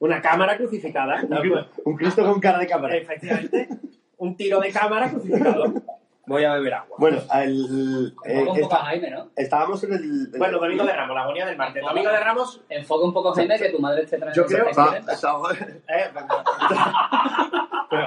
Una 0.00 0.20
cámara 0.22 0.56
crucificada. 0.56 1.22
un, 1.22 1.66
un 1.84 1.96
Cristo 1.96 2.24
con 2.24 2.40
cara 2.40 2.58
de 2.58 2.66
cámara. 2.66 2.96
Efectivamente. 2.96 3.68
Un 4.18 4.36
tiro 4.36 4.60
de 4.60 4.70
cámara 4.70 5.10
crucificado. 5.10 5.72
Voy 6.26 6.44
a 6.44 6.52
beber 6.54 6.74
agua. 6.74 6.96
Bueno, 6.98 7.18
el, 7.42 8.14
eh, 8.24 8.38
un 8.38 8.44
poco 8.46 8.58
está- 8.60 8.76
a 8.76 8.84
Jaime, 8.84 9.10
¿no? 9.10 9.30
estábamos 9.34 9.82
en 9.82 9.92
el... 9.94 10.30
en 10.32 10.38
Bueno, 10.38 10.58
Domingo 10.60 10.84
de 10.84 10.92
Ramos, 10.92 11.16
la 11.16 11.22
agonía 11.22 11.46
del 11.46 11.56
martes. 11.56 11.82
Domingo 11.82 12.10
de 12.10 12.20
Ramos. 12.20 12.60
Enfoca 12.68 13.04
un 13.04 13.12
poco, 13.12 13.32
Jaime, 13.32 13.58
que 13.58 13.70
tu 13.70 13.80
madre 13.80 14.06
te 14.06 14.16
trae 14.16 14.32
Yo 14.34 14.46
creo- 14.46 14.66
que... 14.66 14.70
Eh, 15.88 16.10
pero, 17.90 18.06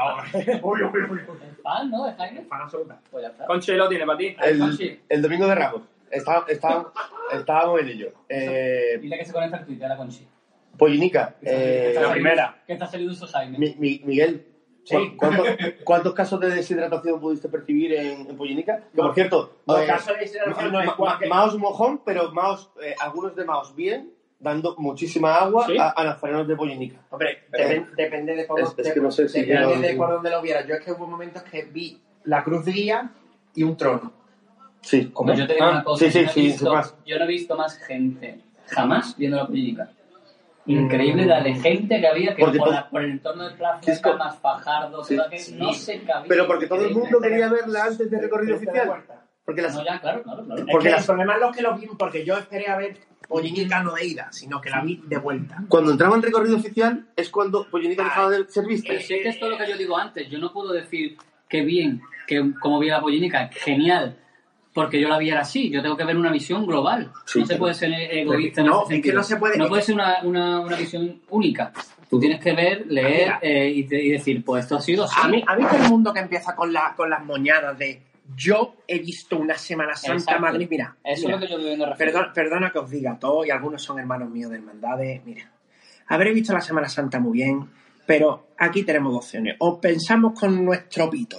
uy, 0.63 0.83
uy, 0.83 0.89
uy, 1.09 1.09
uy. 1.11 1.19
Ah, 1.65 1.83
¿no? 1.83 2.07
¿Es 2.07 2.15
Jaime? 2.15 2.41
Fan 2.43 2.61
absoluta. 2.61 2.97
Pues 3.11 3.23
ya 3.23 3.29
está. 3.29 3.45
Conchi 3.45 3.73
lo 3.73 3.89
tiene 3.89 4.05
para 4.05 4.17
ti. 4.17 4.35
el, 4.41 4.99
el 5.09 5.21
domingo 5.21 5.47
de 5.47 5.55
Ramos. 5.55 5.81
Está- 6.13 6.45
está- 6.47 6.91
estábamos 7.33 7.81
en 7.81 7.87
ello. 7.89 8.11
Eh, 8.29 8.97
Dile 9.01 9.17
que 9.17 9.25
se 9.25 9.33
conecta 9.33 9.57
al 9.57 9.65
Twitter 9.65 9.91
a 9.91 9.97
Conchi. 9.97 10.27
Pollinica. 10.77 11.35
eh, 11.41 11.95
La 11.99 12.11
primera. 12.11 12.63
Que 12.65 12.73
está 12.73 12.87
saliendo 12.87 13.13
su 13.15 13.27
Jaime. 13.27 13.57
Mi- 13.57 13.75
mi- 13.77 14.01
Miguel, 14.05 14.47
Sí. 14.83 14.95
¿cu- 14.95 15.17
¿cuántos, 15.17 15.47
cuántos 15.83 16.13
casos 16.13 16.39
de 16.39 16.49
deshidratación 16.49 17.19
pudiste 17.19 17.47
percibir 17.47 17.93
en, 17.93 18.29
en 18.29 18.35
Pollinica? 18.37 18.81
Que 18.93 19.01
por 19.01 19.13
cierto, 19.13 19.57
No, 19.67 19.77
eh, 19.77 19.85
caso 19.87 20.13
de 20.13 20.19
deshidratación 20.19 20.71
no 20.73 20.83
ma- 20.97 21.19
Maos 21.29 21.57
mojón, 21.57 22.01
pero 22.03 22.31
Maos, 22.31 22.71
eh, 22.83 22.95
algunos 22.99 23.35
de 23.35 23.45
Maos 23.45 23.75
bien, 23.75 24.11
dando 24.39 24.75
muchísima 24.77 25.35
agua 25.35 25.67
¿Sí? 25.67 25.77
a, 25.79 25.93
a 25.95 26.03
nazarenos 26.03 26.47
de 26.47 26.55
Pollinica. 26.55 26.99
Hombre, 27.11 27.43
Eh, 27.53 27.81
depen- 27.81 27.95
depende 27.95 28.35
de 28.35 28.43
por, 28.45 28.59
es- 28.59 28.69
es 28.77 28.87
de- 28.87 28.93
que 28.93 28.99
no 28.99 29.09
sé 29.11 29.29
si 29.29 29.41
depende 29.41 29.65
quiero- 29.67 29.81
de 29.81 29.93
por 29.95 30.09
dónde 30.09 30.29
lo 30.31 30.41
viera. 30.41 30.65
Yo 30.65 30.75
es 30.75 30.81
que 30.83 30.91
hubo 30.91 31.07
momentos 31.07 31.43
que 31.43 31.63
vi 31.63 32.01
la 32.25 32.43
cruz 32.43 32.65
de 32.65 32.71
guía 32.73 33.11
y 33.55 33.63
un 33.63 33.77
trono. 33.77 34.11
Sí. 34.83 35.05
Como 35.11 35.33
yo 35.33 35.47
te 35.47 35.53
digo 35.53 35.65
Ah, 35.65 35.71
una 35.71 35.83
cosa, 35.83 36.05
sí, 36.05 36.11
sí, 36.11 36.19
yo, 36.19 36.23
no 36.25 36.29
he 36.29 36.33
sí, 36.33 36.41
visto, 36.41 36.73
más. 36.73 36.95
yo 37.05 37.17
no 37.17 37.23
he 37.23 37.27
visto 37.27 37.55
más 37.57 37.77
gente 37.79 38.39
jamás 38.67 39.17
viendo 39.17 39.37
la 39.37 39.47
política. 39.47 39.89
Increíble 40.65 41.25
la 41.25 41.41
de 41.41 41.55
gente 41.55 41.99
que 41.99 42.07
había 42.07 42.33
que 42.35 42.41
Porque 42.41 42.57
por, 42.57 42.67
todo- 42.69 42.75
la- 42.75 42.89
por 42.89 43.03
el 43.03 43.11
entorno 43.11 43.43
del 43.43 43.57
plazo, 43.57 43.91
Es 43.91 43.99
como- 44.01 44.17
más 44.17 44.37
Fajardo, 44.39 45.03
Sí, 45.03 45.17
sí. 45.37 45.55
no 45.57 45.73
se 45.73 46.01
cabía. 46.03 46.27
Pero 46.29 46.47
porque 46.47 46.67
todo 46.67 46.85
el 46.85 46.93
mundo 46.93 47.19
quería 47.19 47.49
verla 47.49 47.85
antes 47.85 48.09
del 48.09 48.21
recorrido 48.21 48.55
oficial. 48.55 49.03
Porque 49.45 49.61
las, 49.61 49.75
No, 49.75 49.83
ya, 49.83 49.99
claro, 49.99 50.23
claro, 50.23 50.45
claro. 50.45 50.61
Es 50.61 50.67
Porque 50.71 50.85
que 50.87 50.91
las- 50.91 51.01
el 51.01 51.05
problema 51.07 51.33
es 51.33 51.39
los 51.41 51.55
que 51.55 51.61
lo 51.63 51.75
vimos, 51.77 51.95
porque 51.99 52.23
yo 52.25 52.37
esperé 52.37 52.67
a 52.67 52.77
ver 52.77 52.97
Pollinica 53.27 53.83
no 53.83 53.93
de 53.93 54.05
ida, 54.05 54.31
sino 54.31 54.61
que 54.61 54.69
la 54.69 54.81
vi 54.81 55.01
de 55.05 55.17
vuelta. 55.17 55.63
cuando 55.67 55.91
entraba 55.91 56.15
en 56.15 56.21
recorrido 56.21 56.55
oficial 56.57 57.07
es 57.15 57.29
cuando 57.29 57.67
Pollinica 57.69 58.03
dejaba 58.05 58.29
de 58.29 58.47
ser 58.49 58.65
vista. 58.65 58.93
Es 58.93 59.07
que 59.07 59.27
esto 59.27 59.45
es 59.45 59.51
lo 59.51 59.57
que 59.57 59.67
yo 59.69 59.77
digo 59.77 59.97
antes, 59.97 60.29
yo 60.29 60.39
no 60.39 60.53
puedo 60.53 60.71
decir 60.71 61.17
que 61.49 61.61
bien, 61.61 62.01
que 62.25 62.53
como 62.61 62.79
vi 62.79 62.87
la 62.89 63.01
pollinica, 63.01 63.49
genial, 63.53 64.17
porque 64.73 64.99
yo 64.99 65.07
la 65.07 65.17
vi 65.17 65.29
era 65.29 65.41
así, 65.41 65.69
yo 65.69 65.81
tengo 65.81 65.95
que 65.95 66.03
ver 66.03 66.17
una 66.17 66.31
visión 66.31 66.65
global. 66.65 67.11
Sí, 67.25 67.39
no 67.41 67.45
se 67.45 67.55
puede 67.57 67.73
ser 67.75 67.91
egoísta 67.93 68.61
en 68.61 68.67
No, 68.67 68.83
ese 68.85 68.95
es 68.95 69.01
que 69.03 69.13
no 69.13 69.23
se 69.23 69.37
puede- 69.37 69.57
No 69.57 69.67
puede 69.67 69.81
ser 69.83 69.95
una, 69.95 70.21
una, 70.23 70.59
una 70.61 70.75
visión 70.75 71.21
única. 71.29 71.71
Tú 72.09 72.19
tienes 72.19 72.39
que 72.39 72.53
ver, 72.53 72.85
leer 72.87 73.33
eh, 73.41 73.69
y, 73.69 73.83
te- 73.85 74.03
y 74.03 74.09
decir, 74.11 74.43
pues 74.43 74.63
esto 74.63 74.77
ha 74.77 74.81
sido 74.81 75.03
así. 75.05 75.15
A 75.21 75.27
mí, 75.27 75.43
a 75.47 75.55
mí 75.55 75.63
todo 75.69 75.83
el 75.83 75.89
mundo 75.89 76.13
que 76.13 76.19
empieza 76.19 76.55
con, 76.55 76.71
la, 76.73 76.93
con 76.95 77.09
las 77.09 77.23
moñadas 77.23 77.77
de 77.77 78.01
yo 78.35 78.75
he 78.87 78.99
visto 78.99 79.37
una 79.37 79.55
Semana 79.57 79.95
Santa 79.95 80.15
Exacto. 80.17 80.41
Madrid, 80.41 80.67
mira, 80.69 80.95
Eso 81.03 81.27
mira, 81.27 81.35
es 81.35 81.41
lo 81.41 81.45
que 81.47 81.51
yo 81.51 81.57
estoy 81.57 81.75
viendo 81.75 81.95
perdona, 81.97 82.33
perdona 82.33 82.71
que 82.71 82.79
os 82.79 82.89
diga 82.89 83.17
todo, 83.19 83.45
y 83.45 83.49
algunos 83.49 83.81
son 83.83 83.99
hermanos 83.99 84.29
míos 84.29 84.49
de 84.49 84.57
hermandades, 84.57 85.21
mira, 85.25 85.51
habré 86.07 86.31
visto 86.33 86.53
la 86.53 86.61
Semana 86.61 86.87
Santa 86.87 87.19
muy 87.19 87.33
bien, 87.33 87.67
pero 88.05 88.47
aquí 88.57 88.83
tenemos 88.83 89.11
dos 89.13 89.25
opciones, 89.25 89.55
o 89.59 89.79
pensamos 89.81 90.39
con 90.39 90.63
nuestro 90.63 91.09
pito, 91.09 91.37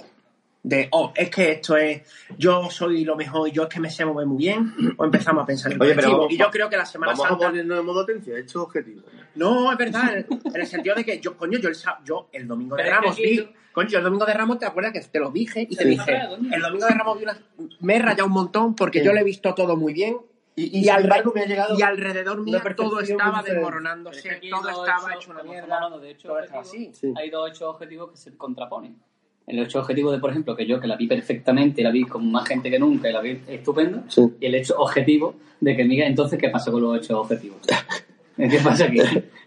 de, 0.67 0.87
oh, 0.93 1.13
es 1.15 1.29
que 1.29 1.51
esto 1.51 1.77
es, 1.77 2.01
yo 2.39 2.71
soy 2.71 3.05
lo 3.05 3.15
mejor, 3.15 3.49
yo 3.51 3.63
es 3.63 3.69
que 3.69 3.79
me 3.79 3.89
sé 3.91 4.03
mover 4.03 4.25
muy 4.25 4.37
bien, 4.39 4.73
o 4.97 5.05
empezamos 5.05 5.43
a 5.43 5.45
pensar 5.45 5.71
en 5.71 5.79
Oye, 5.81 5.93
pero 5.93 6.11
vamos- 6.11 6.31
y 6.31 6.37
yo 6.37 6.49
creo 6.49 6.67
que 6.67 6.75
la 6.75 6.85
Semana 6.87 7.11
Vamos 7.11 7.25
a 7.25 7.29
Santa... 7.29 7.47
ponernos 7.47 7.79
en 7.79 7.85
modo 7.85 8.01
atención, 8.01 8.37
hecho 8.39 8.63
objetivo. 8.63 9.01
No, 9.35 9.71
es 9.71 9.77
verdad, 9.77 10.17
en 10.17 10.25
en 10.43 10.61
el 10.61 10.65
sentido 10.65 10.95
de 10.95 11.05
que 11.05 11.19
yo, 11.19 11.37
coño, 11.37 11.59
yo 11.59 11.69
el, 11.69 11.75
yo 12.03 12.29
el 12.31 12.47
domingo 12.47 12.75
de 12.75 12.81
Pero 12.83 12.95
es 12.95 13.01
Ramos 13.01 13.15
vi, 13.17 13.37
tú- 13.37 13.49
coño, 13.73 13.89
yo 13.89 13.97
el 13.99 14.03
domingo 14.05 14.25
de 14.25 14.33
Ramos, 14.33 14.57
¿te 14.57 14.65
acuerdas 14.65 14.93
que 14.93 15.01
te 15.01 15.19
lo 15.19 15.29
dije? 15.29 15.67
Y 15.69 15.75
te 15.75 15.85
dije, 15.85 16.19
el 16.51 16.61
domingo 16.61 16.87
de 16.87 16.93
Ramos 16.95 17.17
vi 17.19 17.23
una, 17.25 17.37
me 17.81 17.95
he 17.97 17.99
rayado 17.99 18.25
un 18.25 18.33
montón 18.33 18.75
porque 18.75 18.99
Sí. 18.99 19.05
yo 19.05 19.13
lo 19.13 19.19
he 19.19 19.23
visto 19.23 19.53
todo 19.53 19.75
muy 19.75 19.93
bien 19.93 20.17
Y, 20.55 20.79
y, 20.79 20.83
sin 20.85 20.93
alre- 20.93 21.01
embargo 21.03 21.31
me 21.35 21.41
ha 21.41 21.45
llegado 21.45 21.77
y 21.77 21.81
alrededor 21.83 22.41
mío 22.41 22.59
todo 22.75 23.01
estaba 23.01 23.43
desmoronándose, 23.43 24.27
es 24.29 24.39
que 24.39 24.49
todo 24.49 24.67
estaba 24.69 25.13
hecho 25.13 25.29
una 25.31 25.43
mierda. 25.43 25.79
de 26.01 26.57
así. 26.57 26.91
Sí. 26.93 27.13
Hay 27.17 27.29
dos 27.29 27.49
hechos 27.51 27.63
objetivos 27.63 28.09
que 28.09 28.17
se 28.17 28.35
contraponen. 28.35 28.97
El 29.47 29.59
hecho 29.59 29.79
objetivo 29.79 30.11
de, 30.11 30.19
por 30.19 30.31
ejemplo, 30.31 30.55
que 30.55 30.65
yo 30.65 30.79
que 30.79 30.87
la 30.87 30.95
vi 30.95 31.07
perfectamente, 31.07 31.83
la 31.83 31.91
vi 31.91 32.03
con 32.03 32.31
más 32.31 32.47
gente 32.47 32.69
que 32.71 32.79
nunca 32.79 33.09
y 33.09 33.13
la 33.13 33.21
vi 33.21 33.39
estupendo, 33.47 34.03
Sí. 34.07 34.21
y 34.39 34.45
el 34.47 34.55
hecho 34.55 34.75
objetivo 34.77 35.35
de 35.59 35.75
que 35.75 35.85
Miguel, 35.85 36.07
entonces, 36.07 36.39
¿qué 36.39 36.49
pasa 36.49 36.71
con 36.71 36.81
los 36.81 36.97
hechos 36.97 37.11
objetivos? 37.11 37.57
¿Qué 38.37 38.59
pasa 38.63 38.85
aquí? 38.85 38.99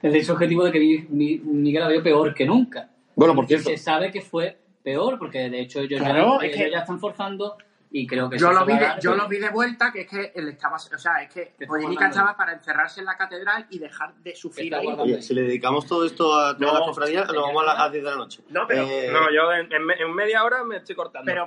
El 0.02 0.14
hecho 0.16 0.32
objetivo 0.34 0.64
de 0.64 0.72
que 0.72 0.78
mi- 0.80 1.04
mi- 1.08 1.38
Miguel 1.38 1.82
la 1.82 1.88
vio 1.88 2.02
peor 2.02 2.32
que 2.34 2.46
nunca. 2.46 2.88
Bueno, 3.16 3.34
por 3.34 3.46
cierto. 3.46 3.68
Se 3.70 3.76
sabe 3.76 4.10
que 4.12 4.20
fue 4.20 4.56
peor, 4.82 5.18
porque 5.18 5.50
de 5.50 5.60
hecho 5.60 5.80
ellos, 5.80 6.00
Claro, 6.00 6.38
ya, 6.40 6.46
es 6.46 6.54
ellos 6.54 6.64
que- 6.66 6.70
ya 6.72 6.78
están 6.78 6.98
forzando 7.00 7.56
y 7.90 8.06
creo 8.06 8.28
que 8.28 8.38
Yo 8.38 8.52
lo, 8.52 8.66
vi 8.66 8.74
de, 8.78 8.86
yo 9.00 9.14
lo 9.14 9.26
vi 9.28 9.38
de 9.38 9.48
vuelta, 9.50 9.90
que 9.92 10.02
es 10.02 10.08
que 10.08 10.32
él 10.34 10.48
estaba, 10.48 10.76
o 10.76 10.78
sea, 10.98 11.22
es 11.22 11.32
que 11.32 11.54
guardando 11.66 12.00
estaba 12.04 12.36
para 12.36 12.52
encerrarse 12.52 13.00
en 13.00 13.06
la 13.06 13.16
catedral 13.16 13.66
y 13.70 13.78
dejar 13.78 14.14
de 14.16 14.34
sufrir 14.36 14.74
ahí. 14.74 14.86
Oye, 14.86 15.22
si 15.22 15.32
le 15.34 15.42
dedicamos 15.42 15.86
todo 15.86 16.04
esto 16.04 16.38
a 16.38 16.56
toda 16.56 16.72
No, 16.72 16.78
la 16.80 16.84
cofradía, 16.86 17.24
nos 17.24 17.34
vamos 17.34 17.62
a 17.62 17.66
las 17.66 17.76
a 17.78 17.82
las 17.84 17.92
10 17.92 18.04
de 18.04 18.10
la 18.10 18.16
noche. 18.16 18.42
No, 18.50 18.66
pero- 18.66 18.82
Eh, 18.86 19.08
No, 19.12 19.20
yo 19.34 19.52
en, 19.52 19.72
en 19.72 19.84
me- 19.86 19.94
en 19.94 20.14
media 20.14 20.44
hora 20.44 20.64
me 20.64 20.76
estoy 20.76 20.94
cortando. 20.94 21.24
Pero 21.26 21.46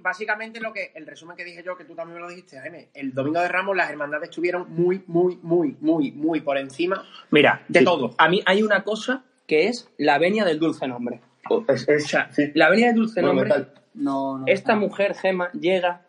básicamente 0.00 0.60
lo 0.60 0.72
que 0.72 0.92
el 0.94 1.06
resumen 1.06 1.36
que 1.36 1.44
dije 1.44 1.62
yo, 1.64 1.76
que 1.76 1.84
tú 1.84 1.94
también 1.94 2.16
me 2.16 2.20
lo 2.20 2.28
dijiste, 2.28 2.58
Jaime, 2.58 2.88
el 2.94 3.12
domingo 3.14 3.40
de 3.40 3.48
Ramos 3.48 3.76
las 3.76 3.90
hermandades 3.90 4.28
estuvieron 4.30 4.66
muy, 4.70 5.02
muy, 5.06 5.38
muy, 5.42 5.76
muy, 5.80 6.12
muy 6.12 6.40
por 6.40 6.58
encima 6.58 7.04
Mira, 7.30 7.62
de 7.68 7.80
Sí. 7.80 7.84
todo. 7.84 8.14
A 8.18 8.28
mí 8.28 8.42
hay 8.46 8.62
una 8.62 8.82
cosa 8.82 9.24
que 9.46 9.68
es 9.68 9.90
la 9.98 10.18
venia 10.18 10.44
del 10.44 10.58
dulce 10.58 10.86
nombre. 10.86 11.20
es- 11.68 11.88
es- 11.88 12.16
sí. 12.32 12.50
La 12.54 12.70
venia 12.70 12.86
del 12.88 12.96
dulce 12.96 13.20
nombre. 13.22 13.50
No, 13.94 14.38
no, 14.38 14.44
esta 14.46 14.74
no. 14.74 14.80
mujer, 14.80 15.14
Gema, 15.14 15.50
llega, 15.52 16.02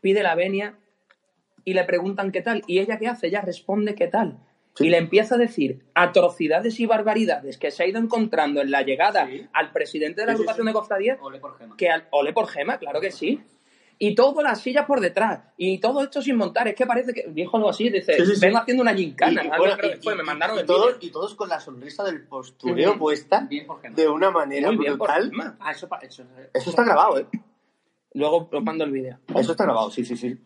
pide 0.00 0.22
la 0.22 0.34
venia 0.34 0.74
y 1.64 1.74
le 1.74 1.84
preguntan 1.84 2.32
qué 2.32 2.42
tal. 2.42 2.62
¿Y 2.66 2.78
ella 2.80 2.98
qué 2.98 3.08
hace? 3.08 3.26
Ella 3.28 3.40
responde 3.42 3.94
qué 3.94 4.06
tal. 4.08 4.38
Sí. 4.74 4.86
Y 4.86 4.90
le 4.90 4.98
empieza 4.98 5.36
a 5.36 5.38
decir 5.38 5.84
atrocidades 5.94 6.78
y 6.80 6.86
barbaridades 6.86 7.56
que 7.58 7.70
se 7.70 7.82
ha 7.82 7.86
ido 7.86 7.98
encontrando 7.98 8.60
en 8.60 8.70
la 8.70 8.82
llegada 8.82 9.26
al 9.54 9.72
presidente 9.72 10.20
de 10.20 10.26
la 10.26 10.32
Sí, 10.32 10.36
agrupación 10.36 10.66
sí. 10.66 10.68
de 10.68 10.72
cofradías 10.74 11.18
Ole 11.22 11.38
por 11.38 11.56
Gema. 11.58 11.76
que 11.78 11.88
al, 11.90 12.04
ole 12.10 12.32
por 12.34 12.46
Gema, 12.46 12.78
claro 12.78 13.00
que 13.00 13.10
sí. 13.10 13.40
Y 13.98 14.14
todas 14.14 14.44
las 14.44 14.60
sillas 14.60 14.84
por 14.84 15.00
detrás. 15.00 15.40
Y 15.56 15.78
todo 15.78 16.02
esto 16.02 16.20
sin 16.20 16.36
montar. 16.36 16.68
Es 16.68 16.74
que 16.74 16.84
parece 16.84 17.14
que, 17.14 17.26
dijo 17.30 17.56
algo 17.56 17.70
así, 17.70 17.88
dice, 17.88 18.14
Sí, 18.14 18.26
sí, 18.26 18.34
sí. 18.34 18.40
vengo 18.42 18.58
haciendo 18.58 18.82
una 18.82 18.94
gincana. 18.94 19.42
y 19.44 19.48
bueno, 19.58 19.74
y- 20.02 20.08
me 20.16 20.22
mandaron 20.22 20.58
el 20.58 20.66
todos, 20.66 20.96
y 21.00 21.10
todos 21.10 21.34
con 21.34 21.48
la 21.48 21.58
sonrisa 21.60 22.04
del 22.04 22.26
postureo 22.26 22.98
puesta 22.98 23.46
Bien 23.48 23.66
Gema. 23.80 23.94
de 23.96 24.08
una 24.08 24.30
manera 24.30 24.70
Muy 24.70 24.86
brutal. 24.86 25.32
Ah, 25.60 25.70
eso, 25.72 25.88
pa- 25.88 25.98
eso, 26.00 26.24
Eso 26.52 26.70
está 26.70 26.84
grabado, 26.84 27.18
¿eh? 27.20 27.26
Luego 28.12 28.48
os 28.52 28.62
mando 28.62 28.84
el 28.84 28.90
vídeo. 28.92 29.18
Eso 29.34 29.52
está 29.52 29.64
grabado, 29.64 29.90
sí, 29.90 30.04
sí, 30.04 30.16
sí. 30.16 30.38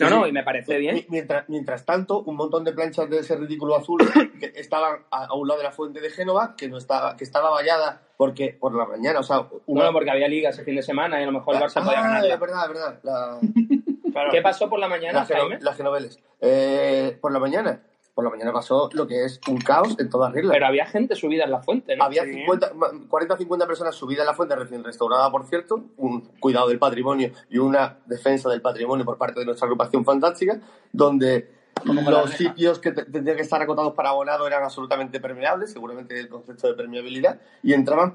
No, 0.00 0.10
no, 0.10 0.26
y 0.26 0.32
me 0.32 0.42
parece 0.42 0.76
bien. 0.78 0.94
Mi- 0.96 1.06
Mientras, 1.08 1.48
mientras 1.48 1.84
tanto, 1.84 2.20
un 2.20 2.36
montón 2.36 2.64
de 2.64 2.72
planchas 2.72 3.08
de 3.08 3.18
ese 3.20 3.36
ridículo 3.36 3.76
azul 3.76 3.98
que 4.40 4.52
estaban 4.56 5.00
a, 5.10 5.24
a 5.26 5.34
un 5.34 5.48
lado 5.48 5.58
de 5.58 5.64
la 5.64 5.72
fuente 5.72 6.00
de 6.00 6.10
Génova, 6.10 6.54
que 6.56 6.68
no 6.68 6.76
estaba, 6.78 7.16
que 7.16 7.24
estaba 7.24 7.50
vallada 7.50 8.02
porque 8.16 8.56
por 8.58 8.74
la 8.74 8.86
mañana, 8.86 9.20
o 9.20 9.22
sea, 9.22 9.40
una- 9.40 9.82
Bueno, 9.82 9.92
porque 9.92 10.10
había 10.10 10.28
liga 10.28 10.50
ese 10.50 10.64
fin 10.64 10.76
de 10.76 10.82
semana 10.82 11.18
y 11.20 11.22
a 11.22 11.26
lo 11.26 11.32
mejor 11.32 11.54
el 11.56 11.62
Barça 11.62 11.82
podía 11.84 11.98
Ah, 12.00 12.02
ganar. 12.02 12.26
es 12.26 12.40
verdad, 12.40 12.62
es 12.64 12.68
verdad. 12.68 13.00
La, 13.02 13.38
¿Qué 14.30 14.40
pasó 14.42 14.68
por 14.70 14.78
la 14.78 14.88
mañana, 14.88 15.20
las, 15.20 15.28
Jaime? 15.28 15.58
las 15.60 15.76
genoveles. 15.76 16.18
Eh, 16.40 17.18
por 17.20 17.32
la 17.32 17.38
mañana. 17.38 17.82
Por 18.16 18.24
la 18.24 18.30
mañana 18.30 18.50
pasó 18.50 18.88
lo 18.94 19.06
que 19.06 19.26
es 19.26 19.38
un 19.46 19.58
caos 19.58 19.94
en 19.98 20.08
toda 20.08 20.30
regla. 20.30 20.50
Pero 20.54 20.66
había 20.66 20.86
gente 20.86 21.14
subida 21.14 21.44
en 21.44 21.50
la 21.50 21.60
fuente, 21.60 21.94
¿no? 21.98 22.04
Había 22.04 22.24
Sí. 22.24 22.32
50, 22.32 22.72
40 23.10 23.34
o 23.34 23.36
50 23.36 23.66
personas 23.66 23.94
subidas 23.94 24.22
en 24.22 24.26
la 24.28 24.32
fuente 24.34 24.56
recién 24.56 24.82
restaurada, 24.82 25.30
por 25.30 25.44
cierto, 25.44 25.84
un 25.98 26.22
cuidado 26.40 26.68
del 26.68 26.78
patrimonio 26.78 27.30
y 27.50 27.58
una 27.58 27.98
defensa 28.06 28.48
del 28.48 28.62
patrimonio 28.62 29.04
por 29.04 29.18
parte 29.18 29.40
de 29.40 29.44
nuestra 29.44 29.66
agrupación 29.66 30.02
fantástica, 30.06 30.58
donde 30.94 31.50
los 31.84 32.30
sitios 32.30 32.78
que 32.78 32.92
te- 32.92 33.04
tendrían 33.04 33.36
que 33.36 33.42
estar 33.42 33.60
acotados 33.60 33.92
para 33.92 34.08
abonado 34.08 34.46
eran 34.46 34.62
absolutamente 34.64 35.20
permeables, 35.20 35.70
seguramente 35.70 36.18
el 36.18 36.30
concepto 36.30 36.68
de 36.68 36.72
permeabilidad, 36.74 37.38
y 37.62 37.74
entraban 37.74 38.14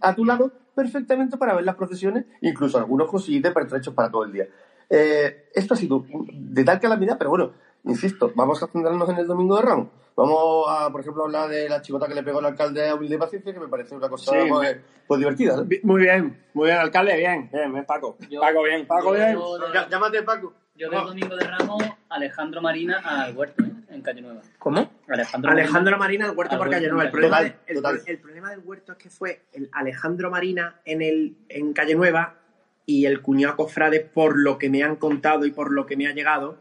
a 0.00 0.14
tu 0.14 0.24
lado 0.24 0.52
perfectamente 0.76 1.36
para 1.36 1.54
ver 1.54 1.64
las 1.64 1.74
procesiones, 1.74 2.24
incluso 2.40 2.78
algunos 2.78 3.10
con 3.10 3.18
siguientes 3.18 3.52
pertrechos 3.52 3.92
para 3.94 4.12
todo 4.12 4.22
el 4.22 4.32
día. 4.32 4.46
Eh, 4.88 5.48
esto 5.54 5.74
ha 5.74 5.76
sido 5.76 6.04
de 6.32 6.62
tal 6.64 6.78
calamidad, 6.78 7.18
pero 7.18 7.30
bueno, 7.30 7.52
insisto, 7.84 8.32
vamos 8.34 8.62
a 8.62 8.66
centrarnos 8.68 9.08
en 9.08 9.16
el 9.18 9.26
Domingo 9.26 9.56
de 9.56 9.62
Ramos. 9.62 9.88
Vamos 10.16 10.66
a, 10.68 10.90
por 10.90 11.00
ejemplo, 11.00 11.24
hablar 11.24 11.48
de 11.48 11.68
la 11.68 11.80
chivota 11.80 12.06
que 12.06 12.14
le 12.14 12.22
pegó 12.22 12.40
el 12.40 12.46
alcalde 12.46 12.88
a 12.88 12.94
Humilde 12.94 13.14
y 13.14 13.18
Paciencia, 13.18 13.54
que 13.54 13.60
me 13.60 13.68
parece 13.68 13.94
una 13.94 14.08
cosa 14.08 14.32
Sí. 14.32 14.48
pues, 14.50 14.76
pues 15.06 15.18
divertida. 15.18 15.56
¿no? 15.56 15.64
Bi- 15.64 15.80
Muy 15.82 16.02
bien, 16.02 16.44
muy 16.52 16.66
bien, 16.66 16.78
alcalde, 16.78 17.16
bien, 17.16 17.48
bien, 17.52 17.72
bien, 17.72 17.86
Paco. 17.86 18.18
Yo- 18.28 18.40
Paco, 18.40 18.62
bien. 18.64 18.86
Paco, 18.86 19.12
bien. 19.12 19.32
yo 19.34 19.58
Llámate 19.88 20.22
Paco. 20.22 20.52
Yo 20.76 20.88
del 20.90 21.04
domingo 21.04 21.36
de 21.36 21.44
Ramos, 21.44 21.82
Alejandro 22.08 22.62
Marina 22.62 22.98
al 23.04 23.36
huerto, 23.36 23.62
¿eh? 23.64 23.70
en 23.90 24.00
Calle 24.02 24.22
Nueva. 24.22 24.40
¿Cómo? 24.58 24.90
Alejandro, 25.08 25.50
Alejandro 25.50 25.98
Marina, 25.98 26.26
el 26.26 26.36
huerto 26.36 26.54
Al 26.54 26.58
por 26.58 26.68
huerto, 26.68 26.76
Calle 26.80 26.88
Nueva. 26.88 27.04
El 27.04 27.10
total, 27.10 27.20
problema, 27.30 27.40
de- 27.42 27.56
el, 27.66 27.76
total. 27.76 28.00
el 28.06 28.18
problema 28.18 28.50
del 28.50 28.60
huerto 28.64 28.92
es 28.92 28.98
que 28.98 29.10
fue 29.10 29.42
el 29.52 29.68
Alejandro 29.72 30.30
Marina 30.30 30.80
en, 30.86 31.02
el, 31.02 31.36
en 31.50 31.72
Calle 31.74 31.94
Nueva 31.94 32.36
y 32.86 33.04
el 33.06 33.20
cuñado 33.20 33.56
Cofrade, 33.56 34.00
por 34.00 34.38
lo 34.38 34.56
que 34.58 34.70
me 34.70 34.82
han 34.82 34.96
contado 34.96 35.44
y 35.44 35.50
por 35.50 35.70
lo 35.70 35.84
que 35.86 35.96
me 35.98 36.06
ha 36.08 36.12
llegado, 36.14 36.58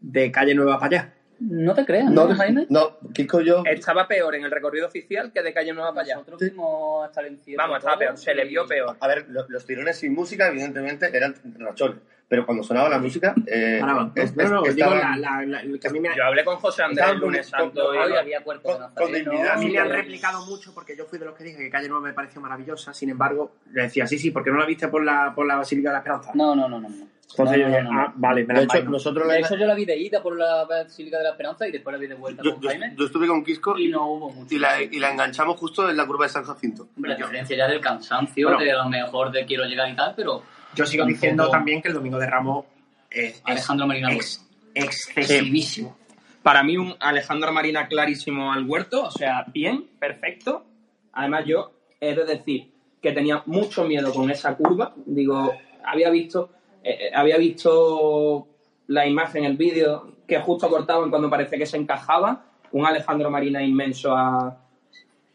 de 0.00 0.30
Calle 0.32 0.54
Nueva 0.54 0.78
para 0.78 0.86
allá. 1.00 1.14
No 1.40 1.72
te 1.72 1.84
creas, 1.86 2.10
¿no, 2.10 2.26
No, 2.26 2.34
Jaime? 2.34 2.66
no, 2.68 2.96
Kiko, 3.14 3.40
yo. 3.42 3.62
Estaba 3.64 4.08
peor 4.08 4.34
en 4.34 4.44
el 4.44 4.50
recorrido 4.50 4.88
oficial 4.88 5.30
que 5.32 5.40
de 5.40 5.52
calle 5.52 5.72
Nueva 5.72 5.90
para 5.90 6.02
allá. 6.02 6.14
Nosotros 6.16 6.40
fuimos 6.40 7.06
hasta 7.06 7.20
el 7.20 7.28
encierro. 7.28 7.62
Vamos, 7.62 7.78
estaba 7.78 7.96
peor, 7.96 8.18
se 8.18 8.34
le 8.34 8.44
vio 8.44 8.66
peor. 8.66 8.96
A 8.98 9.06
ver, 9.06 9.26
lo- 9.28 9.46
los 9.48 9.64
tirones 9.64 9.96
sin 9.98 10.14
música, 10.14 10.48
evidentemente, 10.48 11.16
eran 11.16 11.36
rachones. 11.60 11.98
Pero 12.26 12.44
cuando 12.44 12.64
sonaba 12.64 12.88
la 12.88 12.98
música. 12.98 13.34
Eh, 13.46 13.78
Paraban. 13.80 14.10
es- 14.16 14.34
no, 14.36 14.48
no, 14.48 14.64
es- 14.66 14.74
digo 14.74 14.92
estaban- 14.92 15.20
la, 15.20 15.40
la- 15.46 15.62
la- 15.62 15.78
que 15.78 15.86
a 15.88 15.90
mí 15.92 16.00
me, 16.00 16.08
ha- 16.08 16.16
Yo 16.16 16.24
hablé 16.24 16.44
con 16.44 16.56
José 16.56 16.82
Andrés 16.82 17.06
el 17.08 17.18
lunes 17.18 17.46
santo 17.46 17.94
y 17.94 17.96
no- 18.08 18.18
había 18.18 18.42
cuerpo 18.42 18.72
de 18.72 18.78
con- 18.80 18.94
con 18.94 19.12
dignidad. 19.12 19.52
a 19.52 19.56
mí 19.58 19.70
me 19.70 19.78
han 19.78 19.90
replicado 19.90 20.44
mucho 20.44 20.74
porque 20.74 20.96
yo 20.96 21.06
fui 21.06 21.20
de 21.20 21.24
los 21.24 21.36
que 21.36 21.44
dije 21.44 21.56
que 21.58 21.70
Calle 21.70 21.88
Nueva 21.88 22.04
me 22.08 22.12
pareció 22.14 22.40
maravillosa. 22.40 22.92
Sin 22.92 23.10
embargo, 23.10 23.52
le 23.72 23.82
decía, 23.82 24.08
sí, 24.08 24.18
sí, 24.18 24.32
porque 24.32 24.50
no 24.50 24.58
la 24.58 24.66
viste 24.66 24.88
por 24.88 25.04
la, 25.04 25.32
por 25.36 25.46
la 25.46 25.54
Basílica 25.54 25.90
de 25.90 25.92
la 25.92 25.98
Esperanza. 26.00 26.32
No, 26.34 26.56
no, 26.56 26.68
no, 26.68 26.80
no. 26.80 26.88
Entonces 27.30 27.56
No, 27.58 27.62
yo 27.62 27.68
no, 27.68 27.68
dije, 27.76 27.82
no, 27.82 27.92
no. 27.92 28.00
ah, 28.00 28.12
vale, 28.16 28.40
me 28.44 28.54
De 28.54 28.66
la 28.66 28.78
hecho, 28.78 28.90
nosotros 28.90 29.28
De 29.28 29.34
la- 29.34 29.38
hecho, 29.40 29.56
yo 29.56 29.66
la 29.66 29.74
vi 29.74 29.84
de 29.84 29.96
ida 29.98 30.22
por 30.22 30.36
la 30.36 30.64
Basílica 30.64 31.18
de 31.18 31.24
la 31.24 31.30
Esperanza 31.30 31.68
y 31.68 31.72
después 31.72 31.92
la 31.92 31.98
vi 32.00 32.06
de 32.06 32.14
vuelta 32.14 32.42
yo, 32.42 32.54
con 32.54 32.62
yo- 32.62 32.68
Jaime 32.70 32.94
yo 32.96 33.04
estuve 33.04 33.26
con 33.26 33.44
Kisco 33.44 33.78
y 33.78 33.86
y, 33.86 33.90
no 33.90 34.06
hubo 34.10 34.30
mucho. 34.30 34.54
y 34.54 34.58
la, 34.58 34.82
y 34.82 34.98
la 34.98 35.12
enganchamos 35.12 35.58
justo 35.58 35.88
en 35.90 35.96
la 35.96 36.06
curva 36.06 36.24
de 36.24 36.30
San 36.30 36.44
Jacinto. 36.44 36.88
Hombre, 36.96 37.10
la 37.12 37.16
diferencia 37.16 37.56
ya 37.56 37.68
del 37.68 37.80
cansancio, 37.80 38.48
Bueno. 38.48 38.64
de 38.64 38.72
a 38.72 38.76
lo 38.82 38.88
mejor 38.88 39.30
de 39.30 39.44
quiero 39.44 39.64
llegar 39.64 39.90
y 39.90 39.94
tal, 39.96 40.14
pero 40.16 40.42
Yo 40.74 40.84
sigo 40.86 41.02
Tampoco- 41.02 41.14
diciendo 41.14 41.50
también 41.50 41.82
que 41.82 41.88
el 41.88 41.94
Domingo 41.94 42.18
de 42.18 42.26
Ramos 42.28 42.64
es, 43.10 43.34
es 43.36 43.42
Alejandro 43.44 43.86
Marina 43.86 44.12
ex- 44.12 44.46
excesivísimo. 44.74 45.96
Para 46.42 46.62
mí, 46.62 46.76
un 46.76 46.94
Alejandro 47.00 47.52
Marina 47.52 47.88
clarísimo 47.88 48.52
al 48.52 48.64
huerto, 48.64 49.04
o 49.04 49.10
sea, 49.10 49.44
bien, 49.52 49.86
perfecto. 49.98 50.64
Además, 51.12 51.44
yo 51.46 51.72
he 52.00 52.14
de 52.14 52.24
decir 52.24 52.70
que 53.02 53.12
tenía 53.12 53.42
mucho 53.46 53.84
miedo 53.84 54.12
con 54.12 54.30
esa 54.30 54.54
curva. 54.56 54.94
Digo, 55.04 55.52
había 55.84 56.10
visto, 56.10 56.50
eh, 56.90 57.10
había 57.14 57.36
visto 57.36 58.46
la 58.88 59.06
imagen, 59.06 59.44
el 59.44 59.56
vídeo, 59.56 60.12
que 60.26 60.38
justo 60.40 60.68
cortaban 60.68 61.10
cuando 61.10 61.28
parecía 61.30 61.58
que 61.58 61.66
se 61.66 61.76
encajaba. 61.76 62.44
Un 62.72 62.86
Alejandro 62.86 63.30
Marina 63.30 63.62
inmenso 63.62 64.14
a- 64.16 64.56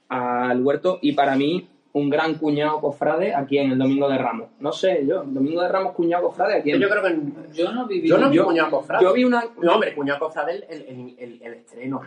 al 0.09 0.61
huerto 0.61 0.99
y 1.01 1.13
para 1.13 1.35
mí 1.35 1.67
un 1.93 2.09
gran 2.09 2.35
cuñado 2.35 2.79
cofrade 2.81 3.33
aquí 3.35 3.57
en 3.57 3.71
el 3.71 3.77
Domingo 3.77 4.07
de 4.09 4.17
Ramos. 4.17 4.49
No 4.59 4.71
sé, 4.71 5.05
yo, 5.07 5.21
el 5.23 5.33
Domingo 5.33 5.61
de 5.61 5.67
Ramos 5.69 5.93
cuñado 5.93 6.23
cofrade 6.23 6.55
aquí 6.59 6.71
en... 6.71 6.79
Yo 6.79 6.89
creo 6.89 7.03
que 7.03 7.19
yo 7.53 7.71
no 7.71 7.85
viví. 7.87 8.07
Yo 8.07 8.17
no 8.17 8.29
vi 8.29 8.37
yo- 8.37 8.45
Cuñado 8.45 8.69
Cofrade. 8.71 9.03
yo 9.03 9.13
vi 9.13 9.23
una, 9.23 9.43
No, 9.61 9.73
hombre, 9.75 9.93
Cuñado 9.93 10.19
Cofrade 10.19 10.65
el, 10.69 10.81
el, 10.83 11.15
el, 11.19 11.41
el 11.41 11.53
estreno. 11.53 12.01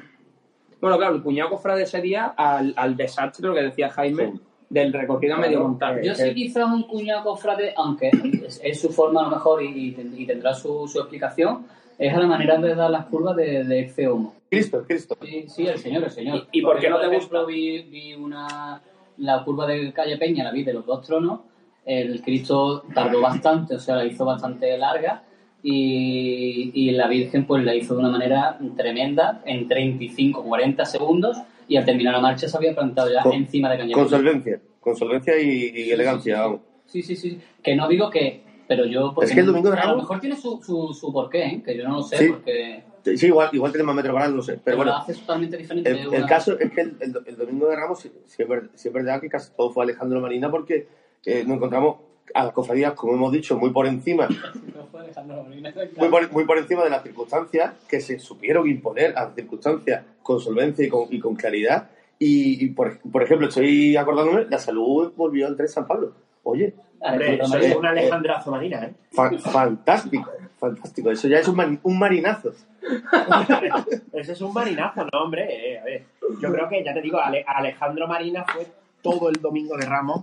Bueno, 0.80 0.98
claro, 0.98 1.14
el 1.14 1.22
cuñado 1.22 1.48
cofrade 1.50 1.84
ese 1.84 2.02
día 2.02 2.26
al, 2.36 2.74
al 2.76 2.96
desastre, 2.96 3.48
lo 3.48 3.54
que 3.54 3.62
decía 3.62 3.88
Jaime, 3.88 4.34
del 4.68 4.92
recorrido 4.92 5.36
medio 5.38 5.60
montar. 5.60 6.02
Yo 6.02 6.14
sí 6.14 6.34
quizás 6.34 6.66
un 6.66 6.82
cuñado 6.84 7.22
cofrade, 7.24 7.72
aunque 7.76 8.10
es, 8.46 8.60
es 8.62 8.80
su 8.80 8.88
forma 8.90 9.20
a 9.20 9.24
lo 9.24 9.30
mejor 9.30 9.62
y, 9.62 9.88
y 9.88 9.92
ten- 9.92 10.14
y 10.16 10.26
tendrá 10.26 10.54
su, 10.54 10.88
su 10.88 10.98
explicación, 10.98 11.66
es 11.98 12.12
a 12.12 12.18
la 12.18 12.26
manera 12.26 12.58
de 12.58 12.74
dar 12.74 12.90
las 12.90 13.06
curvas 13.06 13.36
de, 13.36 13.64
de 13.64 13.80
Efe 13.80 14.08
Homo. 14.08 14.34
Cristo, 14.50 14.84
Cristo. 14.86 15.16
Sí, 15.22 15.44
sí, 15.48 15.66
el 15.66 15.78
señor, 15.78 16.04
el 16.04 16.10
señor. 16.10 16.46
¿Y- 16.52 16.58
y 16.58 16.62
por 16.62 16.78
qué 16.78 16.90
no 16.90 16.98
te 17.00 17.06
ejemplo, 17.06 17.46
Vi, 17.46 17.82
vi 17.82 18.14
una, 18.14 18.80
la 19.18 19.44
curva 19.44 19.66
de 19.66 19.92
Calle 19.92 20.16
Peña, 20.18 20.44
la 20.44 20.50
vi 20.52 20.62
de 20.64 20.72
los 20.74 20.84
dos 20.84 21.06
tronos. 21.06 21.40
El 21.84 22.20
Cristo 22.20 22.82
tardó 22.92 23.20
bastante, 23.20 23.76
o 23.76 23.78
sea, 23.78 23.94
la 23.96 24.04
hizo 24.04 24.24
bastante 24.24 24.76
larga. 24.76 25.22
Y, 25.62 26.70
y 26.74 26.90
la 26.92 27.08
Virgen, 27.08 27.46
pues 27.46 27.64
la 27.64 27.74
hizo 27.74 27.94
de 27.94 28.00
una 28.00 28.08
manera 28.10 28.58
tremenda, 28.76 29.42
en 29.44 29.66
35, 29.68 30.42
40 30.44 30.84
segundos. 30.84 31.36
Y 31.68 31.76
al 31.76 31.84
terminar 31.84 32.14
la 32.14 32.20
marcha 32.20 32.48
se 32.48 32.56
había 32.56 32.74
plantado 32.74 33.12
ya 33.12 33.22
Con- 33.22 33.32
encima 33.32 33.70
de 33.70 33.78
Caña 33.78 33.94
Con 33.94 34.08
solvencia. 34.08 34.60
Con 34.80 34.96
solvencia 34.96 35.38
y, 35.40 35.72
y 35.74 35.90
elegancia, 35.90 36.40
vamos. 36.42 36.60
Sí, 36.86 37.02
sí, 37.02 37.16
sí. 37.16 37.40
Que 37.62 37.74
no 37.74 37.88
digo 37.88 38.08
que. 38.10 38.42
Pero 38.68 38.84
yo. 38.84 39.14
Es 39.22 39.32
que 39.32 39.40
el 39.40 39.46
domingo 39.46 39.70
de 39.70 39.76
A 39.76 39.80
lo 39.84 39.86
Ramos- 39.92 40.02
mejor 40.04 40.20
tiene 40.20 40.36
su, 40.36 40.60
su, 40.62 40.92
su 40.94 41.12
porqué, 41.12 41.44
¿eh? 41.44 41.62
que 41.64 41.76
yo 41.76 41.88
no 41.88 41.96
lo 41.96 42.02
sé, 42.02 42.18
Sí. 42.18 42.28
porque. 42.28 42.82
Sí, 43.16 43.26
igual, 43.26 43.50
igual 43.52 43.70
tenemos 43.70 43.94
metro 43.94 44.12
para 44.12 44.26
no 44.28 44.42
sé. 44.42 44.58
Pero 44.64 44.76
lo 44.78 44.82
bueno, 44.82 44.96
hace 44.98 45.14
totalmente 45.14 45.56
diferente. 45.56 45.88
el, 45.90 45.98
el 45.98 46.08
una- 46.08 46.26
caso 46.26 46.58
es 46.58 46.70
que 46.72 46.80
el, 46.80 46.96
el- 47.00 47.16
el 47.24 47.36
domingo 47.36 47.68
de 47.68 47.76
Ramos 47.76 48.00
sí, 48.00 48.10
sí 48.26 48.42
es 48.42 48.48
ver- 48.48 48.70
sí 48.74 48.88
es 48.88 48.94
verdad 48.94 49.20
que 49.20 49.28
casi 49.28 49.52
todo 49.56 49.70
fue 49.70 49.84
Alejandro 49.84 50.20
Marina 50.20 50.50
porque 50.50 50.88
eh, 51.24 51.44
nos 51.46 51.56
encontramos 51.56 51.98
a 52.34 52.44
las 52.44 52.52
cofradías, 52.52 52.92
como 52.94 53.14
hemos 53.14 53.32
dicho, 53.32 53.56
muy 53.56 53.70
por 53.70 53.86
encima 53.86 54.28
muy 55.96 56.08
por, 56.08 56.32
muy 56.32 56.44
por 56.44 56.58
encima 56.58 56.84
de 56.84 56.90
las 56.90 57.02
circunstancias 57.02 57.72
que 57.88 58.00
se 58.00 58.18
supieron 58.18 58.68
imponer 58.68 59.16
a 59.16 59.24
las 59.26 59.34
circunstancias 59.34 60.04
con 60.22 60.40
solvencia 60.40 60.84
y 60.84 60.88
con, 60.88 61.06
y 61.10 61.18
con 61.20 61.34
claridad. 61.36 61.88
Y, 62.18 62.64
y 62.64 62.68
por, 62.70 62.98
por 63.00 63.22
ejemplo, 63.22 63.48
estoy 63.48 63.96
acordándome, 63.96 64.46
la 64.48 64.58
salud 64.58 65.12
volvió 65.16 65.46
a 65.46 65.48
entrar 65.50 65.66
en 65.66 65.72
San 65.72 65.86
Pablo. 65.86 66.12
Oye, 66.44 66.74
Hombre, 67.00 67.34
eso 67.42 67.58
es 67.58 67.76
un 67.76 67.84
Alejandrazo 67.84 68.50
Marina, 68.50 68.84
¿eh? 68.84 68.94
fa- 69.12 69.36
fantástico, 69.38 70.30
fantástico. 70.58 71.10
Eso 71.10 71.28
ya 71.28 71.38
es 71.40 71.48
un, 71.48 71.78
un 71.82 71.98
marinazo. 71.98 72.52
Ese 74.12 74.32
es 74.32 74.40
un 74.40 74.52
marinazo, 74.54 75.04
¿no, 75.12 75.22
hombre? 75.24 75.46
Eh, 75.74 75.78
a 75.78 75.84
ver, 75.84 76.04
yo 76.40 76.52
creo 76.52 76.68
que, 76.68 76.82
ya 76.84 76.94
te 76.94 77.02
digo, 77.02 77.18
Ale- 77.20 77.44
Alejandro 77.46 78.06
Marina 78.06 78.44
fue 78.50 78.66
todo 79.02 79.28
el 79.28 79.34
domingo 79.40 79.76
de 79.76 79.84
Ramos 79.86 80.20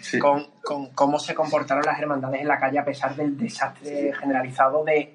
Sí. 0.00 0.18
con, 0.18 0.46
con 0.64 0.86
cómo 0.90 1.18
se 1.18 1.34
comportaron 1.34 1.84
las 1.84 1.98
hermandades 2.00 2.40
en 2.40 2.48
la 2.48 2.58
calle 2.58 2.78
a 2.78 2.84
pesar 2.84 3.14
del 3.14 3.36
desastre 3.36 4.12
generalizado 4.12 4.82
de, 4.84 5.14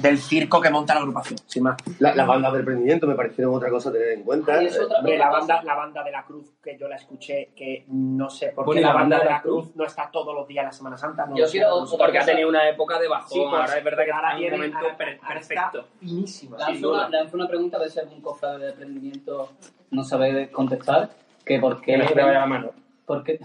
del 0.00 0.18
circo 0.18 0.58
que 0.60 0.70
monta 0.70 0.94
la 0.94 1.00
agrupación, 1.00 1.38
sin 1.46 1.64
más. 1.64 1.76
La- 1.98 2.14
Las 2.14 2.26
bandas 2.26 2.52
de 2.54 2.60
emprendimiento 2.60 3.06
me 3.06 3.14
parecieron 3.14 3.54
otra 3.54 3.68
cosa 3.68 3.90
a 3.90 3.92
tener 3.92 4.08
en 4.12 4.22
cuenta. 4.22 4.60
Es 4.62 4.78
otra- 4.80 5.02
la 5.02 5.28
banda, 5.30 5.62
la 5.62 5.74
banda 5.74 6.02
de 6.02 6.10
la 6.10 6.24
Cruz, 6.24 6.54
que 6.62 6.78
yo 6.78 6.88
la 6.88 6.96
escuché, 6.96 7.50
que 7.54 7.84
no 7.88 8.30
sé 8.30 8.48
por 8.48 8.64
qué 8.64 8.66
Bueno, 8.66 8.80
¿y 8.80 8.84
la 8.84 8.92
banda 8.94 9.18
de 9.18 9.24
la 9.26 9.42
Cruz 9.42 9.76
no 9.76 9.84
está 9.84 10.10
todos 10.10 10.34
los 10.34 10.48
días 10.48 10.62
en 10.62 10.66
la 10.66 10.72
Semana 10.72 10.96
Santa. 10.96 11.26
No 11.26 11.36
Yo 11.36 11.46
quiero 11.50 11.84
no 11.84 11.90
Porque 11.98 12.16
ha 12.18 12.20
cosa. 12.22 12.32
tenido 12.32 12.48
una 12.48 12.68
época 12.68 12.98
de 12.98 13.06
bajón, 13.08 13.28
Sí, 13.28 13.44
pues, 13.48 13.60
ahora 13.60 13.78
es 13.78 13.84
verdad 13.84 14.04
que 14.04 14.12
ahora 14.12 14.28
está 14.32 14.38
en 14.38 14.44
un 14.46 14.58
momento 14.58 14.78
ahora- 14.78 14.96
per- 14.96 15.18
ahora 15.22 15.34
perfecto. 15.34 15.88
finísima. 16.00 16.56
Lanzo 16.58 16.92
una, 16.92 17.08
lanzo 17.10 17.36
una 17.36 17.48
pregunta, 17.48 17.76
a 17.76 17.80
ver 17.80 17.90
si 17.90 18.00
algún 18.00 18.20
cofrade 18.22 18.58
de 18.64 18.70
emprendimiento 18.70 19.52
no 19.90 20.02
sabe 20.04 20.50
contestar. 20.50 21.10
Que 21.44 21.60
por 21.60 21.80
qué. 21.80 21.92
Que 21.92 21.98
no 21.98 22.08
se 22.08 22.14
te 22.14 22.22
vaya 22.22 22.40
la 22.40 22.46
mano. 22.46 22.70
¿Por 23.06 23.22
qué? 23.22 23.38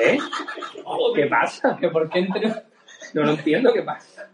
¿Eh? 0.00 0.18
¿Qué 1.14 1.26
pasa? 1.26 1.76
Que 1.80 1.88
por 1.88 2.10
qué 2.10 2.18
entre. 2.18 2.48
No 3.14 3.22
lo 3.22 3.30
entiendo 3.30 3.72
qué 3.72 3.82
pasa. 3.82 4.28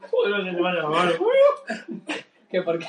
Que 2.51 2.63
por 2.63 2.79
qué. 2.79 2.87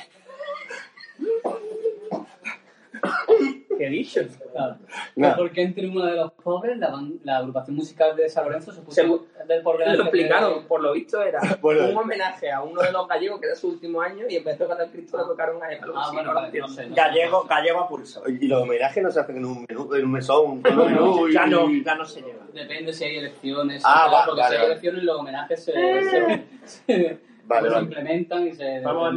¿Qué 3.78 3.86
he 3.86 3.90
dicho? 3.90 4.20
Claro. 4.52 4.76
Nada. 5.16 5.34
Que 5.34 5.38
por 5.42 5.50
qué 5.52 5.62
entre 5.62 5.88
uno 5.88 6.04
de 6.06 6.16
los 6.16 6.32
pobres, 6.32 6.78
la, 6.78 6.90
ban- 6.90 7.18
la 7.24 7.38
agrupación 7.38 7.76
musical 7.76 8.16
de 8.16 8.28
San 8.28 8.44
Lorenzo 8.44 8.72
se 8.72 8.80
puso. 8.80 8.94
Se- 8.94 9.02
de- 9.46 9.60
por 9.60 9.78
Lo 9.78 10.02
explicaron, 10.02 10.54
de- 10.54 10.60
por 10.68 10.80
lo 10.82 10.92
visto 10.92 11.22
era 11.22 11.40
Bueno. 11.60 11.88
un 11.88 11.96
homenaje 11.98 12.50
a 12.50 12.62
uno 12.62 12.80
de 12.82 12.92
los 12.92 13.06
gallegos 13.06 13.40
que 13.40 13.46
era 13.46 13.56
su 13.56 13.68
último 13.68 14.00
año 14.00 14.26
y 14.28 14.38
de 14.40 14.54
tocar 14.56 14.80
el 14.80 14.90
Cristo 14.90 15.18
le 15.18 15.24
tocaron 15.24 15.62
a 15.62 15.68
él. 15.72 15.80
Ah, 15.94 16.10
bueno, 16.12 16.28
no 16.32 16.40
vale, 16.40 16.58
no 16.58 16.68
sé. 16.68 16.86
no 16.88 16.94
sé. 16.94 17.00
Gallego, 17.02 17.44
gallego 17.44 17.80
a 17.80 17.88
pulso. 17.88 18.22
Y 18.28 18.46
los 18.48 18.62
homenajes 18.62 19.02
no 19.02 19.10
se 19.10 19.20
hacen 19.20 19.36
en 19.36 19.44
un, 19.44 19.66
menú, 19.68 19.94
en 19.94 20.04
un 20.04 20.12
mesón. 20.12 20.50
un 20.50 20.62
menú 20.62 21.28
Ya 21.28 21.46
no, 21.46 21.68
ya 21.70 21.94
no 21.94 22.04
se 22.04 22.22
lleva. 22.22 22.44
Depende 22.52 22.92
si 22.92 23.04
hay 23.04 23.16
elecciones. 23.18 23.82
Ah, 23.84 24.08
va, 24.12 24.24
porque 24.26 24.40
vale, 24.40 24.48
si 24.50 24.54
hay 24.56 24.60
vale. 24.62 24.72
elecciones, 24.72 25.02
los 25.04 25.18
homenajes 25.20 25.64
se, 25.64 25.72
se- 25.72 26.44
se- 26.64 27.20
Vale, 27.44 27.68
se 27.68 27.74
vale. 27.74 27.84
implementan 27.84 28.46
y 28.48 28.52
se 28.54 28.76
al, 28.78 28.82
vamos 28.82 29.08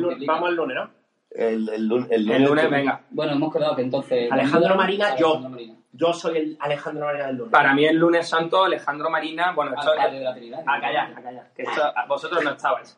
al 0.49 0.55
lunes, 0.55 0.75
¿no? 0.75 0.98
El, 1.31 1.69
el, 1.69 1.87
lun- 1.87 2.07
el 2.09 2.29
El 2.29 2.43
lunes, 2.43 2.65
que- 2.65 2.71
venga. 2.71 3.01
Bueno, 3.11 3.33
hemos 3.33 3.53
quedado 3.53 3.75
que 3.75 3.83
entonces... 3.83 4.31
Alejandro 4.31 4.75
Marina, 4.75 5.15
yo. 5.15 5.27
Alejandro 5.27 5.49
Marina. 5.51 5.75
Yo 5.91 6.13
soy 6.13 6.37
el 6.37 6.57
Alejandro 6.59 7.05
Marina 7.05 7.27
del 7.27 7.35
lunes. 7.37 7.51
Para 7.51 7.73
mí 7.73 7.85
el 7.85 7.95
lunes 7.97 8.27
santo, 8.27 8.63
Alejandro 8.63 9.09
Marina, 9.09 9.51
bueno, 9.53 9.73
esto 9.75 9.91
Alcalde 9.91 10.17
de 10.19 10.23
la 10.23 10.33
Trinidad. 10.33 10.63
A 10.65 10.79
callar, 10.79 11.13
a 11.15 11.21
callar, 11.21 11.51
que 11.55 11.63
esto- 11.63 11.93
vosotros 12.07 12.43
no 12.43 12.51
estabais. 12.51 12.97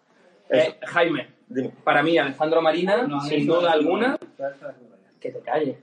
Eh, 0.49 0.77
Jaime, 0.85 1.29
Dime. 1.47 1.71
para 1.83 2.03
mí 2.03 2.17
Alejandro 2.17 2.61
Marina, 2.61 3.03
No, 3.07 3.21
sin 3.21 3.47
duda 3.47 3.71
alguna, 3.71 4.17
que 5.19 5.31
te 5.31 5.39
calles. 5.41 5.77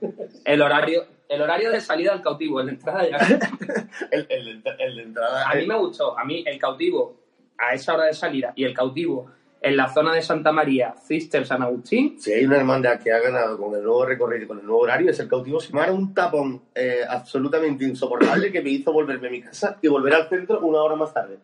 El 0.45 0.61
horario, 0.61 1.05
el 1.27 1.41
horario 1.41 1.71
de 1.71 1.81
salida 1.81 2.13
al 2.13 2.21
cautivo, 2.21 2.59
el 2.61 2.67
de 2.67 2.71
entrada 2.73 3.09
ya. 3.09 3.17
El, 4.11 4.27
el 4.29 4.95
de 4.95 5.01
entrada. 5.03 5.49
A 5.49 5.55
mí 5.55 5.65
me 5.65 5.75
gustó, 5.75 6.17
a 6.17 6.23
mí 6.23 6.43
el 6.45 6.57
cautivo 6.59 7.17
a 7.57 7.73
esa 7.73 7.93
hora 7.95 8.05
de 8.05 8.13
salida 8.13 8.53
y 8.55 8.63
el 8.63 8.73
cautivo 8.73 9.31
en 9.61 9.75
la 9.75 9.89
zona 9.89 10.13
de 10.13 10.21
Santa 10.21 10.51
María, 10.51 10.95
Cister, 11.05 11.45
San 11.45 11.61
Agustín, 11.61 12.19
Si 12.19 12.31
hay 12.31 12.45
una 12.45 12.57
hermandad 12.57 12.99
que 12.99 13.11
ha 13.11 13.19
ganado 13.19 13.57
con 13.57 13.75
el 13.75 13.83
nuevo 13.83 14.05
recorrido 14.05 14.45
y 14.45 14.47
con 14.47 14.59
el 14.59 14.65
nuevo 14.65 14.81
horario, 14.81 15.11
es 15.11 15.19
el 15.19 15.27
cautivo. 15.27 15.59
Ha 15.73 15.91
un 15.91 16.13
tapón 16.13 16.61
eh, 16.73 17.01
absolutamente 17.07 17.83
insoportable 17.83 18.51
que 18.51 18.61
me 18.61 18.69
hizo 18.69 18.93
volverme 18.93 19.27
a 19.27 19.31
mi 19.31 19.41
casa 19.41 19.77
y 19.81 19.87
volver 19.87 20.13
al 20.13 20.29
centro 20.29 20.61
una 20.61 20.81
hora 20.81 20.95
más 20.95 21.13
tarde. 21.13 21.39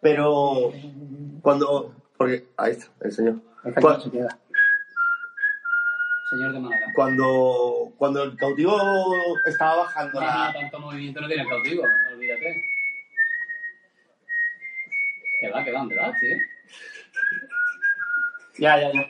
Pero 0.00 0.72
cuando. 1.42 1.94
Porque. 2.16 2.48
Ahí 2.56 2.72
está, 2.72 2.86
el 3.02 3.12
señor. 3.12 3.36
Se 3.62 4.10
queda. 4.10 4.38
Señor 6.30 6.52
de 6.52 6.60
Málaga. 6.60 6.86
Cuando, 6.94 7.92
cuando 7.96 8.22
el 8.22 8.36
cautivo 8.36 8.78
estaba 9.44 9.78
bajando 9.78 10.20
No, 10.20 10.26
la. 10.26 10.52
tanto 10.52 10.78
movimiento 10.78 11.20
no 11.20 11.26
tiene 11.26 11.42
el 11.42 11.48
cautivo, 11.48 11.82
olvídate. 12.12 12.62
Que 15.40 15.50
va, 15.50 15.64
que 15.64 15.72
va, 15.72 15.80
¿dónde 15.80 15.96
vas, 15.96 16.20
tío? 16.20 16.36
Ya, 18.60 18.78
ya, 18.80 18.92
ya. 18.92 19.08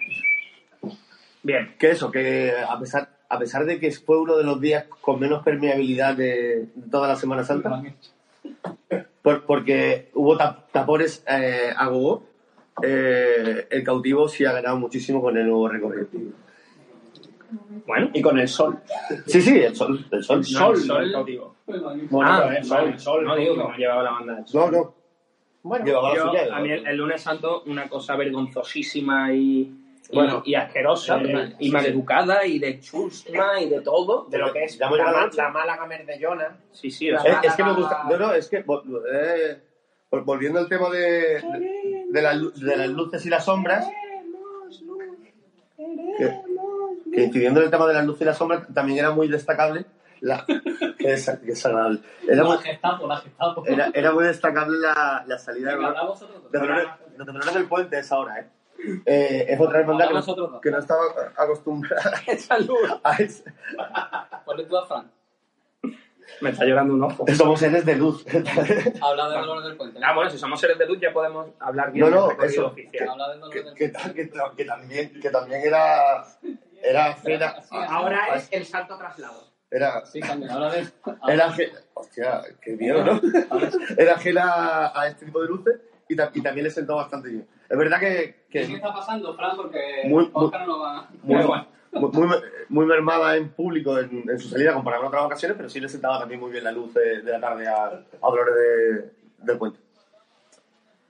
Bien, 1.42 1.74
Que 1.78 1.90
eso, 1.90 2.10
que 2.10 2.52
a 2.68 2.78
pesar, 2.78 3.08
a 3.28 3.38
pesar 3.38 3.64
de 3.64 3.78
que 3.80 3.90
fue 3.92 4.18
uno 4.18 4.36
de 4.36 4.44
los 4.44 4.60
días 4.60 4.84
con 5.00 5.18
menos 5.20 5.42
permeabilidad 5.42 6.14
de, 6.16 6.68
toda 6.90 7.08
la 7.08 7.16
Semana 7.16 7.44
Santa, 7.44 7.82
por- 9.22 9.44
porque 9.46 10.10
hubo 10.14 10.36
tap- 10.38 10.66
tapones 10.72 11.24
eh, 11.28 11.72
a 11.74 11.86
gogo, 11.88 12.24
eh, 12.82 13.66
el 13.70 13.84
cautivo 13.84 14.28
sí 14.28 14.44
ha 14.44 14.52
ganado 14.52 14.78
muchísimo 14.78 15.20
con 15.22 15.36
el 15.36 15.44
nuevo 15.46 15.68
recorrido. 15.68 16.08
bueno. 17.86 18.10
Y 18.14 18.20
con 18.22 18.38
el 18.38 18.48
sol. 18.48 18.78
Sí, 19.26 19.40
sí, 19.40 19.58
el 19.60 19.74
sol. 19.74 20.06
El 20.10 20.22
sol. 20.22 20.38
No, 20.40 20.44
sol, 20.44 20.74
el 20.76 20.82
sol. 20.82 21.04
el 21.04 21.12
cautivo. 21.12 21.56
Bonito, 21.66 22.18
Ah, 22.22 22.54
¿eh? 22.56 22.62
Sol, 22.64 22.98
sol. 22.98 23.24
No 23.24 23.36
digo 23.36 23.54
que 23.56 23.64
me 23.64 23.74
ha 23.74 23.76
llevado 23.78 24.02
la 24.02 24.10
banda 24.12 24.34
de 24.36 24.46
sol. 24.46 24.70
No, 24.72 24.78
no. 24.78 24.94
Bueno, 25.62 25.84
Llevaba 25.84 26.10
la 26.10 26.16
Yo, 26.16 26.28
suya. 26.28 26.56
a 26.56 26.60
mí 26.60 26.70
el, 26.70 26.86
el 26.86 26.96
lunes 26.96 27.20
santo, 27.22 27.62
una 27.66 27.88
cosa 27.88 28.16
vergonzosísima 28.16 29.32
y, 29.34 29.70
Bueno. 30.12 30.42
y 30.46 30.54
asquerosa, 30.54 31.18
Sí, 31.22 31.32
y 31.58 31.66
sí, 31.66 31.70
maleducada, 31.72 32.46
y 32.46 32.58
de 32.58 32.80
chusma, 32.80 33.60
y 33.60 33.68
de 33.68 33.80
todo. 33.82 34.26
de 34.30 34.38
lo 34.38 34.52
que 34.52 34.64
es 34.64 34.78
la, 34.78 34.88
Málaga 35.50 35.86
Merdellona. 35.86 36.56
Sí, 36.72 36.90
sí, 36.90 37.10
La 37.10 37.20
sea, 37.20 37.40
Es, 37.40 37.48
es 37.50 37.54
que 37.56 37.64
me 37.64 37.74
gusta. 37.74 38.04
No, 38.08 38.16
no, 38.16 38.32
es 38.32 38.48
que. 38.48 38.64
vol- 38.64 39.02
eh, 39.12 39.58
vol- 40.10 40.24
volviendo 40.24 40.58
al 40.58 40.68
tema 40.68 40.88
de, 40.88 41.00
de, 41.42 42.04
de 42.08 42.22
las, 42.22 42.36
lu- 42.36 42.52
de 42.52 42.76
las 42.76 42.88
luces 42.88 43.26
y 43.26 43.28
las 43.28 43.44
sombras. 43.44 43.86
Que, 46.16 46.40
que 47.12 47.22
incidiendo 47.24 47.60
en 47.60 47.66
el 47.66 47.70
tema 47.70 47.86
de 47.86 47.94
las 47.94 48.04
luces 48.04 48.22
y 48.22 48.24
las 48.26 48.38
sombras, 48.38 48.66
también 48.74 48.98
era 48.98 49.10
muy 49.10 49.28
destacable. 49.28 49.84
La, 50.20 50.44
que 51.00 51.12
es, 51.14 51.30
que 51.44 51.52
es 51.52 51.66
agradable. 51.66 52.00
Era 52.28 52.44
muy, 52.44 52.56
La 52.56 52.62
Gestapo, 52.62 53.06
la 53.06 53.16
Gestapo. 53.16 53.66
era, 53.66 53.90
era 53.94 54.12
muy 54.12 54.24
destacable 54.24 54.78
la, 54.78 55.24
la 55.26 55.38
salida 55.38 55.70
de 55.70 55.76
Venga, 55.76 56.02
vosotros 56.04 56.50
de 56.52 56.58
Dolores, 56.58 56.88
de 57.16 57.24
Dolores 57.24 57.54
del 57.54 57.66
Puente 57.68 57.96
a 57.96 58.00
esa 58.00 58.18
hora, 58.18 58.38
¿eh? 58.40 58.48
Eh, 59.04 59.46
es 59.48 59.60
otra 59.60 59.80
hermandad 59.80 60.06
que 60.08 60.14
no, 60.14 60.20
vosotros 60.20 60.60
que 60.62 60.70
no 60.70 60.78
estaba 60.78 61.02
acostumbrada 61.36 62.12
a 63.04 63.14
eso. 63.16 63.44
Ponle 64.44 64.64
tú 64.64 64.76
a 64.78 64.86
Fran. 64.86 65.10
Me 66.40 66.50
está 66.50 66.64
llorando 66.64 66.94
un 66.94 67.02
ojo. 67.02 67.24
Somos 67.34 67.58
seres 67.60 67.84
de 67.84 67.96
luz. 67.96 68.24
Habla 69.02 69.28
de 69.28 69.36
Dolores 69.38 69.64
del 69.64 69.76
Puente. 69.76 70.00
Ah, 70.02 70.14
bueno, 70.14 70.30
si 70.30 70.38
somos 70.38 70.58
seres 70.60 70.78
de 70.78 70.86
luz 70.86 70.98
ya 71.00 71.12
podemos 71.12 71.48
hablar 71.58 71.92
bien 71.92 72.08
No, 72.08 72.28
no, 72.28 72.28
del 72.28 72.48
eso. 72.48 72.68
oficial. 72.68 73.08
Habla 73.10 73.28
de 73.30 73.34
Dolores 73.38 73.52
que, 73.52 73.62
del 73.64 73.74
que, 73.74 73.88
Puente. 73.98 74.14
que, 74.14 74.26
ta- 74.38 74.54
que 74.56 74.64
también, 74.64 75.20
que 75.20 75.30
también 75.30 75.60
era, 75.62 76.24
era 76.82 77.06
ajena. 77.06 77.54
Ahora 77.88 78.36
es 78.36 78.48
el 78.52 78.64
salto 78.64 78.96
traslado. 78.96 79.49
Era, 79.70 80.04
Sí, 80.06 80.20
también. 80.20 80.50
De... 80.50 80.88
era 81.32 81.46
ajena. 81.46 81.78
Hostia, 81.94 82.42
qué 82.60 82.72
miedo, 82.76 83.04
¿no? 83.04 83.20
Era 83.96 84.14
ajena 84.14 84.90
a 84.98 85.06
este 85.08 85.26
tipo 85.26 85.40
de 85.42 85.48
luces 85.48 85.80
y, 86.08 86.16
ta- 86.16 86.30
y 86.34 86.40
también 86.42 86.64
le 86.64 86.70
sentó 86.70 86.96
bastante 86.96 87.28
bien. 87.28 87.46
Es 87.68 87.78
verdad 87.78 88.00
que, 88.00 88.42
¿Qué 88.50 88.66
que 88.66 88.74
está 88.74 88.92
pasando, 88.92 89.34
Fran? 89.36 89.56
Porque 89.56 90.02
Muy- 90.06 90.28
Oscar 90.32 90.62
no 90.62 90.66
lo 90.66 90.78
va... 90.80 91.08
muy, 91.22 91.44
bueno. 91.44 91.66
muy, 91.92 92.10
muy, 92.10 92.36
muy 92.68 92.86
mermada 92.86 93.36
en 93.36 93.50
público 93.50 93.98
en, 93.98 94.24
en 94.28 94.38
su 94.40 94.48
salida 94.48 94.72
comparado 94.74 95.02
con 95.02 95.08
otras 95.08 95.24
ocasiones, 95.26 95.56
pero 95.56 95.68
sí 95.68 95.78
le 95.78 95.88
sentaba 95.88 96.18
también 96.18 96.40
muy 96.40 96.50
bien 96.50 96.64
la 96.64 96.72
luz 96.72 96.92
de, 96.94 97.22
de 97.22 97.30
la 97.30 97.38
tarde 97.40 97.68
a, 97.68 97.84
a 97.86 98.02
Dolores 98.22 98.54
de- 98.56 99.10
del 99.44 99.58
Puente. 99.58 99.78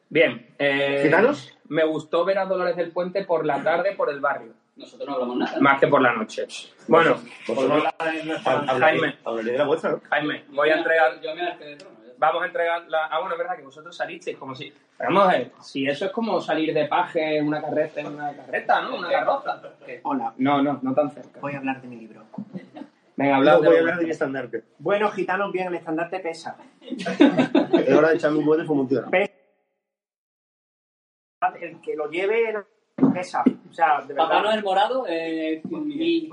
Bien. 0.09 0.47
Eh, 0.59 1.01
¿Gitanos? 1.05 1.57
Me 1.69 1.85
gustó 1.85 2.25
ver 2.25 2.39
a 2.39 2.47
Dolores 2.47 2.77
del 2.77 2.91
Puente 2.93 3.25
por 3.25 3.47
la 3.47 3.63
tarde 3.63 3.93
por 3.97 4.11
el 4.11 4.21
barrio, 4.21 4.53
Nosotros 4.81 5.07
no 5.09 5.15
hablamos 5.15 5.37
nada. 5.37 5.61
más 5.61 5.79
que 5.79 5.87
por 5.87 6.01
la 6.03 6.13
noche. 6.15 6.47
Bueno, 6.89 7.17
Vosotros 7.47 7.85
Jaime. 8.01 8.35
hablaréis 8.45 9.15
hablaréis 9.25 9.53
de 9.53 9.59
la 9.59 9.65
vuestra, 9.67 9.91
¿no? 9.93 10.01
Jaime, 10.09 10.45
voy 10.49 10.71
a 10.71 10.77
entregar 10.79 11.21
Yo 11.21 11.35
me 11.35 11.43
harté 11.43 11.65
de 11.67 11.77
trono. 11.77 11.97
ya 12.01 12.07
está. 12.13 12.15
Vamos 12.19 12.43
a 12.43 12.47
entregar 12.47 12.89
la. 12.89 13.07
Ah, 13.07 13.19
bueno, 13.21 13.35
es 13.35 13.39
verdad 13.39 13.57
que 13.57 13.63
vosotros 13.63 13.95
salisteis 13.97 14.37
como 14.39 14.55
si. 14.55 14.73
Vamos 14.99 15.29
a 15.29 15.33
ver, 15.33 15.53
si 15.63 15.87
eso 15.87 16.07
es 16.07 16.13
como 16.13 16.41
salir 16.41 16.73
de 16.75 16.87
paje 16.87 17.37
en 17.39 17.47
una 17.47 17.61
carreta, 17.63 18.01
en 18.01 18.07
una 18.09 18.35
carreta, 18.35 18.81
¿no? 18.83 18.97
Una 18.97 19.11
carroza. 19.11 19.63
Hola, 20.03 20.35
No, 20.39 20.63
no, 20.63 20.79
no 20.83 20.95
tan 20.95 21.11
cerca. 21.11 21.41
voy 21.41 21.55
a 21.55 21.59
hablar 21.59 21.81
de 21.81 21.89
mi 21.89 21.97
libro. 21.97 22.23
Venga, 23.17 23.37
Hablar 23.37 23.55
hablad 23.57 23.69
voy 23.69 23.77
a 23.77 23.81
hablar 23.81 23.99
de 23.99 24.05
mi 24.05 24.11
estandarte. 24.11 24.65
Bueno, 24.79 25.11
gitanos, 25.11 25.53
bien, 25.53 25.69
el 25.69 25.75
estandarte 25.75 26.21
pesa. 26.21 26.57
Es 26.81 27.95
hora 27.95 28.09
de 28.09 28.15
echarme 28.17 28.39
un 28.39 28.47
buen 28.47 28.61
de. 28.89 29.31
El 31.61 31.81
que 31.81 31.97
lo 31.97 32.11
lleve 32.11 32.65
pesa. 33.01 33.43
O 33.69 33.73
sea, 33.73 34.01
de 34.07 34.15
Papá 34.15 34.29
verdad. 34.37 34.43
Noel 34.51 34.63
morado, 34.65 35.05
eh, 35.09 35.63
Y, 35.71 35.77
y, 35.77 36.29
y- 36.29 36.31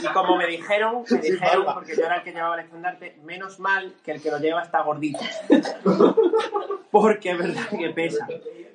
y 0.00 0.06
como 0.12 0.36
me 0.36 0.46
dijeron, 0.46 1.04
me 1.10 1.18
dijeron, 1.18 1.64
porque 1.74 1.96
yo 1.96 2.04
era 2.04 2.16
el 2.16 2.22
que 2.22 2.32
llevaba 2.32 2.54
el 2.58 2.64
estandarte, 2.66 3.18
menos 3.24 3.58
mal 3.60 3.94
que 4.04 4.12
el 4.12 4.22
que 4.22 4.30
lo 4.30 4.38
lleva 4.38 4.62
está 4.62 4.82
gordito. 4.82 5.18
Porque 6.90 7.30
es 7.32 7.38
verdad 7.38 7.62
que 7.76 7.90
pesa. 7.90 8.26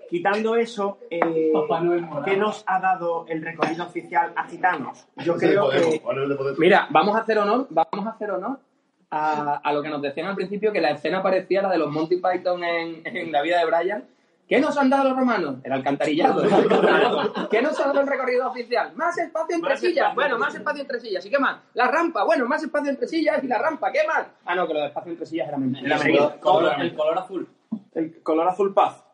Quitando 0.10 0.56
eso, 0.56 0.97
eh, 1.10 1.52
Papá 1.54 1.82
Noel 1.82 2.02
morado. 2.02 2.26
¿qué 2.26 2.36
nos 2.36 2.64
ha 2.68 2.80
dado 2.80 3.26
el 3.28 3.41
recorrido 3.43 3.86
oficial 3.86 4.34
a 4.36 4.45
gitanos? 4.47 5.08
Yo 5.18 5.36
creo 5.38 5.70
que 5.70 6.02
Mira, 6.58 6.88
vamos 6.89 7.16
a 7.16 7.20
hacer 7.20 7.38
honor, 7.38 7.68
vamos 7.70 8.08
a 8.08 8.10
hacer 8.10 8.32
honor 8.32 8.60
a, 9.12 9.58
a 9.64 9.72
lo 9.74 9.82
que 9.84 9.89
nos 9.89 10.02
decían 10.02 10.28
al 10.28 10.36
principio, 10.36 10.72
que 10.74 10.82
la 10.82 10.91
escena 10.91 11.22
parecía 11.22 11.62
la 11.62 11.70
de 11.70 11.78
los 11.78 11.91
Monty 11.91 12.18
Python 12.18 12.64
en, 12.64 13.02
en 13.06 13.32
la 13.32 13.41
vida 13.43 13.60
de 13.60 13.66
Brian. 13.66 14.04
¿Qué 14.50 14.60
nos 14.60 14.76
han 14.80 14.89
dado 14.89 15.10
los 15.10 15.18
romanos? 15.18 15.58
El 15.64 15.72
alcantarillado. 15.72 16.43
el 16.43 16.52
alcantarillado. 16.52 17.50
¿Qué 17.50 17.62
nos 17.62 17.80
ha 17.80 17.86
dado 17.86 18.02
el 18.02 18.08
recorrido 18.08 18.47
oficial? 18.50 18.95
Más 18.95 19.16
espacio 19.20 19.56
entre 19.56 19.70
Más 19.70 19.80
sillas. 19.80 20.10
espacio 20.10 20.16
Bueno, 20.16 20.39
más 20.39 20.56
espacio 20.56 20.82
entre 20.82 21.00
sillas. 21.00 21.24
¿Y 21.24 21.30
qué 21.30 21.38
más? 21.38 21.60
La 21.76 21.88
rampa. 21.88 22.24
Bueno, 22.24 22.47
más 22.47 22.64
espacio 22.64 22.89
entre 22.89 23.08
sillas 23.08 23.43
y 23.43 23.47
la 23.47 23.60
rampa. 23.60 23.91
¿Qué 23.91 24.00
más? 24.08 24.26
Ah, 24.45 24.56
no, 24.56 24.68
que 24.68 24.74
lo 24.74 24.80
de 24.80 24.88
espacio 24.88 25.12
entre 25.12 25.28
sillas 25.28 25.47
era 25.47 25.58
mentira. 25.58 25.97
El, 25.97 26.39
color, 26.39 26.82
el 26.82 26.95
color 26.95 27.20
azul. 27.20 27.47
el 27.93 28.24
color 28.24 28.47
azul 28.47 28.74
paz. 28.74 29.06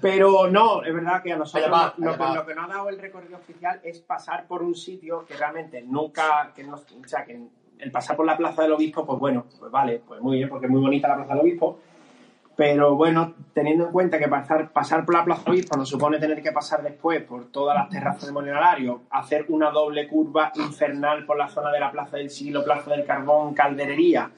Pero 0.00 0.48
no, 0.48 0.82
es 0.82 0.94
verdad 0.94 1.22
que 1.22 1.32
a 1.32 1.36
nosotros 1.36 1.70
paz, 1.70 1.94
lo, 1.98 2.16
que, 2.16 2.24
lo 2.34 2.46
que 2.46 2.54
nos 2.54 2.64
ha 2.64 2.68
dado 2.68 2.88
el 2.88 2.98
recorrido 2.98 3.36
oficial 3.36 3.78
es 3.82 4.00
pasar 4.00 4.46
por 4.46 4.62
un 4.62 4.74
sitio 4.74 5.26
que 5.26 5.34
realmente 5.34 5.82
nunca, 5.82 6.50
que 6.54 6.64
no, 6.64 6.76
o 6.76 7.08
sea, 7.08 7.24
que 7.24 7.40
el 7.78 7.90
pasar 7.90 8.16
por 8.16 8.24
la 8.24 8.36
Plaza 8.36 8.62
del 8.62 8.72
Obispo, 8.72 9.04
pues 9.04 9.18
bueno, 9.18 9.46
pues 9.58 9.70
vale, 9.70 10.02
pues 10.06 10.20
muy 10.20 10.36
bien, 10.36 10.48
porque 10.48 10.66
es 10.66 10.72
muy 10.72 10.80
bonita 10.80 11.08
la 11.08 11.16
Plaza 11.16 11.34
del 11.34 11.42
Obispo, 11.42 11.80
pero 12.56 12.94
bueno, 12.96 13.34
teniendo 13.54 13.86
en 13.86 13.92
cuenta 13.92 14.18
que 14.18 14.28
pasar, 14.28 14.70
pasar 14.72 15.04
por 15.04 15.14
la 15.14 15.24
Plaza 15.24 15.50
Obispo 15.50 15.76
nos 15.76 15.88
supone 15.88 16.18
tener 16.18 16.42
que 16.42 16.52
pasar 16.52 16.82
después 16.82 17.22
por 17.22 17.46
todas 17.46 17.76
las 17.76 17.88
terrazas 17.88 18.26
de 18.26 18.32
Molinalario, 18.32 19.02
hacer 19.10 19.46
una 19.48 19.70
doble 19.70 20.06
curva 20.08 20.52
infernal 20.56 21.24
por 21.24 21.38
la 21.38 21.48
zona 21.48 21.70
de 21.70 21.80
la 21.80 21.90
Plaza 21.90 22.16
del 22.16 22.30
Siglo, 22.30 22.64
Plaza 22.64 22.90
del 22.90 23.04
Carbón, 23.04 23.54
Calderería, 23.54 24.30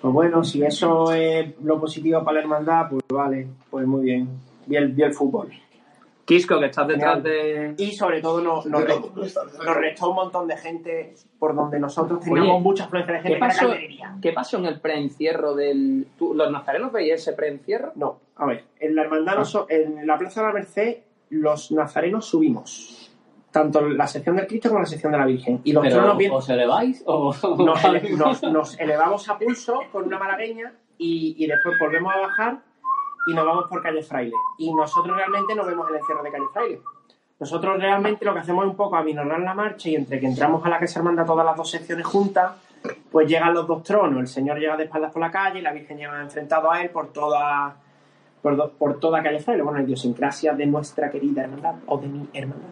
pues 0.00 0.12
bueno, 0.12 0.44
si 0.44 0.62
eso 0.62 1.12
es 1.12 1.54
lo 1.62 1.80
positivo 1.80 2.22
para 2.22 2.36
la 2.36 2.40
hermandad, 2.42 2.88
pues 2.90 3.02
vale, 3.08 3.48
pues 3.70 3.86
muy 3.86 4.04
bien. 4.04 4.28
Vi 4.66 4.76
el, 4.76 5.00
el 5.00 5.14
fútbol. 5.14 5.50
Quisco, 6.26 6.58
que 6.58 6.66
estás 6.66 6.88
detrás 6.88 7.22
de... 7.22 7.74
Y 7.78 7.92
sobre 7.92 8.20
todo 8.20 8.40
nos, 8.40 8.66
nos, 8.66 8.82
re- 8.84 8.98
nos 8.98 9.76
restó 9.76 10.10
un 10.10 10.16
montón 10.16 10.48
de 10.48 10.56
gente 10.56 11.14
por 11.38 11.54
donde 11.54 11.78
nosotros 11.78 12.18
teníamos 12.20 12.50
Oye, 12.56 12.60
mucha 12.62 12.84
afluencia 12.84 13.14
de 13.14 13.20
gente 13.20 13.34
¿Qué 13.36 13.40
pasó. 13.40 13.68
¿Qué 14.20 14.32
pasó 14.32 14.58
en 14.58 14.64
el 14.66 14.80
preencierro 14.80 15.54
del... 15.54 16.08
tú- 16.18 16.34
¿Los 16.34 16.50
nazarenos 16.50 16.90
veíais 16.92 17.20
ese 17.22 17.32
preencierro? 17.32 17.92
No, 17.94 18.18
a 18.36 18.44
ver, 18.46 18.64
en 18.80 18.96
la 18.96 19.02
hermandad, 19.02 19.36
noso- 19.36 19.66
en 19.68 20.04
la 20.06 20.18
Plaza 20.18 20.40
de 20.40 20.46
la 20.48 20.52
Merced, 20.52 20.96
los 21.30 21.70
nazarenos 21.70 22.26
subimos. 22.26 23.12
Tanto 23.52 23.80
la 23.88 24.06
sección 24.08 24.34
del 24.36 24.46
Cristo 24.48 24.68
como 24.68 24.80
la 24.80 24.86
sección 24.86 25.12
de 25.12 25.18
la 25.18 25.26
Virgen. 25.26 25.60
Y 25.64 25.72
los 25.72 25.82
Pero, 25.84 25.96
tronos 25.96 26.18
bien, 26.18 26.32
¿os 26.32 26.48
eleváis 26.50 27.02
o...? 27.06 27.32
nos, 27.64 27.84
ele- 27.84 28.10
nos- 28.16 28.42
nos 28.42 28.80
elevamos 28.80 29.28
a 29.28 29.38
pulso 29.38 29.80
con 29.92 30.04
una 30.06 30.18
malagueña 30.18 30.74
y, 30.98 31.36
y 31.38 31.46
después 31.46 31.76
volvemos 31.78 32.12
a 32.12 32.18
bajar 32.18 32.58
y 33.26 33.34
nos 33.34 33.44
vamos 33.46 33.64
por 33.68 33.82
calle 33.82 34.02
Fraile. 34.02 34.34
Y 34.58 34.72
nosotros 34.74 35.16
realmente 35.16 35.54
no 35.54 35.64
vemos 35.64 35.88
el 35.90 35.96
encierro 35.96 36.22
de 36.22 36.30
calle 36.30 36.44
Fraile. 36.52 36.80
Nosotros 37.38 37.78
realmente 37.78 38.24
lo 38.24 38.32
que 38.32 38.40
hacemos 38.40 38.64
es 38.64 38.70
un 38.70 38.76
poco 38.76 38.96
aminorar 38.96 39.40
la 39.40 39.52
marcha 39.54 39.88
y 39.90 39.94
entre 39.96 40.18
que 40.20 40.26
entramos 40.26 40.64
a 40.64 40.68
la 40.70 40.78
que 40.78 40.86
se 40.86 41.02
manda 41.02 41.24
todas 41.24 41.44
las 41.44 41.56
dos 41.56 41.70
secciones 41.70 42.06
juntas, 42.06 42.52
pues 43.10 43.28
llegan 43.28 43.52
los 43.52 43.66
dos 43.66 43.82
tronos. 43.82 44.20
El 44.20 44.28
señor 44.28 44.58
llega 44.58 44.76
de 44.76 44.84
espaldas 44.84 45.12
por 45.12 45.20
la 45.20 45.30
calle 45.30 45.58
y 45.58 45.62
la 45.62 45.72
Virgen 45.72 45.98
lleva 45.98 46.20
enfrentado 46.22 46.70
a 46.70 46.80
él 46.80 46.88
por 46.90 47.12
toda, 47.12 47.76
por, 48.40 48.56
do- 48.56 48.70
por 48.72 48.98
toda 49.00 49.22
calle 49.22 49.40
Fraile. 49.40 49.62
Bueno, 49.62 49.80
idiosincrasia 49.82 50.54
de 50.54 50.64
nuestra 50.66 51.10
querida 51.10 51.42
hermandad 51.42 51.74
o 51.86 51.98
de 51.98 52.06
mi 52.08 52.26
hermandad. 52.32 52.68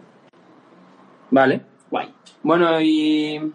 Vale. 1.29 1.61
Guay. 1.91 2.13
Bueno, 2.41 2.81
y. 2.81 3.53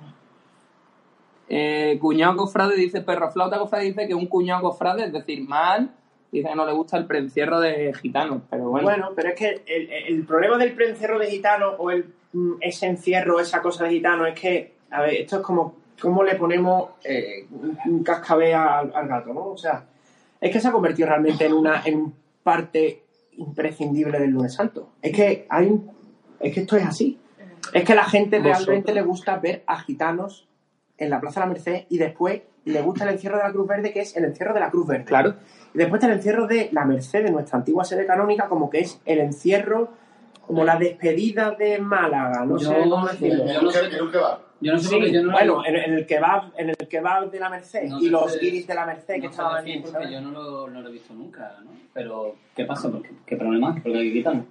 Eh, 1.48 1.98
cuñado 2.00 2.36
cofrade 2.36 2.76
dice, 2.76 3.00
perro 3.00 3.30
flauta 3.32 3.58
cofrade 3.58 3.86
dice 3.86 4.06
que 4.06 4.14
un 4.14 4.26
cuñado 4.26 4.62
cofrade, 4.62 5.06
es 5.06 5.12
decir, 5.12 5.46
mal, 5.48 5.90
dice 6.32 6.48
que 6.48 6.54
no 6.54 6.64
le 6.66 6.72
gusta 6.72 6.96
el 6.96 7.06
preencierro 7.06 7.60
de 7.60 7.92
gitanos, 7.94 8.42
pero 8.50 8.68
bueno. 8.68 8.84
Bueno, 8.86 9.10
pero 9.16 9.30
es 9.30 9.34
que 9.34 9.62
el, 9.66 9.90
el 9.90 10.24
problema 10.24 10.56
del 10.58 10.72
preencierro 10.74 11.18
de 11.18 11.26
gitano 11.30 11.70
o 11.78 11.90
el, 11.90 12.06
mm, 12.32 12.52
ese 12.60 12.86
encierro, 12.86 13.40
esa 13.40 13.60
cosa 13.62 13.84
de 13.84 13.90
gitano, 13.90 14.26
es 14.26 14.38
que, 14.38 14.74
a 14.90 15.02
ver, 15.02 15.14
esto 15.14 15.36
es 15.36 15.42
como 15.42 15.74
cómo 16.00 16.22
le 16.22 16.34
ponemos 16.36 16.90
eh, 17.04 17.46
un- 17.86 18.02
cascabel 18.04 18.54
al, 18.54 18.92
al 18.94 19.08
gato, 19.08 19.34
¿no? 19.34 19.48
O 19.48 19.56
sea, 19.58 19.84
es 20.40 20.50
que 20.52 20.60
se 20.60 20.68
ha 20.68 20.72
convertido 20.72 21.08
realmente 21.08 21.44
en 21.44 21.52
una 21.52 21.82
en 21.84 22.12
parte 22.42 23.02
imprescindible 23.36 24.18
del 24.18 24.30
lunes 24.30 24.54
santo. 24.54 24.90
Es 25.02 25.14
que 25.14 25.46
hay 25.48 25.66
un- 25.66 25.90
es 26.38 26.54
que 26.54 26.60
esto 26.60 26.76
es 26.76 26.86
así. 26.86 27.18
Es 27.74 27.84
que 27.84 27.92
a 27.92 27.96
la 27.96 28.04
gente 28.04 28.38
Vosotros. 28.38 28.66
realmente 28.66 28.94
le 28.94 29.02
gusta 29.02 29.36
ver 29.38 29.62
a 29.66 29.80
gitanos 29.80 30.46
en 31.00 31.10
la 31.10 31.20
Plaza 31.20 31.40
de 31.40 31.46
la 31.46 31.52
Merced 31.52 31.84
y 31.88 31.98
después 31.98 32.42
le 32.66 32.80
gusta 32.82 33.04
el 33.04 33.10
encierro 33.14 33.38
de 33.38 33.42
la 33.44 33.50
Cruz 33.52 33.66
Verde, 33.66 33.92
que 33.92 34.00
es 34.00 34.16
el 34.16 34.24
encierro 34.24 34.54
de 34.54 34.60
la 34.60 34.70
Cruz 34.70 34.86
Verde. 34.86 35.04
Claro. 35.06 35.34
Y 35.74 35.78
después 35.78 35.98
está 36.00 36.06
el 36.12 36.18
encierro 36.18 36.46
de 36.46 36.68
la 36.72 36.84
Merced, 36.84 37.24
de 37.24 37.30
nuestra 37.32 37.58
antigua 37.58 37.84
sede 37.84 38.06
canónica, 38.06 38.48
como 38.48 38.70
que 38.70 38.80
es 38.80 39.00
el 39.06 39.18
encierro, 39.18 39.88
como 40.46 40.64
la 40.64 40.76
despedida 40.76 41.52
de 41.52 41.78
Málaga, 41.78 42.44
no 42.44 42.58
Yo- 42.58 42.68
sé 42.70 42.76
cómo 42.88 43.06
decirlo. 43.06 43.46
yo 43.46 43.62
no 43.62 43.70
sé- 43.70 43.90
Yo 44.62 44.72
no 44.74 44.78
sé 44.78 44.90
por 44.90 44.98
qué 44.98 45.06
Sí, 45.06 45.12
yo 45.14 45.22
no 45.22 45.32
bueno, 45.32 45.64
en, 45.64 45.74
en 45.76 45.92
el 45.94 46.06
kebab, 46.06 46.52
en 46.58 46.68
el 46.68 46.76
kebab 46.76 47.30
de 47.30 47.40
la 47.40 47.48
Merced 47.48 47.84
No 47.88 47.98
y 47.98 48.10
los 48.10 48.38
guiris 48.38 48.66
de 48.66 48.74
la 48.74 48.84
Merced 48.84 49.18
que 49.18 49.26
estaban 49.26 49.56
allí, 49.64 49.78
porque 49.78 49.92
¿sabes? 49.92 50.10
yo 50.10 50.20
no 50.20 50.30
lo, 50.32 50.68
no 50.68 50.82
lo 50.82 50.88
he 50.90 50.92
visto 50.92 51.14
nunca, 51.14 51.56
¿no? 51.64 51.70
Pero, 51.94 52.34
¿qué 52.54 52.66
pasa? 52.66 52.90
¿Por 52.90 53.00
qué, 53.00 53.10
¿Qué 53.24 53.36
problema? 53.38 53.72
¿Por 53.74 53.84
qué 53.92 53.98
hay 53.98 54.08
que 54.08 54.12
quitarlo? 54.18 54.44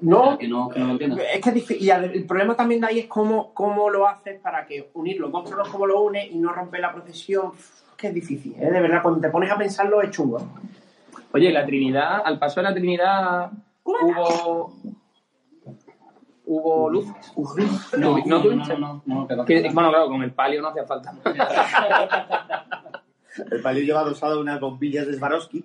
No, 0.00 0.36
Que 0.38 0.48
no, 0.48 0.68
que 0.68 0.80
no 0.80 0.86
lo 0.86 0.92
entiendo. 0.92 1.16
es 1.18 1.40
que 1.40 1.50
es 1.50 1.54
difí- 1.54 1.76
y 1.80 1.88
el 1.90 2.24
problema 2.26 2.54
también 2.56 2.80
de 2.80 2.88
ahí 2.88 2.98
es 2.98 3.06
cómo, 3.06 3.54
cómo 3.54 3.88
lo 3.88 4.06
haces 4.06 4.38
para 4.40 4.66
que 4.66 4.90
unir 4.94 5.18
los 5.20 5.30
dos 5.32 5.44
tronos 5.44 5.68
como 5.68 5.86
lo 5.86 6.00
une 6.02 6.26
y 6.26 6.36
no 6.38 6.52
romper 6.52 6.80
la 6.80 6.92
procesión. 6.92 7.52
Que 7.96 8.08
es 8.08 8.14
difícil, 8.14 8.54
¿eh? 8.58 8.70
de 8.70 8.80
verdad, 8.80 9.00
cuando 9.02 9.20
te 9.20 9.30
pones 9.30 9.50
a 9.50 9.56
pensarlo 9.56 10.02
es 10.02 10.10
chungo. 10.10 10.38
Oye, 11.32 11.50
la 11.52 11.64
Trinidad, 11.64 12.22
al 12.24 12.38
paso 12.38 12.60
de 12.60 12.64
la 12.64 12.74
Trinidad 12.74 13.50
hubo. 13.84 14.72
Hubo 16.46 16.90
luces. 16.90 17.14
No, 17.96 18.18
¿No 18.26 18.38
no, 18.44 18.66
no, 18.76 19.02
bueno, 19.06 19.26
claro, 19.90 20.08
con 20.08 20.22
el 20.22 20.32
palio 20.32 20.60
no 20.60 20.68
hacía 20.68 20.84
falta. 20.84 21.14
El 23.50 23.62
palio 23.62 23.82
lleva 23.82 24.00
adosado 24.00 24.40
unas 24.40 24.60
bombillas 24.60 25.06
de 25.08 25.14
Swarovski. 25.18 25.64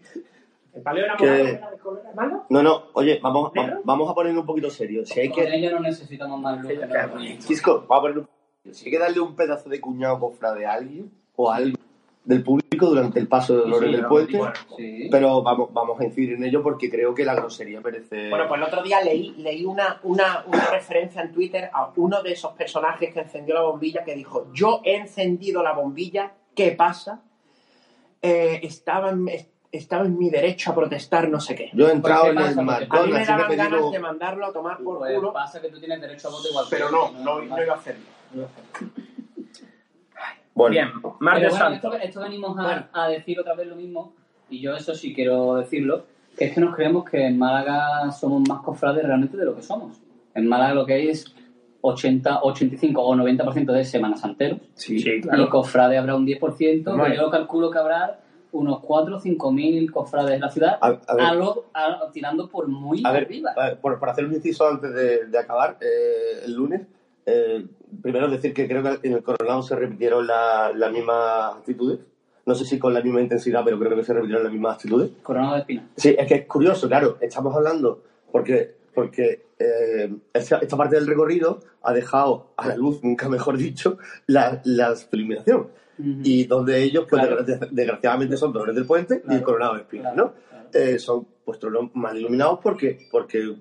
¿El 0.74 0.82
paleo 0.84 1.06
Que- 1.18 1.26
enamorado 1.26 1.96
de 1.96 2.04
la 2.04 2.10
hermano? 2.10 2.46
No, 2.50 2.62
no, 2.64 2.84
oye, 2.94 3.20
vamos, 3.22 3.52
va- 3.58 3.80
vamos 3.84 4.10
a 4.10 4.14
poner 4.14 4.38
un 4.38 4.46
poquito 4.46 4.70
serio. 4.70 5.06
Si 5.06 5.20
hay 5.20 5.30
Con 5.30 5.44
que. 5.44 5.56
ello 5.56 5.72
no 5.72 5.80
necesitamos 5.80 6.40
más 6.40 6.62
luz. 6.62 6.72
que 6.72 6.86
no. 6.86 7.38
Chisco, 7.40 7.86
vamos 7.88 7.98
a 7.98 8.02
poner 8.02 8.18
un... 8.20 8.74
Si 8.74 8.86
hay 8.86 8.92
que 8.92 9.00
darle 9.00 9.20
un 9.20 9.36
pedazo 9.36 9.68
de 9.70 9.82
cuñado 9.82 10.20
cofrade 10.20 10.66
a 10.66 10.74
alguien 10.74 11.12
o 11.36 11.50
a 11.52 11.56
algo 11.56 11.78
del 12.26 12.44
público 12.44 12.86
durante 12.86 13.18
el 13.20 13.28
paso 13.28 13.54
de 13.56 13.62
dolores 13.62 13.90
Sí, 13.90 13.96
del 13.96 14.06
puente, 14.06 14.38
bueno, 14.38 14.54
sí. 14.78 15.08
pero 15.10 15.42
vamos, 15.42 15.74
vamos 15.74 16.00
a 16.00 16.04
incidir 16.04 16.34
en 16.34 16.44
ello 16.44 16.62
porque 16.62 16.88
creo 16.92 17.16
que 17.16 17.26
la 17.26 17.34
grosería 17.34 17.82
merece. 17.82 18.30
Bueno, 18.30 18.48
pues 18.48 18.62
el 18.62 18.68
otro 18.68 18.84
día 18.84 19.02
leí, 19.02 19.32
leí 19.38 19.66
una, 19.66 20.00
una, 20.04 20.44
una 20.46 20.66
referencia 20.70 21.22
en 21.24 21.32
Twitter 21.32 21.72
a 21.74 21.92
uno 21.96 22.22
de 22.22 22.34
esos 22.34 22.52
personajes 22.54 23.12
que 23.12 23.22
encendió 23.22 23.56
la 23.56 23.62
bombilla 23.62 24.04
que 24.04 24.14
dijo, 24.14 24.48
yo 24.54 24.82
he 24.84 24.98
encendido 24.98 25.64
la 25.64 25.74
bombilla, 25.74 26.34
¿qué 26.54 26.72
pasa? 26.74 27.24
Eh, 28.22 28.60
estaba, 28.64 29.10
en, 29.12 29.28
estaba 29.72 30.06
en 30.06 30.18
mi 30.18 30.30
derecho 30.30 30.72
a 30.72 30.76
protestar 30.76 31.30
no 31.30 31.40
sé 31.40 31.56
qué. 31.56 31.70
Yo 31.74 31.88
he 31.90 31.92
entrado 31.92 32.24
¿Qué 32.24 32.30
en 32.32 32.36
pasa? 32.36 32.50
el 32.50 32.56
Porque 32.56 32.72
A 32.90 33.02
mí 33.04 33.12
me 33.12 33.20
McDonald's 33.20 33.20
me 33.20 33.26
daban 33.26 33.48
pedido. 33.48 33.64
ganas 33.70 33.92
de 33.92 34.00
mandarlo 34.00 34.46
a 34.48 34.54
tomar 34.54 34.78
por 34.80 34.98
Pues 35.00 35.16
culo, 35.16 35.34
pasa 35.34 35.62
que 35.62 35.70
tú 35.70 35.80
tienes 35.80 36.02
derecho 36.02 36.28
a 36.28 36.32
voto 36.32 36.50
igual. 36.50 36.66
pero 36.70 36.90
no, 36.90 37.12
no, 37.12 37.42
no 37.42 37.64
iba 37.64 37.74
a 37.74 37.78
hacerlo. 37.78 38.04
no 38.34 38.38
iba 38.42 38.48
a 38.48 38.50
hacerlo. 38.50 38.90
Bueno, 40.56 40.72
Bien, 40.74 40.88
martes 41.20 41.50
bueno, 41.52 41.66
santo. 41.66 41.94
esto, 41.94 42.06
esto 42.06 42.22
venimos 42.22 42.58
a, 42.60 42.64
Bueno. 42.64 42.86
a 42.94 43.08
decir 43.08 43.40
otra 43.40 43.54
vez 43.56 43.68
lo 43.68 43.76
mismo, 43.76 44.14
y 44.50 44.60
yo 44.60 44.74
eso 44.76 44.94
sí 44.94 45.14
quiero 45.14 45.56
decirlo, 45.56 46.04
que 46.38 46.46
es 46.46 46.54
que 46.54 46.60
nos 46.60 46.76
creemos 46.76 47.06
que 47.10 47.26
en 47.28 47.38
Málaga 47.38 48.12
somos 48.12 48.42
más 48.50 48.62
cofrades 48.62 49.06
realmente 49.06 49.38
de 49.38 49.46
lo 49.46 49.56
que 49.56 49.62
somos. 49.62 49.98
En 50.36 50.48
Málaga 50.48 50.74
lo 50.74 50.86
que 50.86 50.94
hay 50.94 51.08
es 51.10 51.34
80, 51.82 52.42
85 52.42 53.02
o 53.02 53.16
90% 53.16 53.72
de 53.72 53.86
Semana 53.86 54.18
Santeros, 54.18 54.60
Sí, 54.74 54.98
y 54.98 55.48
cofrade 55.50 55.98
habrá 55.98 56.16
un 56.16 56.26
10%, 56.26 56.84
Vale. 56.98 57.12
que 57.16 57.22
yo 57.22 57.30
calculo 57.30 57.72
que 57.72 57.78
habrá 57.78 58.20
unos 58.52 58.80
4 58.80 59.18
o 59.18 59.20
5 59.20 59.52
mil 59.52 59.92
cofrades 59.92 60.36
en 60.36 60.42
la 60.42 60.50
ciudad, 60.50 60.78
A- 60.82 60.90
ver. 60.92 62.12
tirando 62.14 62.50
por 62.50 62.68
muy 62.68 63.04
A 63.06 63.10
arriba. 63.10 63.54
ver, 63.56 63.80
por, 63.80 64.00
por 64.00 64.10
hacer 64.10 64.26
un 64.26 64.34
inciso 64.34 64.68
antes 64.68 64.94
de, 64.94 65.26
de 65.26 65.38
acabar, 65.38 65.78
eh, 65.82 66.42
el 66.46 66.54
lunes, 66.54 66.82
eh, 67.26 67.66
primero 68.02 68.28
decir 68.28 68.54
que 68.54 68.68
creo 68.68 68.82
que 68.84 69.08
en 69.08 69.14
el 69.14 69.24
Coronado 69.24 69.62
se 69.62 69.76
repitieron 69.76 70.26
la- 70.26 70.72
las 70.76 70.92
mismas 70.92 71.58
actitudes. 71.58 72.00
No 72.46 72.56
sé 72.56 72.66
si 72.66 72.80
con 72.80 72.94
la 72.94 73.02
misma 73.02 73.22
intensidad, 73.22 73.62
pero 73.64 73.78
creo 73.78 73.96
que 73.96 74.04
se 74.04 74.14
repitieron 74.14 74.44
las 74.44 74.52
mismas 74.52 74.76
actitudes. 74.76 75.12
Coronado 75.22 75.54
de 75.56 75.60
espina. 75.60 75.88
Sí, 75.96 76.16
es 76.18 76.28
que 76.28 76.34
es 76.36 76.46
curioso, 76.48 76.88
claro, 76.88 77.18
estamos 77.22 77.56
hablando 77.56 78.02
porque, 78.32 78.76
porque 78.96 79.46
eh, 79.60 80.12
esta, 80.34 80.58
esta 80.58 80.76
parte 80.78 80.96
del 80.96 81.06
recorrido 81.06 81.60
ha 81.84 81.94
dejado 81.94 82.48
a 82.58 82.68
la 82.68 82.76
luz, 82.76 83.04
nunca 83.04 83.30
mejor 83.30 83.58
dicho, 83.58 83.98
la, 84.26 84.62
la 84.64 84.90
iluminación. 86.00 86.20
Ujú. 86.22 86.22
Y 86.24 86.44
dos 86.46 86.66
de 86.66 86.84
ellos, 86.84 87.06
pues 87.10 87.22
Claro. 87.26 87.44
desgraciadamente, 87.72 88.38
son 88.38 88.54
Dolores 88.54 88.76
del 88.76 88.86
Puente 88.86 89.22
y 89.30 89.34
el. 89.36 89.44
Coronado 89.44 89.76
de 89.76 89.82
Espinas, 89.82 90.16
¿no? 90.16 90.34
Eh, 90.74 91.00
son 91.00 91.28
pues 91.44 91.60
tronos 91.60 91.90
mal 91.96 92.16
iluminados 92.18 92.60
porque, 92.62 93.08
porque 93.12 93.56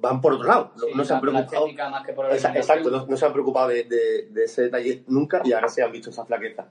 van 0.00 0.20
por 0.20 0.32
otro 0.34 0.46
lado. 0.48 0.72
No, 0.76 0.82
Sí, 0.82 0.88
no 0.94 1.04
se 1.04 1.14
han 1.14 1.20
preocupado. 1.20 1.66
más 1.90 2.06
que 2.06 2.12
por 2.12 2.26
exacto, 2.32 2.90
no, 2.90 3.06
no 3.06 3.16
se 3.16 3.26
han 3.26 3.32
preocupado 3.32 3.68
de, 3.68 3.84
de- 3.84 4.28
de 4.30 4.44
ese 4.44 4.62
detalle 4.62 5.04
nunca 5.08 5.42
y 5.44 5.52
ahora 5.52 5.68
se 5.68 5.82
han 5.82 5.92
visto 5.92 6.10
esa 6.10 6.24
flaqueza. 6.24 6.66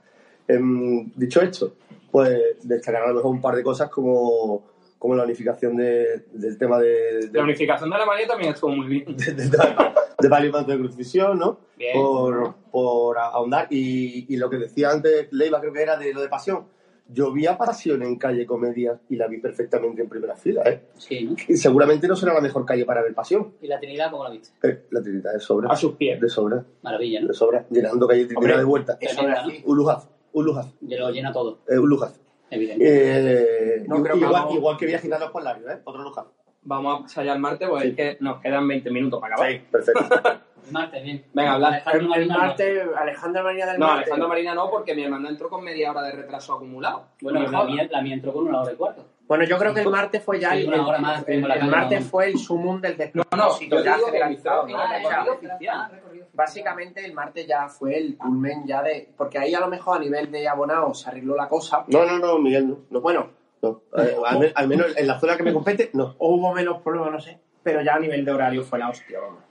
Em, 0.46 1.10
dicho 1.14 1.40
esto, 1.40 1.74
pues 2.10 2.38
destacar 2.62 3.02
a 3.04 3.08
lo 3.08 3.14
mejor 3.14 3.30
un 3.32 3.40
par 3.40 3.54
de 3.56 3.62
cosas 3.62 3.88
como, 3.90 4.62
como 5.04 5.16
la 5.16 5.24
unificación 5.24 5.76
de- 5.76 6.24
del 6.32 6.56
tema 6.56 6.78
de, 6.80 7.26
de, 7.28 7.30
La 7.38 7.42
unificación 7.44 7.90
de 7.90 7.96
Alemania 7.96 8.26
también 8.26 8.54
estuvo 8.54 8.70
muy 8.70 8.86
bien. 8.86 9.04
de, 9.18 9.32
de, 9.34 9.50
de 9.50 10.28
varios 10.30 10.50
mantos 10.50 10.72
de 10.74 10.78
crucifixión, 10.80 11.38
¿no? 11.38 11.58
Bien. 11.76 11.92
Por, 11.92 12.54
por 12.72 13.18
ahondar. 13.18 13.66
Y, 13.68 14.24
y 14.32 14.38
lo 14.38 14.48
que 14.48 14.56
decía 14.56 14.88
antes 14.90 15.30
Leiva, 15.30 15.60
creo 15.60 15.74
que 15.74 15.82
era 15.82 15.98
de 15.98 16.14
lo 16.14 16.22
de 16.22 16.28
pasión. 16.30 16.64
Yo 17.06 17.30
vi 17.32 17.46
a 17.46 17.58
Pasión 17.58 18.02
en 18.02 18.16
calle 18.16 18.46
Comedia 18.46 18.98
y 19.10 19.16
la 19.16 19.26
vi 19.28 19.36
perfectamente 19.42 20.00
en 20.00 20.08
primera 20.08 20.36
fila, 20.36 20.62
¿eh? 20.64 20.84
Sí, 20.96 21.24
¿no? 21.24 21.36
Y 21.48 21.58
seguramente 21.58 22.08
no 22.08 22.16
será 22.16 22.32
la 22.32 22.40
mejor 22.40 22.64
calle 22.64 22.86
para 22.86 23.02
ver 23.02 23.12
Pasión. 23.12 23.52
¿Y 23.60 23.66
la 23.66 23.78
Trinidad 23.78 24.10
cómo 24.10 24.24
la 24.24 24.30
viste? 24.30 24.48
Eh, 24.66 24.84
la 24.90 25.02
Trinidad 25.02 25.34
de 25.34 25.40
sobra. 25.40 25.68
A 25.70 25.76
sus 25.76 25.96
pies. 25.96 26.18
De 26.18 26.30
sobra, 26.30 26.64
Maravilla, 26.80 27.20
¿no? 27.20 27.28
de 27.28 27.34
sobra. 27.34 27.66
Llenando 27.68 28.08
calle 28.08 28.24
Trinidad 28.24 28.38
Hombre, 28.42 28.56
de 28.56 28.64
vuelta. 28.64 28.98
Un 29.66 29.76
lujaz, 29.76 30.08
un 30.32 30.46
lujaz, 30.46 30.66
Y 30.80 30.96
lo 30.96 31.10
llena 31.10 31.30
todo, 31.30 31.58
eh, 31.68 31.78
un 31.78 31.90
lujaz. 31.90 32.18
Evidente. 32.50 32.84
Eh, 33.78 33.84
No, 33.88 34.02
creo 34.02 34.14
que 34.14 34.20
igual, 34.24 34.32
vamos- 34.32 34.54
igual 34.54 34.76
que 34.76 34.86
Vía 34.86 34.98
Gitanos 34.98 35.30
por 35.30 35.42
Lario, 35.42 35.70
¿eh? 35.70 35.78
Otro 35.84 36.02
lujaz. 36.02 36.26
Vamos 36.62 36.98
a 36.98 37.02
pasar 37.02 37.24
ya 37.26 37.32
al 37.32 37.40
martes, 37.40 37.68
pues 37.68 37.82
Sí. 37.82 37.88
es 37.90 37.96
que 37.96 38.16
nos 38.20 38.40
quedan 38.40 38.66
20 38.66 38.90
minutos 38.90 39.20
para 39.20 39.34
acabar. 39.34 39.60
Perfecto. 39.70 40.00
Martes, 40.70 41.02
bien. 41.02 41.22
Venga, 41.34 41.52
habla. 41.52 41.66
Alejandro 41.68 41.98
El, 42.00 42.04
el 42.04 42.08
Marina, 42.08 42.34
no. 42.34 42.40
martes, 42.40 42.82
Alejandra 42.96 43.42
María 43.42 43.66
del 43.66 43.78
No. 43.78 43.90
Alejandro 43.90 44.28
Marina 44.28 44.54
no, 44.54 44.70
porque 44.70 44.94
mi 44.94 45.04
hermana 45.04 45.28
entró 45.28 45.50
con 45.50 45.62
media 45.62 45.90
hora 45.90 46.00
de 46.04 46.12
retraso 46.12 46.54
acumulado. 46.54 47.08
Bueno, 47.20 47.40
No 47.42 47.50
la 47.50 47.64
mía, 47.64 47.86
la 47.90 48.00
mía 48.00 48.14
entró 48.14 48.32
con 48.32 48.48
una 48.48 48.62
hora 48.62 48.72
y 48.72 48.76
cuarto. 48.76 49.04
Bueno, 49.28 49.44
yo 49.44 49.58
creo 49.58 49.74
que 49.74 49.80
el 49.82 49.90
martes 49.90 50.22
fue 50.22 50.40
ya 50.40 50.52
Sí, 50.52 50.62
el, 50.62 50.68
una 50.68 50.86
hora 50.86 50.98
más, 51.00 51.24
el- 51.28 51.50
el 51.50 51.66
martes 51.66 52.00
¿no? 52.04 52.06
fue 52.10 52.28
el 52.28 52.38
sumum 52.38 52.80
del 52.80 52.92
No, 53.12 53.24
no, 53.36 53.36
despropósito 53.36 53.76
yo 53.76 53.84
ya 53.84 53.96
digo 53.96 54.10
que 54.10 54.32
hizo- 54.32 54.66
¿no? 54.66 54.78
Ah, 54.78 54.84
O 54.84 55.08
sea, 55.08 55.24
recorrido 55.24 55.34
oficial. 55.34 55.90
Básicamente 56.34 57.04
el 57.04 57.12
martes 57.14 57.46
ya 57.46 57.68
fue 57.68 57.96
el 57.98 58.16
culmen 58.16 58.66
ya 58.66 58.82
de... 58.82 59.08
Porque 59.16 59.38
ahí 59.38 59.54
a 59.54 59.60
lo 59.60 59.68
mejor 59.68 59.98
a 59.98 60.00
nivel 60.00 60.30
de 60.30 60.48
abonados 60.48 61.00
se 61.00 61.08
arregló 61.10 61.36
la 61.36 61.48
cosa. 61.48 61.84
No, 61.88 62.04
no, 62.04 62.18
no, 62.18 62.38
Miguel, 62.38 62.68
no. 62.68 62.78
no. 62.90 63.00
Bueno, 63.00 63.30
no. 63.62 63.82
Eh, 63.96 64.16
al, 64.26 64.38
men- 64.38 64.52
al 64.54 64.68
menos 64.68 64.96
en 64.96 65.06
la 65.06 65.18
zona 65.20 65.36
que 65.36 65.42
me 65.42 65.52
compete, 65.52 65.90
no. 65.92 66.14
o 66.18 66.34
hubo 66.34 66.52
menos 66.52 66.82
problemas, 66.82 67.12
no 67.12 67.20
sé. 67.20 67.38
Pero 67.62 67.82
ya 67.82 67.94
a 67.94 67.98
nivel 67.98 68.24
de 68.24 68.32
horario 68.32 68.62
fue 68.62 68.78
la 68.78 68.88
hostia, 68.90 69.20
vamos. 69.20 69.42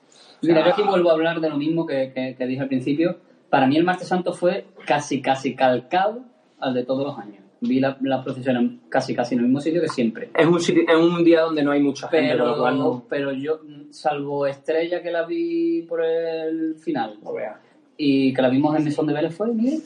Mira, 0.42 0.64
yo 0.66 0.72
aquí 0.74 0.84
vuelvo 0.84 1.10
a 1.10 1.14
hablar 1.14 1.40
de 1.40 1.50
lo 1.50 1.58
mismo 1.58 1.86
que, 1.86 2.12
que- 2.14 2.36
que 2.38 2.46
dije 2.46 2.62
al 2.62 2.68
principio. 2.68 3.18
Para 3.50 3.66
mí 3.68 3.78
el 3.78 3.84
martes 3.84 4.08
santo 4.08 4.34
fue 4.34 4.66
casi, 4.86 5.22
casi 5.22 5.56
calcado 5.56 6.22
al 6.60 6.74
de 6.74 6.84
todos 6.84 7.06
los 7.06 7.18
años. 7.18 7.43
Vi 7.68 7.80
la, 7.80 7.98
la 8.02 8.24
procesión 8.24 8.82
casi, 8.90 9.16
casi 9.16 9.36
en 9.36 9.40
el 9.42 9.46
mismo 9.48 9.62
sitio 9.62 9.82
que 9.82 9.88
siempre. 9.88 10.30
Es 10.36 10.46
un, 10.46 10.60
sitio- 10.60 10.84
es 10.88 10.96
un 10.96 11.24
día 11.24 11.42
donde 11.42 11.64
no 11.64 11.72
hay 11.72 11.82
mucha 11.82 12.08
gente, 12.10 12.38
con 12.38 12.48
lo 12.48 12.58
cual 12.58 12.74
Pero, 12.74 12.84
no. 12.84 13.06
pero 13.10 13.32
yo, 13.32 13.60
salvo 13.90 14.46
Estrella 14.48 15.02
que 15.02 15.12
la 15.12 15.24
vi 15.26 15.84
por 15.84 16.04
el 16.04 16.76
final 16.76 17.18
No 17.24 17.34
veas. 17.34 17.56
y 17.98 18.34
que 18.34 18.42
la 18.42 18.50
vimos 18.50 18.76
en 18.76 18.84
Mesón 18.84 19.08
de 19.08 19.14
Vélez, 19.14 19.36
¿fue, 19.36 19.48
Miguel? 19.48 19.82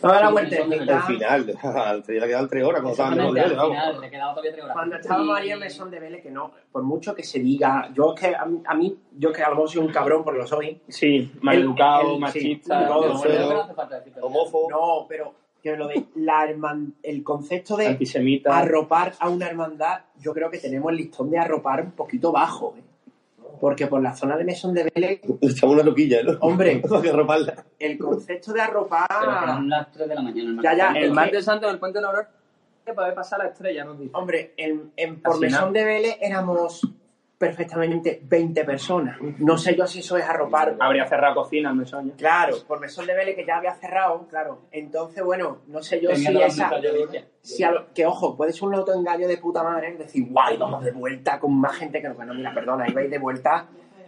Toda 0.00 0.20
la 0.20 0.26
Sí, 0.26 0.32
vueltecita. 0.32 0.96
Al 0.96 1.02
final, 1.04 1.56
al 1.62 2.02
final 2.02 2.20
le 2.22 2.26
quedan 2.26 2.48
tres 2.48 2.64
horas 2.64 2.82
cuando 2.82 2.96
final, 3.14 3.32
le 4.00 4.10
quedaba 4.10 4.30
todavía 4.32 4.50
tres 4.52 4.64
horas. 4.64 4.74
Cuando 4.76 4.96
estábamos 4.96 5.38
ahí 5.38 5.50
en 5.50 5.58
Mesón 5.60 5.90
de 5.92 6.00
Vélez, 6.00 6.22
que 6.24 6.30
no, 6.32 6.50
por 6.72 6.82
mucho 6.82 7.14
que 7.14 7.22
se 7.22 7.38
diga, 7.38 7.88
yo 7.94 8.12
es 8.12 8.20
que 8.20 8.34
a 8.34 8.44
mí, 8.44 8.60
a 8.66 8.74
mí- 8.74 8.96
yo 9.16 9.32
que 9.32 9.42
a 9.44 9.48
lo 9.50 9.54
mejor 9.54 9.70
soy 9.70 9.82
un 9.86 9.92
cabrón 9.92 10.24
porque 10.24 10.40
lo 10.40 10.46
soy. 10.48 10.80
Sí, 10.88 11.30
maleducado, 11.40 12.18
machista. 12.18 12.80
sí, 12.80 12.84
Pero 12.88 13.20
Pero- 13.22 13.48
no. 14.20 14.26
Homófobo. 14.26 14.70
No, 14.70 15.06
pero 15.08 15.32
que 15.62 15.76
lo 15.76 15.86
de 15.86 16.04
la 16.16 16.44
herman- 16.46 16.94
el 17.02 17.22
concepto 17.22 17.76
de 17.76 17.86
antisemita. 17.86 18.56
arropar 18.58 19.14
a 19.20 19.28
una 19.28 19.46
hermandad, 19.46 20.00
yo 20.18 20.32
creo 20.34 20.50
que 20.50 20.58
tenemos 20.58 20.90
el 20.90 20.96
listón 20.98 21.30
de 21.30 21.38
arropar 21.38 21.82
un 21.82 21.92
poquito 21.92 22.32
bajo. 22.32 22.74
¿eh? 22.76 22.82
Porque 23.60 23.86
por 23.86 24.02
la 24.02 24.14
zona 24.16 24.36
de 24.36 24.44
Mesón 24.44 24.74
de 24.74 24.90
Vélez, 24.92 25.20
Le 25.40 25.50
echamos 25.50 25.74
una 25.76 25.84
loquilla, 25.84 26.22
¿no? 26.24 26.32
Hombre. 26.40 26.82
Para 27.26 27.54
el 27.78 27.96
concepto 27.98 28.52
de 28.52 28.60
arropar. 28.60 29.06
Pero 29.08 29.30
que 29.38 29.44
eran 29.44 29.68
las 29.68 29.92
3 29.92 30.08
de 30.08 30.14
la 30.16 30.22
mañana. 30.22 30.50
el 30.50 30.62
Ya, 30.62 30.74
ya. 30.76 30.92
El 30.98 31.04
es 31.04 31.12
martes 31.12 31.44
santo 31.44 31.68
en 31.68 31.74
el 31.74 31.78
puente 31.78 32.00
de 32.00 32.06
que 32.84 32.92
puede 32.94 33.12
pasar 33.12 33.38
la 33.38 33.46
estrella, 33.46 33.84
nos 33.84 33.98
dice. 34.00 34.10
Hombre, 34.14 34.54
en, 34.56 34.90
en 34.96 35.20
por 35.20 35.38
Mesón 35.38 35.72
de 35.72 35.84
Vélez 35.84 36.16
éramos 36.20 36.82
perfectamente 37.42 38.20
20 38.22 38.64
personas. 38.64 39.18
No 39.38 39.58
sé 39.58 39.74
yo 39.74 39.84
si 39.84 39.98
eso 39.98 40.16
es 40.16 40.24
arropar. 40.24 40.76
Habría 40.78 41.08
cerrado 41.08 41.34
cocina 41.34 41.70
el 41.70 41.76
mesón. 41.76 42.10
ya. 42.10 42.14
Claro, 42.16 42.56
por 42.68 42.78
Mesón 42.78 43.04
de 43.04 43.14
Vélez 43.16 43.34
que 43.34 43.44
ya 43.44 43.56
había 43.56 43.74
cerrado, 43.74 44.28
claro. 44.28 44.60
Entonces, 44.70 45.24
bueno, 45.24 45.58
no 45.66 45.82
sé 45.82 46.00
yo 46.00 46.10
Tenía 46.10 46.30
si 46.48 46.60
esa. 46.60 46.70
Si 47.40 47.64
a 47.64 47.72
lo- 47.72 47.92
que 47.92 48.06
ojo, 48.06 48.36
puede 48.36 48.52
ser 48.52 48.62
un 48.68 48.70
loto 48.76 48.94
engaño 48.94 49.26
de 49.26 49.38
puta 49.38 49.64
madre, 49.64 49.96
decir, 49.96 50.24
guay, 50.30 50.56
vamos 50.56 50.84
de 50.84 50.92
vuelta 50.92 51.40
con 51.40 51.58
más 51.58 51.74
gente 51.74 52.00
que 52.00 52.10
bueno, 52.10 52.32
mira, 52.32 52.54
perdona, 52.54 52.88
ibais 52.88 53.10
de 53.10 53.18
vuelta, 53.18 53.66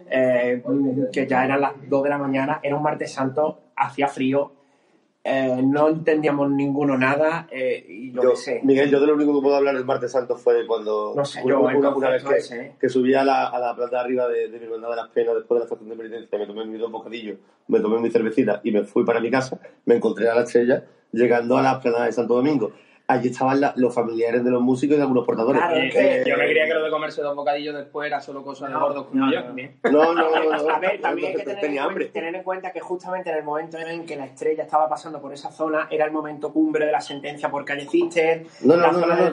eh, 0.09 0.63
que 1.11 1.27
ya 1.27 1.43
eran 1.43 1.59
las 1.59 1.73
2 1.89 2.03
de 2.03 2.09
la 2.09 2.17
mañana, 2.17 2.61
era 2.63 2.73
un 2.77 2.83
martes 2.83 3.11
santo, 3.11 3.59
hacía 3.75 4.07
frío, 4.07 4.53
eh, 5.27 5.59
no 5.63 5.89
entendíamos 5.89 6.51
ninguno 6.51 6.97
nada, 6.99 7.47
eh, 7.51 7.83
y 7.89 8.11
yo 8.11 8.21
Yo, 8.21 8.35
sé. 8.35 8.61
Miguel, 8.63 8.91
yo 8.91 8.99
de 8.99 9.07
lo 9.07 9.15
único 9.15 9.33
que 9.33 9.41
puedo 9.41 9.55
hablar 9.55 9.75
el 9.75 9.83
martes 9.83 10.11
santo 10.11 10.37
fue 10.37 10.67
cuando 10.67 11.13
No 11.15 11.25
sé, 11.25 11.41
yo, 11.45 11.61
una- 11.61 11.95
una 11.95 12.09
vez 12.11 12.23
que, 12.23 12.35
ese, 12.37 12.61
¿eh? 12.61 12.75
que 12.79 12.87
subí 12.89 13.15
a 13.15 13.23
la, 13.25 13.47
a 13.47 13.57
la 13.59 13.75
planta 13.75 13.97
de 13.97 14.01
arriba 14.03 14.27
de, 14.27 14.49
de 14.49 14.59
mi 14.59 14.65
hermandad 14.65 14.91
de 14.91 14.95
las 14.97 15.09
penas 15.09 15.33
después 15.35 15.57
de 15.57 15.59
la 15.61 15.65
estación 15.65 15.89
de 15.89 15.95
penitencia, 15.95 16.37
me 16.37 16.45
tomé 16.45 16.65
mis 16.65 16.79
dos 16.79 16.91
bocadillos, 16.91 17.39
me 17.67 17.79
tomé 17.79 17.99
mi 17.99 18.11
cervecita 18.11 18.61
y 18.63 18.71
me 18.71 18.83
fui 18.83 19.03
para 19.03 19.19
mi 19.19 19.31
casa, 19.31 19.59
me 19.85 19.95
encontré 19.95 20.29
a 20.29 20.35
la 20.35 20.43
estrella 20.43 20.85
llegando 21.11 21.57
a 21.57 21.63
la 21.63 21.79
plana 21.79 22.05
de 22.05 22.11
Santo 22.11 22.35
Domingo. 22.35 22.71
Allí 23.07 23.27
estaban 23.29 23.61
la- 23.61 23.71
los 23.75 23.93
familiares 23.93 24.43
de 24.43 24.49
los 24.49 24.63
músicos 24.63 24.95
y 24.95 24.97
de 24.97 25.03
algunos 25.03 25.23
portadores. 25.25 25.61
Claro, 25.61 25.75
Eh, 25.77 25.89
eh, 25.93 26.23
yo 26.27 26.37
me 26.37 26.45
creía 26.45 26.65
que 26.65 26.73
lo 26.73 26.83
de 26.85 26.89
comerse 26.89 27.21
dos 27.21 27.35
bocadillos 27.35 27.75
después 27.75 28.07
era 28.07 28.19
solo 28.19 28.43
cosa 28.43 28.65
de 28.65 28.73
No, 28.73 28.79
gordos 28.79 29.05
como 29.05 29.25
no, 29.27 29.31
yo. 29.31 29.41
no. 29.41 29.53
No, 29.91 30.13
no, 30.15 30.29
no, 30.31 30.43
no. 30.63 30.69
A 30.75 30.79
ver, 30.79 30.99
también 31.01 31.27
hay 31.27 31.33
no, 31.33 31.37
que 31.39 31.45
tener, 31.45 31.61
tenía 31.61 31.81
en 31.83 31.87
hambre. 31.87 32.05
cuenta, 32.05 32.19
tener 32.19 32.35
en 32.35 32.43
cuenta 32.43 32.71
que 32.71 32.79
justamente 32.79 33.29
en 33.29 33.37
el 33.37 33.43
momento 33.43 33.77
en 33.77 34.05
que 34.07 34.15
la 34.15 34.25
estrella 34.25 34.63
estaba 34.63 34.89
pasando 34.89 35.21
por 35.21 35.31
esa 35.33 35.51
zona 35.51 35.87
era 35.91 36.05
el 36.05 36.11
momento 36.11 36.51
cumbre 36.51 36.87
de 36.87 36.91
la 36.91 36.99
sentencia 36.99 37.51
por 37.51 37.63
calle 37.63 37.85
Cister. 37.87 38.47
No, 38.63 38.75
no, 38.75 38.91
no, 38.91 38.99
no, 39.05 39.05
no, 39.05 39.31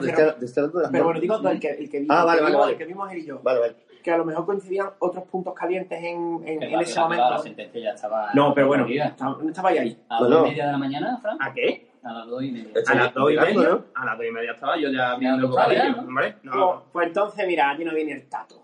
Pero 0.91 1.03
bueno, 1.05 1.19
digo 1.19 1.35
el 1.49 1.59
que, 1.59 1.69
el 1.71 1.89
que 1.89 1.99
vimos, 2.01 2.15
Ah, 2.15 2.25
vale, 2.25 2.41
vale, 2.43 2.71
el 2.73 2.77
que 2.77 2.85
vimos 2.85 3.11
él 3.11 3.17
y 3.17 3.25
yo. 3.25 3.39
Vale, 3.41 3.59
vale. 3.59 3.75
Que 4.03 4.11
a 4.11 4.17
lo 4.17 4.25
mejor 4.25 4.45
coincidían 4.45 4.89
otros 4.99 5.23
puntos 5.23 5.53
calientes 5.55 5.97
en, 5.97 6.41
en, 6.45 6.61
en 6.61 6.71
la- 6.73 6.81
ese 6.81 6.95
la- 6.95 7.01
momento. 7.03 7.29
La 7.29 7.39
sentencia 7.39 7.81
ya 7.81 7.89
estaba. 7.91 8.29
No, 8.35 8.53
pero 8.53 8.67
bueno, 8.67 8.85
estaba- 8.87 9.37
no 9.41 9.47
estaba 9.49 9.69
ahí. 9.69 9.97
A 10.09 10.21
las 10.21 10.39
y 10.41 10.43
media 10.49 10.65
de 10.67 10.71
la 10.73 10.77
mañana, 10.77 11.17
Fran. 11.21 11.37
¿A 11.41 11.53
qué? 11.53 11.87
A 12.03 12.13
las 12.13 12.27
dos 12.27 12.43
y 12.43 12.51
media. 12.51 12.71
A 12.87 12.95
las 12.95 13.13
dos 13.13 13.31
y 13.31 13.37
media. 13.37 13.69
¿no? 13.69 13.85
A 13.95 14.05
las 14.05 14.17
dos 14.17 14.27
y 14.27 14.31
media 14.31 14.51
estaba 14.51 14.77
yo 14.77 14.89
ya 14.89 15.11
abriendo 15.11 15.45
el 15.45 15.51
bocadillo. 15.51 15.91
¿no? 15.95 15.99
Hombre, 16.01 16.35
Pues, 16.41 16.55
no. 16.55 16.83
pues 16.91 17.07
entonces, 17.07 17.47
mira, 17.47 17.69
aquí 17.71 17.85
no 17.85 17.93
viene 17.93 18.13
el 18.13 18.27
tato. 18.29 18.59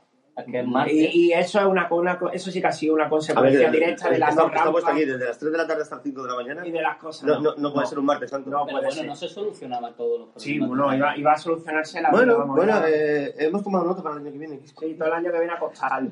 Y, 0.87 1.25
y 1.27 1.33
eso 1.33 1.59
es 1.59 1.65
una, 1.65 1.87
una 1.91 2.17
eso 2.31 2.49
sí 2.49 2.61
que 2.61 2.67
ha 2.67 2.71
sido 2.71 2.93
una 2.93 3.03
ver, 3.03 3.09
consecuencia 3.09 3.69
directa 3.69 4.09
de 4.09 4.15
eh, 4.15 4.19
la 4.19 4.29
está, 4.29 4.41
no 4.43 4.47
está 4.47 4.71
puesto 4.71 4.87
rampa 4.87 5.01
aquí 5.01 5.05
desde 5.05 5.25
las 5.25 5.37
3 5.37 5.51
de 5.51 5.57
la 5.57 5.67
tarde 5.67 5.81
hasta 5.81 5.95
las 5.95 6.03
5 6.05 6.21
de 6.23 6.27
la 6.29 6.35
mañana. 6.35 6.65
y 6.67 6.71
de 6.71 6.81
las 6.81 6.95
cosas. 6.97 7.27
No, 7.27 7.41
no, 7.41 7.55
no 7.57 7.73
puede 7.73 7.87
ser 7.87 7.99
un 7.99 8.05
martes 8.05 8.29
santo. 8.29 8.49
No, 8.49 8.65
pero 8.65 8.77
bueno, 8.77 8.91
ser. 8.91 9.05
no 9.05 9.15
se 9.17 9.27
solucionaba 9.27 9.91
todos 9.91 10.19
los 10.19 10.29
problemas. 10.29 10.43
Sí, 10.43 10.59
bueno, 10.59 10.95
iba, 10.95 11.17
iba 11.17 11.33
a 11.33 11.37
solucionarse 11.37 12.01
la 12.01 12.11
Bueno, 12.11 12.37
vamos, 12.37 12.55
bueno, 12.55 12.73
eh, 12.87 13.33
hemos 13.37 13.63
tomado 13.65 13.83
nota 13.83 14.01
para 14.01 14.15
el 14.15 14.21
año 14.21 14.31
que 14.31 14.37
viene. 14.37 14.61
Sí, 14.65 14.95
todo 14.97 15.07
el 15.09 15.13
año 15.13 15.29
que 15.29 15.39
viene 15.39 15.53
a 15.53 15.59
costar. 15.59 16.03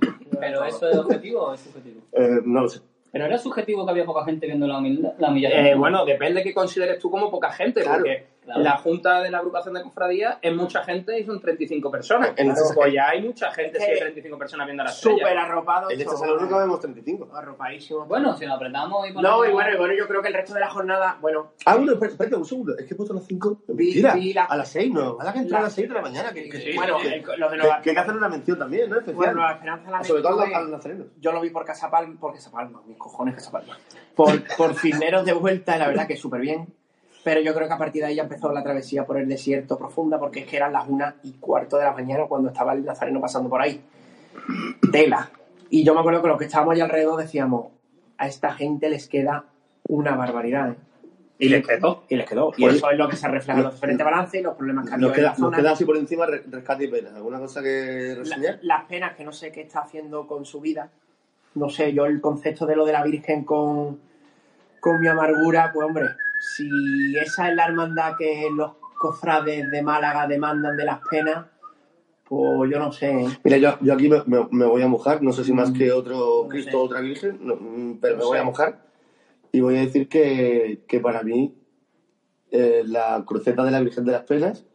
Pero 0.42 0.66
eso 0.66 0.90
es 0.90 0.98
objetivo 0.98 1.44
o 1.44 1.54
es 1.54 1.62
subjetivo. 1.62 2.02
Eh, 2.12 2.42
no 2.44 2.62
lo 2.64 2.68
sé. 2.70 2.82
Pero 3.18 3.26
era 3.30 3.40
subjetivo 3.40 3.84
que 3.84 3.90
había 3.90 4.06
poca 4.06 4.24
gente 4.26 4.46
viendo 4.46 4.68
la 4.68 4.78
humildad. 4.78 5.14
La 5.18 5.30
humillación. 5.30 5.66
Eh, 5.66 5.74
bueno, 5.74 6.06
depende 6.06 6.42
de 6.42 6.44
qué 6.44 6.54
consideres 6.54 7.00
tú 7.00 7.10
como 7.10 7.32
poca 7.32 7.52
gente, 7.52 7.82
Claro, 7.82 8.04
porque 8.04 8.28
claro. 8.54 8.62
la 8.64 8.78
junta 8.78 9.22
de 9.22 9.30
la 9.32 9.38
agrupación 9.40 9.74
de 9.76 9.84
cofradías 9.84 10.38
es 10.42 10.56
mucha 10.56 10.84
gente 10.84 11.20
y 11.20 11.26
son 11.26 11.40
35 11.40 11.92
personas. 11.92 12.32
En 12.36 12.50
este- 12.52 12.74
pues 12.76 12.94
ya 12.94 13.10
hay 13.10 13.22
mucha 13.22 13.52
gente 13.52 13.78
si 13.80 13.86
hay 13.86 13.94
que 13.94 14.00
35 14.00 14.38
personas 14.38 14.66
viendo 14.68 14.84
la 14.84 14.90
estrella. 14.90 15.18
Súper 15.18 15.38
arropado. 15.38 15.90
En 15.92 16.02
este 16.02 16.16
salón 16.18 16.40
único 16.40 16.58
vemos 16.58 16.80
35. 16.80 17.30
Arropadísimo. 17.36 18.06
Bueno, 18.06 18.36
si 18.38 18.46
lo 18.46 18.54
apretamos 18.54 19.08
y 19.10 19.14
ponemos... 19.14 19.38
No, 19.38 19.46
y 19.46 19.52
bueno, 19.52 19.74
y 19.74 19.78
bueno, 19.78 19.94
yo 19.98 20.08
creo 20.08 20.22
que 20.22 20.28
el 20.30 20.34
resto 20.34 20.54
de 20.54 20.60
la 20.62 20.70
jornada, 20.70 21.18
bueno, 21.22 21.52
Ah, 21.66 21.76
bueno, 21.76 21.92
espérate, 21.94 22.14
espérate 22.14 22.36
un 22.36 22.46
segundo. 22.46 22.78
Es 22.78 22.86
que 22.86 22.94
he 22.94 22.98
puesto 22.98 23.14
a 23.14 23.18
las 23.18 23.26
5. 23.26 23.62
Vi- 23.68 23.86
Mentira. 23.86 24.14
vi 24.16 24.34
la- 24.34 24.46
A 24.46 24.58
las 24.58 24.70
6, 24.70 24.92
no. 24.94 25.18
A 25.20 25.24
la 25.26 25.34
que 25.34 25.40
entra 25.40 25.54
la- 25.54 25.60
a 25.60 25.64
las 25.64 25.74
6 25.74 25.88
de 25.88 25.94
la 25.94 26.02
mañana. 26.02 26.32
Que, 26.34 26.50
que, 26.50 26.62
Sí, 26.62 26.76
bueno, 26.76 26.98
que, 26.98 27.08
el- 27.16 27.40
lo 27.40 27.50
de 27.50 27.58
Nueva, 27.58 27.82
que 27.82 27.90
hay 27.90 27.96
que 27.96 28.02
hacer 28.02 28.16
una 28.16 28.30
mención 28.30 28.58
también, 28.58 28.90
¿no? 28.90 28.96
Especial. 28.96 29.16
bueno, 29.16 29.34
Nueva 29.34 29.52
Esperanza 29.54 29.92
la 29.92 30.04
Sobre 30.04 30.22
todo 30.22 30.40
a 30.42 30.48
los, 30.48 30.62
los 30.62 30.70
nazarenos. 30.70 31.08
yo 31.20 31.32
lo 31.32 31.42
vi 31.42 31.50
por 31.50 31.66
Casa 31.66 31.90
Palma, 31.90 32.20
por 32.20 32.34
Casa 32.34 32.52
Palma, 32.52 32.82
mis 32.88 32.98
cojones 32.98 33.36
Casa 33.36 33.52
Palma. 33.52 33.78
Por, 34.16 34.44
por 34.56 34.74
Cisneros 34.76 35.26
de 35.26 35.34
vuelta, 35.34 35.78
la 35.78 35.88
verdad 35.88 36.08
que 36.08 36.16
súper 36.18 36.42
bien. 36.42 36.68
Pero 37.28 37.42
yo 37.42 37.54
creo 37.54 37.68
que 37.68 37.74
a 37.74 37.78
partir 37.78 38.02
de 38.04 38.08
ahí 38.08 38.16
ya 38.16 38.24
empezó 38.24 38.54
la 38.54 38.64
travesía 38.64 39.06
por 39.06 39.18
el 39.18 39.28
desierto 39.28 39.78
profunda, 39.78 40.18
porque 40.18 40.40
es 40.40 40.46
que 40.48 40.56
eran 40.56 40.72
las 40.72 40.88
una 40.88 41.16
y 41.24 41.34
cuarto 41.34 41.78
de 41.78 41.84
la 41.84 41.92
mañana 41.92 42.24
cuando 42.26 42.48
estaba 42.48 42.72
el 42.72 42.86
nazareno 42.86 43.20
pasando 43.20 43.50
por 43.50 43.62
ahí. 43.62 43.82
Tela. 44.92 45.30
Y 45.70 45.84
yo 45.84 45.94
me 45.94 46.00
acuerdo 46.00 46.22
que 46.22 46.28
los 46.30 46.38
que 46.38 46.46
estábamos 46.46 46.74
allá 46.76 46.86
alrededor 46.86 47.20
decíamos, 47.20 47.68
a 48.18 48.28
esta 48.28 48.54
gente 48.54 48.90
les 48.90 49.08
queda 49.10 49.44
una 49.90 50.16
barbaridad. 50.16 50.72
¿eh? 50.72 50.76
Y 51.40 51.50
les 51.50 51.68
quedó. 51.68 52.04
Y 52.08 52.16
les 52.16 52.26
quedó. 52.28 52.54
Y 52.56 52.62
Pues- 52.62 52.76
eso 52.78 52.90
es 52.90 52.98
lo 52.98 53.10
que 53.10 53.16
se 53.18 53.28
refleja 53.28 53.60
en 53.60 53.66
los 53.66 53.74
diferentes 53.76 54.06
balances 54.06 54.40
y 54.40 54.44
los 54.44 54.56
problemas 54.56 54.86
que 54.86 54.92
ha 54.92 54.94
habido 54.96 55.10
Nos 55.10 55.18
en 55.18 55.24
la 55.24 55.30
nos 55.32 55.38
zona. 55.40 55.58
queda 55.58 55.72
así 55.72 55.86
por 55.86 55.98
encima 55.98 56.26
re- 56.26 56.44
rescate 56.50 56.86
y 56.86 56.88
pena. 56.88 57.10
¿Alguna 57.16 57.40
cosa 57.40 57.62
que 57.62 58.14
La- 58.16 58.20
reseñar? 58.24 58.60
las 58.62 58.86
penas 58.86 59.16
que 59.16 59.24
no 59.26 59.32
sé 59.34 59.52
qué 59.52 59.62
está 59.62 59.82
haciendo 59.82 60.26
con 60.28 60.46
su 60.46 60.62
vida. 60.62 60.90
No 61.56 61.70
sé, 61.70 61.92
yo 61.94 62.06
el 62.06 62.22
concepto 62.22 62.66
de 62.66 62.76
lo 62.78 62.86
de 62.86 62.94
la 62.94 63.04
Virgen 63.04 63.44
con, 63.44 64.00
con 64.80 65.00
mi 65.02 65.08
amargura, 65.08 65.72
pues 65.74 65.86
hombre, 65.86 66.06
si 66.56 67.16
esa 67.18 67.50
es 67.50 67.56
la 67.56 67.66
hermandad 67.66 68.14
que 68.18 68.48
los 68.56 68.72
cofrades 68.98 69.70
de 69.72 69.82
Málaga 69.82 70.28
demandan 70.28 70.76
de 70.78 70.86
las 70.86 71.00
penas, 71.10 71.46
pues 72.24 72.70
yo 72.72 72.80
no 72.80 72.92
sé. 72.92 73.12
¿eh? 73.12 73.28
Mira, 73.44 73.58
yo, 73.58 73.78
yo 73.82 73.94
aquí 73.94 74.10
me, 74.10 74.24
me- 74.26 74.48
me 74.52 74.66
voy 74.66 74.82
a 74.82 74.88
mojar. 74.88 75.22
No 75.22 75.32
sé 75.32 75.44
si 75.44 75.54
más 75.54 75.72
que 75.72 75.92
otro 75.92 76.44
no 76.44 76.50
Cristo 76.50 76.80
o 76.82 76.84
otra 76.86 77.00
Virgen, 77.02 77.40
no, 77.42 77.56
mm, 77.56 78.00
pero 78.02 78.16
No 78.16 78.20
me 78.24 78.26
voy 78.26 78.38
a 78.40 78.44
mojar. 78.44 78.82
Y 79.52 79.62
voy 79.62 79.78
a 79.78 79.82
decir 79.82 80.10
que, 80.10 80.84
que 80.88 81.00
para 81.00 81.24
mí 81.24 81.56
eh, 82.52 82.84
la 82.86 83.24
cruceta 83.26 83.64
de 83.64 83.72
la 83.72 83.80
Virgen 83.80 84.04
de 84.06 84.12
las 84.12 84.24
Penas 84.24 84.66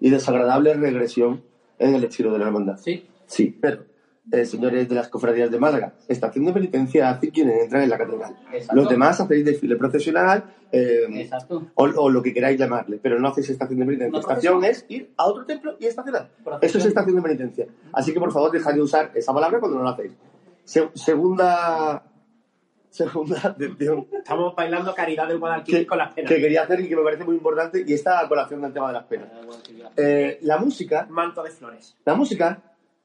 y 0.00 0.10
desagradable 0.10 0.74
regresión 0.74 1.42
en 1.78 1.94
el 1.94 2.04
estilo 2.04 2.32
de 2.32 2.38
la 2.38 2.46
hermandad. 2.46 2.76
Sí. 2.78 3.08
Sí, 3.26 3.56
pero, 3.60 3.84
eh, 4.32 4.44
señores 4.46 4.88
de 4.88 4.94
las 4.94 5.08
cofradías 5.08 5.50
de 5.50 5.58
Málaga, 5.58 5.92
estación 6.08 6.44
de 6.46 6.52
penitencia 6.52 7.10
hace 7.10 7.30
quienes 7.30 7.64
entran 7.64 7.82
en 7.82 7.90
la 7.90 7.98
catedral. 7.98 8.36
Exacto. 8.52 8.74
Los 8.74 8.88
demás 8.88 9.20
hacéis 9.20 9.44
desfile 9.44 9.76
procesional 9.76 10.44
eh, 10.72 11.28
o, 11.74 11.84
o 11.84 12.10
lo 12.10 12.22
que 12.22 12.32
queráis 12.32 12.58
llamarle, 12.58 12.98
pero 13.02 13.18
no 13.20 13.28
hacéis 13.28 13.50
estación 13.50 13.78
de 13.80 13.86
penitencia. 13.86 14.12
No, 14.12 14.18
estación 14.20 14.64
es 14.64 14.84
ir 14.88 15.12
a 15.16 15.26
otro 15.26 15.44
templo 15.44 15.76
y 15.78 15.86
estacionar. 15.86 16.30
Eso 16.62 16.78
es 16.78 16.86
estación 16.86 17.16
de 17.16 17.22
penitencia. 17.22 17.66
Así 17.92 18.12
que 18.12 18.18
por 18.20 18.32
favor 18.32 18.50
dejad 18.50 18.74
de 18.74 18.80
usar 18.82 19.10
esa 19.14 19.32
palabra 19.32 19.60
cuando 19.60 19.78
no 19.78 19.84
lo 19.84 19.90
hacéis. 19.90 20.12
Se- 20.64 20.88
segunda, 20.94 22.02
segunda 22.88 23.38
atención 23.44 24.06
Estamos 24.10 24.54
bailando 24.56 24.94
caridad 24.94 25.28
del 25.28 25.38
Guadalquivir 25.38 25.82
que, 25.82 25.86
con 25.86 25.98
las 25.98 26.12
penas. 26.14 26.32
que 26.32 26.40
quería 26.40 26.62
hacer 26.62 26.80
y 26.80 26.88
que 26.88 26.96
me 26.96 27.02
parece 27.02 27.24
muy 27.24 27.36
importante 27.36 27.84
y 27.86 27.92
está 27.92 28.20
a 28.20 28.28
colación 28.28 28.62
del 28.62 28.72
tema 28.72 28.86
de 28.88 28.92
las 28.94 29.04
penas. 29.04 29.28
Eh, 29.96 30.38
la 30.42 30.56
música 30.58 31.06
Manto 31.10 31.42
de 31.42 31.50
flores. 31.50 31.94
la 32.04 32.14
música 32.14 32.62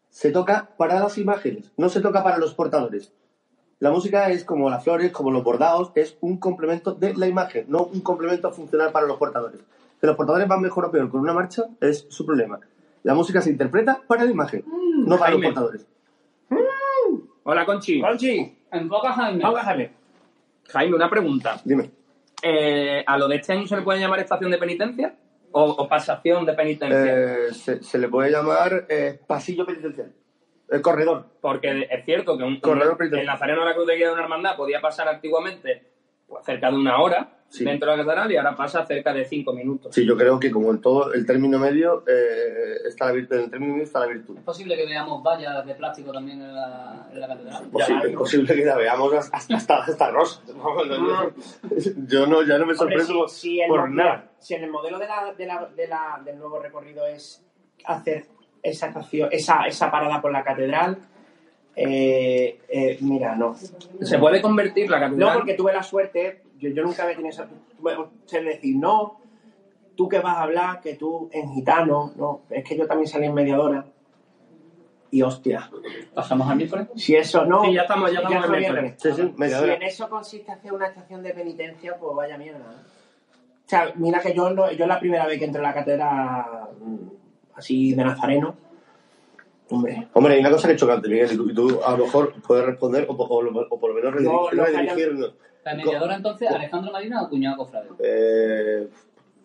se 0.09 0.31
toca 0.31 0.69
para 0.77 0.99
las 0.99 1.17
imágenes, 1.17 1.71
no 1.77 1.89
se 1.89 2.01
toca 2.01 2.23
para 2.23 2.37
los 2.37 2.53
portadores. 2.53 3.13
La 3.79 3.91
música 3.91 4.29
es 4.29 4.43
como 4.43 4.69
las 4.69 4.83
flores, 4.83 5.11
como 5.11 5.31
los 5.31 5.43
bordados, 5.43 5.91
es 5.95 6.17
un 6.19 6.37
complemento 6.37 6.93
de 6.93 7.13
la 7.15 7.27
imagen, 7.27 7.65
no 7.69 7.83
un 7.83 8.01
complemento 8.01 8.51
funcional 8.51 8.91
para 8.91 9.07
los 9.07 9.17
portadores. 9.17 9.61
Que 10.01 10.07
los 10.07 10.15
portadores 10.15 10.47
van 10.47 10.61
mejor 10.61 10.85
o 10.85 10.91
peor 10.91 11.09
con 11.09 11.21
una 11.21 11.33
marcha 11.33 11.63
es 11.79 12.05
su 12.09 12.25
problema. 12.25 12.59
La 13.03 13.13
música 13.13 13.41
se 13.41 13.49
interpreta 13.49 14.01
para 14.07 14.25
la 14.25 14.31
imagen, 14.31 14.65
no 15.05 15.17
para 15.17 15.31
Jaime. 15.31 15.41
los 15.47 15.53
portadores. 15.53 15.87
Hola, 17.43 17.65
Conchi. 17.65 18.01
Conchi, 18.01 18.57
Enfoca 18.71 19.13
Jaime. 19.13 19.43
Jaime. 19.43 19.91
Jaime, 20.67 20.95
una 20.95 21.09
pregunta. 21.09 21.61
Dime. 21.63 21.89
Eh, 22.43 23.03
¿A 23.05 23.17
lo 23.17 23.27
de 23.27 23.37
este 23.37 23.53
año 23.53 23.65
se 23.65 23.75
le 23.75 23.81
puede 23.81 23.99
llamar 23.99 24.19
estación 24.19 24.51
de 24.51 24.57
penitencia? 24.57 25.15
¿O, 25.51 25.63
o 25.63 25.87
pasación 25.87 26.45
de 26.45 26.53
penitencia? 26.53 27.47
Eh, 27.47 27.53
se, 27.53 27.81
se 27.83 27.97
le 27.97 28.07
puede 28.07 28.29
llamar 28.31 28.85
eh, 28.89 29.19
pasillo 29.25 29.65
penitencial, 29.65 30.13
el 30.69 30.81
corredor. 30.81 31.25
Porque 31.41 31.87
es 31.89 32.05
cierto 32.05 32.37
que 32.37 32.43
un, 32.43 32.59
Corredor 32.59 32.97
un- 32.99 33.15
el 33.17 33.25
nazareno 33.25 33.61
de 33.61 33.65
la 33.67 33.73
cruz 33.73 33.87
de 33.87 33.95
guía 33.95 34.07
de 34.07 34.13
una 34.13 34.23
hermandad 34.23 34.55
podía 34.55 34.79
pasar 34.81 35.07
antiguamente 35.07 35.87
pues, 36.27 36.45
cerca 36.45 36.69
de 36.69 36.75
una 36.77 37.01
hora 37.01 37.38
Sí. 37.49 37.65
dentro 37.65 37.89
de 37.89 37.97
la 37.97 38.03
catedral 38.05 38.31
y 38.31 38.37
ahora 38.37 38.55
pasa 38.55 38.85
cerca 38.85 39.11
de 39.11 39.25
cinco 39.25 39.53
minutos. 39.53 39.93
Sí, 39.95 40.05
yo 40.05 40.15
creo 40.15 40.39
que 40.39 40.51
como 40.51 40.69
en 40.69 40.79
todo 40.81 41.11
el 41.13 41.25
término 41.25 41.57
medio 41.57 42.03
eh, 42.07 42.75
está 42.87 43.05
la 43.07 43.13
virtud, 43.13 43.37
en 43.37 43.43
el 43.45 43.49
término 43.49 43.71
medio 43.73 43.85
está 43.85 43.99
la 44.01 44.05
virtud. 44.05 44.37
¿Es 44.37 44.43
posible 44.43 44.75
que 44.77 44.85
veamos 44.85 45.23
vallas 45.23 45.65
de 45.65 45.73
plástico 45.73 46.11
también 46.11 46.39
en 46.41 46.53
la, 46.53 47.07
en 47.11 47.19
la 47.19 47.27
catedral? 47.27 47.63
Posible, 47.71 48.09
posible 48.11 48.53
que 48.55 48.65
la 48.65 48.77
veamos 48.77 49.13
hasta, 49.31 49.55
hasta, 49.55 49.77
hasta 49.77 50.11
no, 50.11 50.23
yo, 52.07 52.27
no, 52.27 52.43
ya 52.43 52.57
no 52.59 52.65
me 52.67 52.73
Hombre, 52.73 52.75
sorprendo 52.75 53.27
si, 53.27 53.39
si 53.41 53.61
el 53.61 53.67
por 53.67 53.89
nada. 53.89 54.29
si 54.39 54.53
en 54.53 54.63
el 54.65 54.69
modelo 54.71 54.99
de 54.99 55.07
la, 55.07 55.33
de 55.35 55.45
la, 55.47 55.65
de 55.75 55.87
la- 55.87 56.21
del 56.23 56.37
nuevo 56.37 56.59
recorrido 56.59 57.05
es 57.07 57.43
hacer 57.85 58.25
esa 58.61 58.87
estación, 58.89 59.29
esa, 59.31 59.63
esa 59.65 59.89
parada 59.89 60.21
por 60.21 60.31
la 60.31 60.43
catedral, 60.43 60.97
eh, 61.75 62.59
eh, 62.69 62.97
mira, 63.01 63.35
no. 63.35 63.55
Se 64.01 64.17
puede 64.19 64.41
convertir 64.41 64.89
la 64.89 64.99
catedral. 64.99 65.19
No, 65.29 65.33
porque 65.33 65.53
tuve 65.53 65.73
la 65.73 65.81
suerte, 65.83 66.43
yo, 66.59 66.69
yo 66.69 66.83
nunca 66.83 67.03
había 67.03 67.15
tenido 67.15 67.31
esa. 67.31 67.47
Sé 68.25 68.41
decir, 68.43 68.75
no, 68.77 69.19
tú 69.95 70.07
que 70.07 70.19
vas 70.19 70.37
a 70.37 70.43
hablar, 70.43 70.81
que 70.81 70.95
tú 70.95 71.29
en 71.31 71.51
gitano, 71.53 72.13
no, 72.15 72.41
es 72.49 72.63
que 72.63 72.77
yo 72.77 72.85
también 72.87 73.07
salí 73.07 73.25
en 73.25 73.33
mediadora. 73.33 73.85
Y 75.11 75.23
hostia, 75.23 75.69
¿Pasamos 76.13 76.47
al 76.49 76.57
miércoles? 76.57 76.87
si 76.95 77.15
eso 77.15 77.43
no. 77.43 77.63
Sí, 77.63 77.73
ya 77.73 77.81
estamos- 77.81 78.11
ya 78.11 78.19
estamos 78.19 78.45
en 78.45 78.51
miércoles. 78.51 78.93
Sí, 78.99 79.09
Si 79.11 79.69
en 79.71 79.81
eso 79.83 80.07
consiste 80.07 80.51
hacer 80.51 80.71
una 80.71 80.87
estación 80.87 81.23
de 81.23 81.33
penitencia, 81.33 81.97
pues 81.97 82.15
vaya 82.15 82.37
mierda. 82.37 82.59
O 83.65 83.69
sea, 83.69 83.91
mira 83.95 84.19
que 84.19 84.33
yo, 84.33 84.51
no- 84.51 84.71
yo 84.71 84.85
la 84.85 84.99
primera 84.99 85.25
vez 85.25 85.39
que 85.39 85.45
entré 85.45 85.61
a 85.61 85.63
la 85.63 85.73
catedral 85.73 86.45
mm, 86.79 86.95
así 87.55 87.93
de 87.93 88.03
nazareno, 88.03 88.55
hombre, 89.71 90.07
Hombre, 90.13 90.33
hay 90.35 90.39
una 90.41 90.51
cosa 90.51 90.67
que 90.67 90.73
es 90.75 90.79
chocante, 90.79 91.07
Miguel, 91.09 91.31
y 91.33 91.37
tú, 91.37 91.49
y 91.49 91.53
tú 91.53 91.79
a 91.83 91.91
lo 91.97 92.05
mejor 92.05 92.33
puedes 92.47 92.65
responder 92.65 93.05
o, 93.09 93.15
por 93.17 93.43
lo 93.45 93.51
menos 93.93 94.21
No, 94.21 94.49
lo 94.51 94.63
que 94.65 94.71
redirigirnos. 94.71 95.33
¿La 95.69 95.75
mediadora 95.75 96.15
entonces, 96.15 96.49
Alejandro 96.49 96.91
Marina 96.91 97.21
o 97.23 97.29
Cuñado 97.29 97.57
Cofrade? 97.57 97.89
Eh, 97.99 98.87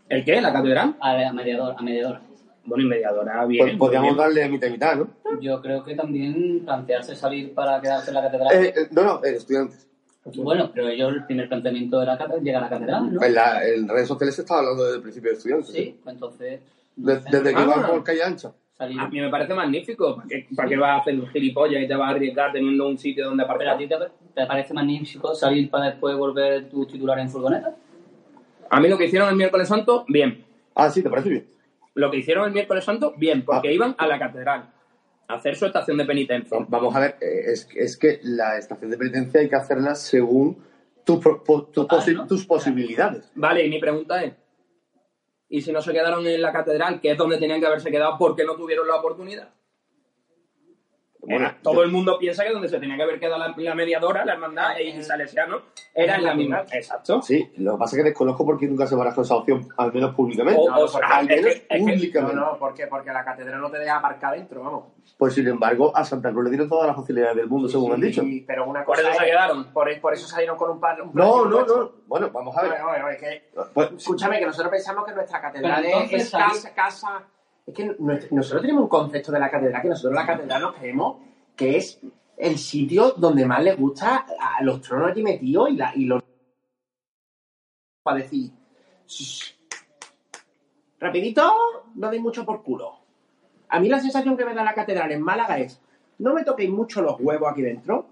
¿El 0.08 0.24
qué? 0.24 0.40
¿La 0.40 0.52
catedral? 0.52 0.96
A, 1.00 1.28
a 1.28 1.32
mediador, 1.32 1.74
a 1.78 1.82
mediadora. 1.82 2.20
Bueno, 2.66 2.84
y 2.84 2.88
mediadora, 2.88 3.44
bien. 3.44 3.66
pues 3.66 3.76
podríamos 3.76 4.08
bien. 4.10 4.16
darle 4.18 4.48
mitad 4.48 4.68
y 4.68 4.70
mitad, 4.70 4.96
¿no? 4.96 5.08
Yo 5.40 5.60
creo 5.60 5.84
que 5.84 5.94
también 5.94 6.64
plantearse 6.64 7.14
salir 7.14 7.52
para 7.52 7.78
quedarse 7.80 8.08
en 8.10 8.14
la 8.14 8.22
catedral. 8.22 8.54
Eh, 8.54 8.72
eh, 8.74 8.88
no, 8.90 9.02
no, 9.02 9.20
eh, 9.24 9.34
estudiantes. 9.36 9.86
Bueno, 10.36 10.70
pero 10.72 10.88
ellos, 10.88 11.12
el 11.12 11.26
primer 11.26 11.46
planteamiento 11.48 12.00
era 12.00 12.16
llegar 12.40 12.62
a 12.62 12.66
la 12.66 12.70
catedral, 12.70 13.12
¿no? 13.12 13.22
En, 13.22 13.34
la- 13.34 13.62
en 13.68 13.86
redes 13.86 14.08
sociales 14.08 14.34
se 14.34 14.40
estaba 14.40 14.60
hablando 14.60 14.84
desde 14.84 14.96
el 14.96 15.02
principio 15.02 15.30
de 15.30 15.36
estudiantes. 15.36 15.68
Sí, 15.68 16.00
pues 16.02 16.14
entonces. 16.14 16.60
De- 16.96 17.16
desde 17.30 17.52
que 17.52 17.60
Ah. 17.60 17.62
iban 17.64 17.86
por 17.86 18.02
calle 18.02 18.22
ancha. 18.24 18.52
Salir. 18.76 18.98
A 19.00 19.08
mí 19.08 19.20
me 19.20 19.28
parece 19.28 19.54
magnífico. 19.54 20.16
¿Para 20.16 20.28
qué, 20.28 20.46
para 20.56 20.68
qué 20.68 20.76
vas 20.76 20.90
a 20.90 20.96
hacer 21.00 21.14
un 21.14 21.28
gilipollas 21.28 21.82
y 21.82 21.86
te 21.88 21.94
vas 21.94 22.08
a 22.08 22.14
arriesgar 22.14 22.52
teniendo 22.52 22.88
un 22.88 22.98
sitio 22.98 23.26
donde 23.26 23.44
Pero 23.44 23.52
a 23.52 23.54
aparcar? 23.54 23.78
ti 23.78 23.86
te, 23.86 23.96
te 24.40 24.46
parece 24.46 24.74
magnífico 24.74 25.34
salir 25.34 25.70
para 25.70 25.86
después 25.90 26.16
volver 26.16 26.68
tu 26.68 26.84
titular 26.86 27.18
en 27.20 27.30
furgoneta? 27.30 27.76
A 28.70 28.80
mí 28.80 28.88
lo 28.88 28.98
que 28.98 29.04
hicieron 29.04 29.28
el 29.28 29.36
miércoles 29.36 29.68
santo, 29.68 30.04
bien. 30.08 30.44
Ah, 30.74 30.90
sí, 30.90 31.02
¿te 31.02 31.08
parece 31.10 31.28
bien? 31.28 31.46
Lo 31.94 32.10
que 32.10 32.16
hicieron 32.16 32.46
el 32.46 32.52
miércoles 32.52 32.84
santo, 32.84 33.14
bien, 33.16 33.44
porque 33.44 33.72
iban 33.72 33.94
a 33.96 34.06
la 34.08 34.18
catedral 34.18 34.70
a 35.28 35.34
hacer 35.34 35.54
su 35.54 35.66
estación 35.66 35.96
de 35.96 36.04
penitencia. 36.04 36.58
Va- 36.58 36.66
Vamos 36.68 36.96
a 36.96 36.98
ver, 37.00 37.16
eh, 37.20 37.42
es, 37.52 37.68
es 37.76 37.96
que 37.96 38.18
la 38.24 38.58
estación 38.58 38.90
de 38.90 38.96
penitencia 38.98 39.40
hay 39.40 39.48
que 39.48 39.54
hacerla 39.54 39.94
según 39.94 40.58
posi- 41.06 42.14
¿no? 42.16 42.26
tus 42.26 42.44
posibilidades. 42.44 43.30
Vale, 43.36 43.64
y 43.64 43.70
mi 43.70 43.78
pregunta 43.78 44.24
es, 44.24 44.34
¿y 45.54 45.60
si 45.60 45.70
no 45.70 45.80
se 45.80 45.92
quedaron 45.92 46.26
en 46.26 46.42
la 46.42 46.52
catedral, 46.52 47.00
que 47.00 47.12
es 47.12 47.16
donde 47.16 47.38
tenían 47.38 47.60
que 47.60 47.66
haberse 47.66 47.88
quedado, 47.88 48.18
por 48.18 48.34
qué 48.34 48.44
no 48.44 48.56
tuvieron 48.56 48.88
la 48.88 48.96
oportunidad? 48.96 49.50
Bueno, 51.26 51.46
Era- 51.46 51.58
todo 51.62 51.82
el 51.82 51.90
mundo 51.90 52.18
piensa 52.18 52.44
que 52.44 52.52
donde 52.52 52.68
se 52.68 52.78
tenía 52.78 52.96
que 52.96 53.02
haber 53.02 53.18
quedado 53.20 53.38
la, 53.38 53.54
la 53.56 53.74
mediadora, 53.74 54.24
la 54.24 54.34
hermandad 54.34 54.78
y 54.78 55.02
Salesiano, 55.02 55.62
era 55.94 56.16
en 56.16 56.24
la 56.24 56.34
misma. 56.34 56.64
Exacto. 56.72 57.22
Sí, 57.22 57.50
lo 57.56 57.72
que 57.72 57.78
pasa 57.78 57.96
es 57.96 58.02
que 58.02 58.08
desconozco 58.10 58.44
por 58.44 58.58
qué 58.58 58.66
nunca 58.66 58.86
se 58.86 58.94
barajó 58.94 59.22
esa 59.22 59.36
opción, 59.36 59.68
al 59.76 59.92
menos 59.92 60.14
públicamente. 60.14 60.60
O- 60.60 60.70
No, 60.70 60.80
o 60.80 60.88
sea, 60.88 61.00
al 61.08 61.30
es 61.30 61.36
que- 61.36 61.42
menos 61.42 61.54
es 61.56 61.60
que- 61.68 61.78
no, 61.78 61.84
públicamente. 61.84 62.36
no, 62.36 62.58
¿por 62.58 62.74
qué? 62.74 62.86
Porque 62.86 63.12
la 63.12 63.24
catedral 63.24 63.60
no 63.60 63.70
te 63.70 63.78
deja 63.78 63.96
aparcar 63.96 64.34
dentro, 64.34 64.62
vamos. 64.62 64.84
Pues 65.18 65.34
sin 65.34 65.46
embargo, 65.46 65.96
a 65.96 66.04
Santa 66.04 66.30
Cruz 66.32 66.44
le 66.44 66.50
dieron 66.50 66.68
todas 66.68 66.86
las 66.88 66.96
facilidades 66.96 67.36
del 67.36 67.46
mundo, 67.46 67.68
según 67.68 67.92
han 67.92 68.00
Sí, 68.00 68.06
dicho. 68.06 68.22
Pero 68.46 68.66
una 68.68 68.84
Por 68.84 68.96
cosa 68.96 69.10
eso 69.10 69.20
se 69.20 69.26
quedaron. 69.26 69.64
Por, 69.72 70.00
por 70.00 70.12
eso 70.14 70.26
salieron 70.26 70.56
con 70.56 70.70
un 70.70 70.80
par. 70.80 71.00
un 71.00 71.10
No, 71.14 71.44
no, 71.44 71.56
puesto. 71.58 71.76
no. 71.76 71.92
Bueno, 72.06 72.30
vamos 72.32 72.56
a 72.56 72.62
ver. 72.62 72.72
Oye, 72.72 72.82
oye, 72.82 73.02
oye, 73.04 73.16
que- 73.18 73.50
Pues, 73.72 73.92
Escúchame, 73.96 74.38
que 74.40 74.46
nosotros 74.46 74.70
pensamos 74.70 75.04
que 75.06 75.12
nuestra 75.12 75.40
catedral 75.40 75.84
es 76.10 76.30
salir- 76.30 76.46
casa, 76.48 76.74
casa. 76.74 77.22
Es 77.66 77.74
que 77.74 77.96
nosotros 78.30 78.60
tenemos 78.60 78.82
un 78.82 78.88
concepto 78.88 79.32
de 79.32 79.40
la 79.40 79.50
catedral 79.50 79.82
que 79.82 79.88
nosotros 79.88 80.14
la 80.14 80.26
catedral 80.26 80.62
nos 80.62 80.74
creemos 80.74 81.16
que 81.56 81.76
es 81.76 81.98
el 82.36 82.58
sitio 82.58 83.12
donde 83.12 83.46
más 83.46 83.62
les 83.62 83.78
gusta 83.78 84.26
a 84.38 84.62
los 84.62 84.80
tronos 84.80 85.10
allí 85.10 85.22
metidos 85.22 85.70
y, 85.94 86.04
los. 86.04 86.22
para 88.02 88.18
decir. 88.18 88.50
"Shh, 89.06 89.54
Rapidito, 90.98 91.52
no 91.94 92.10
deis 92.10 92.22
mucho 92.22 92.44
por 92.44 92.62
culo. 92.62 92.98
A 93.68 93.80
mí 93.80 93.88
la 93.88 94.00
sensación 94.00 94.36
que 94.36 94.44
me 94.44 94.54
da 94.54 94.64
la 94.64 94.74
catedral 94.74 95.12
en 95.12 95.22
Málaga 95.22 95.58
es: 95.58 95.80
no 96.18 96.34
me 96.34 96.44
toquéis 96.44 96.70
mucho 96.70 97.02
los 97.02 97.20
huevos 97.20 97.50
aquí 97.50 97.62
dentro. 97.62 98.06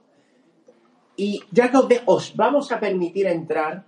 Y 1.16 1.42
ya 1.50 1.70
os 2.06 2.36
vamos 2.36 2.72
a 2.72 2.80
permitir 2.80 3.26
entrar, 3.26 3.84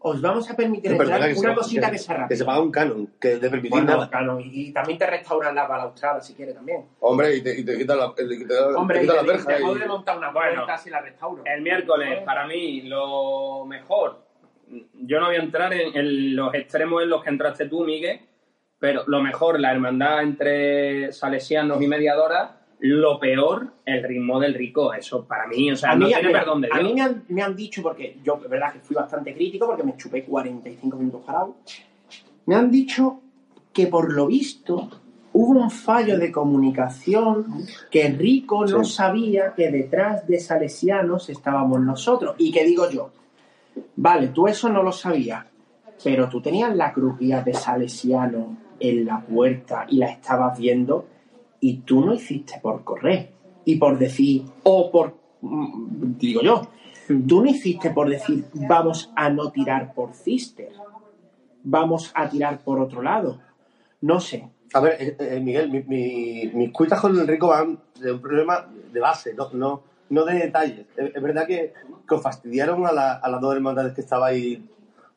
os 0.00 0.20
vamos 0.20 0.48
a 0.50 0.54
permitir 0.56 0.92
entrar 0.92 1.18
una 1.20 1.34
se- 1.34 1.54
cosita 1.54 1.90
que, 1.90 1.98
sea 1.98 2.14
rápida. 2.14 2.28
que 2.28 2.36
se 2.36 2.44
paga 2.44 2.60
un 2.60 2.70
canon, 2.70 3.06
que 3.20 3.28
de 3.36 3.50
permitir 3.50 3.70
Bueno, 3.70 3.86
nada. 3.86 4.08
claro, 4.08 4.38
y, 4.40 4.68
y 4.68 4.72
también 4.72 4.98
te 4.98 5.06
restauran 5.06 5.54
la 5.54 5.66
balaustrada 5.66 6.20
si 6.20 6.34
quieres 6.34 6.54
también. 6.54 6.84
Hombre, 7.00 7.34
y 7.36 7.42
te, 7.42 7.58
y 7.58 7.64
te 7.64 7.76
quitan 7.76 7.98
la, 7.98 8.14
te 8.14 8.24
quitan- 8.28 8.74
Hombre, 8.76 9.00
te 9.00 9.04
y 9.04 9.08
te, 9.08 9.14
la 9.14 9.22
verja. 9.22 9.56
te 9.56 9.62
y- 9.62 9.74
remontar 9.74 10.16
una 10.18 10.30
Bueno. 10.30 10.54
puerta 10.64 10.78
si 10.78 10.90
la 10.90 11.00
restauro. 11.00 11.42
El 11.44 11.62
miércoles, 11.62 12.20
para 12.24 12.46
mí, 12.46 12.82
lo 12.82 13.64
mejor. 13.66 14.26
Yo 14.94 15.18
no 15.18 15.26
voy 15.26 15.36
a 15.36 15.40
entrar 15.40 15.72
en, 15.72 15.96
en 15.96 16.36
los 16.36 16.54
extremos 16.54 17.02
en 17.02 17.08
los 17.08 17.22
que 17.24 17.30
entraste 17.30 17.66
tú, 17.68 17.84
Miguel, 17.84 18.20
pero 18.78 19.02
lo 19.06 19.20
mejor, 19.22 19.58
la 19.58 19.72
hermandad 19.72 20.22
entre 20.22 21.10
salesianos 21.12 21.80
y 21.82 21.88
mediadoras. 21.88 22.50
Lo 22.80 23.18
peor, 23.18 23.72
el 23.84 24.02
ritmo 24.04 24.38
del 24.38 24.54
rico. 24.54 24.92
Eso 24.94 25.24
para 25.24 25.46
mí, 25.48 25.70
o 25.72 25.76
sea, 25.76 25.94
no 25.96 26.06
tiene 26.06 26.28
mira, 26.28 26.40
perdón 26.40 26.60
de 26.60 26.68
a 26.70 26.80
mí 26.80 26.94
me 26.94 27.00
han, 27.02 27.24
me 27.28 27.42
han 27.42 27.56
dicho, 27.56 27.82
porque 27.82 28.18
yo, 28.22 28.40
es 28.42 28.48
verdad 28.48 28.72
que 28.72 28.78
fui 28.80 28.94
bastante 28.94 29.34
crítico, 29.34 29.66
porque 29.66 29.82
me 29.82 29.96
chupé 29.96 30.24
45 30.24 30.96
minutos 30.96 31.22
parado. 31.26 31.56
Me 32.46 32.54
han 32.54 32.70
dicho 32.70 33.20
que 33.72 33.88
por 33.88 34.12
lo 34.12 34.26
visto 34.26 34.88
hubo 35.32 35.58
un 35.60 35.70
fallo 35.70 36.18
de 36.18 36.32
comunicación, 36.32 37.66
que 37.90 38.08
Rico 38.08 38.64
no 38.66 38.84
Sí. 38.84 38.92
sabía 38.92 39.54
que 39.54 39.70
detrás 39.70 40.26
de 40.26 40.38
Salesianos 40.38 41.28
estábamos 41.30 41.80
nosotros. 41.80 42.34
Y 42.38 42.50
que 42.52 42.64
digo 42.64 42.88
yo, 42.90 43.10
vale, 43.96 44.28
tú 44.28 44.46
eso 44.48 44.68
no 44.68 44.82
lo 44.82 44.92
sabías, 44.92 45.44
pero 46.02 46.28
tú 46.28 46.40
tenías 46.40 46.74
la 46.74 46.92
crujía 46.92 47.42
de 47.42 47.54
Salesiano 47.54 48.56
en 48.80 49.04
la 49.04 49.20
puerta 49.20 49.84
y 49.88 49.98
la 49.98 50.06
estabas 50.10 50.58
viendo 50.58 51.06
y 51.60 51.78
tú 51.78 52.04
no 52.04 52.14
hiciste 52.14 52.58
por 52.62 52.84
correr 52.84 53.30
y 53.64 53.76
por 53.76 53.98
decir, 53.98 54.44
o 54.62 54.90
por, 54.90 55.14
mm, 55.40 56.16
digo 56.18 56.40
yo, 56.42 56.62
tú 57.26 57.42
no 57.42 57.50
hiciste 57.50 57.90
por 57.90 58.08
decir, 58.08 58.44
vamos 58.54 59.10
a 59.16 59.28
no 59.30 59.50
tirar 59.50 59.92
por 59.94 60.14
Cister, 60.14 60.70
vamos 61.62 62.10
a 62.14 62.28
tirar 62.28 62.58
por 62.60 62.78
otro 62.80 63.02
lado. 63.02 63.40
No 64.00 64.20
sé. 64.20 64.48
A 64.74 64.80
ver, 64.80 64.96
eh, 65.00 65.16
eh, 65.18 65.40
Miguel, 65.40 65.70
mi- 65.70 65.82
mi- 65.82 66.50
mis 66.54 66.72
cuitas 66.72 67.00
con 67.00 67.18
el 67.18 67.26
rico 67.26 67.48
van 67.48 67.78
de 68.00 68.12
un 68.12 68.20
problema 68.20 68.66
de 68.92 69.00
base, 69.00 69.34
no, 69.34 69.48
no, 69.52 69.82
no 70.10 70.24
de 70.24 70.34
detalles. 70.34 70.86
Es, 70.96 71.14
es 71.14 71.22
verdad 71.22 71.46
que, 71.46 71.72
que 72.06 72.14
os 72.14 72.22
fastidiaron 72.22 72.86
a, 72.86 72.92
la- 72.92 73.14
a 73.14 73.28
las 73.30 73.40
dos 73.40 73.54
hermandades 73.54 73.94
que 73.94 74.02
estabais 74.02 74.58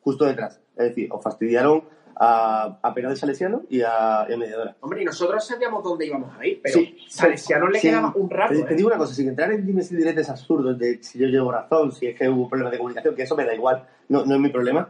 justo 0.02 0.24
detrás. 0.24 0.58
Es 0.76 0.88
decir, 0.88 1.08
os 1.12 1.22
fastidiaron 1.22 1.84
a, 2.16 2.78
a 2.82 2.94
Pena 2.94 3.08
de 3.10 3.16
Salesiano 3.16 3.62
y 3.68 3.80
a, 3.82 4.26
y 4.28 4.32
a 4.32 4.36
Mediadora. 4.36 4.76
Hombre, 4.80 5.02
y 5.02 5.04
nosotros 5.04 5.44
sabíamos 5.46 5.82
dónde 5.82 6.06
íbamos 6.06 6.30
a 6.38 6.46
ir, 6.46 6.60
pero 6.62 6.74
Sí. 6.78 6.96
Salesiano 7.08 7.68
le 7.68 7.78
Sí. 7.78 7.88
quedaba 7.88 8.12
un 8.14 8.28
rato. 8.30 8.54
Te, 8.54 8.62
te 8.62 8.72
¿eh? 8.72 8.76
digo 8.76 8.88
una 8.88 8.98
cosa, 8.98 9.14
sin 9.14 9.28
entrar 9.28 9.52
en 9.52 9.66
dimes 9.66 9.90
y 9.92 9.96
diretes 9.96 10.28
absurdos 10.30 10.78
de 10.78 11.02
si 11.02 11.18
yo 11.18 11.26
llevo 11.26 11.50
razón, 11.52 11.92
si 11.92 12.06
es 12.06 12.18
que 12.18 12.28
hubo 12.28 12.48
problemas 12.48 12.72
de 12.72 12.78
comunicación, 12.78 13.14
que 13.14 13.22
eso 13.22 13.36
me 13.36 13.44
da 13.44 13.54
igual, 13.54 13.86
no, 14.08 14.24
no 14.24 14.34
es 14.34 14.40
mi 14.40 14.48
problema. 14.50 14.88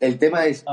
El 0.00 0.18
tema 0.18 0.44
es, 0.46 0.64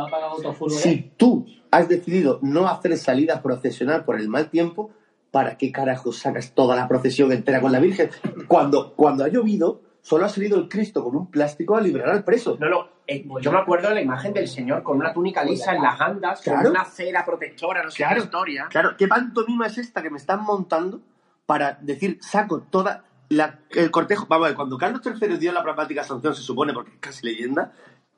si 0.69 1.11
tú 1.15 1.45
has 1.69 1.87
decidido 1.87 2.39
no 2.41 2.67
hacer 2.67 2.97
salida 2.97 3.41
procesional 3.41 4.03
por 4.03 4.19
el 4.19 4.27
mal 4.27 4.49
tiempo, 4.49 4.91
¿para 5.29 5.57
qué 5.57 5.71
carajo 5.71 6.11
sacas 6.11 6.53
toda 6.53 6.75
la 6.75 6.87
procesión 6.87 7.31
entera 7.31 7.61
con 7.61 7.71
la 7.71 7.79
Virgen? 7.79 8.09
Cuando, 8.47 8.93
cuando 8.95 9.23
ha 9.23 9.29
llovido, 9.29 9.81
solo 10.01 10.25
ha 10.25 10.29
salido 10.29 10.57
el 10.57 10.67
Cristo 10.67 11.03
con 11.03 11.15
un 11.15 11.29
plástico 11.31 11.75
a 11.75 11.81
liberar 11.81 12.09
al 12.09 12.23
preso. 12.23 12.57
No, 12.59 12.69
no, 12.69 12.87
eh, 13.07 13.25
yo 13.41 13.51
me 13.51 13.59
acuerdo 13.59 13.89
de 13.89 13.95
la 13.95 14.01
imagen 14.01 14.33
del 14.33 14.47
señor 14.47 14.83
con 14.83 14.97
una 14.97 15.13
túnica 15.13 15.43
lisa 15.43 15.73
en 15.75 15.81
las 15.83 15.99
andas, 16.01 16.41
Claro. 16.41 16.63
con 16.63 16.71
una 16.71 16.85
cera 16.85 17.23
protectora, 17.25 17.83
no 17.83 17.91
sé 17.91 17.97
Claro. 17.97 18.15
qué 18.15 18.21
historia. 18.25 18.67
Claro, 18.69 18.95
¿qué 18.97 19.07
pantomima 19.07 19.67
es 19.67 19.77
esta 19.77 20.01
que 20.01 20.09
me 20.09 20.17
están 20.17 20.43
montando 20.43 21.01
para 21.45 21.77
decir, 21.81 22.17
saco 22.21 22.61
toda 22.61 23.03
la- 23.29 23.59
el 23.69 23.91
cortejo? 23.91 24.25
Vamos 24.27 24.45
a 24.45 24.49
ver, 24.49 24.55
cuando 24.55 24.77
Carlos 24.77 25.01
III 25.05 25.37
dio 25.37 25.51
la 25.51 25.63
pragmática 25.63 26.03
sanción, 26.03 26.33
se 26.35 26.41
supone, 26.41 26.73
porque 26.73 26.91
es 26.91 26.97
casi 26.99 27.25
leyenda, 27.25 27.71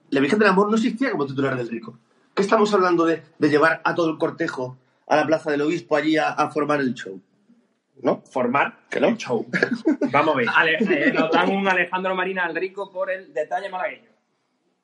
la 0.09 0.19
Virgen 0.21 0.39
del 0.39 0.49
Amor 0.49 0.69
no 0.69 0.75
existía 0.75 1.11
como 1.11 1.25
titular 1.25 1.55
del 1.55 1.69
Rico. 1.69 1.97
¿Qué 2.34 2.41
estamos 2.41 2.73
hablando 2.73 3.05
de, 3.05 3.23
de 3.39 3.49
llevar 3.49 3.81
a 3.84 3.93
todo 3.93 4.09
el 4.09 4.17
cortejo 4.17 4.77
a 5.07 5.15
la 5.15 5.25
Plaza 5.25 5.51
del 5.51 5.61
Obispo 5.61 5.95
allí 5.95 6.17
a, 6.17 6.29
a 6.29 6.49
formar 6.49 6.79
el 6.79 6.93
show? 6.93 7.19
¿No? 8.02 8.22
Formar 8.24 8.80
¿Que 8.89 9.00
no? 9.00 9.08
el 9.08 9.18
show. 9.18 9.46
Vamos 10.12 10.36
a 10.36 10.38
ver. 10.38 10.48
Ale- 10.56 10.78
eh, 10.80 11.14
nos 11.14 11.32
dan 11.32 11.50
un 11.52 11.68
Alejandro 11.68 12.16
Marina 12.16 12.44
al 12.46 12.56
rico 12.56 12.91
por 12.91 13.10
el 13.12 13.34
detalle 13.34 13.70
malagueño. 13.70 14.10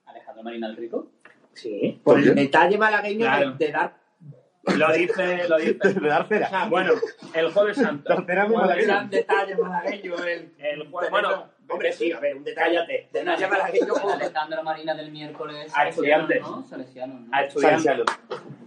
Alejandro 0.06 0.44
Marina 0.44 0.68
el 0.68 0.76
Rico. 0.78 1.12
Sí. 1.54 2.00
Por 2.04 2.16
¿Por 2.20 2.24
el 2.28 2.36
detalle 2.36 2.78
malagueño 2.78 3.26
Claro. 3.26 3.52
de, 3.54 3.66
de 3.66 3.72
dar. 3.72 3.94
Lo 4.76 4.92
dice, 4.94 5.48
lo 5.48 5.58
dice. 5.58 5.94
De 6.00 6.08
dar 6.08 6.28
cera. 6.28 6.68
Bueno, 6.70 6.94
el 7.34 7.52
jueves 7.52 7.78
santo. 7.78 8.08
Dar 8.14 8.26
cera 8.26 8.46
muy 8.48 8.58
Jueves 8.58 8.86
santo. 8.86 9.16
detalle 9.16 9.56
malagueño 9.56 10.16
el. 10.24 10.54
El 10.60 10.88
jueves, 10.90 11.12
bueno, 11.12 11.46
hombre, 11.68 11.92
sí, 11.92 12.12
a 12.12 12.20
ver, 12.20 12.36
un. 12.38 12.44
Detalle 12.44 12.78
malagueño. 13.48 13.94
Alejandro 14.14 14.64
Marina 14.64 14.94
del 14.94 15.12
miércoles. 15.12 15.72
A 15.76 15.90
estudiantes. 15.90 16.42
¿no? 16.42 16.64
Salesiano, 16.64 17.20
¿no? 17.20 17.36
A 17.36 17.44
estudiantes. 17.44 17.84
Salesiano. 17.84 18.06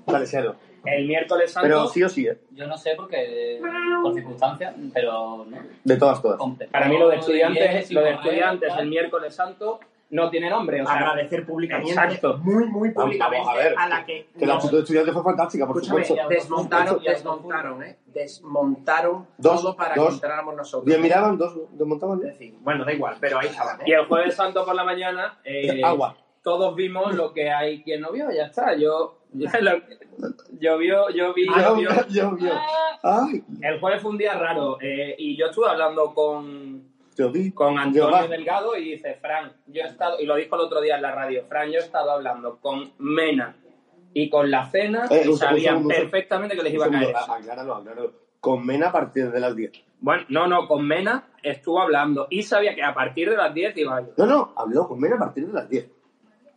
Salesiano. 0.07 0.57
El 0.84 1.06
miércoles 1.06 1.52
santo. 1.52 1.66
Pero 1.68 1.86
sí 1.88 2.02
o 2.02 2.08
sí, 2.08 2.26
¿eh? 2.26 2.38
Yo 2.52 2.66
no 2.66 2.76
sé 2.76 2.94
porque 2.96 3.60
por 4.02 4.14
circunstancias, 4.14 4.74
pero 4.92 5.44
no. 5.48 5.58
De 5.84 5.96
todas, 5.96 6.20
todas. 6.20 6.38
Para 6.70 6.88
mí 6.88 6.98
lo 6.98 7.08
de 7.08 7.16
Y 7.16 7.18
estudiantes, 7.20 7.90
y 7.90 7.94
lo 7.94 8.00
de 8.02 8.10
estudiantes 8.12 8.72
el 8.78 8.88
miércoles 8.88 9.34
santo 9.34 9.78
no 10.10 10.28
tiene 10.28 10.50
nombre. 10.50 10.82
O 10.82 10.84
sea, 10.86 10.96
Agradecer 10.96 11.46
públicamente. 11.46 11.90
Exacto. 11.92 12.36
Muy, 12.42 12.66
muy 12.66 12.90
públicamente 12.90 13.38
vamos 13.38 13.48
a 13.48 13.56
ver. 13.56 13.74
a 13.78 13.88
la 13.88 14.04
que. 14.04 14.26
Que 14.38 14.44
la 14.44 14.60
foto 14.60 14.76
de 14.76 14.82
estudiante 14.82 15.12
fue 15.12 15.22
fantástica, 15.22 15.66
por 15.66 15.76
Escúchame, 15.80 16.04
supuesto. 16.04 16.28
desmontaron, 16.28 17.00
Y 17.02 17.08
desmontaron, 17.08 17.82
¿eh? 17.82 17.98
Desmontaron 18.06 19.26
Dos, 19.38 19.62
todo 19.62 19.76
para 19.76 19.94
dos. 19.94 20.08
que 20.08 20.14
entráramos 20.14 20.54
nosotros. 20.56 20.84
Bien 20.84 21.00
miraban, 21.00 21.38
dos 21.38 21.54
desmontaban. 21.72 22.18
Es 22.18 22.24
decir, 22.38 22.54
bueno, 22.60 22.84
da 22.84 22.92
igual, 22.92 23.16
pero 23.20 23.38
ahí 23.38 23.46
estaban, 23.48 23.80
¿eh? 23.80 23.84
Y 23.86 23.92
el 23.92 24.04
jueves 24.06 24.34
santo 24.34 24.64
por 24.64 24.74
la 24.74 24.84
mañana, 24.84 25.38
eh, 25.44 25.80
Agua. 25.82 26.16
todos 26.42 26.74
vimos 26.74 27.14
lo 27.14 27.32
que 27.32 27.50
hay 27.50 27.82
quien 27.82 28.00
no 28.02 28.12
vio, 28.12 28.30
ya 28.30 28.46
está. 28.46 28.74
Yo, 28.76 29.18
Yo, 29.32 29.48
yo 30.60 30.78
vio. 30.78 31.06
yo, 32.08 32.36
yo. 32.38 32.52
Ay, 33.02 33.42
El 33.60 33.80
jueves 33.80 34.00
fue 34.02 34.10
un 34.12 34.18
día 34.18 34.34
raro 34.34 34.78
eh, 34.80 35.14
y 35.18 35.36
yo 35.36 35.46
estuve 35.46 35.68
hablando 35.68 36.12
con, 36.14 36.84
con 37.54 37.78
Antonio. 37.78 38.28
Delgado 38.28 38.76
y 38.76 38.84
dice, 38.92 39.14
Fran, 39.20 39.52
yo 39.66 39.82
he 39.82 39.86
estado, 39.86 40.20
y 40.20 40.26
lo 40.26 40.36
dijo 40.36 40.54
el 40.56 40.62
otro 40.62 40.80
día 40.80 40.96
en 40.96 41.02
la 41.02 41.12
radio, 41.12 41.44
Fran, 41.48 41.70
yo 41.70 41.78
he 41.78 41.82
estado 41.82 42.10
hablando 42.12 42.58
con 42.60 42.92
Mena 42.98 43.56
y 44.14 44.28
con 44.28 44.50
la 44.50 44.66
cena 44.70 45.06
Eh, 45.10 45.24
y 45.28 45.32
sabían 45.36 45.76
segundo. 45.76 45.94
perfectamente 45.94 46.54
que 46.56 46.62
les 46.62 46.74
iba 46.74 46.86
a 46.86 46.90
caer 46.90 47.06
segundo, 47.06 47.20
eso. 47.24 47.32
a- 47.32 47.36
Acláralo, 47.36 47.74
acláralo. 47.76 48.12
Con 48.40 48.66
Mena 48.66 48.88
a 48.88 48.92
partir 48.92 49.30
de 49.30 49.40
las 49.40 49.54
10. 49.56 49.72
Bueno, 50.00 50.24
no, 50.28 50.46
no, 50.48 50.66
con 50.68 50.86
Mena 50.86 51.28
estuvo 51.42 51.80
hablando 51.80 52.26
y 52.28 52.42
sabía 52.42 52.74
que 52.74 52.82
a 52.82 52.92
partir 52.92 53.30
de 53.30 53.36
las 53.36 53.54
10 53.54 53.76
iba 53.78 54.00
yo. 54.00 54.08
No, 54.16 54.26
no, 54.26 54.52
habló 54.56 54.86
con 54.88 55.00
Mena 55.00 55.16
a 55.16 55.18
partir 55.20 55.46
de 55.46 55.52
las 55.52 55.68
10. 55.68 55.88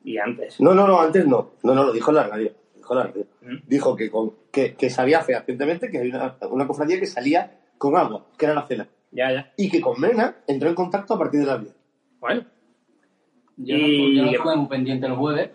Y 0.03 0.17
antes. 0.17 0.59
No, 0.59 0.73
no, 0.73 0.87
no, 0.87 0.99
antes 0.99 1.25
no. 1.25 1.51
No, 1.63 1.73
no, 1.73 1.83
lo 1.83 1.91
dijo 1.91 2.11
en 2.11 2.15
la 2.15 2.27
radio. 2.27 2.51
Dijo 2.85 2.95
la. 2.95 3.95
¿Mm? 3.95 3.97
Que, 3.97 4.09
con, 4.11 4.33
que, 4.51 4.75
que 4.75 4.89
sabía 4.89 5.21
fehacientemente 5.21 5.89
que 5.89 5.97
había 5.99 6.15
una, 6.15 6.37
una 6.49 6.67
cofradía 6.67 6.99
que 6.99 7.05
salía 7.05 7.59
con 7.77 7.95
agua, 7.97 8.27
que 8.37 8.45
era 8.45 8.53
la 8.53 8.65
cena. 8.67 8.87
Ya, 9.11 9.31
ya. 9.31 9.53
Y 9.57 9.69
que 9.69 9.81
con 9.81 9.99
Mena 9.99 10.37
entró 10.47 10.69
en 10.69 10.75
contacto 10.75 11.13
a 11.13 11.19
partir 11.19 11.39
de 11.41 11.45
las 11.45 11.61
10. 11.61 11.75
Bueno. 12.19 12.45
Yo, 13.57 13.75
Y- 13.77 14.17
no 14.21 14.29
estuve 14.31 14.55
muy 14.57 14.67
pendiente 14.67 15.05
el 15.07 15.13
jueves, 15.15 15.49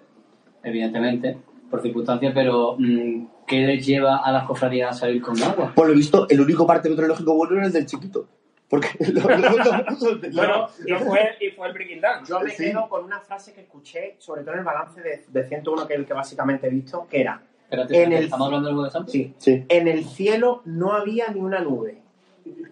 evidentemente, 0.62 1.36
por 1.70 1.82
circunstancias, 1.82 2.32
pero 2.34 2.76
mm, 2.78 3.26
¿qué 3.46 3.60
les 3.66 3.84
lleva 3.86 4.18
a 4.18 4.32
las 4.32 4.44
cofradías 4.46 4.90
a 4.96 5.00
salir 5.00 5.20
con 5.20 5.40
agua? 5.42 5.72
Por 5.74 5.88
lo 5.88 5.94
visto, 5.94 6.26
el 6.28 6.40
único 6.40 6.66
parte 6.66 6.88
meteorológico 6.88 7.34
bueno 7.34 7.56
era 7.56 7.66
el 7.66 7.72
del 7.72 7.86
chiquito. 7.86 8.26
Porque 8.70 8.88
lo, 9.12 9.22
lo- 9.28 9.36
lo 9.38 9.84
puso 9.88 10.10
el 10.10 10.20
de- 10.20 10.30
Bueno, 10.30 10.68
y 10.86 10.92
fue, 10.94 11.36
y 11.40 11.50
fue 11.50 11.66
el 11.66 11.72
Breaking 11.74 12.00
Dance. 12.00 12.30
Yo 12.32 12.40
me 12.40 12.50
Sí. 12.50 12.64
quedo 12.64 12.88
con 12.88 13.04
una 13.04 13.20
frase 13.20 13.52
que 13.52 13.62
escuché, 13.62 14.14
sobre 14.18 14.42
todo 14.42 14.52
en 14.52 14.60
el 14.60 14.64
balance 14.64 15.00
de, 15.02 15.24
de 15.28 15.48
101, 15.48 15.86
que 15.88 15.94
es 15.94 15.98
el 16.00 16.06
que 16.06 16.14
básicamente 16.14 16.68
he 16.68 16.70
visto, 16.70 17.06
que 17.10 17.20
era, 17.20 17.42
Espérate, 17.64 18.02
En 18.02 18.12
el- 18.12 18.24
¿estamos 18.24 18.46
hablando 18.46 18.68
del 18.68 18.76
jueves 18.76 18.92
santo? 18.92 19.10
sí, 19.12 19.34
Sí. 19.38 19.64
en 19.68 19.88
el 19.88 20.04
cielo 20.04 20.62
no 20.64 20.92
había 20.92 21.28
ni 21.28 21.40
una 21.40 21.60
nube. 21.60 22.00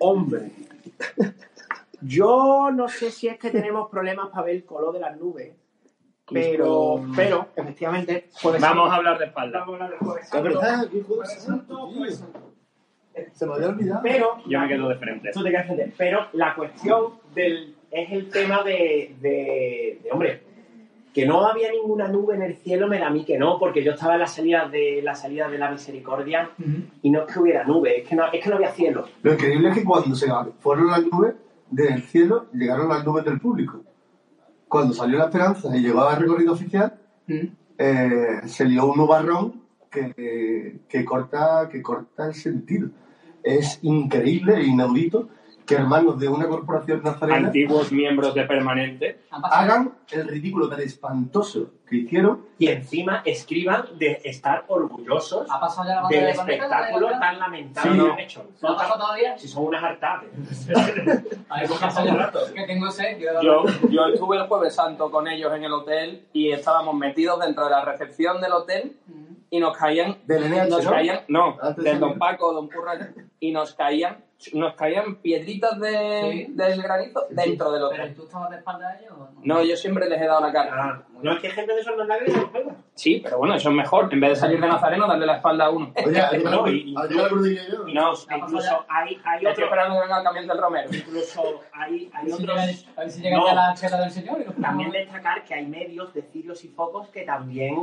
Hombre. 0.01 0.51
Yo 2.01 2.71
no 2.73 2.89
sé 2.89 3.11
si 3.11 3.27
es 3.29 3.39
que 3.39 3.51
tenemos 3.51 3.91
problemas 3.91 4.29
para 4.31 4.45
ver 4.45 4.57
el 4.57 4.65
color 4.65 4.93
de 4.93 5.01
las 5.01 5.17
nubes, 5.19 5.53
pero, 6.31 7.03
pero 7.17 7.49
efectivamente, 7.57 8.29
Vamos 8.61 8.91
a 8.93 8.97
hablar 8.97 9.19
de 9.19 9.25
espalda. 9.27 9.61
vamos 9.61 9.81
a 9.81 9.85
hablar 9.85 9.99
de 9.99 10.07
jueves 10.07 10.25
Es 10.25 10.31
santo. 10.31 10.45
verdad, 10.49 10.89
qué. 10.91 12.48
Se 13.33 13.47
me 13.47 13.55
había 13.55 13.69
olvidado. 13.69 14.01
Pero 14.03 14.39
Yo 14.47 14.61
me 14.61 14.69
quedo 14.69 14.89
de 14.89 14.97
frente. 14.97 15.31
Tú 15.33 15.43
te 15.43 15.51
quedas 15.51 15.67
frente. 15.67 15.93
Pero 15.97 16.27
la 16.33 16.55
cuestión 16.55 17.15
del, 17.35 17.75
es 17.91 18.13
el 18.13 18.29
tema 18.29 18.63
de, 18.63 19.15
de, 19.21 20.01
de, 20.03 20.13
hombre, 20.13 20.43
que 21.13 21.27
no 21.27 21.45
había 21.45 21.71
ninguna 21.73 22.09
nube 22.09 22.35
en 22.37 22.43
el 22.43 22.57
cielo, 22.57 22.87
me 22.87 22.99
da 22.99 23.09
a 23.09 23.11
mí 23.11 23.25
que 23.25 23.39
no, 23.39 23.59
porque 23.59 23.83
yo 23.83 23.93
estaba 23.93 24.15
en 24.15 24.21
la 24.21 24.27
salida 24.27 24.69
de 24.69 25.01
la 25.03 25.15
salida 25.15 25.49
de 25.49 25.59
la 25.59 25.71
misericordia 25.71 26.51
y 27.03 27.11
no 27.11 27.23
es 27.23 27.33
que 27.33 27.41
hubiera 27.41 27.65
nube, 27.65 28.03
es 28.03 28.09
que 28.09 28.15
no, 28.15 28.27
es 28.31 28.43
que 28.43 28.49
no 28.51 28.57
había 28.57 28.71
cielo. 28.71 29.05
Lo 29.23 29.33
increíble 29.33 29.71
es 29.71 29.75
que 29.75 29.85
cuando 29.85 30.15
se 30.15 30.29
fueron 30.61 30.89
las 30.89 31.03
nubes 31.05 31.35
del 31.71 32.03
cielo, 32.03 32.47
llegaron 32.53 32.89
las 32.89 33.05
nubes 33.05 33.25
del 33.25 33.41
público. 33.41 33.83
Cuando 34.69 34.95
salió 34.95 35.19
la 35.19 35.25
esperanza 35.25 35.75
y 35.77 35.81
llegó 35.81 36.03
al 36.03 36.21
recorrido 36.21 36.53
oficial, 36.53 36.95
eh, 37.79 38.41
se 38.45 38.65
lió 38.67 38.87
un 38.87 38.99
nubarrón 38.99 39.63
que, 39.91 40.81
que, 40.89 41.05
corta, 41.05 41.69
que 41.71 41.83
corta 41.83 42.27
el 42.27 42.35
sentido. 42.35 42.91
Es 43.43 43.79
increíble 43.83 44.57
e 44.57 44.67
inaudito 44.67 45.29
que 45.69 45.75
hermanos 45.75 46.19
de 46.19 46.29
una 46.29 46.49
corporación 46.49 47.03
nazarena 47.05 47.49
Antiguos 47.49 47.93
miembros 47.93 48.35
de 48.35 48.45
Permanente. 48.45 49.21
Hagan 49.31 49.93
el 50.11 50.27
ridículo 50.27 50.67
tan 50.69 50.81
espantoso 50.81 51.73
que 51.87 51.97
hicieron 51.99 52.47
Y 52.59 52.69
encima 52.69 53.21
escriban 53.25 53.85
de 53.99 54.21
estar 54.25 54.65
orgullosos 54.69 55.47
¿Ha 55.51 55.61
pasado 55.61 55.87
ya 55.89 56.01
la 56.01 56.09
del 56.09 56.25
de 56.25 56.31
espectáculo 56.31 57.11
la 57.11 57.21
tan 57.21 57.39
lamentable 57.39 57.93
Sí. 57.93 57.99
que 58.07 58.11
han 58.13 58.19
hecho. 58.19 58.47
¿No 58.63 58.69
ha 58.71 58.77
pasado 58.77 58.99
todavía? 59.01 59.39
Si 59.39 59.47
son 59.47 59.67
unas 59.67 59.85
hartadas. 59.85 60.25
A 61.51 61.57
ver, 61.61 61.69
pues 61.69 61.81
rato. 62.17 62.41
Que 62.55 62.67
tengo 62.67 62.91
sed. 62.91 63.19
Yo, 63.43 63.65
yo 63.91 64.07
estuve 64.07 64.37
el 64.39 64.47
jueves 64.47 64.75
santo 64.75 65.11
con 65.11 65.29
ellos 65.29 65.53
en 65.55 65.65
el 65.65 65.73
hotel 65.73 66.27
y 66.33 66.51
estábamos 66.51 66.95
metidos 66.95 67.41
dentro 67.41 67.65
de 67.65 67.71
la 67.71 67.85
recepción 67.85 68.41
del 68.41 68.53
hotel 68.53 68.97
y 69.51 69.61
nos 69.61 69.77
caían 69.77 70.17
del 70.27 70.45
NH, 70.51 70.69
nos 70.71 70.85
¿no? 70.85 70.91
caían 70.91 71.21
no 71.29 71.57
Antes 71.61 71.85
del 71.85 71.95
de- 71.95 72.01
don 72.01 72.19
Paco 72.19 72.53
don 72.55 72.69
Curra 72.69 72.99
y 73.41 73.53
nos 73.53 73.75
caían 73.75 74.25
nos 74.53 74.75
caían 74.75 75.17
piedritas 75.17 75.79
de, 75.81 76.47
Sí. 76.49 76.53
del 76.55 76.81
granizo 76.83 77.27
dentro 77.31 77.73
del 77.73 77.83
¿Pero 77.91 78.03
hotel 78.03 78.15
tú 78.15 78.23
estabas 78.23 78.51
de 78.51 78.57
espalda 78.59 78.89
a 78.89 78.99
ellos 78.99 79.13
o 79.13 79.19
no? 79.19 79.31
no 79.43 79.63
yo 79.65 79.77
siempre 79.77 80.09
les 80.09 80.21
he 80.23 80.27
dado 80.27 80.41
la 80.41 80.53
cara 80.53 80.71
Ah, 80.73 81.03
no 81.21 81.33
es 81.33 81.41
que 81.41 81.51
gente 81.51 81.75
de 81.75 81.81
esos 81.81 81.97
no 81.97 82.05
la 82.05 82.17
sí 82.95 83.21
pero 83.23 83.39
bueno 83.39 83.55
eso 83.57 83.69
es 83.71 83.75
mejor 83.75 84.09
en 84.13 84.21
vez 84.21 84.31
de 84.31 84.37
salir 84.37 84.61
de 84.61 84.69
Nazareno 84.69 85.09
darle 85.09 85.27
la 85.27 85.37
espalda 85.37 85.65
a 85.67 85.71
uno 85.71 85.93
Oye, 86.07 86.23
No, 86.45 86.69
y- 86.69 86.95
el 86.97 87.31
Rodríguez 87.31 87.67
yo. 87.69 87.85
no 87.89 88.13
Incluso 88.37 88.85
hay, 88.89 89.19
hay 89.25 89.37
estoy 89.39 89.47
otro, 89.53 89.65
esperando 89.65 89.95
que 89.97 90.01
venga 90.03 90.19
el 90.19 90.25
camión 90.25 90.47
del 90.47 90.59
Romero 90.59 90.89
incluso 90.95 91.61
hay, 91.73 92.11
A 92.15 92.19
hay 92.19 92.25
ver 92.27 92.35
si 92.37 92.43
otros 92.45 92.59
a 92.97 93.01
ver 93.01 93.11
si 93.11 93.21
llega 93.23 93.37
No. 93.39 93.47
ya 93.49 93.55
la 93.55 93.75
cheta 93.75 94.01
del 94.01 94.11
señor. 94.13 94.41
y 94.41 94.45
nos 94.45 94.55
También 94.57 94.91
destacar 94.93 95.45
que 95.45 95.55
hay 95.55 95.67
medios 95.67 96.15
de 96.15 96.23
cirios 96.23 96.65
y 96.65 96.69
focos 96.69 97.09
que 97.09 97.23
también 97.23 97.75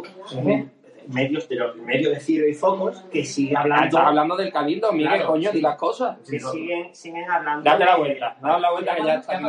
medios 1.09 1.47
de 1.49 1.55
los 1.55 1.75
medios 1.77 2.13
de 2.13 2.19
cirio 2.19 2.47
y 2.47 2.53
focos 2.53 3.01
que 3.11 3.23
siguen 3.25 3.57
Ah, 3.57 3.61
hablando 3.61 3.85
estás 3.85 4.05
hablando 4.07 4.35
del 4.37 4.51
cabildo 4.51 4.91
Miguel 4.91 5.13
Claro, 5.13 5.27
coño 5.27 5.49
sí. 5.51 5.57
di 5.57 5.61
las 5.61 5.75
cosas 5.77 6.17
que 6.29 6.39
siguen, 6.39 6.95
siguen 6.95 7.29
hablando 7.29 7.63
date 7.63 7.85
la 7.85 7.91
de- 7.93 7.99
vuelta 7.99 8.37
date 8.41 8.61
la 8.61 8.71
vuelta 8.71 8.95
que 8.95 9.03
ya 9.03 9.13
está 9.15 9.39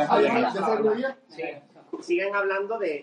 siguen 2.01 2.35
hablando 2.35 2.77
de, 2.77 3.01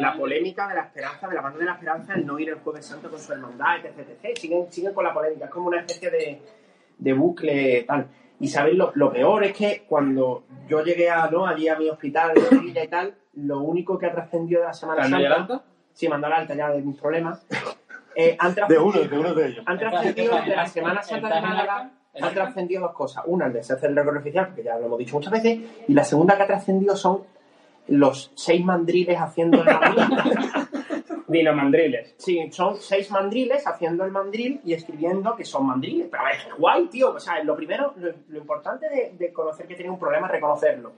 la 0.00 0.14
polémica 0.16 0.68
de 0.68 0.74
la 0.74 0.82
esperanza, 0.82 1.26
de 1.28 1.34
la 1.34 1.40
banda 1.40 1.58
de 1.58 1.64
la 1.64 1.72
esperanza, 1.72 2.14
el 2.14 2.26
no 2.26 2.38
ir 2.38 2.50
el 2.50 2.56
jueves 2.56 2.84
santo 2.84 3.08
con 3.08 3.18
su 3.18 3.32
hermandad, 3.32 3.76
etc, 3.84 3.98
etc. 4.22 4.36
Siguen, 4.38 4.70
siguen 4.70 4.92
con 4.92 5.04
la 5.04 5.14
polémica, 5.14 5.46
es 5.46 5.50
como 5.50 5.68
una 5.68 5.80
especie 5.80 6.10
de, 6.10 6.42
de 6.98 7.12
bucle 7.14 7.84
tal. 7.84 8.06
Y 8.40 8.48
sabéis, 8.48 8.76
lo, 8.76 8.92
lo 8.94 9.10
peor 9.12 9.44
es 9.44 9.54
que 9.56 9.84
cuando 9.88 10.44
yo 10.68 10.82
llegué 10.84 11.08
a, 11.08 11.28
¿no? 11.30 11.46
allí 11.46 11.68
a 11.68 11.76
mi 11.78 11.88
hospital 11.88 12.34
de 12.34 12.40
Sevilla 12.42 12.84
y 12.84 12.88
tal, 12.88 13.14
lo 13.34 13.60
único 13.60 13.96
que 13.96 14.06
ha 14.06 14.12
trascendido 14.12 14.60
de 14.60 14.66
la 14.66 14.74
Semana 14.74 15.04
¿Anda 15.04 15.20
ya 15.20 15.34
Santa? 15.36 15.64
Sí, 15.94 16.06
mandó 16.08 16.28
la 16.28 16.36
alta 16.36 16.54
ya 16.54 16.70
de 16.70 16.82
mis 16.82 16.98
problemas, 17.00 17.42
eh, 18.14 18.36
han 18.38 18.50
De 18.54 18.56
trascendido, 18.56 18.84
uno, 18.86 19.00
de 19.08 19.18
uno 19.18 19.34
de 19.34 19.46
ellos. 19.48 19.64
han 19.66 19.78
trascendido 19.78 20.32
¿Estás- 20.34 20.46
de 20.46 20.56
la 20.56 20.66
Semana 20.66 21.02
Santa 21.02 21.34
de 21.34 21.40
Málaga 21.40 21.90
han 22.20 22.32
trascendido 22.34 22.82
dos 22.82 22.92
cosas. 22.92 23.24
Una, 23.26 23.46
el 23.46 23.52
de 23.54 23.60
hacer 23.60 23.90
el 23.90 23.96
récord 23.96 24.18
oficial, 24.18 24.46
porque 24.46 24.62
ya 24.62 24.78
lo 24.78 24.86
hemos 24.86 24.98
dicho 24.98 25.16
muchas 25.16 25.32
veces, 25.32 25.58
y 25.88 25.92
la 25.94 26.04
segunda 26.04 26.36
que 26.36 26.42
ha 26.44 26.46
trascendido 26.46 26.94
son 26.94 27.22
los 27.88 28.30
seis 28.36 28.64
mandriles 28.64 29.18
haciendo 29.18 29.58
el 29.62 29.64
mandril. 29.64 30.06
Dino 31.26 31.54
Mandriles 31.54 32.14
sí, 32.18 32.50
son 32.52 32.76
seis 32.76 33.10
mandriles 33.10 33.66
haciendo 33.66 34.04
el 34.04 34.10
mandril 34.12 34.60
y 34.64 34.74
escribiendo 34.74 35.34
que 35.34 35.44
son 35.44 35.66
mandriles. 35.66 36.06
Pero 36.10 36.22
a 36.22 36.26
ver, 36.26 36.36
qué 36.44 36.52
guay, 36.58 36.86
tío. 36.86 37.12
O 37.14 37.18
sea, 37.18 37.42
lo 37.42 37.56
primero, 37.56 37.94
lo, 37.96 38.12
lo 38.28 38.38
importante 38.38 38.88
de, 38.90 39.14
de 39.18 39.32
conocer 39.32 39.66
que 39.66 39.74
tiene 39.74 39.90
un 39.90 39.98
problema 39.98 40.26
es 40.26 40.32
reconocerlo. 40.34 40.92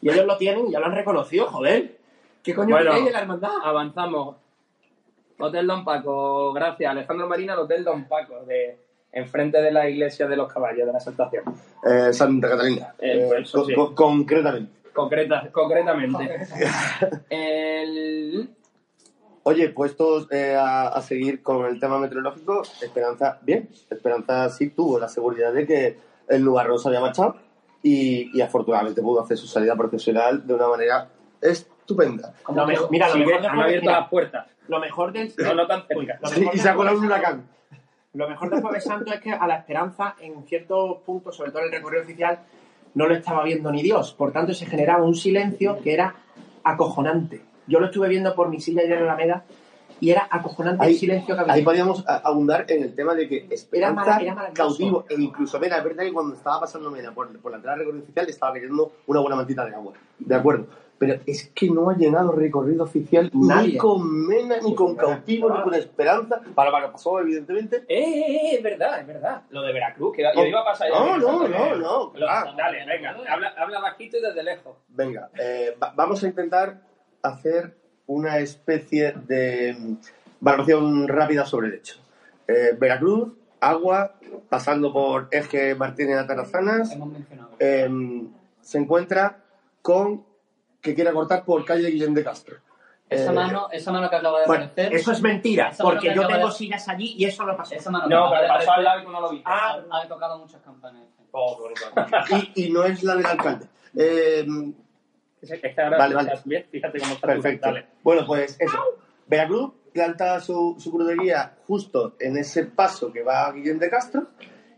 Y 0.00 0.08
ellos 0.10 0.24
lo 0.26 0.36
tienen 0.38 0.66
y 0.68 0.72
ya 0.72 0.80
lo 0.80 0.86
han 0.86 0.94
reconocido, 0.96 1.46
joder. 1.46 1.98
¿Qué 2.42 2.54
coño 2.54 2.74
Bueno. 2.74 3.04
de 3.04 3.10
la 3.12 3.20
hermandad? 3.20 3.50
avanzamos 3.62 4.36
Hotel 5.38 5.66
Don 5.66 5.84
Paco 5.84 6.52
gracias 6.52 6.90
Alejandro 6.90 7.28
Marina 7.28 7.52
al 7.54 7.60
Hotel 7.60 7.84
Don 7.84 8.04
Paco 8.06 8.44
de 8.46 8.78
enfrente 9.12 9.60
de 9.60 9.72
la 9.72 9.88
iglesia 9.88 10.26
de 10.28 10.36
los 10.36 10.52
caballos 10.52 10.86
de 10.86 10.92
la 10.92 10.98
Exaltación 10.98 11.44
Eh, 11.84 12.12
Santa 12.12 12.48
Catalina. 12.48 12.94
Eh, 12.98 13.24
pues 13.28 13.42
eso 13.48 13.60
co- 13.62 13.66
sí. 13.66 13.74
co- 13.74 13.94
concretamente. 13.94 14.72
Concreta, 14.92 15.48
concretamente 15.52 16.46
el 17.30 18.50
Oye, 19.42 19.70
puestos 19.70 20.28
eh, 20.30 20.54
a, 20.54 20.88
a 20.88 21.00
seguir 21.00 21.42
con 21.42 21.64
el 21.64 21.80
tema 21.80 21.98
meteorológico, 21.98 22.62
Esperanza, 22.82 23.38
bien. 23.42 23.70
Esperanza 23.88 24.50
sí 24.50 24.68
tuvo 24.70 24.98
la 24.98 25.08
seguridad 25.08 25.52
de 25.54 25.66
que 25.66 25.98
el 26.28 26.44
nubarrón 26.44 26.78
se 26.78 26.88
había 26.88 27.00
marchado 27.00 27.36
y, 27.82 28.36
y 28.36 28.42
afortunadamente 28.42 29.00
pudo 29.00 29.22
hacer 29.22 29.38
su 29.38 29.46
salida 29.46 29.74
profesional 29.76 30.46
de 30.46 30.54
una 30.54 30.68
manera 30.68 31.08
estupenda. 31.94 32.34
Lo 32.54 32.66
mejor- 32.66 32.90
mira, 32.90 33.08
lo 33.08 33.12
Sí, 33.14 33.18
mejor 33.20 33.34
han 33.46 33.58
abierto 33.60 33.86
mira, 33.86 34.00
las 34.00 34.08
puertas. 34.08 34.46
Lo 34.68 34.78
mejor 34.80 35.12
del 35.12 35.32
No, 35.38 35.54
no 35.54 35.66
tan 35.66 35.82
cerca. 35.86 36.18
lo 36.22 36.28
Sí, 36.28 36.48
y 36.52 36.58
se 36.58 36.68
ha 36.68 36.74
colado 36.74 36.98
un 36.98 37.04
huracán. 37.06 37.42
Lo 38.14 38.28
mejor 38.28 38.50
del 38.50 38.60
Jueves 38.60 38.84
Santo 38.84 39.12
es 39.12 39.20
que 39.20 39.32
a 39.32 39.46
la 39.46 39.56
esperanza, 39.56 40.14
en 40.20 40.42
ciertos 40.44 40.98
puntos, 41.06 41.36
sobre 41.36 41.50
todo 41.50 41.60
en 41.62 41.66
el 41.68 41.72
recorrido 41.72 42.02
oficial, 42.02 42.38
no 42.94 43.06
lo 43.06 43.14
estaba 43.14 43.44
viendo 43.44 43.70
ni 43.70 43.82
Dios. 43.82 44.12
Por 44.14 44.32
tanto, 44.32 44.52
se 44.52 44.66
generaba 44.66 45.04
un 45.04 45.14
silencio 45.14 45.78
que 45.82 45.92
era 45.94 46.14
acojonante. 46.64 47.40
Yo 47.66 47.78
lo 47.80 47.86
estuve 47.86 48.08
viendo 48.08 48.34
por 48.34 48.48
mi 48.48 48.60
silla 48.60 48.82
ayer 48.82 48.98
en 48.98 49.06
la 49.06 49.12
Alameda 49.12 49.44
y 50.00 50.10
era 50.10 50.26
acojonante 50.30 50.84
Ahí- 50.84 50.92
el 50.94 50.98
silencio 50.98 51.34
que 51.34 51.40
había. 51.40 51.52
Ahí 51.54 51.62
podíamos 51.62 52.04
abundar 52.06 52.64
en 52.68 52.82
el 52.82 52.94
tema 52.94 53.14
de 53.14 53.28
que 53.28 53.46
Esperanza, 53.50 54.18
era 54.20 54.34
maravilloso. 54.34 54.54
cautivo, 54.54 55.04
e 55.08 55.14
incluso, 55.14 55.60
mira, 55.60 55.78
es 55.78 55.84
verdad 55.84 56.02
que 56.04 56.12
cuando 56.12 56.34
estaba 56.34 56.60
pasando 56.60 56.90
Mena 56.90 57.12
por, 57.12 57.28
por 57.38 57.52
la 57.52 57.58
entrada 57.58 57.76
del 57.76 57.86
recorrido 57.86 58.04
oficial 58.04 58.28
estaba 58.28 58.52
cayendo 58.54 58.92
una 59.06 59.20
buena 59.20 59.36
mantita 59.36 59.64
de 59.64 59.74
agua, 59.74 59.92
de 60.18 60.34
acuerdo. 60.34 60.66
Pero 61.00 61.18
es 61.24 61.50
que 61.54 61.70
no 61.70 61.88
ha 61.88 61.96
llenado 61.96 62.30
recorrido 62.32 62.84
oficial 62.84 63.30
ni 63.32 63.78
con 63.78 64.26
Mena, 64.28 64.56
ni 64.62 64.74
con 64.74 64.94
cautivo, 64.94 65.48
ni 65.48 65.62
con 65.62 65.72
Esperanza. 65.74 66.42
Para 66.54 66.70
lo 66.78 66.86
que 66.86 66.92
pasó, 66.92 67.18
evidentemente. 67.20 67.76
Eh, 67.88 68.04
eh, 68.04 68.36
eh, 68.52 68.56
es 68.56 68.62
verdad, 68.62 69.00
es 69.00 69.06
verdad. 69.06 69.40
Lo 69.48 69.62
de 69.62 69.72
Veracruz, 69.72 70.14
que 70.14 70.22
yo 70.22 70.44
iba 70.44 70.60
a 70.60 70.64
pasar. 70.66 70.90
No, 70.90 71.16
no, 71.16 71.48
no, 71.48 71.72
que- 71.72 71.76
no, 71.78 72.12
claro. 72.12 72.52
Dale, 72.54 72.84
venga, 72.84 73.16
habla, 73.30 73.54
habla 73.56 73.80
bajito 73.80 74.18
y 74.18 74.20
desde 74.20 74.42
lejos. 74.42 74.76
Venga, 74.90 75.30
eh, 75.38 75.74
va- 75.82 75.94
vamos 75.96 76.22
a 76.22 76.26
intentar 76.26 76.82
hacer 77.22 77.74
una 78.06 78.36
especie 78.38 79.12
de 79.26 79.74
valoración 80.38 81.08
rápida 81.08 81.46
sobre 81.46 81.68
el 81.68 81.74
hecho. 81.76 81.96
Eh, 82.46 82.76
Veracruz, 82.78 83.32
agua, 83.58 84.16
pasando 84.50 84.92
por 84.92 85.28
Eje 85.30 85.74
Martínez 85.76 86.16
de 86.16 86.20
Atarazanas, 86.24 86.94
eh, 87.58 87.88
se 88.60 88.76
encuentra 88.78 89.38
con 89.80 90.28
que 90.80 90.94
quiere 90.94 91.12
cortar 91.12 91.44
por 91.44 91.64
calle 91.64 91.90
Guillén 91.90 92.14
de 92.14 92.24
Castro. 92.24 92.56
Esa 93.08 93.32
Eh, 93.32 93.34
mano, 93.34 93.68
esa 93.72 93.90
mano 93.90 94.08
que 94.08 94.16
acaba 94.16 94.40
de 94.40 94.46
Bueno, 94.46 94.64
aparecer. 94.66 94.94
eso 94.94 95.10
es 95.12 95.20
mentira, 95.20 95.70
Esa 95.70 95.82
mano 95.82 95.94
porque 95.96 96.08
que 96.10 96.14
yo 96.14 96.26
tengo 96.28 96.46
de- 96.46 96.52
sillas 96.52 96.88
allí 96.88 97.14
y 97.18 97.24
eso 97.24 97.44
no 97.44 97.56
pasó. 97.56 97.74
Esa 97.74 97.90
mano 97.90 98.06
que 98.08 98.14
No, 98.14 98.30
pero 98.30 98.46
pasó 98.48 98.72
al 98.72 98.84
lado 98.84 99.00
y 99.00 99.04
tú 99.04 99.10
no 99.10 99.20
lo 99.20 99.30
viste. 99.30 99.44
Ah, 99.50 99.80
ha 99.90 100.06
tocado 100.08 100.38
muchas 100.38 100.62
campanas. 100.62 101.02
Oh, 101.32 101.58
y, 102.54 102.66
y 102.66 102.70
no 102.70 102.84
es 102.84 103.02
la 103.02 103.16
del 103.16 103.26
alcalde. 103.26 103.66
Eh, 103.96 104.46
Es 105.42 105.50
es 105.50 105.60
que 105.60 105.80
ahora 105.82 105.98
Vale, 105.98 106.14
vale. 106.14 106.28
estás 106.28 106.44
bien, 106.44 106.66
fíjate 106.70 107.00
cómo 107.00 107.14
está. 107.14 107.26
Perfecto. 107.26 107.66
Dale. 107.66 107.86
Bueno, 108.02 108.26
pues 108.26 108.56
eso. 108.60 108.78
Veracruz 109.26 109.72
planta 109.92 110.38
su, 110.40 110.76
su 110.78 110.92
crucería 110.92 111.56
justo 111.66 112.14
en 112.20 112.36
ese 112.36 112.64
paso 112.66 113.12
que 113.12 113.22
va 113.22 113.46
a 113.46 113.52
Guillén 113.52 113.78
de 113.80 113.90
Castro 113.90 114.28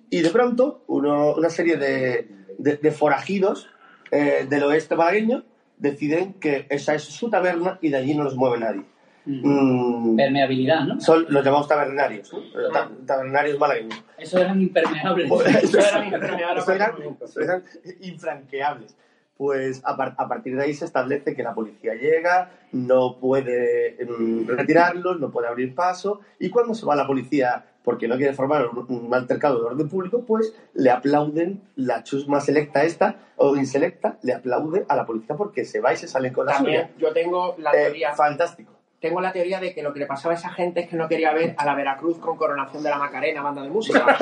y 0.08 0.20
de 0.22 0.30
pronto 0.30 0.84
uno- 0.86 1.34
una 1.34 1.50
serie 1.50 1.76
de, 1.76 2.28
de- 2.58 2.76
de 2.76 2.90
forajidos 2.92 3.68
eh, 4.10 4.46
del 4.48 4.62
oeste 4.64 4.94
malagueño 4.96 5.42
deciden 5.82 6.34
que 6.34 6.66
esa 6.70 6.94
es 6.94 7.02
su 7.02 7.28
taberna 7.28 7.78
y 7.82 7.90
de 7.90 7.96
allí 7.98 8.14
no 8.14 8.24
los 8.24 8.36
mueve 8.36 8.58
nadie. 8.58 8.82
Mm, 9.24 10.16
Permeabilidad, 10.16 10.80
¿no? 10.84 11.00
son 11.00 11.26
los 11.28 11.44
llamados 11.44 11.68
tabernarios, 11.68 12.32
¿no? 12.32 12.40
Ta- 12.72 12.90
tabernarios 13.06 13.58
malagueños. 13.58 14.02
Eso 14.18 14.38
eran 14.40 14.60
impermeables. 14.60 15.30
Eso 15.62 15.78
eran 15.78 16.04
impermeables. 16.06 16.62
Eso 16.62 16.72
eran- 16.72 16.92
eso 17.22 17.40
eran 17.40 17.62
infranqueables. 18.00 18.96
Pues 19.36 19.80
a, 19.84 19.96
par- 19.96 20.14
a 20.18 20.28
partir 20.28 20.56
de 20.56 20.62
ahí 20.64 20.74
se 20.74 20.84
establece 20.84 21.34
que 21.34 21.42
la 21.42 21.54
policía 21.54 21.94
llega, 21.94 22.50
no 22.72 23.18
puede 23.18 23.96
mm, 24.04 24.46
retirarlos, 24.48 25.18
no 25.20 25.30
puede 25.30 25.48
abrir 25.48 25.74
paso, 25.74 26.20
y 26.38 26.50
cuando 26.50 26.74
se 26.74 26.84
va 26.86 26.94
la 26.94 27.06
policía 27.06 27.64
porque 27.84 28.06
no 28.08 28.16
quiere 28.16 28.32
formar 28.32 28.66
un, 28.68 29.12
altercado 29.14 29.58
de 29.60 29.66
orden 29.66 29.88
público, 29.88 30.22
pues 30.26 30.54
le 30.74 30.90
aplauden 30.90 31.60
la 31.76 32.02
chusma 32.04 32.40
selecta 32.40 32.84
esta, 32.84 33.16
o 33.36 33.56
inselecta, 33.56 34.18
le 34.22 34.34
aplaude 34.34 34.84
a 34.88 34.96
la 34.96 35.04
policía 35.04 35.36
porque 35.36 35.64
se 35.64 35.80
va 35.80 35.92
y 35.92 35.96
se 35.96 36.06
salen 36.08 36.32
con 36.32 36.46
la 36.46 36.52
También 36.52 36.82
suya. 36.88 36.98
yo 36.98 37.12
tengo 37.12 37.54
la 37.58 37.70
Eh, 37.72 37.84
teoría. 37.84 38.12
fantástico. 38.14 38.72
Tengo 39.00 39.20
la 39.20 39.32
teoría 39.32 39.58
de 39.58 39.74
que 39.74 39.82
lo 39.82 39.92
que 39.92 39.98
le 39.98 40.06
pasaba 40.06 40.32
a 40.34 40.38
esa 40.38 40.50
gente 40.50 40.80
es 40.80 40.88
que 40.88 40.94
no 40.96 41.08
quería 41.08 41.32
ver 41.32 41.56
a 41.58 41.64
la 41.64 41.74
Veracruz 41.74 42.18
con 42.18 42.36
coronación 42.36 42.84
de 42.84 42.90
la 42.90 42.98
Macarena, 42.98 43.42
banda 43.42 43.62
de 43.62 43.68
música. 43.70 44.06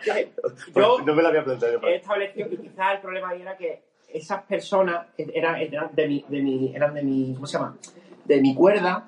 Yo 0.74 0.98
no 1.04 1.14
me 1.14 1.22
lo 1.22 1.28
había 1.28 1.44
planteado. 1.44 1.86
he 1.86 1.96
establecido 1.96 2.48
que 2.48 2.56
quizás 2.56 2.94
el 2.94 3.00
problema 3.00 3.28
ahí 3.30 3.42
era 3.42 3.56
que 3.56 3.82
esas 4.12 4.42
personas 4.44 5.06
eran, 5.16 5.56
eran 5.56 5.90
de 5.94 6.08
mi, 6.08 6.24
de 6.28 6.40
mi, 6.42 6.74
eran 6.74 6.94
de 6.94 7.02
mi, 7.02 7.34
¿cómo 7.34 7.46
se 7.46 7.58
llama? 7.58 7.76
De 8.24 8.40
mi 8.40 8.54
cuerda, 8.54 9.06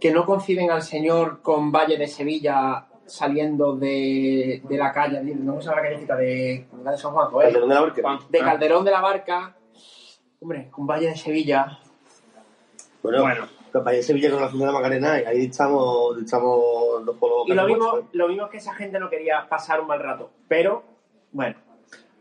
que 0.00 0.10
no 0.12 0.24
conciben 0.24 0.70
al 0.70 0.82
señor 0.82 1.42
con 1.42 1.72
Valle 1.72 1.96
de 1.98 2.06
Sevilla 2.06 2.86
saliendo 3.06 3.74
de, 3.74 4.62
de 4.68 4.76
la 4.76 4.92
calle, 4.92 5.20
¿cómo 5.44 5.60
se 5.60 5.68
llama 5.68 5.80
la 5.80 5.88
callecita? 5.88 6.16
De, 6.16 6.66
la 6.84 6.90
de 6.92 6.98
San 6.98 7.12
Juan, 7.12 7.28
joder. 7.28 7.46
Calderón 7.52 7.68
de 7.70 7.74
la 7.74 7.80
Barca. 7.80 8.18
De 8.28 8.38
Calderón 8.38 8.84
de 8.84 8.90
la 8.90 9.00
Barca, 9.00 9.56
hombre, 10.40 10.68
con 10.70 10.86
Valle 10.86 11.08
de 11.08 11.16
Sevilla. 11.16 11.78
Bueno, 13.02 13.22
bueno. 13.22 13.46
Compañía 13.72 13.98
de 13.98 14.02
Sevilla 14.02 14.30
con 14.30 14.40
la 14.40 14.48
Fundación 14.48 14.60
de 14.60 14.72
la 14.72 14.78
Macarena 14.78 15.20
y 15.20 15.24
ahí 15.24 15.44
echamos, 15.46 16.16
echamos 16.22 17.02
los 17.04 17.16
polos. 17.16 17.44
Y 17.46 17.52
lo 17.52 17.66
mismo, 17.66 18.08
lo 18.12 18.28
mismo 18.28 18.44
es 18.46 18.50
que 18.50 18.56
esa 18.58 18.74
gente 18.74 18.98
no 18.98 19.10
quería 19.10 19.46
pasar 19.48 19.80
un 19.80 19.86
mal 19.86 20.00
rato. 20.00 20.30
Pero, 20.48 20.82
bueno. 21.32 21.56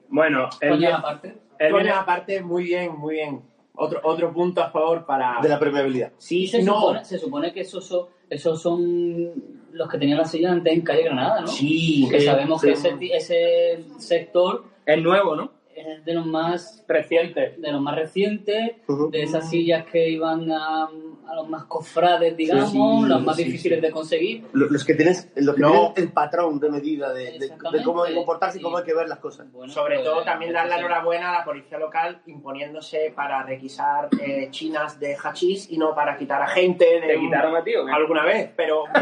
Bueno, 0.09 0.49
el 0.61 0.69
Coño, 0.69 0.79
bien- 0.79 0.91
aparte. 0.93 1.37
el 1.59 1.71
Coño, 1.71 1.83
bien- 1.83 1.95
aparte, 1.95 2.41
muy 2.41 2.63
bien, 2.63 2.97
muy 2.97 3.15
bien. 3.15 3.41
Otro, 3.79 3.99
otro 4.03 4.33
punto 4.33 4.61
a 4.61 4.69
favor 4.71 5.05
para... 5.05 5.39
De 5.41 5.47
la 5.49 5.59
permeabilidad. 5.59 6.11
Sí, 6.17 6.47
se, 6.47 6.63
no. 6.63 6.79
supone, 6.79 7.05
se 7.05 7.19
supone 7.19 7.53
que 7.53 7.61
esos 7.61 7.85
son, 7.85 8.07
esos 8.29 8.59
son 8.61 9.31
los 9.71 9.87
que 9.87 9.97
tenían 9.99 10.17
la 10.17 10.25
silla 10.25 10.51
antes 10.51 10.73
en 10.73 10.81
calle 10.81 11.03
Granada, 11.03 11.41
¿no? 11.41 11.47
Sí, 11.47 12.07
Que 12.09 12.19
sí, 12.21 12.25
sabemos 12.25 12.59
sí. 12.61 12.67
que 12.67 12.73
ese, 12.73 12.93
ti- 12.93 13.11
ese 13.11 13.85
sector 13.99 14.63
es 14.85 15.01
nuevo, 15.01 15.35
¿no? 15.35 15.51
Es 15.79 16.03
de 16.05 16.13
los 16.13 16.25
más 16.25 16.83
Reciente. 16.87 17.55
de 17.57 17.71
los 17.71 17.81
más 17.81 17.95
recientes, 17.95 18.71
de 19.11 19.21
esas 19.21 19.49
sillas 19.49 19.85
que 19.85 20.09
iban 20.09 20.51
a, 20.51 20.85
a 20.85 21.35
los 21.35 21.47
más 21.49 21.65
cofrades, 21.65 22.35
digamos, 22.37 22.71
Sí, 22.71 22.77
los 23.07 23.21
más 23.23 23.35
sí, 23.35 23.43
difíciles 23.43 23.79
sí. 23.79 23.85
de 23.85 23.91
conseguir. 23.91 24.45
Lo- 24.53 24.67
Los 24.69 24.83
que 24.85 24.95
tienes, 24.95 25.29
los 25.35 25.55
que 25.55 25.61
No. 25.61 25.71
tienen 25.71 25.91
el 25.97 26.11
patrón 26.13 26.59
de 26.59 26.69
medida 26.69 27.13
de, 27.13 27.37
de- 27.39 27.49
de 27.71 27.83
cómo 27.83 28.03
hay 28.03 28.11
que 28.11 28.15
comportarse 28.17 28.57
y 28.57 28.59
Sí. 28.59 28.63
cómo 28.63 28.77
hay 28.77 28.83
que 28.85 28.93
ver 28.95 29.07
las 29.07 29.19
cosas. 29.19 29.51
Bueno, 29.51 29.71
Sobre 29.71 29.95
pues, 29.97 30.07
todo 30.07 30.23
también 30.23 30.53
dar 30.53 30.67
la 30.67 30.77
enhorabuena 30.79 31.29
a 31.29 31.39
la 31.39 31.45
policía 31.45 31.77
local 31.77 32.21
imponiéndose 32.25 33.11
para 33.15 33.43
requisar 33.43 34.09
eh, 34.21 34.47
chinas 34.51 34.99
de 34.99 35.15
hachís 35.15 35.69
y 35.69 35.77
no 35.77 35.93
para 35.93 36.17
quitar 36.17 36.41
a 36.41 36.47
gente 36.47 36.85
de 37.01 37.07
¿Te 37.07 37.19
quitaron 37.19 37.55
a 37.55 37.63
ti 37.63 37.75
o 37.75 37.85
qué? 37.85 37.91
alguna 37.91 38.23
vez, 38.23 38.49
pero 38.55 38.83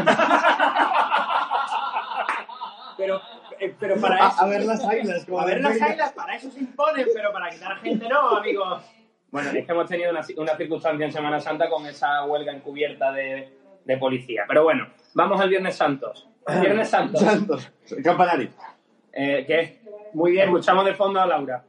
pero 2.96 3.20
eh, 3.66 3.74
pero 3.78 3.96
para 4.00 4.26
A, 4.26 4.28
eso 4.30 4.40
a 4.42 4.48
ver 4.48 4.64
las 4.64 4.84
águilas. 4.84 5.24
como 5.24 5.40
a 5.40 5.46
ver 5.46 5.56
de 5.56 5.62
las 5.62 5.72
feria. 5.72 5.86
águilas, 5.88 6.12
para 6.12 6.36
eso 6.36 6.50
se 6.50 6.60
imponen, 6.60 7.06
pero 7.14 7.32
para 7.32 7.50
quitar 7.50 7.72
a 7.72 7.76
gente 7.76 8.08
no, 8.08 8.36
amigos. 8.36 8.82
Bueno, 9.30 9.50
es 9.50 9.66
que 9.66 9.72
hemos 9.72 9.88
tenido 9.88 10.10
una, 10.10 10.20
una 10.38 10.56
circunstancia 10.56 11.04
en 11.06 11.12
Semana 11.12 11.40
Santa 11.40 11.68
con 11.68 11.84
esa 11.86 12.24
huelga 12.24 12.52
encubierta 12.52 13.12
de, 13.12 13.52
de 13.84 13.96
policía. 13.98 14.44
Pero 14.48 14.62
bueno, 14.64 14.88
vamos 15.14 15.40
al 15.40 15.48
Viernes 15.48 15.76
Santos. 15.76 16.28
Viernes 16.60 16.88
Santos. 16.88 17.20
Santos. 17.20 17.72
Campanario. 18.04 18.50
Eh, 19.12 19.44
¿Qué? 19.46 19.80
Muy 20.14 20.30
bien, 20.32 20.44
Escuchamos 20.48 20.84
de 20.84 20.94
fondo 20.94 21.20
a 21.20 21.26
Laura. 21.26 21.64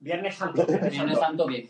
Viernes 0.00 0.34
Santo. 0.34 0.66
Viernes 0.66 1.18
Santo, 1.18 1.46
bien. 1.46 1.68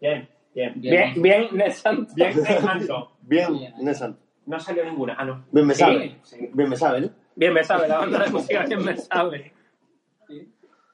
Bien, 0.00 0.28
bien. 0.54 0.72
Bien, 0.80 1.12
bien, 1.14 1.22
Viernes 1.22 1.78
Santo. 1.78 2.12
Viernes 2.14 2.60
Santo. 2.60 3.12
Bien, 3.22 3.52
Bien. 3.58 3.94
Santos. 3.94 4.24
No 4.46 4.58
salió 4.60 4.84
ninguna. 4.84 5.14
Ah, 5.18 5.24
no. 5.24 5.44
Bien 5.50 5.66
me 5.66 5.74
Sí. 5.74 5.80
sabe. 5.80 6.16
Bien 6.52 6.68
me 6.68 6.76
sabe, 6.76 7.00
¿no? 7.02 7.10
Bien 7.40 7.54
me 7.54 7.64
sabe, 7.64 7.88
la 7.88 7.96
banda 8.00 8.18
de 8.18 8.30
música 8.30 8.66
bien 8.66 8.84
me 8.84 8.94
sabe. 8.98 9.52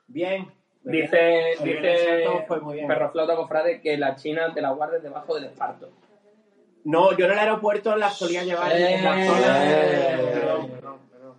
Bien. 0.06 0.46
Dice, 0.84 1.54
El. 1.54 1.80
Perro 2.86 3.10
Flauta 3.10 3.34
Cofrade 3.34 3.80
que 3.80 3.96
la 3.98 4.14
China 4.14 4.52
te 4.54 4.62
la 4.62 4.70
guardes 4.70 5.02
debajo 5.02 5.34
del 5.34 5.46
esparto. 5.46 5.90
No, 6.84 7.16
yo 7.16 7.26
en 7.26 7.32
el 7.32 7.38
aeropuerto 7.40 7.96
las 7.96 8.16
solía 8.16 8.44
llevar 8.44 8.70
en 8.76 9.02
la 9.02 9.24
Eh. 9.24 9.26
zona. 9.26 9.64
Eh. 9.64 10.30
Perdón, 10.34 10.70
perdón, 10.70 10.98
perdón. 11.10 11.34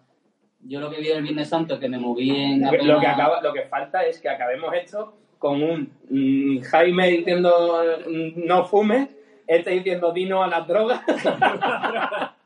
Yo 0.60 0.82
lo 0.82 0.90
que 0.92 1.00
vi 1.00 1.08
el 1.08 1.24
Viernes 1.24 1.48
Santo, 1.48 1.80
que 1.80 1.88
me 1.88 1.98
moví 1.98 2.30
en 2.30 2.62
Lo 2.64 2.68
apenas- 2.68 3.00
que, 3.00 3.08
acaba, 3.08 3.42
lo 3.42 3.54
que 3.54 3.62
falta 3.62 4.06
es 4.06 4.20
que 4.20 4.28
acabemos 4.28 4.74
esto 4.74 5.14
con 5.40 5.64
un 5.64 5.90
mm, 6.10 6.64
Jaime 6.64 7.08
diciendo 7.12 7.82
mm, 8.06 8.46
no 8.46 8.66
fumes, 8.66 9.08
este 9.48 9.70
diciendo 9.70 10.12
dino 10.12 10.44
a 10.44 10.48
las 10.50 10.68
drogas 10.68 11.00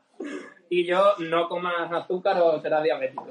y 0.74 0.86
yo 0.86 1.02
no 1.18 1.48
comas 1.48 1.90
azúcar 1.92 2.40
o 2.40 2.58
serás 2.60 2.82
diabético. 2.82 3.26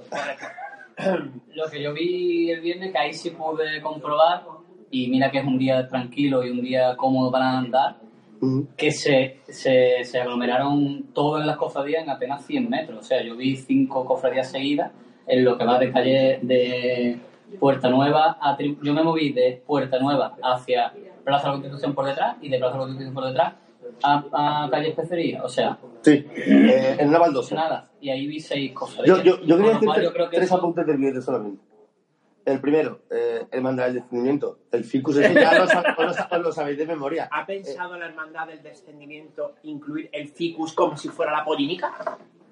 Lo 1.56 1.66
que 1.72 1.82
yo 1.82 1.94
vi 1.94 2.52
el 2.52 2.62
viernes, 2.62 2.92
que 2.92 2.98
ahí 3.00 3.14
sí 3.14 3.32
pude 3.32 3.82
comprobar, 3.82 4.44
y 4.92 5.08
mira 5.10 5.32
que 5.32 5.40
es 5.40 5.46
un 5.46 5.58
día 5.58 5.88
tranquilo 5.88 6.46
y 6.46 6.50
un 6.52 6.62
día 6.62 6.96
cómodo 6.96 7.32
para 7.32 7.58
andar, 7.58 7.96
Ujú. 8.42 8.68
que 8.78 8.92
se, 8.92 9.40
se, 9.48 10.04
se 10.04 10.20
aglomeraron 10.22 11.04
todas 11.14 11.46
las 11.46 11.58
cofradías 11.58 12.04
en 12.04 12.10
apenas 12.10 12.46
100 12.46 12.70
metros. 12.70 13.00
O 13.00 13.04
sea, 13.04 13.24
yo 13.24 13.36
vi 13.36 13.56
cinco 13.56 14.06
cofradías 14.06 14.52
seguidas 14.52 14.92
en 15.28 15.44
lo 15.46 15.58
que 15.58 15.66
va 15.66 15.78
de 15.80 15.92
calle 15.92 16.40
de 16.42 17.18
Puerta 17.60 17.90
Nueva 17.90 18.38
a... 18.42 18.58
Tri- 18.58 18.78
Yo 18.82 18.94
me 18.94 19.04
moví 19.04 19.32
de 19.32 19.62
Puerta 19.66 19.98
Nueva 20.00 20.36
hacia 20.44 20.92
Plaza 21.24 21.44
de 21.44 21.48
la 21.50 21.54
Constitución 21.54 21.94
por 21.96 22.06
detrás 22.06 22.36
y 22.42 22.50
de 22.50 22.58
Plaza 22.58 22.74
de 22.74 22.78
la 22.80 22.86
Constitución 22.86 23.14
por 23.14 23.26
detrás 23.26 23.54
a, 24.04 24.64
a 24.66 24.70
calle 24.70 24.90
Especería. 24.90 25.44
O 25.44 25.50
sea, 25.50 25.78
Sí. 26.02 26.26
Eh, 26.36 26.98
en 27.00 27.10
una 27.10 27.20
baldosa. 27.20 27.56
nada. 27.56 27.92
Y 28.02 28.10
ahí 28.10 28.26
vi 28.28 28.40
seis 28.40 28.72
cofradías. 28.74 29.18
Yo, 29.24 29.24
yo, 29.24 29.42
yo 29.46 29.58
quería 29.58 29.74
decir 29.74 29.90
creo 30.14 30.30
que 30.30 30.36
tres 30.38 30.48
eso- 30.48 30.58
apuntes 30.58 30.86
del 30.88 30.98
vídeo 30.98 31.22
solamente. 31.22 31.62
El 32.44 32.60
primero, 32.60 33.02
eh, 33.12 33.46
Hermandad 33.52 33.86
del 33.86 33.96
Descendimiento. 33.96 34.58
El 34.72 34.84
ficus, 34.84 35.18
eso 35.18 35.32
ya 35.34 35.60
lo, 35.60 35.66
lo, 36.38 36.44
lo 36.44 36.52
sabéis 36.52 36.78
de 36.80 36.88
memoria. 36.88 37.30
¿Ha 37.32 37.46
pensado 37.46 37.96
la 37.98 38.08
hermandad 38.08 38.48
del 38.48 38.64
descendimiento 38.64 39.54
incluir 39.64 40.10
el 40.12 40.28
ficus 40.28 40.74
como 40.74 40.98
si 40.98 41.10
fuera 41.10 41.32
la 41.32 41.46
polínica? 41.46 41.94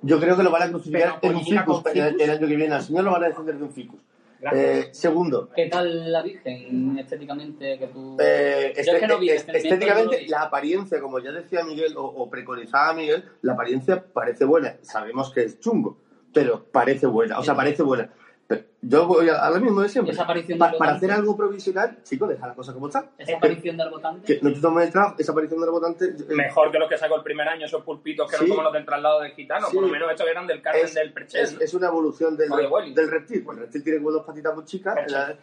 Yo 0.03 0.19
creo 0.19 0.37
que 0.37 0.43
lo 0.43 0.51
van 0.51 0.61
a 0.61 0.69
crucificar 0.69 1.17
en 1.23 1.35
un 1.35 1.43
ficus 1.43 1.81
el, 1.93 2.21
el 2.21 2.29
año 2.29 2.47
que 2.47 2.55
viene. 2.55 2.75
Al 2.75 2.83
señor 2.83 3.03
lo 3.03 3.11
van 3.11 3.23
a 3.23 3.27
defender 3.29 3.57
de 3.57 3.63
un 3.63 3.71
ficus. 3.71 3.99
Gracias. 4.41 4.85
Eh, 4.87 4.89
segundo, 4.93 5.49
¿Qué 5.55 5.65
tal 5.67 6.11
la 6.11 6.21
Virgen 6.21 6.97
estéticamente 6.97 7.77
que 7.77 7.87
tú... 7.87 8.15
eh, 8.19 8.73
Yo 8.85 8.93
es 8.93 8.99
que 8.99 9.07
no 9.07 9.17
vi 9.19 9.29
este- 9.31 9.51
no 9.51 9.57
estéticamente, 9.57 10.17
vi. 10.17 10.27
la 10.27 10.43
apariencia, 10.43 11.01
como 11.01 11.19
ya 11.19 11.31
decía 11.31 11.63
Miguel, 11.63 11.97
o, 11.97 12.05
o 12.05 12.29
preconizaba 12.29 12.93
Miguel, 12.93 13.25
la 13.41 13.53
apariencia 13.53 14.03
parece 14.13 14.45
buena. 14.45 14.77
Sabemos 14.81 15.33
que 15.33 15.43
es 15.43 15.59
chungo, 15.59 15.97
pero 16.33 16.63
parece 16.71 17.05
buena. 17.05 17.37
O 17.39 17.43
sea, 17.43 17.53
parece 17.55 17.83
buena. 17.83 18.13
Pero 18.49 18.63
yo 18.81 19.05
voy 19.05 19.29
a, 19.29 19.45
a 19.45 19.51
lo 19.51 19.59
mismo 19.59 19.79
de 19.81 19.89
siempre. 19.89 20.11
Esa 20.11 20.23
aparición 20.23 20.57
Pa- 20.57 20.69
del 20.69 20.79
para 20.79 20.93
hacer 20.93 21.11
algo 21.11 21.37
provisional, 21.37 21.99
chicos, 22.03 22.29
deja 22.29 22.47
las 22.47 22.55
cosas 22.55 22.73
como 22.73 22.87
están. 22.87 23.05
Esa 23.19 23.37
aparición 23.37 23.77
del 23.77 23.91
votante... 23.91 24.25
Que 24.25 24.41
no 24.41 24.51
te 24.51 24.59
tomes 24.59 24.87
el 24.87 24.91
trabajo, 24.91 25.15
esa 25.19 25.31
aparición 25.33 25.61
del 25.61 25.69
votante. 25.69 26.05
eh, 26.05 26.33
Mejor 26.33 26.71
que 26.71 26.79
los 26.79 26.89
que 26.89 26.97
sacó 26.97 27.17
el 27.17 27.21
primer 27.21 27.47
año, 27.47 27.67
esos 27.67 27.83
pulpitos 27.83 28.27
que 28.27 28.37
Sí. 28.37 28.45
eran 28.45 28.55
como 28.55 28.63
los 28.63 28.73
del 28.73 28.85
traslado 28.87 29.19
de 29.21 29.29
gitano. 29.31 29.67
Sí. 29.67 29.75
Por 29.75 29.85
lo 29.85 29.91
menos 29.91 30.09
estos 30.09 30.27
eran 30.27 30.47
del 30.47 30.63
Carmen 30.63 30.83
es, 30.83 30.95
del 30.95 31.13
Perchel. 31.13 31.41
es, 31.43 31.61
es 31.61 31.73
una 31.75 31.87
evolución 31.89 32.35
del, 32.35 32.49
del 32.95 33.11
reptil. 33.11 33.43
Pues 33.43 33.57
el 33.59 33.63
reptil 33.65 33.83
tiene 33.83 33.99
como 33.99 34.11
dos 34.13 34.25
patitas 34.25 34.55
muy 34.55 34.65
chicas 34.65 34.95
la- 35.11 35.35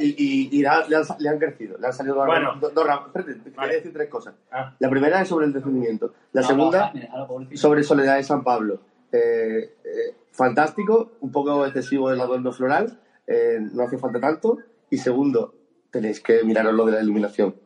y, 0.00 0.06
y, 0.16 0.58
y 0.58 0.62
la- 0.62 0.86
le, 0.88 0.96
han, 0.96 1.02
le 1.18 1.28
han 1.28 1.38
crecido. 1.38 1.76
Le 1.76 1.86
han 1.88 1.92
salido 1.92 2.14
dos 2.14 2.24
Bueno. 2.26 2.54
dos, 2.58 2.72
dos 2.72 2.86
ramas. 2.86 3.08
Espérate, 3.08 3.34
te 3.34 3.50
Vale. 3.50 3.54
quería 3.68 3.76
decir 3.76 3.92
tres 3.92 4.08
cosas. 4.08 4.34
Ah. 4.50 4.72
La 4.78 4.88
primera 4.88 5.20
es 5.20 5.28
sobre 5.28 5.44
el 5.44 5.52
descendimiento. 5.52 6.14
La 6.32 6.40
No, 6.40 6.46
segunda, 6.46 6.90
déjalo, 6.94 7.26
pobrecito. 7.26 7.60
sobre 7.60 7.82
Soledad 7.82 8.16
de 8.16 8.22
San 8.22 8.42
Pablo. 8.42 8.80
Eh, 9.12 9.76
eh, 9.84 10.14
fantástico, 10.32 11.12
un 11.20 11.32
poco 11.32 11.64
excesivo 11.64 12.10
el 12.10 12.20
adorno 12.20 12.52
floral, 12.52 13.00
eh, 13.26 13.58
no 13.60 13.84
hace 13.84 13.98
falta 13.98 14.20
tanto. 14.20 14.58
Y 14.90 14.98
segundo, 14.98 15.54
tenéis 15.90 16.20
que 16.20 16.44
miraros 16.44 16.74
lo 16.74 16.84
de 16.86 16.92
la 16.92 17.02
iluminación. 17.02 17.56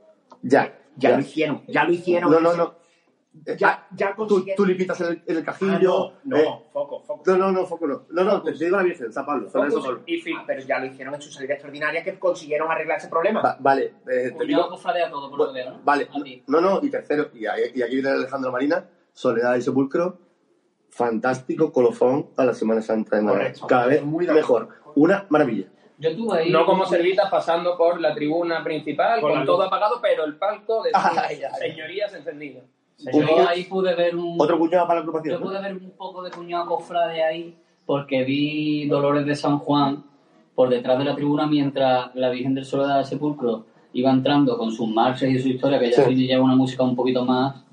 Ya, 0.43 0.77
Ya 0.97 1.11
lo 1.17 1.21
hicieron, 1.21 1.63
ya 1.69 1.85
lo 1.85 1.93
hicieron. 1.93 2.31
No, 2.31 2.41
no, 2.41 2.55
no. 2.55 2.75
Eh, 3.47 3.57
Ya, 3.57 3.87
ya 3.95 4.11
Tú, 4.11 4.27
consiguieron. 4.27 4.57
tú 4.57 4.67
lipitas 4.67 5.01
el, 5.03 5.23
el 5.27 5.39
Ah, 5.39 5.43
cajillo. 5.45 6.13
no, 6.25 6.37
eh, 6.37 6.45
no, 6.45 6.65
foco, 6.73 7.01
foco. 7.03 7.23
no, 7.27 7.37
no, 7.37 7.53
no, 7.53 7.65
foco 7.67 7.87
no. 7.87 8.03
No, 8.11 8.25
no, 8.25 8.43
te 8.43 8.53
digo 8.53 8.77
la 8.77 8.83
Virgen, 8.83 9.13
San 9.13 9.25
Pablo, 9.25 9.49
San 9.49 9.71
Focus 9.71 9.99
y 10.07 10.19
fin, 10.21 10.39
pero 10.47 10.61
ya 10.63 10.81
lo 10.81 10.87
hicieron 10.87 11.15
en 11.15 11.23
su 11.23 11.31
salida 11.31 11.55
extraordinaria 11.55 12.03
que 12.03 12.19
consiguieron 12.19 12.69
arreglar 12.71 12.99
ese 12.99 13.09
problema. 13.09 13.41
Va- 13.41 13.57
vale, 13.61 13.95
eh, 14.11 14.35
te 14.37 14.45
digo. 14.47 14.69
todo, 14.69 15.31
por 15.31 15.39
lo 15.39 15.53
que 15.53 15.61
veo, 15.63 15.71
¿no? 15.71 15.81
Vale, 15.85 16.09
no, 16.49 16.61
no, 16.61 16.81
y 16.83 16.91
tercero, 16.91 17.31
y, 17.35 17.45
y 17.45 17.83
aquí 17.83 17.95
viene 17.95 18.09
Alejandro 18.09 18.51
Marina, 18.51 18.89
Soledad 19.13 19.55
y 19.57 19.63
Sepulcro, 19.63 20.19
fantástico 20.91 21.73
colofón 21.73 22.27
a 22.37 22.45
la 22.45 22.55
Semana 22.55 22.83
Santa 22.83 23.17
de 23.17 23.23
Málaga. 23.23 23.45
Correcto. 23.45 23.67
Cada 23.67 23.87
vez 23.87 24.05
Muy 24.05 24.27
mejor. 24.27 24.69
Una 24.95 25.25
maravilla. 25.29 25.67
Yo 25.99 26.17
tuve 26.17 26.39
ahí... 26.39 26.51
No 26.51 26.65
como 26.67 26.85
servitas 26.87 27.31
pasando 27.31 27.77
por 27.77 28.01
la 28.01 28.15
tribuna 28.15 28.65
principal, 28.65 29.21
Con 29.21 29.45
todo 29.45 29.63
apagado, 29.63 30.01
pero 30.01 30.25
el 30.25 30.37
palco 30.37 30.83
de 30.83 30.91
sus 30.91 31.19
Ay, 31.19 31.41
señorías 31.59 32.13
encendido. 32.15 32.63
Yo 32.99 33.49
ahí 33.49 33.65
pude 33.65 33.95
ver 33.95 34.17
un... 34.17 34.37
Otro 34.39 34.59
cuñado 34.59 34.87
para 34.87 35.01
la 35.01 35.05
Yo 35.07 35.11
agrupación. 35.11 35.41
¿no? 35.41 35.47
pude 35.47 35.61
ver 35.61 35.73
un 35.75 35.91
poco 35.93 36.23
de 36.23 36.31
cuñado 36.31 36.67
cofrade 36.67 37.23
ahí 37.23 37.57
porque 37.87 38.25
vi 38.25 38.87
Dolores 38.89 39.27
de 39.27 39.35
San 39.37 39.59
Juan 39.59 40.05
por 40.55 40.69
detrás 40.69 40.99
de 40.99 41.05
la 41.05 41.15
tribuna 41.15 41.47
mientras 41.47 42.15
la 42.15 42.31
Virgen 42.31 42.55
del 42.55 42.65
Soledad 42.65 42.97
del 42.97 43.05
Sepulcro 43.07 43.65
iba 43.93 44.11
entrando 44.11 44.57
con 44.57 44.71
sus 44.71 44.89
marchas 44.89 45.29
y 45.31 45.39
su 45.39 45.49
historia, 45.49 45.79
que 45.79 45.91
ya 45.91 46.05
Sí. 46.05 46.15
lleva 46.15 46.45
una 46.45 46.55
música 46.57 46.83
un 46.83 46.95
poquito 46.95 47.25
más, 47.25 47.65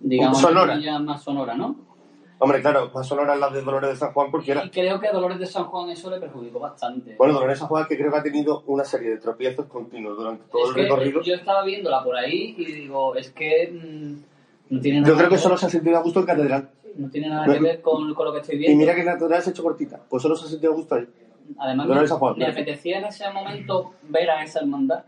digamos, 0.00 0.40
Sonora. 0.40 0.78
ya 0.78 0.98
más 0.98 1.22
sonora, 1.22 1.54
¿no? 1.54 1.76
Hombre, 2.42 2.60
claro, 2.60 2.90
más 2.92 3.06
sonoras 3.06 3.38
las 3.38 3.52
de 3.52 3.62
Dolores 3.62 3.90
de 3.90 3.96
San 3.96 4.12
Juan 4.12 4.30
porque 4.32 4.50
era. 4.50 4.64
Y 4.64 4.70
creo 4.70 4.98
que 4.98 5.06
a 5.06 5.12
Dolores 5.12 5.38
de 5.38 5.46
San 5.46 5.64
Juan 5.66 5.90
eso 5.90 6.10
le 6.10 6.18
perjudicó 6.18 6.58
bastante. 6.58 7.14
Bueno, 7.16 7.34
Dolores 7.34 7.54
de 7.56 7.58
San 7.60 7.68
Juan 7.68 7.86
que 7.88 7.96
creo 7.96 8.10
que 8.10 8.18
ha 8.18 8.22
tenido 8.24 8.64
una 8.66 8.84
serie 8.84 9.10
de 9.10 9.18
tropiezos 9.18 9.66
continuos 9.66 10.16
durante 10.16 10.42
todo 10.50 10.62
es 10.64 10.68
el 10.70 10.74
que 10.74 10.82
recorrido. 10.82 11.22
yo 11.22 11.34
estaba 11.36 11.62
viéndola 11.64 12.02
por 12.02 12.16
ahí 12.16 12.54
y 12.58 12.64
digo, 12.64 13.14
es 13.14 13.30
que 13.30 13.70
mm, 13.72 14.74
no 14.74 14.80
tiene 14.80 15.00
nada 15.02 15.08
Yo 15.12 15.16
creo 15.16 15.28
que 15.28 15.34
ver- 15.36 15.40
solo 15.42 15.56
se 15.56 15.66
ha 15.66 15.70
sentido 15.70 15.96
a 15.96 16.02
gusto 16.02 16.18
en 16.18 16.26
Catedral. 16.26 16.70
no 16.96 17.08
tiene 17.10 17.28
nada 17.28 17.46
No, 17.46 17.52
que 17.52 17.60
ver 17.60 17.80
con, 17.80 18.12
con 18.12 18.26
lo 18.26 18.32
que 18.32 18.40
estoy 18.40 18.56
Y 18.56 18.58
viendo. 18.58 18.78
mira 18.78 18.94
que 18.96 19.04
Catedral 19.04 19.40
se 19.42 19.50
ha 19.50 19.52
hecho 19.52 19.62
cortita. 19.62 20.00
Pues 20.10 20.20
solo 20.22 20.34
se 20.34 20.46
ha 20.46 20.48
sentido 20.48 20.72
a 20.72 20.74
gusto 20.74 20.96
ahí. 20.96 21.06
Además, 21.58 21.86
Dolores 21.86 22.10
me, 22.10 22.16
Juan, 22.18 22.38
me 22.38 22.46
apetecía 22.46 22.98
en 22.98 23.04
ese 23.04 23.30
momento 23.30 23.92
ver 24.08 24.28
a 24.30 24.42
esa 24.42 24.58
hermandad. 24.60 25.04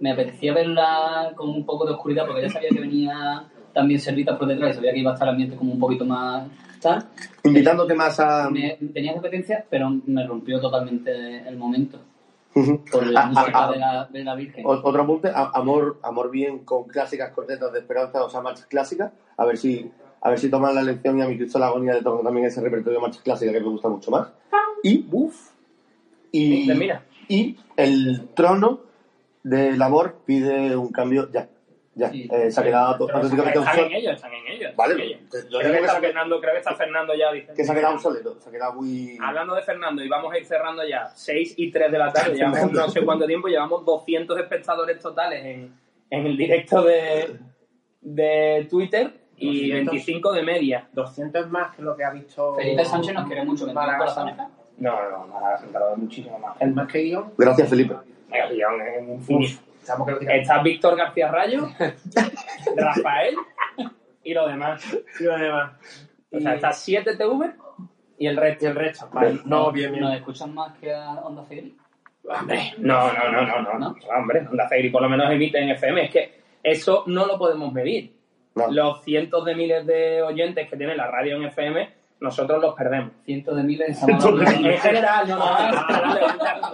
Me 0.00 0.10
apetecía 0.12 0.52
verla 0.52 1.32
con 1.34 1.48
un 1.48 1.64
poco 1.64 1.86
de 1.86 1.92
oscuridad 1.92 2.26
porque 2.26 2.42
ya 2.42 2.50
sabía 2.50 2.68
que 2.68 2.80
venía 2.80 3.44
también 3.72 3.98
Servitas 4.00 4.36
por 4.38 4.46
detrás 4.48 4.72
y 4.72 4.74
sabía 4.74 4.92
que 4.92 4.98
iba 5.00 5.10
a 5.10 5.14
estar 5.14 5.26
el 5.28 5.32
ambiente 5.32 5.56
como 5.56 5.72
un 5.72 5.78
poquito 5.80 6.04
más 6.04 6.44
Invitándote 7.44 7.94
más 7.94 8.18
a. 8.20 8.48
Me, 8.50 8.76
tenía 8.92 9.10
esa 9.12 9.20
apetencia, 9.20 9.64
pero 9.70 9.90
me 10.06 10.26
rompió 10.26 10.60
totalmente 10.60 11.46
el 11.48 11.56
momento 11.56 11.98
Ujú. 12.54 12.80
por 12.90 13.06
la 13.06 13.22
Ah, 13.22 13.26
música 13.26 13.50
ah, 13.66 13.70
de, 13.72 13.78
la, 13.78 14.04
de 14.10 14.24
la 14.24 14.34
Virgen. 14.34 14.64
Otro 14.66 15.02
apunte, 15.02 15.28
a- 15.28 15.50
amor, 15.54 15.98
amor 16.02 16.30
bien 16.30 16.60
con 16.60 16.84
clásicas 16.84 17.30
cornetas 17.32 17.72
de 17.72 17.80
esperanza, 17.80 18.24
o 18.24 18.30
sea, 18.30 18.40
marchas 18.40 18.66
clásicas. 18.66 19.12
A 19.36 19.44
ver 19.44 19.56
si, 19.56 19.90
a 20.20 20.30
ver 20.30 20.38
si 20.38 20.48
toman 20.50 20.74
la 20.74 20.82
lección 20.82 21.18
y 21.18 21.22
a 21.22 21.28
mi 21.28 21.36
Cristo 21.36 21.58
la 21.58 21.66
agonía 21.66 21.94
de 21.94 22.02
tocar 22.02 22.22
también 22.24 22.46
ese 22.46 22.60
repertorio 22.60 22.98
de 22.98 23.02
marchas 23.02 23.22
clásicas 23.22 23.52
que 23.54 23.60
me 23.60 23.68
gusta 23.68 23.88
mucho 23.88 24.10
más. 24.10 24.28
Y, 24.82 25.06
Uf, 25.10 25.50
y, 26.32 26.66
termina. 26.66 27.02
y 27.28 27.56
el 27.76 28.28
trono 28.34 28.80
del 29.42 29.80
amor 29.82 30.16
pide 30.24 30.76
un 30.76 30.88
cambio 30.90 31.30
ya. 31.32 31.48
Ya, 31.96 32.10
Sí. 32.10 32.28
Eh, 32.32 32.50
se 32.50 32.60
ha 32.60 32.64
quedado 32.64 33.06
Pero 33.06 33.16
auténticamente 33.18 33.58
están 33.60 33.72
obsoleto. 33.74 33.90
en 33.94 33.96
ellos, 34.02 34.14
están 34.16 34.32
en 34.32 34.46
ellos. 34.48 34.76
Vale, 34.76 34.92
están 34.94 35.06
en 35.06 35.12
ellos. 35.16 35.30
te- 35.30 35.50
lo 35.50 35.58
Creo 35.60 35.72
que, 35.72 35.78
está 35.78 35.94
se- 35.94 36.00
Fernando, 36.00 36.40
creo 36.40 36.52
que 36.52 36.58
está 36.58 36.74
Fernando 36.74 37.14
ya. 37.14 37.32
Dice. 37.32 37.52
Que 37.54 37.64
se 37.64 37.72
ha 37.72 37.74
quedado 37.74 37.94
obsoleto, 37.94 38.40
se 38.40 38.48
ha 38.48 38.52
quedado 38.52 38.72
muy... 38.74 39.18
Hablando 39.22 39.54
de 39.54 39.62
Fernando, 39.62 40.02
y 40.04 40.08
vamos 40.08 40.32
a 40.34 40.38
ir 40.38 40.44
cerrando 40.44 40.84
ya, 40.86 41.06
6 41.14 41.54
y 41.56 41.70
3 41.70 41.92
de 41.92 41.98
la 41.98 42.12
tarde, 42.12 42.34
llevamos 42.36 42.72
no 42.72 42.88
sé 42.88 43.04
cuánto 43.04 43.26
tiempo, 43.26 43.46
llevamos 43.48 43.84
200 43.84 44.38
espectadores 44.40 44.98
totales 44.98 45.44
en, 45.44 45.72
en 46.10 46.26
el 46.26 46.36
directo 46.36 46.82
de, 46.82 47.38
de 48.00 48.66
Twitter 48.68 49.12
y 49.36 49.68
200. 49.70 49.92
25 49.92 50.32
de 50.32 50.42
media. 50.42 50.88
200 50.92 51.50
más 51.50 51.74
que 51.76 51.82
lo 51.82 51.96
que 51.96 52.04
ha 52.04 52.10
visto. 52.10 52.54
Felipe 52.56 52.84
Sánchez 52.84 53.14
nos 53.14 53.26
quiere 53.26 53.44
mucho, 53.44 53.66
que 53.66 53.72
Málaga 53.72 53.98
corazones. 53.98 54.36
No, 54.78 55.10
no, 55.10 55.26
no, 55.26 55.46
ha 55.46 55.56
sentado 55.58 55.96
muchísimo 55.96 56.38
más. 56.40 56.60
El 56.60 56.72
más 56.74 56.90
que 56.90 56.98
guion. 56.98 57.32
Gracias, 57.38 57.68
Felipe. 57.68 57.94
Guión, 58.50 58.80
es 58.80 59.08
infinito. 59.08 59.60
Estamos. 59.84 60.08
Está 60.22 60.62
Víctor 60.62 60.96
García 60.96 61.30
Rayo, 61.30 61.68
Rafael 62.74 63.36
y 64.22 64.32
lo 64.32 64.48
demás. 64.48 64.82
Y 65.20 65.24
lo 65.24 65.38
demás. 65.38 65.72
O 66.32 66.40
sea, 66.40 66.54
está 66.54 66.72
7 66.72 67.16
TV 67.16 67.52
y 68.18 68.26
el 68.26 68.36
resto. 68.38 68.64
Y 68.64 68.68
el 68.68 68.74
resto. 68.76 69.10
Vale. 69.12 69.40
No, 69.44 69.70
bien, 69.70 69.92
bien. 69.92 70.04
¿Nos 70.04 70.14
escuchan 70.14 70.54
más 70.54 70.72
que 70.78 70.90
a 70.90 71.10
Onda 71.10 71.44
Fegri? 71.44 71.76
Hombre, 72.26 72.72
no, 72.78 73.12
no, 73.12 73.30
no, 73.30 73.42
no, 73.42 73.62
no, 73.62 73.78
¿No? 73.78 73.96
Hombre, 74.16 74.46
Onda 74.50 74.66
Fegri 74.68 74.88
por 74.88 75.02
lo 75.02 75.10
menos 75.10 75.30
emite 75.30 75.58
en 75.60 75.68
FM. 75.68 76.04
Es 76.06 76.10
que 76.10 76.40
eso 76.62 77.04
no 77.06 77.26
lo 77.26 77.38
podemos 77.38 77.70
medir. 77.70 78.16
No. 78.54 78.70
Los 78.70 79.04
cientos 79.04 79.44
de 79.44 79.54
miles 79.54 79.86
de 79.86 80.22
oyentes 80.22 80.70
que 80.70 80.78
tiene 80.78 80.96
la 80.96 81.08
radio 81.08 81.36
en 81.36 81.44
FM, 81.44 81.92
nosotros 82.20 82.62
los 82.62 82.74
perdemos. 82.74 83.12
Cientos 83.26 83.54
de 83.54 83.62
miles 83.62 84.06
de. 84.06 84.12
En 84.12 84.78
general, 84.78 85.28
no, 85.28 85.36
no, 85.36 85.74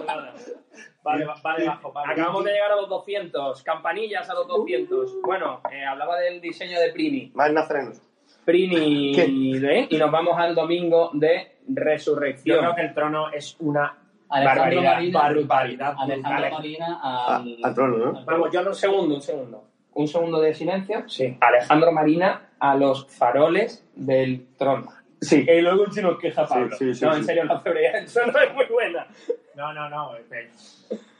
no, 0.05 0.60
Vale, 1.03 1.25
vale, 1.43 1.65
bajo. 1.65 1.91
Vale. 1.91 2.13
Acabamos 2.13 2.43
de 2.45 2.51
llegar 2.51 2.71
a 2.73 2.75
los 2.75 2.89
200. 2.89 3.63
Campanillas 3.63 4.29
a 4.29 4.33
los 4.35 4.47
200. 4.47 5.21
Bueno, 5.23 5.61
eh, 5.71 5.83
hablaba 5.83 6.17
del 6.19 6.39
diseño 6.41 6.79
de 6.79 6.91
Prini. 6.91 7.31
Más 7.33 7.51
nazarenos. 7.51 8.01
Prini 8.45 9.13
¿Qué? 9.15 9.27
de, 9.59 9.87
y 9.89 9.97
nos 9.97 10.11
vamos 10.11 10.37
al 10.37 10.55
domingo 10.55 11.09
de 11.13 11.57
Yo 11.67 11.73
Resurrección. 11.75 12.59
creo 12.59 12.75
que 12.75 12.81
el 12.81 12.93
trono 12.93 13.29
es 13.31 13.55
una 13.59 13.97
Alejandro 14.29 14.81
barbaridad. 14.81 14.93
Marina, 14.93 15.19
barbaridad. 15.19 15.95
Alejandro 15.99 16.31
brutal. 16.31 16.51
Marina 16.51 16.99
A- 17.01 17.35
al, 17.37 17.57
al 17.63 17.73
trono, 17.75 17.97
¿no? 17.97 18.25
Vamos, 18.25 18.49
yo 18.51 18.61
no 18.63 18.69
un 18.69 18.75
segundo, 18.75 19.15
un 19.15 19.21
segundo. 19.21 19.63
Un 19.93 20.07
segundo 20.07 20.39
de 20.39 20.53
silencio. 20.53 21.03
Sí. 21.09 21.37
Alejandro 21.41 21.91
Marina 21.91 22.49
a 22.59 22.75
los 22.75 23.05
faroles 23.07 23.85
del 23.95 24.47
trono. 24.57 24.87
Sí. 25.21 25.45
Y 25.47 25.61
luego 25.61 25.83
un 25.83 25.91
chino 25.91 26.17
queja 26.17 26.47
Pablo. 26.47 26.75
Sí, 26.77 26.85
sí, 26.93 26.95
sí, 26.95 27.05
no, 27.05 27.13
sí. 27.13 27.19
en 27.19 27.25
serio, 27.25 27.43
la 27.45 27.59
febrera 27.59 27.99
del 27.99 28.11
trono 28.11 28.39
es 28.39 28.53
muy 28.55 28.65
buena. 28.65 29.07
No, 29.55 29.71
no, 29.73 29.87
no. 29.89 30.11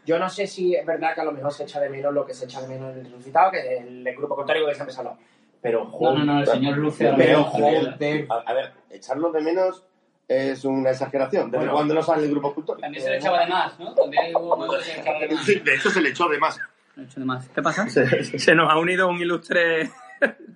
Yo 0.05 0.17
no 0.17 0.27
sé 0.29 0.47
si 0.47 0.75
es 0.75 0.83
verdad 0.85 1.13
que 1.13 1.21
a 1.21 1.25
lo 1.25 1.31
mejor 1.31 1.53
se 1.53 1.63
echa 1.63 1.79
de 1.79 1.89
menos 1.89 2.11
lo 2.13 2.25
que 2.25 2.33
se 2.33 2.45
echa 2.45 2.61
de 2.61 2.67
menos 2.67 2.91
en 2.93 2.99
el 2.99 3.05
resucitado, 3.05 3.51
que 3.51 3.59
es 3.59 3.81
el, 3.83 4.05
el 4.07 4.15
grupo 4.15 4.35
contrario 4.35 4.65
que 4.65 4.73
se 4.73 4.81
ha 4.81 4.85
hablado. 4.85 5.17
Pero, 5.61 5.83
No, 5.83 5.91
joder. 5.91 6.19
no, 6.25 6.33
no, 6.33 6.39
el 6.39 6.47
señor 6.47 6.77
Lucio. 6.77 7.13
Pero, 7.15 7.43
joder. 7.43 8.25
A, 8.29 8.33
a 8.49 8.53
ver, 8.53 8.71
echarlo 8.89 9.31
de 9.31 9.41
menos 9.41 9.85
es 10.27 10.65
una 10.65 10.89
exageración. 10.89 11.51
¿Desde 11.51 11.59
Bueno. 11.65 11.73
cuándo 11.73 11.93
no 11.93 12.01
sale 12.01 12.23
el 12.25 12.31
grupo 12.31 12.55
cultural? 12.55 12.81
También 12.81 13.03
se 13.03 13.11
le 13.11 13.17
echaba 13.17 13.41
de 13.41 13.47
más, 13.47 13.79
¿no? 13.79 13.93
También 13.93 14.35
hubo 14.35 14.57
momentos 14.57 14.79
que 14.79 14.83
se 14.85 14.93
le 14.95 15.01
echaba 15.01 15.19
de 15.19 15.29
más. 15.29 15.45
Sí, 15.45 15.59
de 15.59 15.75
hecho 15.75 15.89
se 15.91 16.01
le 16.01 16.09
echó 16.09 16.27
de 16.27 16.39
más. 16.39 16.59
Le 16.95 17.03
echo 17.03 17.19
de 17.19 17.25
más. 17.27 17.47
¿Qué 17.49 17.61
pasa? 17.61 17.87
Se 17.87 18.55
nos 18.55 18.67
ha 18.71 18.77
unido 18.79 19.07
un 19.07 19.21
ilustre. 19.21 19.91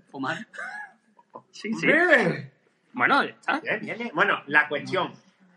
Fumar. 0.10 0.38
Sí, 1.52 1.72
sí. 1.76 1.88
Bueno, 2.96 3.24
ya 3.24 3.30
está. 3.32 3.60
Bien, 3.60 3.80
bien, 3.82 3.98
bien. 3.98 4.12
Bueno, 4.14 4.42
la 4.48 4.68
cuestión 4.68 5.12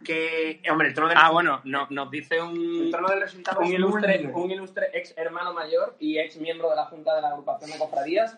que, 0.05 0.61
hombre, 0.71 0.89
el 0.89 0.95
trono 0.95 1.09
del, 1.11 1.19
Ah, 1.21 1.31
bueno, 1.31 1.61
no- 1.65 1.87
nos 1.91 2.11
dice 2.11 2.37
el 2.37 2.43
un, 2.43 2.91
trono 2.91 3.09
del 3.09 3.21
resultado 3.21 3.61
un, 3.61 3.67
ilustre, 3.67 4.31
un 4.33 4.51
ilustre 4.51 4.87
ex 4.93 5.15
hermano 5.17 5.53
mayor 5.53 5.97
y 5.99 6.19
ex 6.19 6.37
miembro 6.37 6.69
de 6.71 6.77
la 6.77 6.85
Junta 6.87 7.15
de 7.17 7.23
la 7.23 7.29
Agrupación 7.29 7.71
de 7.71 7.79
Cofradías 7.79 8.37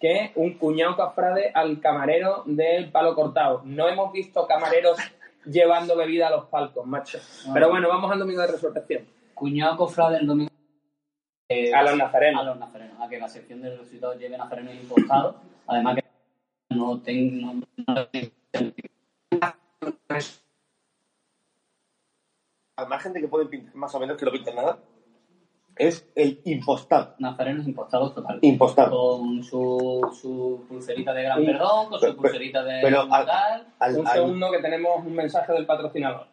que 0.00 0.32
un 0.36 0.54
cuñado 0.54 0.96
cofrade 0.96 1.50
al 1.54 1.78
camarero 1.80 2.42
del 2.46 2.90
palo 2.90 3.14
cortado. 3.14 3.62
No 3.64 3.88
hemos 3.88 4.12
visto 4.12 4.46
camareros 4.46 4.98
llevando 5.44 5.94
bebida 5.96 6.28
a 6.28 6.30
los 6.30 6.46
palcos, 6.46 6.86
macho. 6.86 7.18
Pero 7.52 7.68
bueno, 7.68 7.88
vamos 7.88 8.10
al 8.10 8.18
domingo 8.18 8.40
de 8.40 8.46
resurrección. 8.48 9.04
Cuñado 9.34 9.76
cofrade 9.76 10.18
el 10.18 10.26
domingo. 10.26 10.50
eh, 11.50 11.74
A 11.74 11.82
los 11.82 11.96
nazarenos. 11.98 12.40
A 12.40 12.44
los 12.44 12.58
nazarenos. 12.58 13.00
A 13.00 13.08
que 13.08 13.18
la 13.18 13.28
sección 13.28 13.60
de 13.60 13.70
resucitados 13.70 14.18
lleve 14.18 14.38
nazarenos 14.38 14.74
impostados. 14.74 15.36
Además 15.66 15.96
que 15.96 16.04
no 16.70 16.98
tengo. 17.00 17.52
No, 17.54 17.94
no 17.94 18.06
Al 22.76 22.88
margen 22.88 23.12
de 23.12 23.20
que 23.20 23.28
pueden 23.28 23.48
pintar 23.48 23.74
más 23.74 23.94
o 23.94 24.00
menos 24.00 24.16
que 24.16 24.24
no 24.24 24.32
pintan 24.32 24.56
nada, 24.56 24.78
es 25.76 26.10
el 26.14 26.40
impostado. 26.44 27.14
Nazarenos 27.18 27.66
impostados 27.66 28.14
total. 28.14 28.38
Impostado. 28.42 28.90
Con 29.18 29.42
su, 29.42 30.10
su 30.20 30.64
pulserita 30.68 31.12
de 31.12 31.22
gran 31.24 31.44
perdón, 31.44 31.88
con 31.90 32.00
Pero- 32.00 32.12
su 32.12 32.18
pulserita 32.18 32.64
de 32.64 32.80
pero 32.82 33.02
al- 33.02 33.26
tal. 33.26 33.66
Al- 33.78 33.98
Un 33.98 34.06
al- 34.06 34.12
segundo 34.14 34.50
que 34.50 34.58
tenemos 34.58 35.04
un 35.04 35.14
mensaje 35.14 35.52
del 35.52 35.66
patrocinador. 35.66 36.26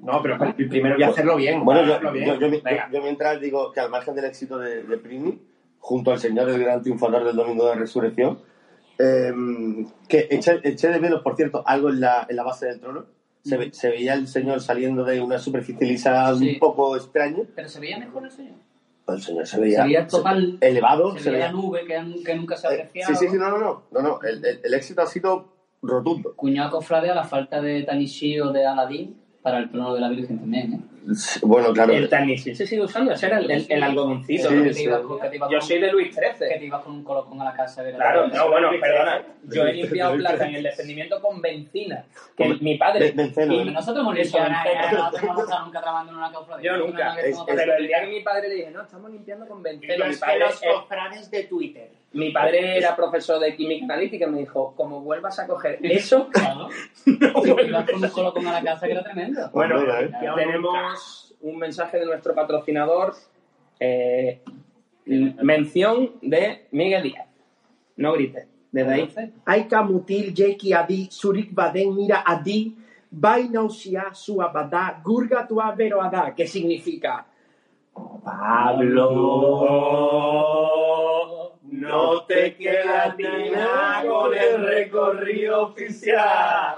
No, 0.00 0.22
pero 0.22 0.38
primero 0.56 0.94
voy 0.94 1.02
a 1.02 1.08
hacerlo 1.08 1.36
bien. 1.36 1.62
Bueno, 1.62 1.84
yo, 1.84 1.92
hacerlo 1.92 2.12
bien. 2.12 2.26
yo, 2.26 2.34
yo, 2.48 2.62
Venga. 2.62 2.88
yo 2.90 3.02
mientras 3.02 3.38
digo 3.40 3.72
que 3.72 3.80
al 3.80 3.90
margen 3.90 4.14
del 4.14 4.24
éxito 4.24 4.56
de, 4.58 4.82
de 4.84 4.96
Prini, 4.96 5.38
junto 5.78 6.12
al 6.12 6.18
señor 6.18 6.48
el 6.48 6.58
gran 6.58 6.80
triunfador 6.80 7.24
del 7.24 7.36
domingo 7.36 7.66
de 7.68 7.74
resurrección, 7.74 8.40
eh, 8.98 9.32
que 10.08 10.28
eché, 10.30 10.60
eché 10.64 10.88
de 10.88 11.00
menos, 11.00 11.22
por 11.22 11.36
cierto, 11.36 11.62
algo 11.66 11.90
en 11.90 12.00
la, 12.00 12.26
en 12.28 12.36
la 12.36 12.42
base 12.42 12.66
del 12.66 12.80
trono. 12.80 13.04
Se, 13.42 13.56
ve- 13.56 13.72
se 13.72 13.90
veía 13.90 14.14
el 14.14 14.26
señor 14.26 14.60
saliendo 14.60 15.04
de 15.04 15.20
una 15.20 15.38
superficie 15.38 15.86
lisa 15.86 16.34
Sí. 16.36 16.54
un 16.54 16.58
poco 16.58 16.96
extraña. 16.96 17.44
Pero 17.54 17.68
se 17.68 17.78
veía 17.80 17.98
mejor 17.98 18.24
el 18.24 18.30
señor. 18.32 18.54
El 19.06 19.22
señor 19.22 19.46
se 19.46 19.60
veía, 19.60 19.78
Se 19.78 19.84
veía 19.84 20.06
total. 20.08 20.58
elevado. 20.60 21.16
Se 21.16 21.30
veía 21.30 21.46
la 21.46 21.52
nube 21.52 21.84
que, 21.86 22.22
que 22.24 22.34
nunca 22.34 22.56
se 22.56 22.66
Eh, 22.66 22.70
apreciaba. 22.74 23.14
sí, 23.16 23.24
sí, 23.26 23.30
sí, 23.30 23.38
no, 23.38 23.48
no, 23.50 23.58
no. 23.58 23.82
no, 23.92 24.02
no 24.02 24.20
el, 24.22 24.44
el- 24.44 24.60
el 24.64 24.74
éxito 24.74 25.02
ha 25.02 25.06
sido 25.06 25.52
rotundo. 25.80 26.34
Cuñado 26.34 26.70
cofrade 26.72 27.08
a 27.10 27.14
la 27.14 27.22
falta 27.22 27.60
de 27.60 27.84
Tanishi 27.84 28.40
o 28.40 28.50
de 28.50 28.66
Aladín 28.66 29.16
para 29.42 29.58
el 29.58 29.70
trono 29.70 29.94
de 29.94 30.00
la 30.00 30.08
Virgen 30.08 30.40
también, 30.40 30.72
¿eh? 30.72 30.80
Bueno, 31.42 31.72
claro. 31.72 31.92
El 31.92 32.08
Tanisi 32.08 32.54
se 32.54 32.66
sigue 32.66 32.82
usando, 32.82 33.12
ese 33.12 33.26
era 33.26 33.38
el, 33.38 33.48
el, 33.50 33.66
el 33.68 33.82
algodoncito. 33.82 34.48
Sí, 34.48 34.84
que 34.84 34.90
con- 34.90 35.20
que 35.20 35.38
Yo 35.50 35.60
soy 35.60 35.78
de 35.78 35.92
Luis 35.92 36.14
Que 36.16 36.32
XIII. 36.32 36.58
te 36.58 36.64
ibas 36.64 36.82
con 36.82 36.94
un 36.94 37.04
colocón 37.04 37.40
a 37.40 37.44
la 37.44 37.52
casa. 37.52 37.82
de 37.84 37.92
Claro, 37.94 38.26
no, 38.28 38.50
bueno, 38.50 38.70
perdona. 38.80 39.22
Yo 39.44 39.66
he 39.66 39.72
limpiado 39.72 40.16
plata 40.16 40.48
en 40.48 40.56
el 40.56 40.62
descendimiento 40.64 41.20
con 41.20 41.40
benzina. 41.40 42.04
Que 42.36 42.48
Con- 42.48 42.58
mi 42.60 42.76
padre. 42.76 43.12
Be- 43.12 43.12
benceno, 43.22 43.52
y 43.54 43.60
¿eh? 43.60 43.64
Nosotros 43.70 44.02
hemos 44.02 44.14
limpiado, 44.16 44.48
benceno. 44.48 45.10
no 45.10 45.18
hemos 45.30 45.42
estado 45.44 45.64
nunca 45.66 45.80
trabajando 45.80 46.12
en 46.12 46.18
una 46.18 46.32
cofradía. 46.32 46.72
Yo 46.72 46.76
nunca. 46.78 47.16
Pero 47.46 47.74
el 47.76 47.86
día 47.86 48.00
que 48.00 48.06
mi 48.08 48.20
padre 48.22 48.48
le 48.48 48.54
dije, 48.56 48.70
no, 48.72 48.82
estamos 48.82 49.10
limpiando 49.10 49.46
con 49.46 49.62
que 49.62 49.70
padre, 50.20 50.38
los 50.40 50.62
eh, 50.62 50.66
cofrades 50.74 51.30
de 51.30 51.44
Twitter. 51.44 51.90
Mi 52.12 52.30
padre 52.30 52.78
era 52.78 52.96
profesor 52.96 53.38
de 53.40 53.54
química 53.56 53.84
analítica 53.84 54.26
y 54.26 54.30
me 54.30 54.38
dijo, 54.40 54.74
como 54.76 55.00
vuelvas 55.02 55.38
a 55.38 55.46
coger 55.46 55.78
eso, 55.82 56.28
Claro. 56.32 56.68
no 57.06 57.32
vuelvas 57.32 57.68
ibas 57.68 57.90
con 57.90 58.02
un 58.04 58.10
colocón 58.10 58.46
a 58.48 58.52
la 58.52 58.62
casa 58.62 58.86
que 58.86 58.92
era 58.92 59.02
tremendo. 59.02 59.50
Bueno, 59.52 59.80
Venga, 59.80 60.00
¿eh? 60.02 60.10
tenemos 60.36 61.34
un 61.42 61.58
mensaje 61.58 61.98
de 61.98 62.06
nuestro 62.06 62.34
patrocinador. 62.34 63.14
eh, 63.80 64.40
mención 65.06 66.12
de 66.22 66.66
Miguel 66.72 67.02
Díaz. 67.02 67.26
No 67.96 68.12
grites. 68.14 68.48
Desde 68.72 68.92
ahí. 68.92 69.08
Aika 69.44 69.82
mutil 69.82 70.34
jeki 70.34 70.72
adi 70.72 71.08
surik 71.10 71.54
baden 71.54 71.94
mira 71.94 72.22
adi 72.26 72.76
bainausia 73.10 74.12
su 74.12 74.42
abada 74.42 75.00
gurga 75.04 75.46
tua 75.46 75.70
vero 75.72 76.02
ada. 76.02 76.34
¿Qué 76.34 76.46
significa? 76.46 77.24
Pablo, 80.36 81.35
no 81.70 82.22
te 82.24 82.54
queda 82.56 83.14
ni 83.18 83.50
nada 83.50 84.04
con 84.06 84.34
el 84.34 84.66
recorrido 84.66 85.62
oficial. 85.62 86.76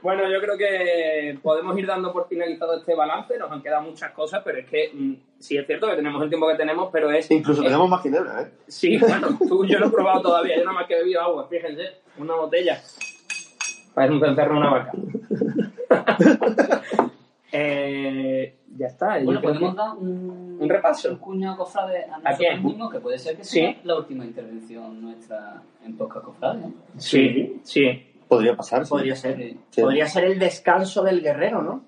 Bueno, 0.00 0.30
yo 0.30 0.40
creo 0.40 0.56
que 0.56 1.36
podemos 1.42 1.76
ir 1.76 1.86
dando 1.86 2.12
por 2.12 2.28
finalizado 2.28 2.74
este 2.78 2.94
balance. 2.94 3.36
Nos 3.36 3.50
han 3.50 3.60
quedado 3.62 3.82
muchas 3.82 4.12
cosas, 4.12 4.42
pero 4.44 4.58
es 4.58 4.66
que 4.66 4.90
mm, 4.94 5.14
sí 5.40 5.56
es 5.58 5.66
cierto 5.66 5.88
que 5.88 5.96
tenemos 5.96 6.22
el 6.22 6.28
tiempo 6.28 6.46
que 6.48 6.54
tenemos, 6.54 6.88
pero 6.92 7.10
es. 7.10 7.28
Incluso 7.30 7.62
es- 7.62 7.66
tenemos 7.66 7.88
más 7.88 8.02
ginebra, 8.02 8.42
¿eh? 8.42 8.50
Sí, 8.68 8.96
bueno, 8.98 9.36
tú, 9.48 9.64
yo 9.66 9.78
lo 9.80 9.86
he 9.88 9.90
probado 9.90 10.22
todavía. 10.22 10.56
Yo 10.56 10.64
nada 10.64 10.78
más 10.78 10.86
que 10.86 10.94
he 10.94 10.98
bebido 10.98 11.20
agua, 11.20 11.48
fíjense, 11.50 11.82
una 12.16 12.34
botella. 12.36 12.80
Parece 13.92 14.14
un 14.14 14.20
cencerro 14.20 14.56
una 14.56 14.70
vaca. 14.70 14.92
eh, 17.52 18.56
ya 18.76 18.86
está. 18.88 19.18
Bueno, 19.22 19.40
podemos 19.40 19.70
que- 19.72 19.76
dar 19.78 19.96
un, 19.96 20.58
un 20.60 20.68
repaso. 20.68 21.10
un 21.12 21.16
cuñado 21.18 21.56
cofrade 21.56 22.04
a 22.04 22.14
¿A 22.14 22.18
nosotros 22.18 22.36
quién? 22.38 22.64
mismos, 22.64 22.92
que 22.92 23.00
puede 23.00 23.18
ser 23.18 23.36
que 23.36 23.44
Sí. 23.44 23.60
sea 23.60 23.76
la 23.84 23.96
última 23.96 24.24
intervención 24.24 25.00
nuestra 25.00 25.62
en 25.84 25.96
Podcast 25.96 26.24
Cofrade. 26.26 26.62
Sí, 26.98 27.60
sí, 27.62 28.04
Podría 28.28 28.54
pasar. 28.56 28.84
sí. 28.84 28.90
Podría 28.90 29.16
ser. 29.16 29.36
Sí. 29.70 29.80
Podría 29.82 30.06
ser 30.06 30.24
el 30.24 30.38
descanso 30.38 31.02
del 31.02 31.22
guerrero, 31.22 31.62
¿no? 31.62 31.84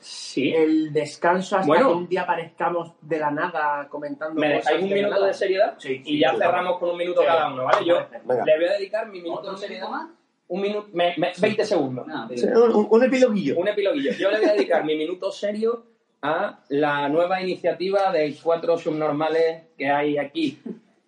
sí. 0.00 0.52
El 0.54 0.92
descanso 0.92 1.56
hasta 1.56 1.66
Bueno. 1.66 1.88
que 1.88 1.94
un 1.94 2.08
día 2.08 2.22
aparezcamos 2.22 2.92
de 3.00 3.18
la 3.18 3.30
nada 3.30 3.88
comentando 3.88 4.38
¿Me 4.38 4.56
cosas 4.56 4.72
dejáis 4.74 4.84
un 4.92 4.98
minuto 4.98 5.24
de 5.24 5.32
seriedad? 5.32 5.74
Sí, 5.78 6.02
y 6.04 6.04
sí, 6.04 6.18
ya 6.18 6.34
cerramos 6.36 6.78
con 6.78 6.90
un 6.90 6.98
minuto 6.98 7.20
Sí. 7.22 7.26
cada 7.26 7.50
uno, 7.52 7.64
¿vale? 7.64 7.86
Yo 7.86 7.96
Venga. 8.24 8.44
le 8.44 8.56
voy 8.56 8.64
a 8.66 8.72
dedicar 8.72 9.06
mi 9.08 9.22
minuto 9.22 9.40
¿Otro 9.40 9.52
de 9.52 9.58
seriedad. 9.58 9.86
minuto 9.88 10.04
más? 10.04 10.10
Un 10.54 10.60
minuto, 10.60 10.86
me- 10.92 11.14
me- 11.16 11.32
20 11.36 11.64
segundos. 11.64 12.06
Un, 12.54 12.86
un 12.88 13.02
epiloguillo. 13.02 13.58
Un 13.58 13.66
epiloguillo. 13.66 14.12
Yo 14.12 14.30
le 14.30 14.38
voy 14.38 14.50
a 14.50 14.52
dedicar 14.52 14.84
mi 14.84 14.94
minuto 14.96 15.32
serio 15.32 15.82
a 16.22 16.60
la 16.68 17.08
nueva 17.08 17.42
iniciativa 17.42 18.12
de 18.12 18.32
cuatro 18.40 18.78
subnormales 18.78 19.62
que 19.76 19.88
hay 19.90 20.16
aquí. 20.16 20.60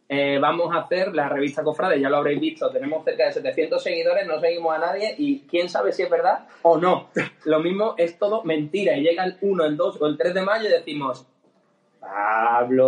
Eh, 0.09 0.39
vamos 0.41 0.75
a 0.75 0.79
hacer 0.81 1.15
la 1.15 1.29
revista 1.29 1.63
Cofrade, 1.63 2.01
ya 2.01 2.09
lo 2.09 2.17
habréis 2.17 2.41
visto, 2.41 2.71
tenemos 2.71 3.05
cerca 3.05 3.27
de 3.27 3.33
700 3.35 3.81
seguidores, 3.83 4.25
no 4.27 4.41
seguimos 4.41 4.75
a 4.75 4.79
nadie 4.79 5.15
y 5.19 5.41
quién 5.51 5.69
sabe 5.69 5.93
si 5.93 6.03
es 6.03 6.11
verdad 6.11 6.47
o 6.63 6.77
no. 6.79 7.09
Lo 7.45 7.61
mismo 7.61 7.95
es 7.99 8.19
todo 8.19 8.43
mentira 8.45 8.97
y 8.97 9.03
llega 9.03 9.25
el 9.25 9.37
1, 9.41 9.65
el 9.65 9.77
2 9.77 10.01
o 10.03 10.07
el 10.07 10.17
3 10.19 10.35
de 10.35 10.43
mayo 10.43 10.69
y 10.69 10.73
decimos, 10.73 11.25
Pablo... 12.01 12.87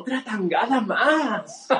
Otra 0.00 0.22
tangada 0.24 0.80
más. 0.80 1.68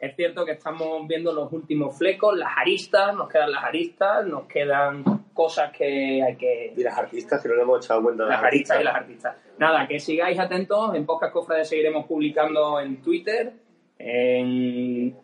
Es 0.00 0.16
cierto 0.16 0.46
que 0.46 0.52
estamos 0.52 1.06
viendo 1.06 1.30
los 1.30 1.52
últimos 1.52 1.96
flecos, 1.98 2.34
las 2.34 2.56
aristas, 2.56 3.14
nos 3.14 3.28
quedan 3.28 3.52
las 3.52 3.64
aristas, 3.64 4.26
nos 4.26 4.44
quedan 4.46 5.04
cosas 5.34 5.70
que 5.76 6.22
hay 6.22 6.36
que... 6.36 6.72
Y 6.74 6.82
las 6.82 6.96
artistas 6.96 7.42
que 7.42 7.50
no 7.50 7.54
le 7.54 7.62
hemos 7.62 7.84
echado 7.84 8.02
cuenta 8.02 8.24
de 8.24 8.30
Las 8.30 8.42
aristas 8.42 8.80
y 8.80 8.84
las 8.84 8.94
artistas. 8.94 9.36
Nada, 9.58 9.86
que 9.86 10.00
sigáis 10.00 10.38
atentos, 10.38 10.94
en 10.94 11.04
Podcast 11.04 11.34
Cofrades 11.34 11.68
seguiremos 11.68 12.06
publicando 12.06 12.80
en 12.80 13.02
Twitter, 13.02 13.52
en... 13.98 15.14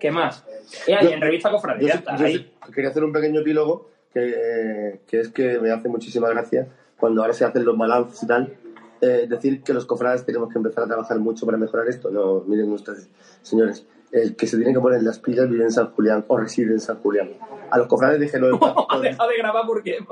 ¿Qué 0.00 0.10
más? 0.10 0.44
Yo- 0.88 1.10
en 1.10 1.20
Revista 1.20 1.50
Cofrades, 1.52 2.02
quería 2.74 2.90
hacer 2.90 3.04
un 3.04 3.12
pequeño 3.12 3.40
epílogo 3.40 3.88
que, 4.12 4.98
que 5.06 5.20
es 5.20 5.28
que 5.28 5.60
me 5.60 5.70
hace 5.70 5.88
muchísima 5.88 6.28
gracia 6.28 6.66
cuando 6.98 7.20
ahora 7.22 7.34
se 7.34 7.44
hacen 7.44 7.64
los 7.64 7.78
balances 7.78 8.20
y 8.22 8.26
tal. 8.26 8.52
Eh, 9.00 9.26
decir 9.28 9.62
que 9.62 9.72
los 9.72 9.86
cofrades 9.86 10.24
tenemos 10.24 10.50
que 10.52 10.58
empezar 10.58 10.84
a 10.84 10.86
trabajar 10.86 11.18
mucho 11.18 11.46
para 11.46 11.58
mejorar 11.58 11.88
esto. 11.88 12.10
No, 12.10 12.40
miren 12.46 12.72
ustedes, 12.72 13.08
señores, 13.42 13.86
el 14.12 14.36
que 14.36 14.46
se 14.46 14.56
tiene 14.56 14.72
que 14.72 14.80
poner 14.80 15.02
las 15.02 15.18
pilas 15.18 15.48
vive 15.48 15.64
en 15.64 15.70
San 15.72 15.90
Julián 15.92 16.24
o 16.28 16.36
reside 16.38 16.72
en 16.72 16.80
San 16.80 16.96
Julián. 16.98 17.30
A 17.70 17.78
los 17.78 17.86
cofrades 17.86 18.18
déjenlo 18.20 18.50
en 18.50 18.58
paz. 18.58 18.74
Deja 19.02 19.26
de 19.26 19.36
grabar 19.38 19.64
porque... 19.66 19.98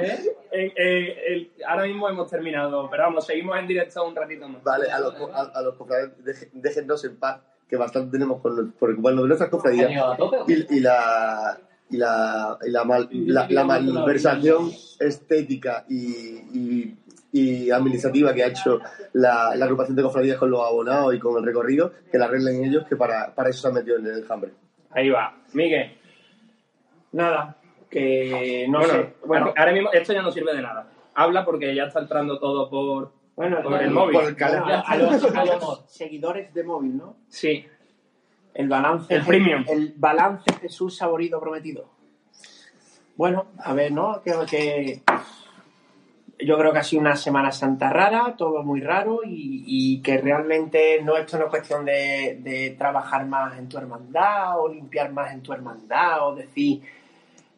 ¿Eh? 0.00 0.34
Eh, 0.52 0.72
eh, 0.76 1.16
el- 1.28 1.50
ahora 1.66 1.84
mismo 1.84 2.08
hemos 2.08 2.30
terminado, 2.30 2.88
pero 2.90 3.02
vamos, 3.04 3.26
seguimos 3.26 3.58
en 3.58 3.66
directo 3.66 4.06
un 4.06 4.14
ratito 4.14 4.48
más. 4.48 4.62
Vale, 4.62 4.90
a 4.90 5.00
los, 5.00 5.14
a, 5.32 5.42
a 5.54 5.62
los 5.62 5.74
cofrades 5.74 6.12
deje- 6.24 6.48
déjennos 6.52 7.04
en 7.04 7.16
paz, 7.16 7.40
que 7.68 7.76
bastante 7.76 8.12
tenemos 8.12 8.40
con, 8.40 8.72
por 8.72 8.90
ocuparnos 8.92 9.24
de 9.24 9.28
nuestras 9.28 9.48
¿Ha 9.48 9.50
cofradías. 9.50 9.90
y, 10.46 10.76
y 10.76 10.80
la 10.80 11.58
y 11.90 11.96
la, 11.96 12.58
y 12.66 12.70
la, 12.70 12.84
mal- 12.84 13.08
la, 13.10 13.46
la 13.48 13.64
malversación 13.64 14.70
estética 15.00 15.84
y, 15.88 15.96
y, 16.52 16.96
y 17.32 17.70
administrativa 17.70 18.32
que 18.34 18.44
ha 18.44 18.48
hecho 18.48 18.80
la, 19.14 19.54
la 19.56 19.64
agrupación 19.64 19.96
de 19.96 20.02
cofradías 20.02 20.38
con 20.38 20.50
los 20.50 20.60
abonados 20.60 21.14
y 21.14 21.18
con 21.18 21.36
el 21.38 21.44
recorrido, 21.44 21.92
que 22.10 22.18
la 22.18 22.26
arreglen 22.26 22.64
ellos, 22.64 22.84
que 22.88 22.96
para, 22.96 23.34
para 23.34 23.50
eso 23.50 23.60
se 23.62 23.68
han 23.68 23.74
metido 23.74 23.96
en 23.98 24.06
el 24.06 24.18
enjambre. 24.18 24.52
Ahí 24.90 25.08
va. 25.10 25.34
Miguel. 25.52 25.92
Nada, 27.12 27.56
que 27.90 28.66
no 28.68 28.78
bueno, 28.80 28.92
sé. 28.94 29.14
Bueno, 29.24 29.54
ahora 29.56 29.72
mismo 29.72 29.90
esto 29.92 30.12
ya 30.12 30.22
no 30.22 30.30
sirve 30.30 30.54
de 30.54 30.62
nada. 30.62 30.88
Habla 31.14 31.44
porque 31.44 31.74
ya 31.74 31.84
está 31.84 32.00
entrando 32.00 32.38
todo 32.38 32.68
por... 32.68 33.12
bueno, 33.34 33.62
por 33.62 33.82
el 33.82 33.90
móvil. 33.90 34.12
Por 34.14 34.24
el 34.28 34.34
bueno, 34.34 34.52
canal. 34.64 34.72
a, 34.72 34.80
a 34.80 34.96
los, 34.96 35.24
a 35.34 35.44
los 35.44 35.84
seguidores 35.88 36.52
de 36.54 36.62
móvil, 36.64 36.96
¿no? 36.96 37.16
Sí. 37.28 37.64
El 38.54 38.68
balance. 38.68 39.14
El 39.14 39.24
premium. 39.24 39.64
El 39.68 39.94
balance 39.96 40.52
Jesús 40.60 40.96
saborido 40.96 41.40
prometido. 41.40 41.88
Bueno, 43.16 43.46
a 43.58 43.72
ver, 43.72 43.92
¿no? 43.92 44.20
Creo 44.22 44.46
que. 44.46 45.02
Yo 46.40 46.56
creo 46.56 46.72
que 46.72 46.78
ha 46.78 46.84
sido 46.84 47.00
una 47.00 47.16
Semana 47.16 47.50
Santa 47.50 47.90
rara, 47.90 48.36
todo 48.36 48.62
muy 48.62 48.80
raro 48.80 49.22
y, 49.24 49.64
y 49.66 50.02
que 50.02 50.18
realmente 50.18 51.02
no 51.02 51.16
esto 51.16 51.36
no 51.36 51.46
es 51.46 51.50
cuestión 51.50 51.84
de, 51.84 52.38
de 52.40 52.76
trabajar 52.78 53.26
más 53.26 53.58
en 53.58 53.68
tu 53.68 53.76
hermandad 53.76 54.60
o 54.60 54.68
limpiar 54.68 55.10
más 55.10 55.32
en 55.32 55.42
tu 55.42 55.52
hermandad 55.52 56.28
o 56.28 56.36
decir 56.36 56.80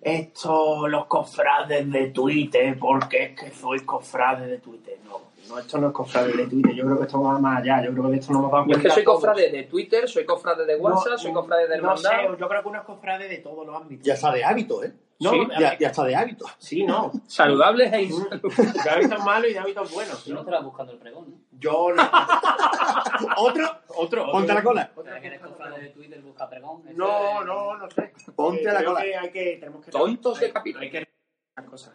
esto 0.00 0.88
los 0.88 1.06
cofrades 1.06 1.90
de 1.90 2.06
Twitter 2.06 2.78
porque 2.78 3.24
es 3.24 3.40
que 3.40 3.50
soy 3.50 3.80
cofrade 3.80 4.46
de 4.46 4.58
Twitter. 4.58 4.98
No, 5.04 5.29
No, 5.50 5.58
esto 5.58 5.78
no 5.78 5.88
es 5.88 5.92
cofrade 5.92 6.32
de 6.36 6.46
Twitter, 6.46 6.72
yo 6.74 6.84
creo 6.84 6.98
que 6.98 7.04
esto 7.04 7.20
va 7.22 7.38
más 7.38 7.60
allá, 7.60 7.84
yo 7.84 7.90
creo 7.90 8.04
que 8.04 8.10
de 8.12 8.16
esto 8.18 8.32
no 8.32 8.38
hemos 8.38 8.52
dado 8.52 8.64
Yo 8.66 8.70
es 8.72 8.76
cuenta 8.78 8.88
que 8.88 8.94
soy 8.94 9.04
cofrade 9.04 9.50
de 9.50 9.62
Twitter, 9.64 10.08
soy 10.08 10.24
cofrade 10.24 10.64
de 10.64 10.76
WhatsApp, 10.76 11.12
No, 11.12 11.18
soy 11.18 11.32
cofrade 11.32 11.68
de 11.68 11.78
No 11.78 11.96
sé, 11.96 12.06
hermandad. 12.08 12.38
yo 12.38 12.48
creo 12.48 12.62
que 12.62 12.68
uno 12.68 12.78
es 12.78 12.84
cofrade 12.84 13.28
de 13.28 13.38
todos 13.38 13.66
los 13.66 13.76
ámbitos. 13.76 14.06
Ya 14.06 14.14
está 14.14 14.30
de 14.32 14.44
hábito, 14.44 14.84
¿eh? 14.84 14.92
No, 15.18 15.32
Sí, 15.32 15.38
ya, 15.58 15.76
ya 15.78 15.88
está 15.88 16.04
de 16.04 16.16
hábito. 16.16 16.46
Sí, 16.58 16.82
no. 16.84 17.10
Saludables 17.26 17.92
e 17.92 18.02
insaludables. 18.04 18.84
De 18.84 18.90
hábitos 18.90 19.24
malos 19.24 19.50
y 19.50 19.52
de 19.52 19.58
hábitos 19.58 19.92
buenos. 19.92 20.24
Tú 20.24 20.32
no 20.32 20.40
estarás 20.40 20.64
buscando 20.64 20.92
el 20.92 20.98
pregón, 20.98 21.30
¿no? 21.30 21.36
Yo 21.58 21.92
no. 21.94 22.02
¿Otro? 23.36 23.68
Otro. 23.96 24.30
Ponte 24.32 24.52
a 24.52 24.54
la 24.54 24.62
cola. 24.62 24.90
¿Para 24.94 25.20
que 25.20 25.26
eres 25.26 25.40
cofrade 25.42 25.80
de 25.82 25.88
Twitter 25.90 26.22
busca 26.22 26.48
pregón? 26.48 26.82
No, 26.94 27.44
no, 27.44 27.76
no 27.76 27.90
sé. 27.90 28.12
Ponte 28.34 28.62
Eh, 28.62 28.68
a 28.68 28.72
la 28.72 28.78
creo 28.80 28.92
cola. 28.92 29.04
que 29.04 29.16
hay 29.16 29.30
que, 29.30 29.56
tenemos 29.60 29.84
que 29.84 29.90
Tontos 29.90 30.40
de 30.40 30.52
capítulo. 30.52 30.82
Hay 30.84 30.90
que 30.90 31.08
las 31.56 31.66
cosas. 31.66 31.94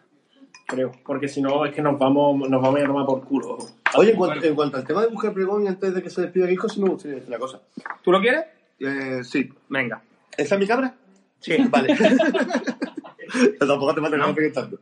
Creo, 0.66 0.92
porque 1.04 1.28
si 1.28 1.40
no 1.40 1.64
es 1.64 1.74
que 1.74 1.82
nos 1.82 1.98
vamos, 1.98 2.48
nos 2.48 2.62
vamos 2.62 2.80
a 2.80 2.86
tomar 2.86 3.06
por 3.06 3.24
culo. 3.24 3.58
Oye, 3.94 4.10
en 4.10 4.16
cuanto, 4.16 4.46
en 4.46 4.54
cuanto 4.54 4.76
al 4.76 4.86
tema 4.86 5.02
de 5.02 5.10
mujer 5.10 5.32
pregón, 5.32 5.64
y 5.64 5.68
antes 5.68 5.94
de 5.94 6.02
que 6.02 6.10
se 6.10 6.22
despida 6.22 6.46
Guijo, 6.46 6.68
sí 6.68 6.80
me 6.80 6.88
gustaría 6.88 7.16
decir 7.16 7.28
una 7.28 7.38
cosa. 7.38 7.60
¿Tú 8.02 8.10
lo 8.10 8.20
quieres? 8.20 8.44
Eh, 8.80 9.20
sí. 9.22 9.48
Venga. 9.68 10.02
¿Esa 10.36 10.54
es 10.54 10.60
mi 10.60 10.66
cabra? 10.66 10.94
Sí. 11.40 11.56
Vale. 11.70 11.96
Tampoco 13.58 13.94
te 13.94 14.00
falta 14.00 14.16
no 14.16 14.34
tanto. 14.52 14.80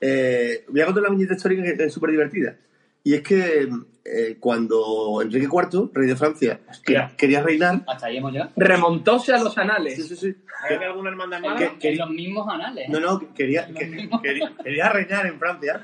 Eh, 0.00 0.64
voy 0.68 0.80
a 0.80 0.86
contar 0.86 1.02
una 1.02 1.10
viñeta 1.10 1.34
histórica 1.34 1.62
que 1.62 1.84
es 1.84 1.92
súper 1.92 2.10
divertida. 2.10 2.56
Y 3.02 3.14
es 3.14 3.22
que 3.22 3.68
eh, 4.04 4.36
cuando 4.38 5.20
Enrique 5.22 5.46
IV, 5.50 5.90
rey 5.94 6.06
de 6.08 6.16
Francia, 6.16 6.60
Hostia. 6.68 7.12
quería 7.16 7.42
reinar... 7.42 7.82
Hasta 7.86 8.06
ahí 8.06 8.18
hemos 8.18 8.32
llegado. 8.32 8.50
Remontóse 8.56 9.32
a 9.32 9.42
los 9.42 9.56
anales. 9.56 9.96
Sí, 9.96 10.02
sí, 10.02 10.16
sí. 10.16 10.34
¿Hay 10.68 10.76
alguna 10.76 11.10
hermandad 11.10 11.40
mala? 11.40 11.56
Que- 11.58 11.78
que- 11.78 11.92
En 11.92 11.98
los 11.98 12.10
mismos 12.10 12.46
anales. 12.48 12.88
No, 12.90 13.00
no, 13.00 13.18
que 13.18 13.28
quería, 13.34 13.66
que- 13.66 14.08
quería, 14.22 14.52
quería 14.62 14.88
reinar 14.90 15.26
en 15.26 15.38
Francia. 15.38 15.80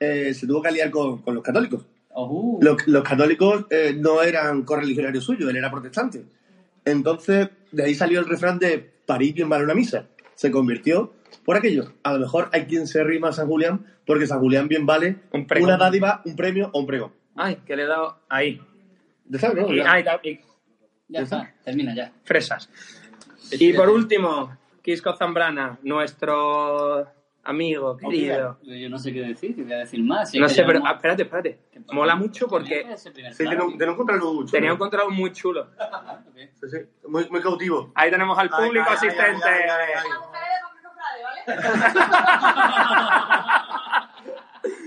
eh, 0.00 0.34
se 0.34 0.46
tuvo 0.46 0.60
que 0.62 0.68
aliar 0.68 0.90
con, 0.90 1.22
con 1.22 1.34
los 1.34 1.42
católicos. 1.44 1.86
Los, 2.60 2.86
los 2.88 3.02
católicos 3.04 3.64
eh, 3.70 3.94
no 3.98 4.20
eran 4.22 4.64
correligionarios 4.64 5.24
suyos, 5.24 5.48
él 5.48 5.56
era 5.56 5.70
protestante. 5.70 6.24
Entonces, 6.84 7.48
de 7.70 7.84
ahí 7.84 7.94
salió 7.94 8.20
el 8.20 8.26
refrán 8.28 8.58
de 8.58 8.78
París 9.06 9.34
bien 9.34 9.48
vale 9.48 9.64
una 9.64 9.74
misa. 9.74 10.06
Se 10.34 10.50
convirtió 10.50 11.12
por 11.44 11.56
aquello. 11.56 11.92
A 12.02 12.12
lo 12.14 12.18
mejor 12.20 12.48
hay 12.52 12.66
quien 12.66 12.86
se 12.86 13.02
rima 13.04 13.28
a 13.28 13.32
San 13.32 13.46
Julián 13.46 13.86
porque 14.06 14.26
San 14.26 14.40
Julián 14.40 14.68
bien 14.68 14.84
vale 14.86 15.16
Un 15.32 15.46
una 15.60 15.76
dádiva, 15.76 16.20
un 16.24 16.36
premio 16.36 16.70
o 16.72 16.80
un 16.80 16.86
pregón. 16.86 17.12
Ay, 17.36 17.56
que 17.66 17.76
le 17.76 17.84
he 17.84 17.86
dado 17.86 18.18
ahí. 18.28 18.60
¿De 19.24 19.38
sabes, 19.38 19.62
no? 19.66 19.72
Y, 19.72 19.76
Ya. 19.78 19.92
ay, 19.92 20.04
y 20.24 20.40
Ya 21.08 21.20
está, 21.20 21.52
termina 21.64 21.94
ya. 21.94 22.12
fresas. 22.24 22.68
Y 23.52 23.72
por 23.72 23.88
último, 23.90 24.56
Quisco 24.82 25.14
Zambrana, 25.16 25.78
nuestro 25.82 27.06
amigo, 27.44 27.96
querido. 27.96 28.58
Yo 28.62 28.88
no 28.88 28.98
sé 28.98 29.12
qué 29.12 29.20
decir, 29.22 29.54
qué 29.54 29.62
voy 29.62 29.72
a 29.72 29.78
decir 29.78 30.02
más. 30.02 30.30
Si 30.30 30.38
No 30.38 30.48
sé, 30.48 30.62
pero 30.64 30.80
ah, 30.84 30.92
espérate, 30.92 31.22
espérate. 31.22 31.58
Mola 31.92 32.14
mucho 32.16 32.46
porque 32.48 32.86
Sí, 32.96 33.44
un 33.44 33.96
contraluz 33.96 34.38
chulo. 34.46 34.50
tenía 34.50 34.72
un 34.72 34.78
contrato 34.78 35.10
muy 35.10 35.32
chulo. 35.32 35.68
Sí, 36.34 36.68
sí, 36.70 36.76
muy, 37.08 37.28
muy 37.30 37.40
cautivo. 37.40 37.92
Ahí 37.94 38.10
tenemos 38.10 38.38
al 38.38 38.48
Ay, 38.52 38.64
público 38.66 38.86
ay, 38.88 38.96
ay, 39.00 39.08
asistente. 39.08 39.48
ay, 39.48 39.62
ay, 39.62 39.70
ay, 39.86 39.92
ay. 39.96 40.10
La 40.10 40.18
mujer 40.20 40.42
de 40.48 40.60
Jorge 40.62 40.82
Cofrade, 40.84 41.22
¿vale? 41.24 41.40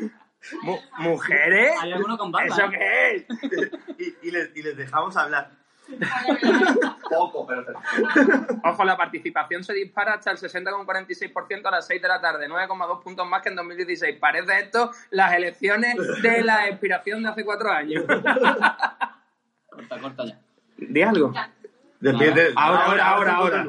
Mu- 0.01 0.26
¿Mujeres? 0.97 1.73
Hay 1.81 1.91
alguno 1.91 2.17
con 2.17 2.31
barba. 2.31 2.55
¿Eso 2.55 2.69
qué 2.69 3.15
es? 3.15 3.26
Y, 3.97 4.27
y 4.27 4.31
les, 4.31 4.55
y 4.55 4.61
les 4.61 4.76
dejamos 4.76 5.15
hablar. 5.15 5.51
Poco, 7.09 7.45
pero... 7.47 7.63
Ojo, 8.63 8.84
la 8.84 8.97
participación 8.97 9.63
se 9.63 9.73
dispara 9.73 10.15
hasta 10.15 10.31
el 10.31 10.38
60,46% 10.38 11.65
a 11.65 11.72
las 11.72 11.88
6 11.88 12.01
de 12.01 12.07
la 12.07 12.19
tarde, 12.19 12.49
9,2 12.49 13.03
puntos 13.03 13.27
más 13.27 13.41
que 13.41 13.49
en 13.49 13.55
2016. 13.55 14.17
Parece 14.19 14.59
esto 14.59 14.91
las 15.11 15.34
elecciones 15.34 15.95
de 16.22 16.43
la 16.43 16.67
expiración 16.67 17.23
de 17.23 17.30
hace 17.30 17.45
cuatro 17.45 17.72
años. 17.72 18.03
Corta, 19.69 19.99
corta 19.99 20.26
ya. 20.26 20.39
Di 20.77 21.01
algo. 21.01 21.34
Ahora, 22.55 23.07
ahora, 23.07 23.35
ahora. 23.35 23.67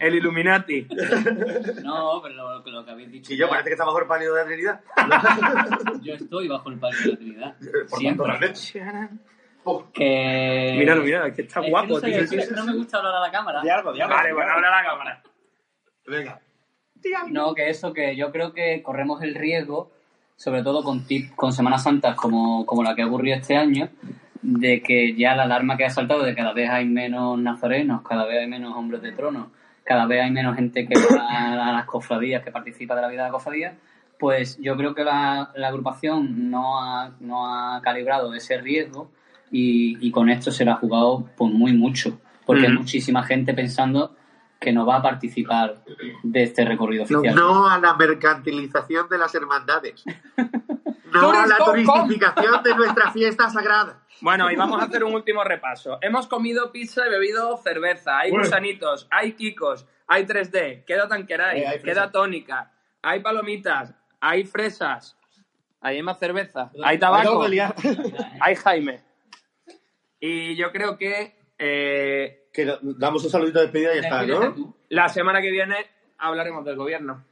El 0.00 0.14
Illuminati. 0.16 0.86
No, 1.82 2.20
pero 2.22 2.34
lo, 2.34 2.58
lo 2.64 2.84
que 2.84 2.90
habéis 2.90 3.10
dicho. 3.12 3.32
Y 3.32 3.36
yo 3.36 3.46
ya, 3.46 3.50
parece 3.50 3.68
que 3.68 3.74
está 3.74 3.84
bajo 3.84 4.00
el 4.00 4.06
pánico 4.06 4.32
de 4.34 4.40
la 4.40 4.46
Trinidad. 4.46 4.80
yo 6.02 6.14
estoy 6.14 6.48
bajo 6.48 6.68
el 6.70 6.78
palio 6.78 6.98
de 7.00 7.10
la 7.12 7.16
Trinidad. 7.16 7.54
Por 7.90 7.98
Siempre. 7.98 8.24
tanto, 8.24 8.24
realmente. 8.26 8.60
Que... 9.94 10.74
Míralo, 10.78 11.02
míralo, 11.02 11.26
es 11.26 11.34
que 11.34 11.42
está 11.42 11.60
Es 11.60 11.64
que 11.64 11.70
guapo, 11.70 11.94
no, 11.94 12.00
tío. 12.00 12.18
es 12.18 12.30
que 12.30 12.54
no 12.54 12.64
me 12.66 12.74
gusta 12.74 12.98
hablar 12.98 13.14
a 13.14 13.20
la 13.20 13.30
cámara. 13.30 13.62
Di 13.62 13.70
algo, 13.70 13.92
di 13.92 14.00
algo. 14.00 14.14
Vale, 14.14 14.32
bueno, 14.34 14.52
habla 14.52 14.68
a 14.68 14.82
la 14.82 14.88
cámara. 14.88 15.22
Venga. 16.06 16.40
No, 17.30 17.54
que 17.54 17.68
eso, 17.70 17.92
que 17.92 18.16
yo 18.16 18.30
creo 18.32 18.52
que 18.52 18.82
corremos 18.82 19.22
el 19.22 19.34
riesgo, 19.34 19.90
sobre 20.36 20.62
todo 20.62 20.82
con, 20.82 21.06
tip- 21.06 21.34
con 21.34 21.52
Semanas 21.52 21.82
Santas 21.82 22.14
como, 22.16 22.64
como 22.66 22.82
la 22.82 22.94
que 22.94 23.02
ha 23.02 23.06
ocurrido 23.06 23.36
este 23.36 23.56
año, 23.56 23.88
de 24.44 24.82
que 24.82 25.14
ya 25.14 25.34
la 25.34 25.44
alarma 25.44 25.76
que 25.76 25.86
ha 25.86 25.90
saltado 25.90 26.22
de 26.22 26.34
cada 26.34 26.52
vez 26.52 26.68
hay 26.68 26.84
menos 26.84 27.38
nazarenos, 27.38 28.02
cada 28.02 28.26
vez 28.26 28.40
hay 28.40 28.46
menos 28.46 28.76
hombres 28.76 29.00
de 29.00 29.12
trono, 29.12 29.50
cada 29.84 30.06
vez 30.06 30.22
hay 30.22 30.30
menos 30.30 30.54
gente 30.54 30.86
que 30.86 30.94
va 30.94 31.68
a 31.68 31.72
las 31.72 31.86
cofradías, 31.86 32.44
que 32.44 32.52
participa 32.52 32.94
de 32.94 33.00
la 33.00 33.08
vida 33.08 33.22
de 33.22 33.28
la 33.28 33.32
cofradía, 33.32 33.74
pues 34.18 34.58
yo 34.60 34.76
creo 34.76 34.94
que 34.94 35.02
la, 35.02 35.50
la 35.56 35.68
agrupación 35.68 36.50
no 36.50 36.78
ha, 36.78 37.12
no 37.20 37.46
ha 37.46 37.80
calibrado 37.80 38.34
ese 38.34 38.58
riesgo 38.60 39.10
y, 39.50 39.96
y 40.06 40.10
con 40.10 40.28
esto 40.28 40.50
se 40.50 40.66
la 40.66 40.72
ha 40.72 40.76
jugado 40.76 41.26
pues 41.36 41.50
muy 41.50 41.72
mucho, 41.72 42.20
porque 42.44 42.66
hay 42.66 42.72
muchísima 42.74 43.22
gente 43.22 43.54
pensando 43.54 44.14
que 44.60 44.72
no 44.72 44.84
va 44.84 44.96
a 44.96 45.02
participar 45.02 45.82
de 46.22 46.42
este 46.42 46.66
recorrido 46.66 47.04
oficial. 47.04 47.34
No 47.34 47.66
a 47.66 47.78
la 47.78 47.94
mercantilización 47.94 49.08
de 49.08 49.18
las 49.18 49.34
hermandades. 49.34 50.04
No 51.14 51.30
a 51.30 51.46
la 51.46 51.58
turistificación 51.58 52.60
de 52.64 52.74
nuestra 52.74 53.12
fiesta 53.12 53.48
sagrada. 53.48 54.00
Bueno, 54.20 54.50
y 54.50 54.56
vamos 54.56 54.80
a 54.80 54.84
hacer 54.84 55.04
un 55.04 55.14
último 55.14 55.44
repaso. 55.44 55.98
Hemos 56.00 56.26
comido 56.26 56.70
pizza 56.72 57.06
y 57.06 57.10
bebido 57.10 57.56
cerveza. 57.58 58.18
Hay 58.18 58.30
Bueno. 58.30 58.44
gusanitos, 58.46 59.06
hay 59.10 59.32
kikos, 59.32 59.86
hay 60.06 60.24
3D, 60.24 60.84
queda 60.84 61.08
tanqueray, 61.08 61.62
Eh, 61.62 61.80
queda 61.82 62.10
tónica, 62.10 62.72
hay 63.02 63.20
palomitas, 63.20 63.94
hay 64.20 64.44
fresas, 64.44 65.16
hay 65.80 66.02
más 66.02 66.18
cerveza, 66.18 66.70
hay 66.82 66.98
tabaco, 66.98 67.44
hay 68.40 68.54
Jaime. 68.56 69.02
Y 70.20 70.56
yo 70.56 70.72
creo 70.72 70.96
que 70.96 71.36
eh, 71.58 72.48
Que 72.52 72.78
damos 72.82 73.24
un 73.24 73.30
saludito 73.30 73.58
de 73.58 73.66
despedida 73.66 73.92
y 73.94 74.00
ya 74.00 74.08
está, 74.08 74.26
¿no? 74.26 74.74
la 74.88 75.08
semana 75.08 75.42
que 75.42 75.50
viene 75.50 75.76
hablaremos 76.18 76.64
del 76.64 76.76
gobierno. 76.76 77.24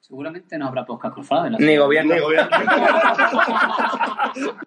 Seguramente 0.00 0.56
no 0.56 0.68
habrá 0.68 0.86
podcast 0.86 1.14
cruzado. 1.14 1.50
Ni 1.50 1.76
gobierno. 1.76 2.14
Ni 2.14 2.20
gobierno. 2.20 2.56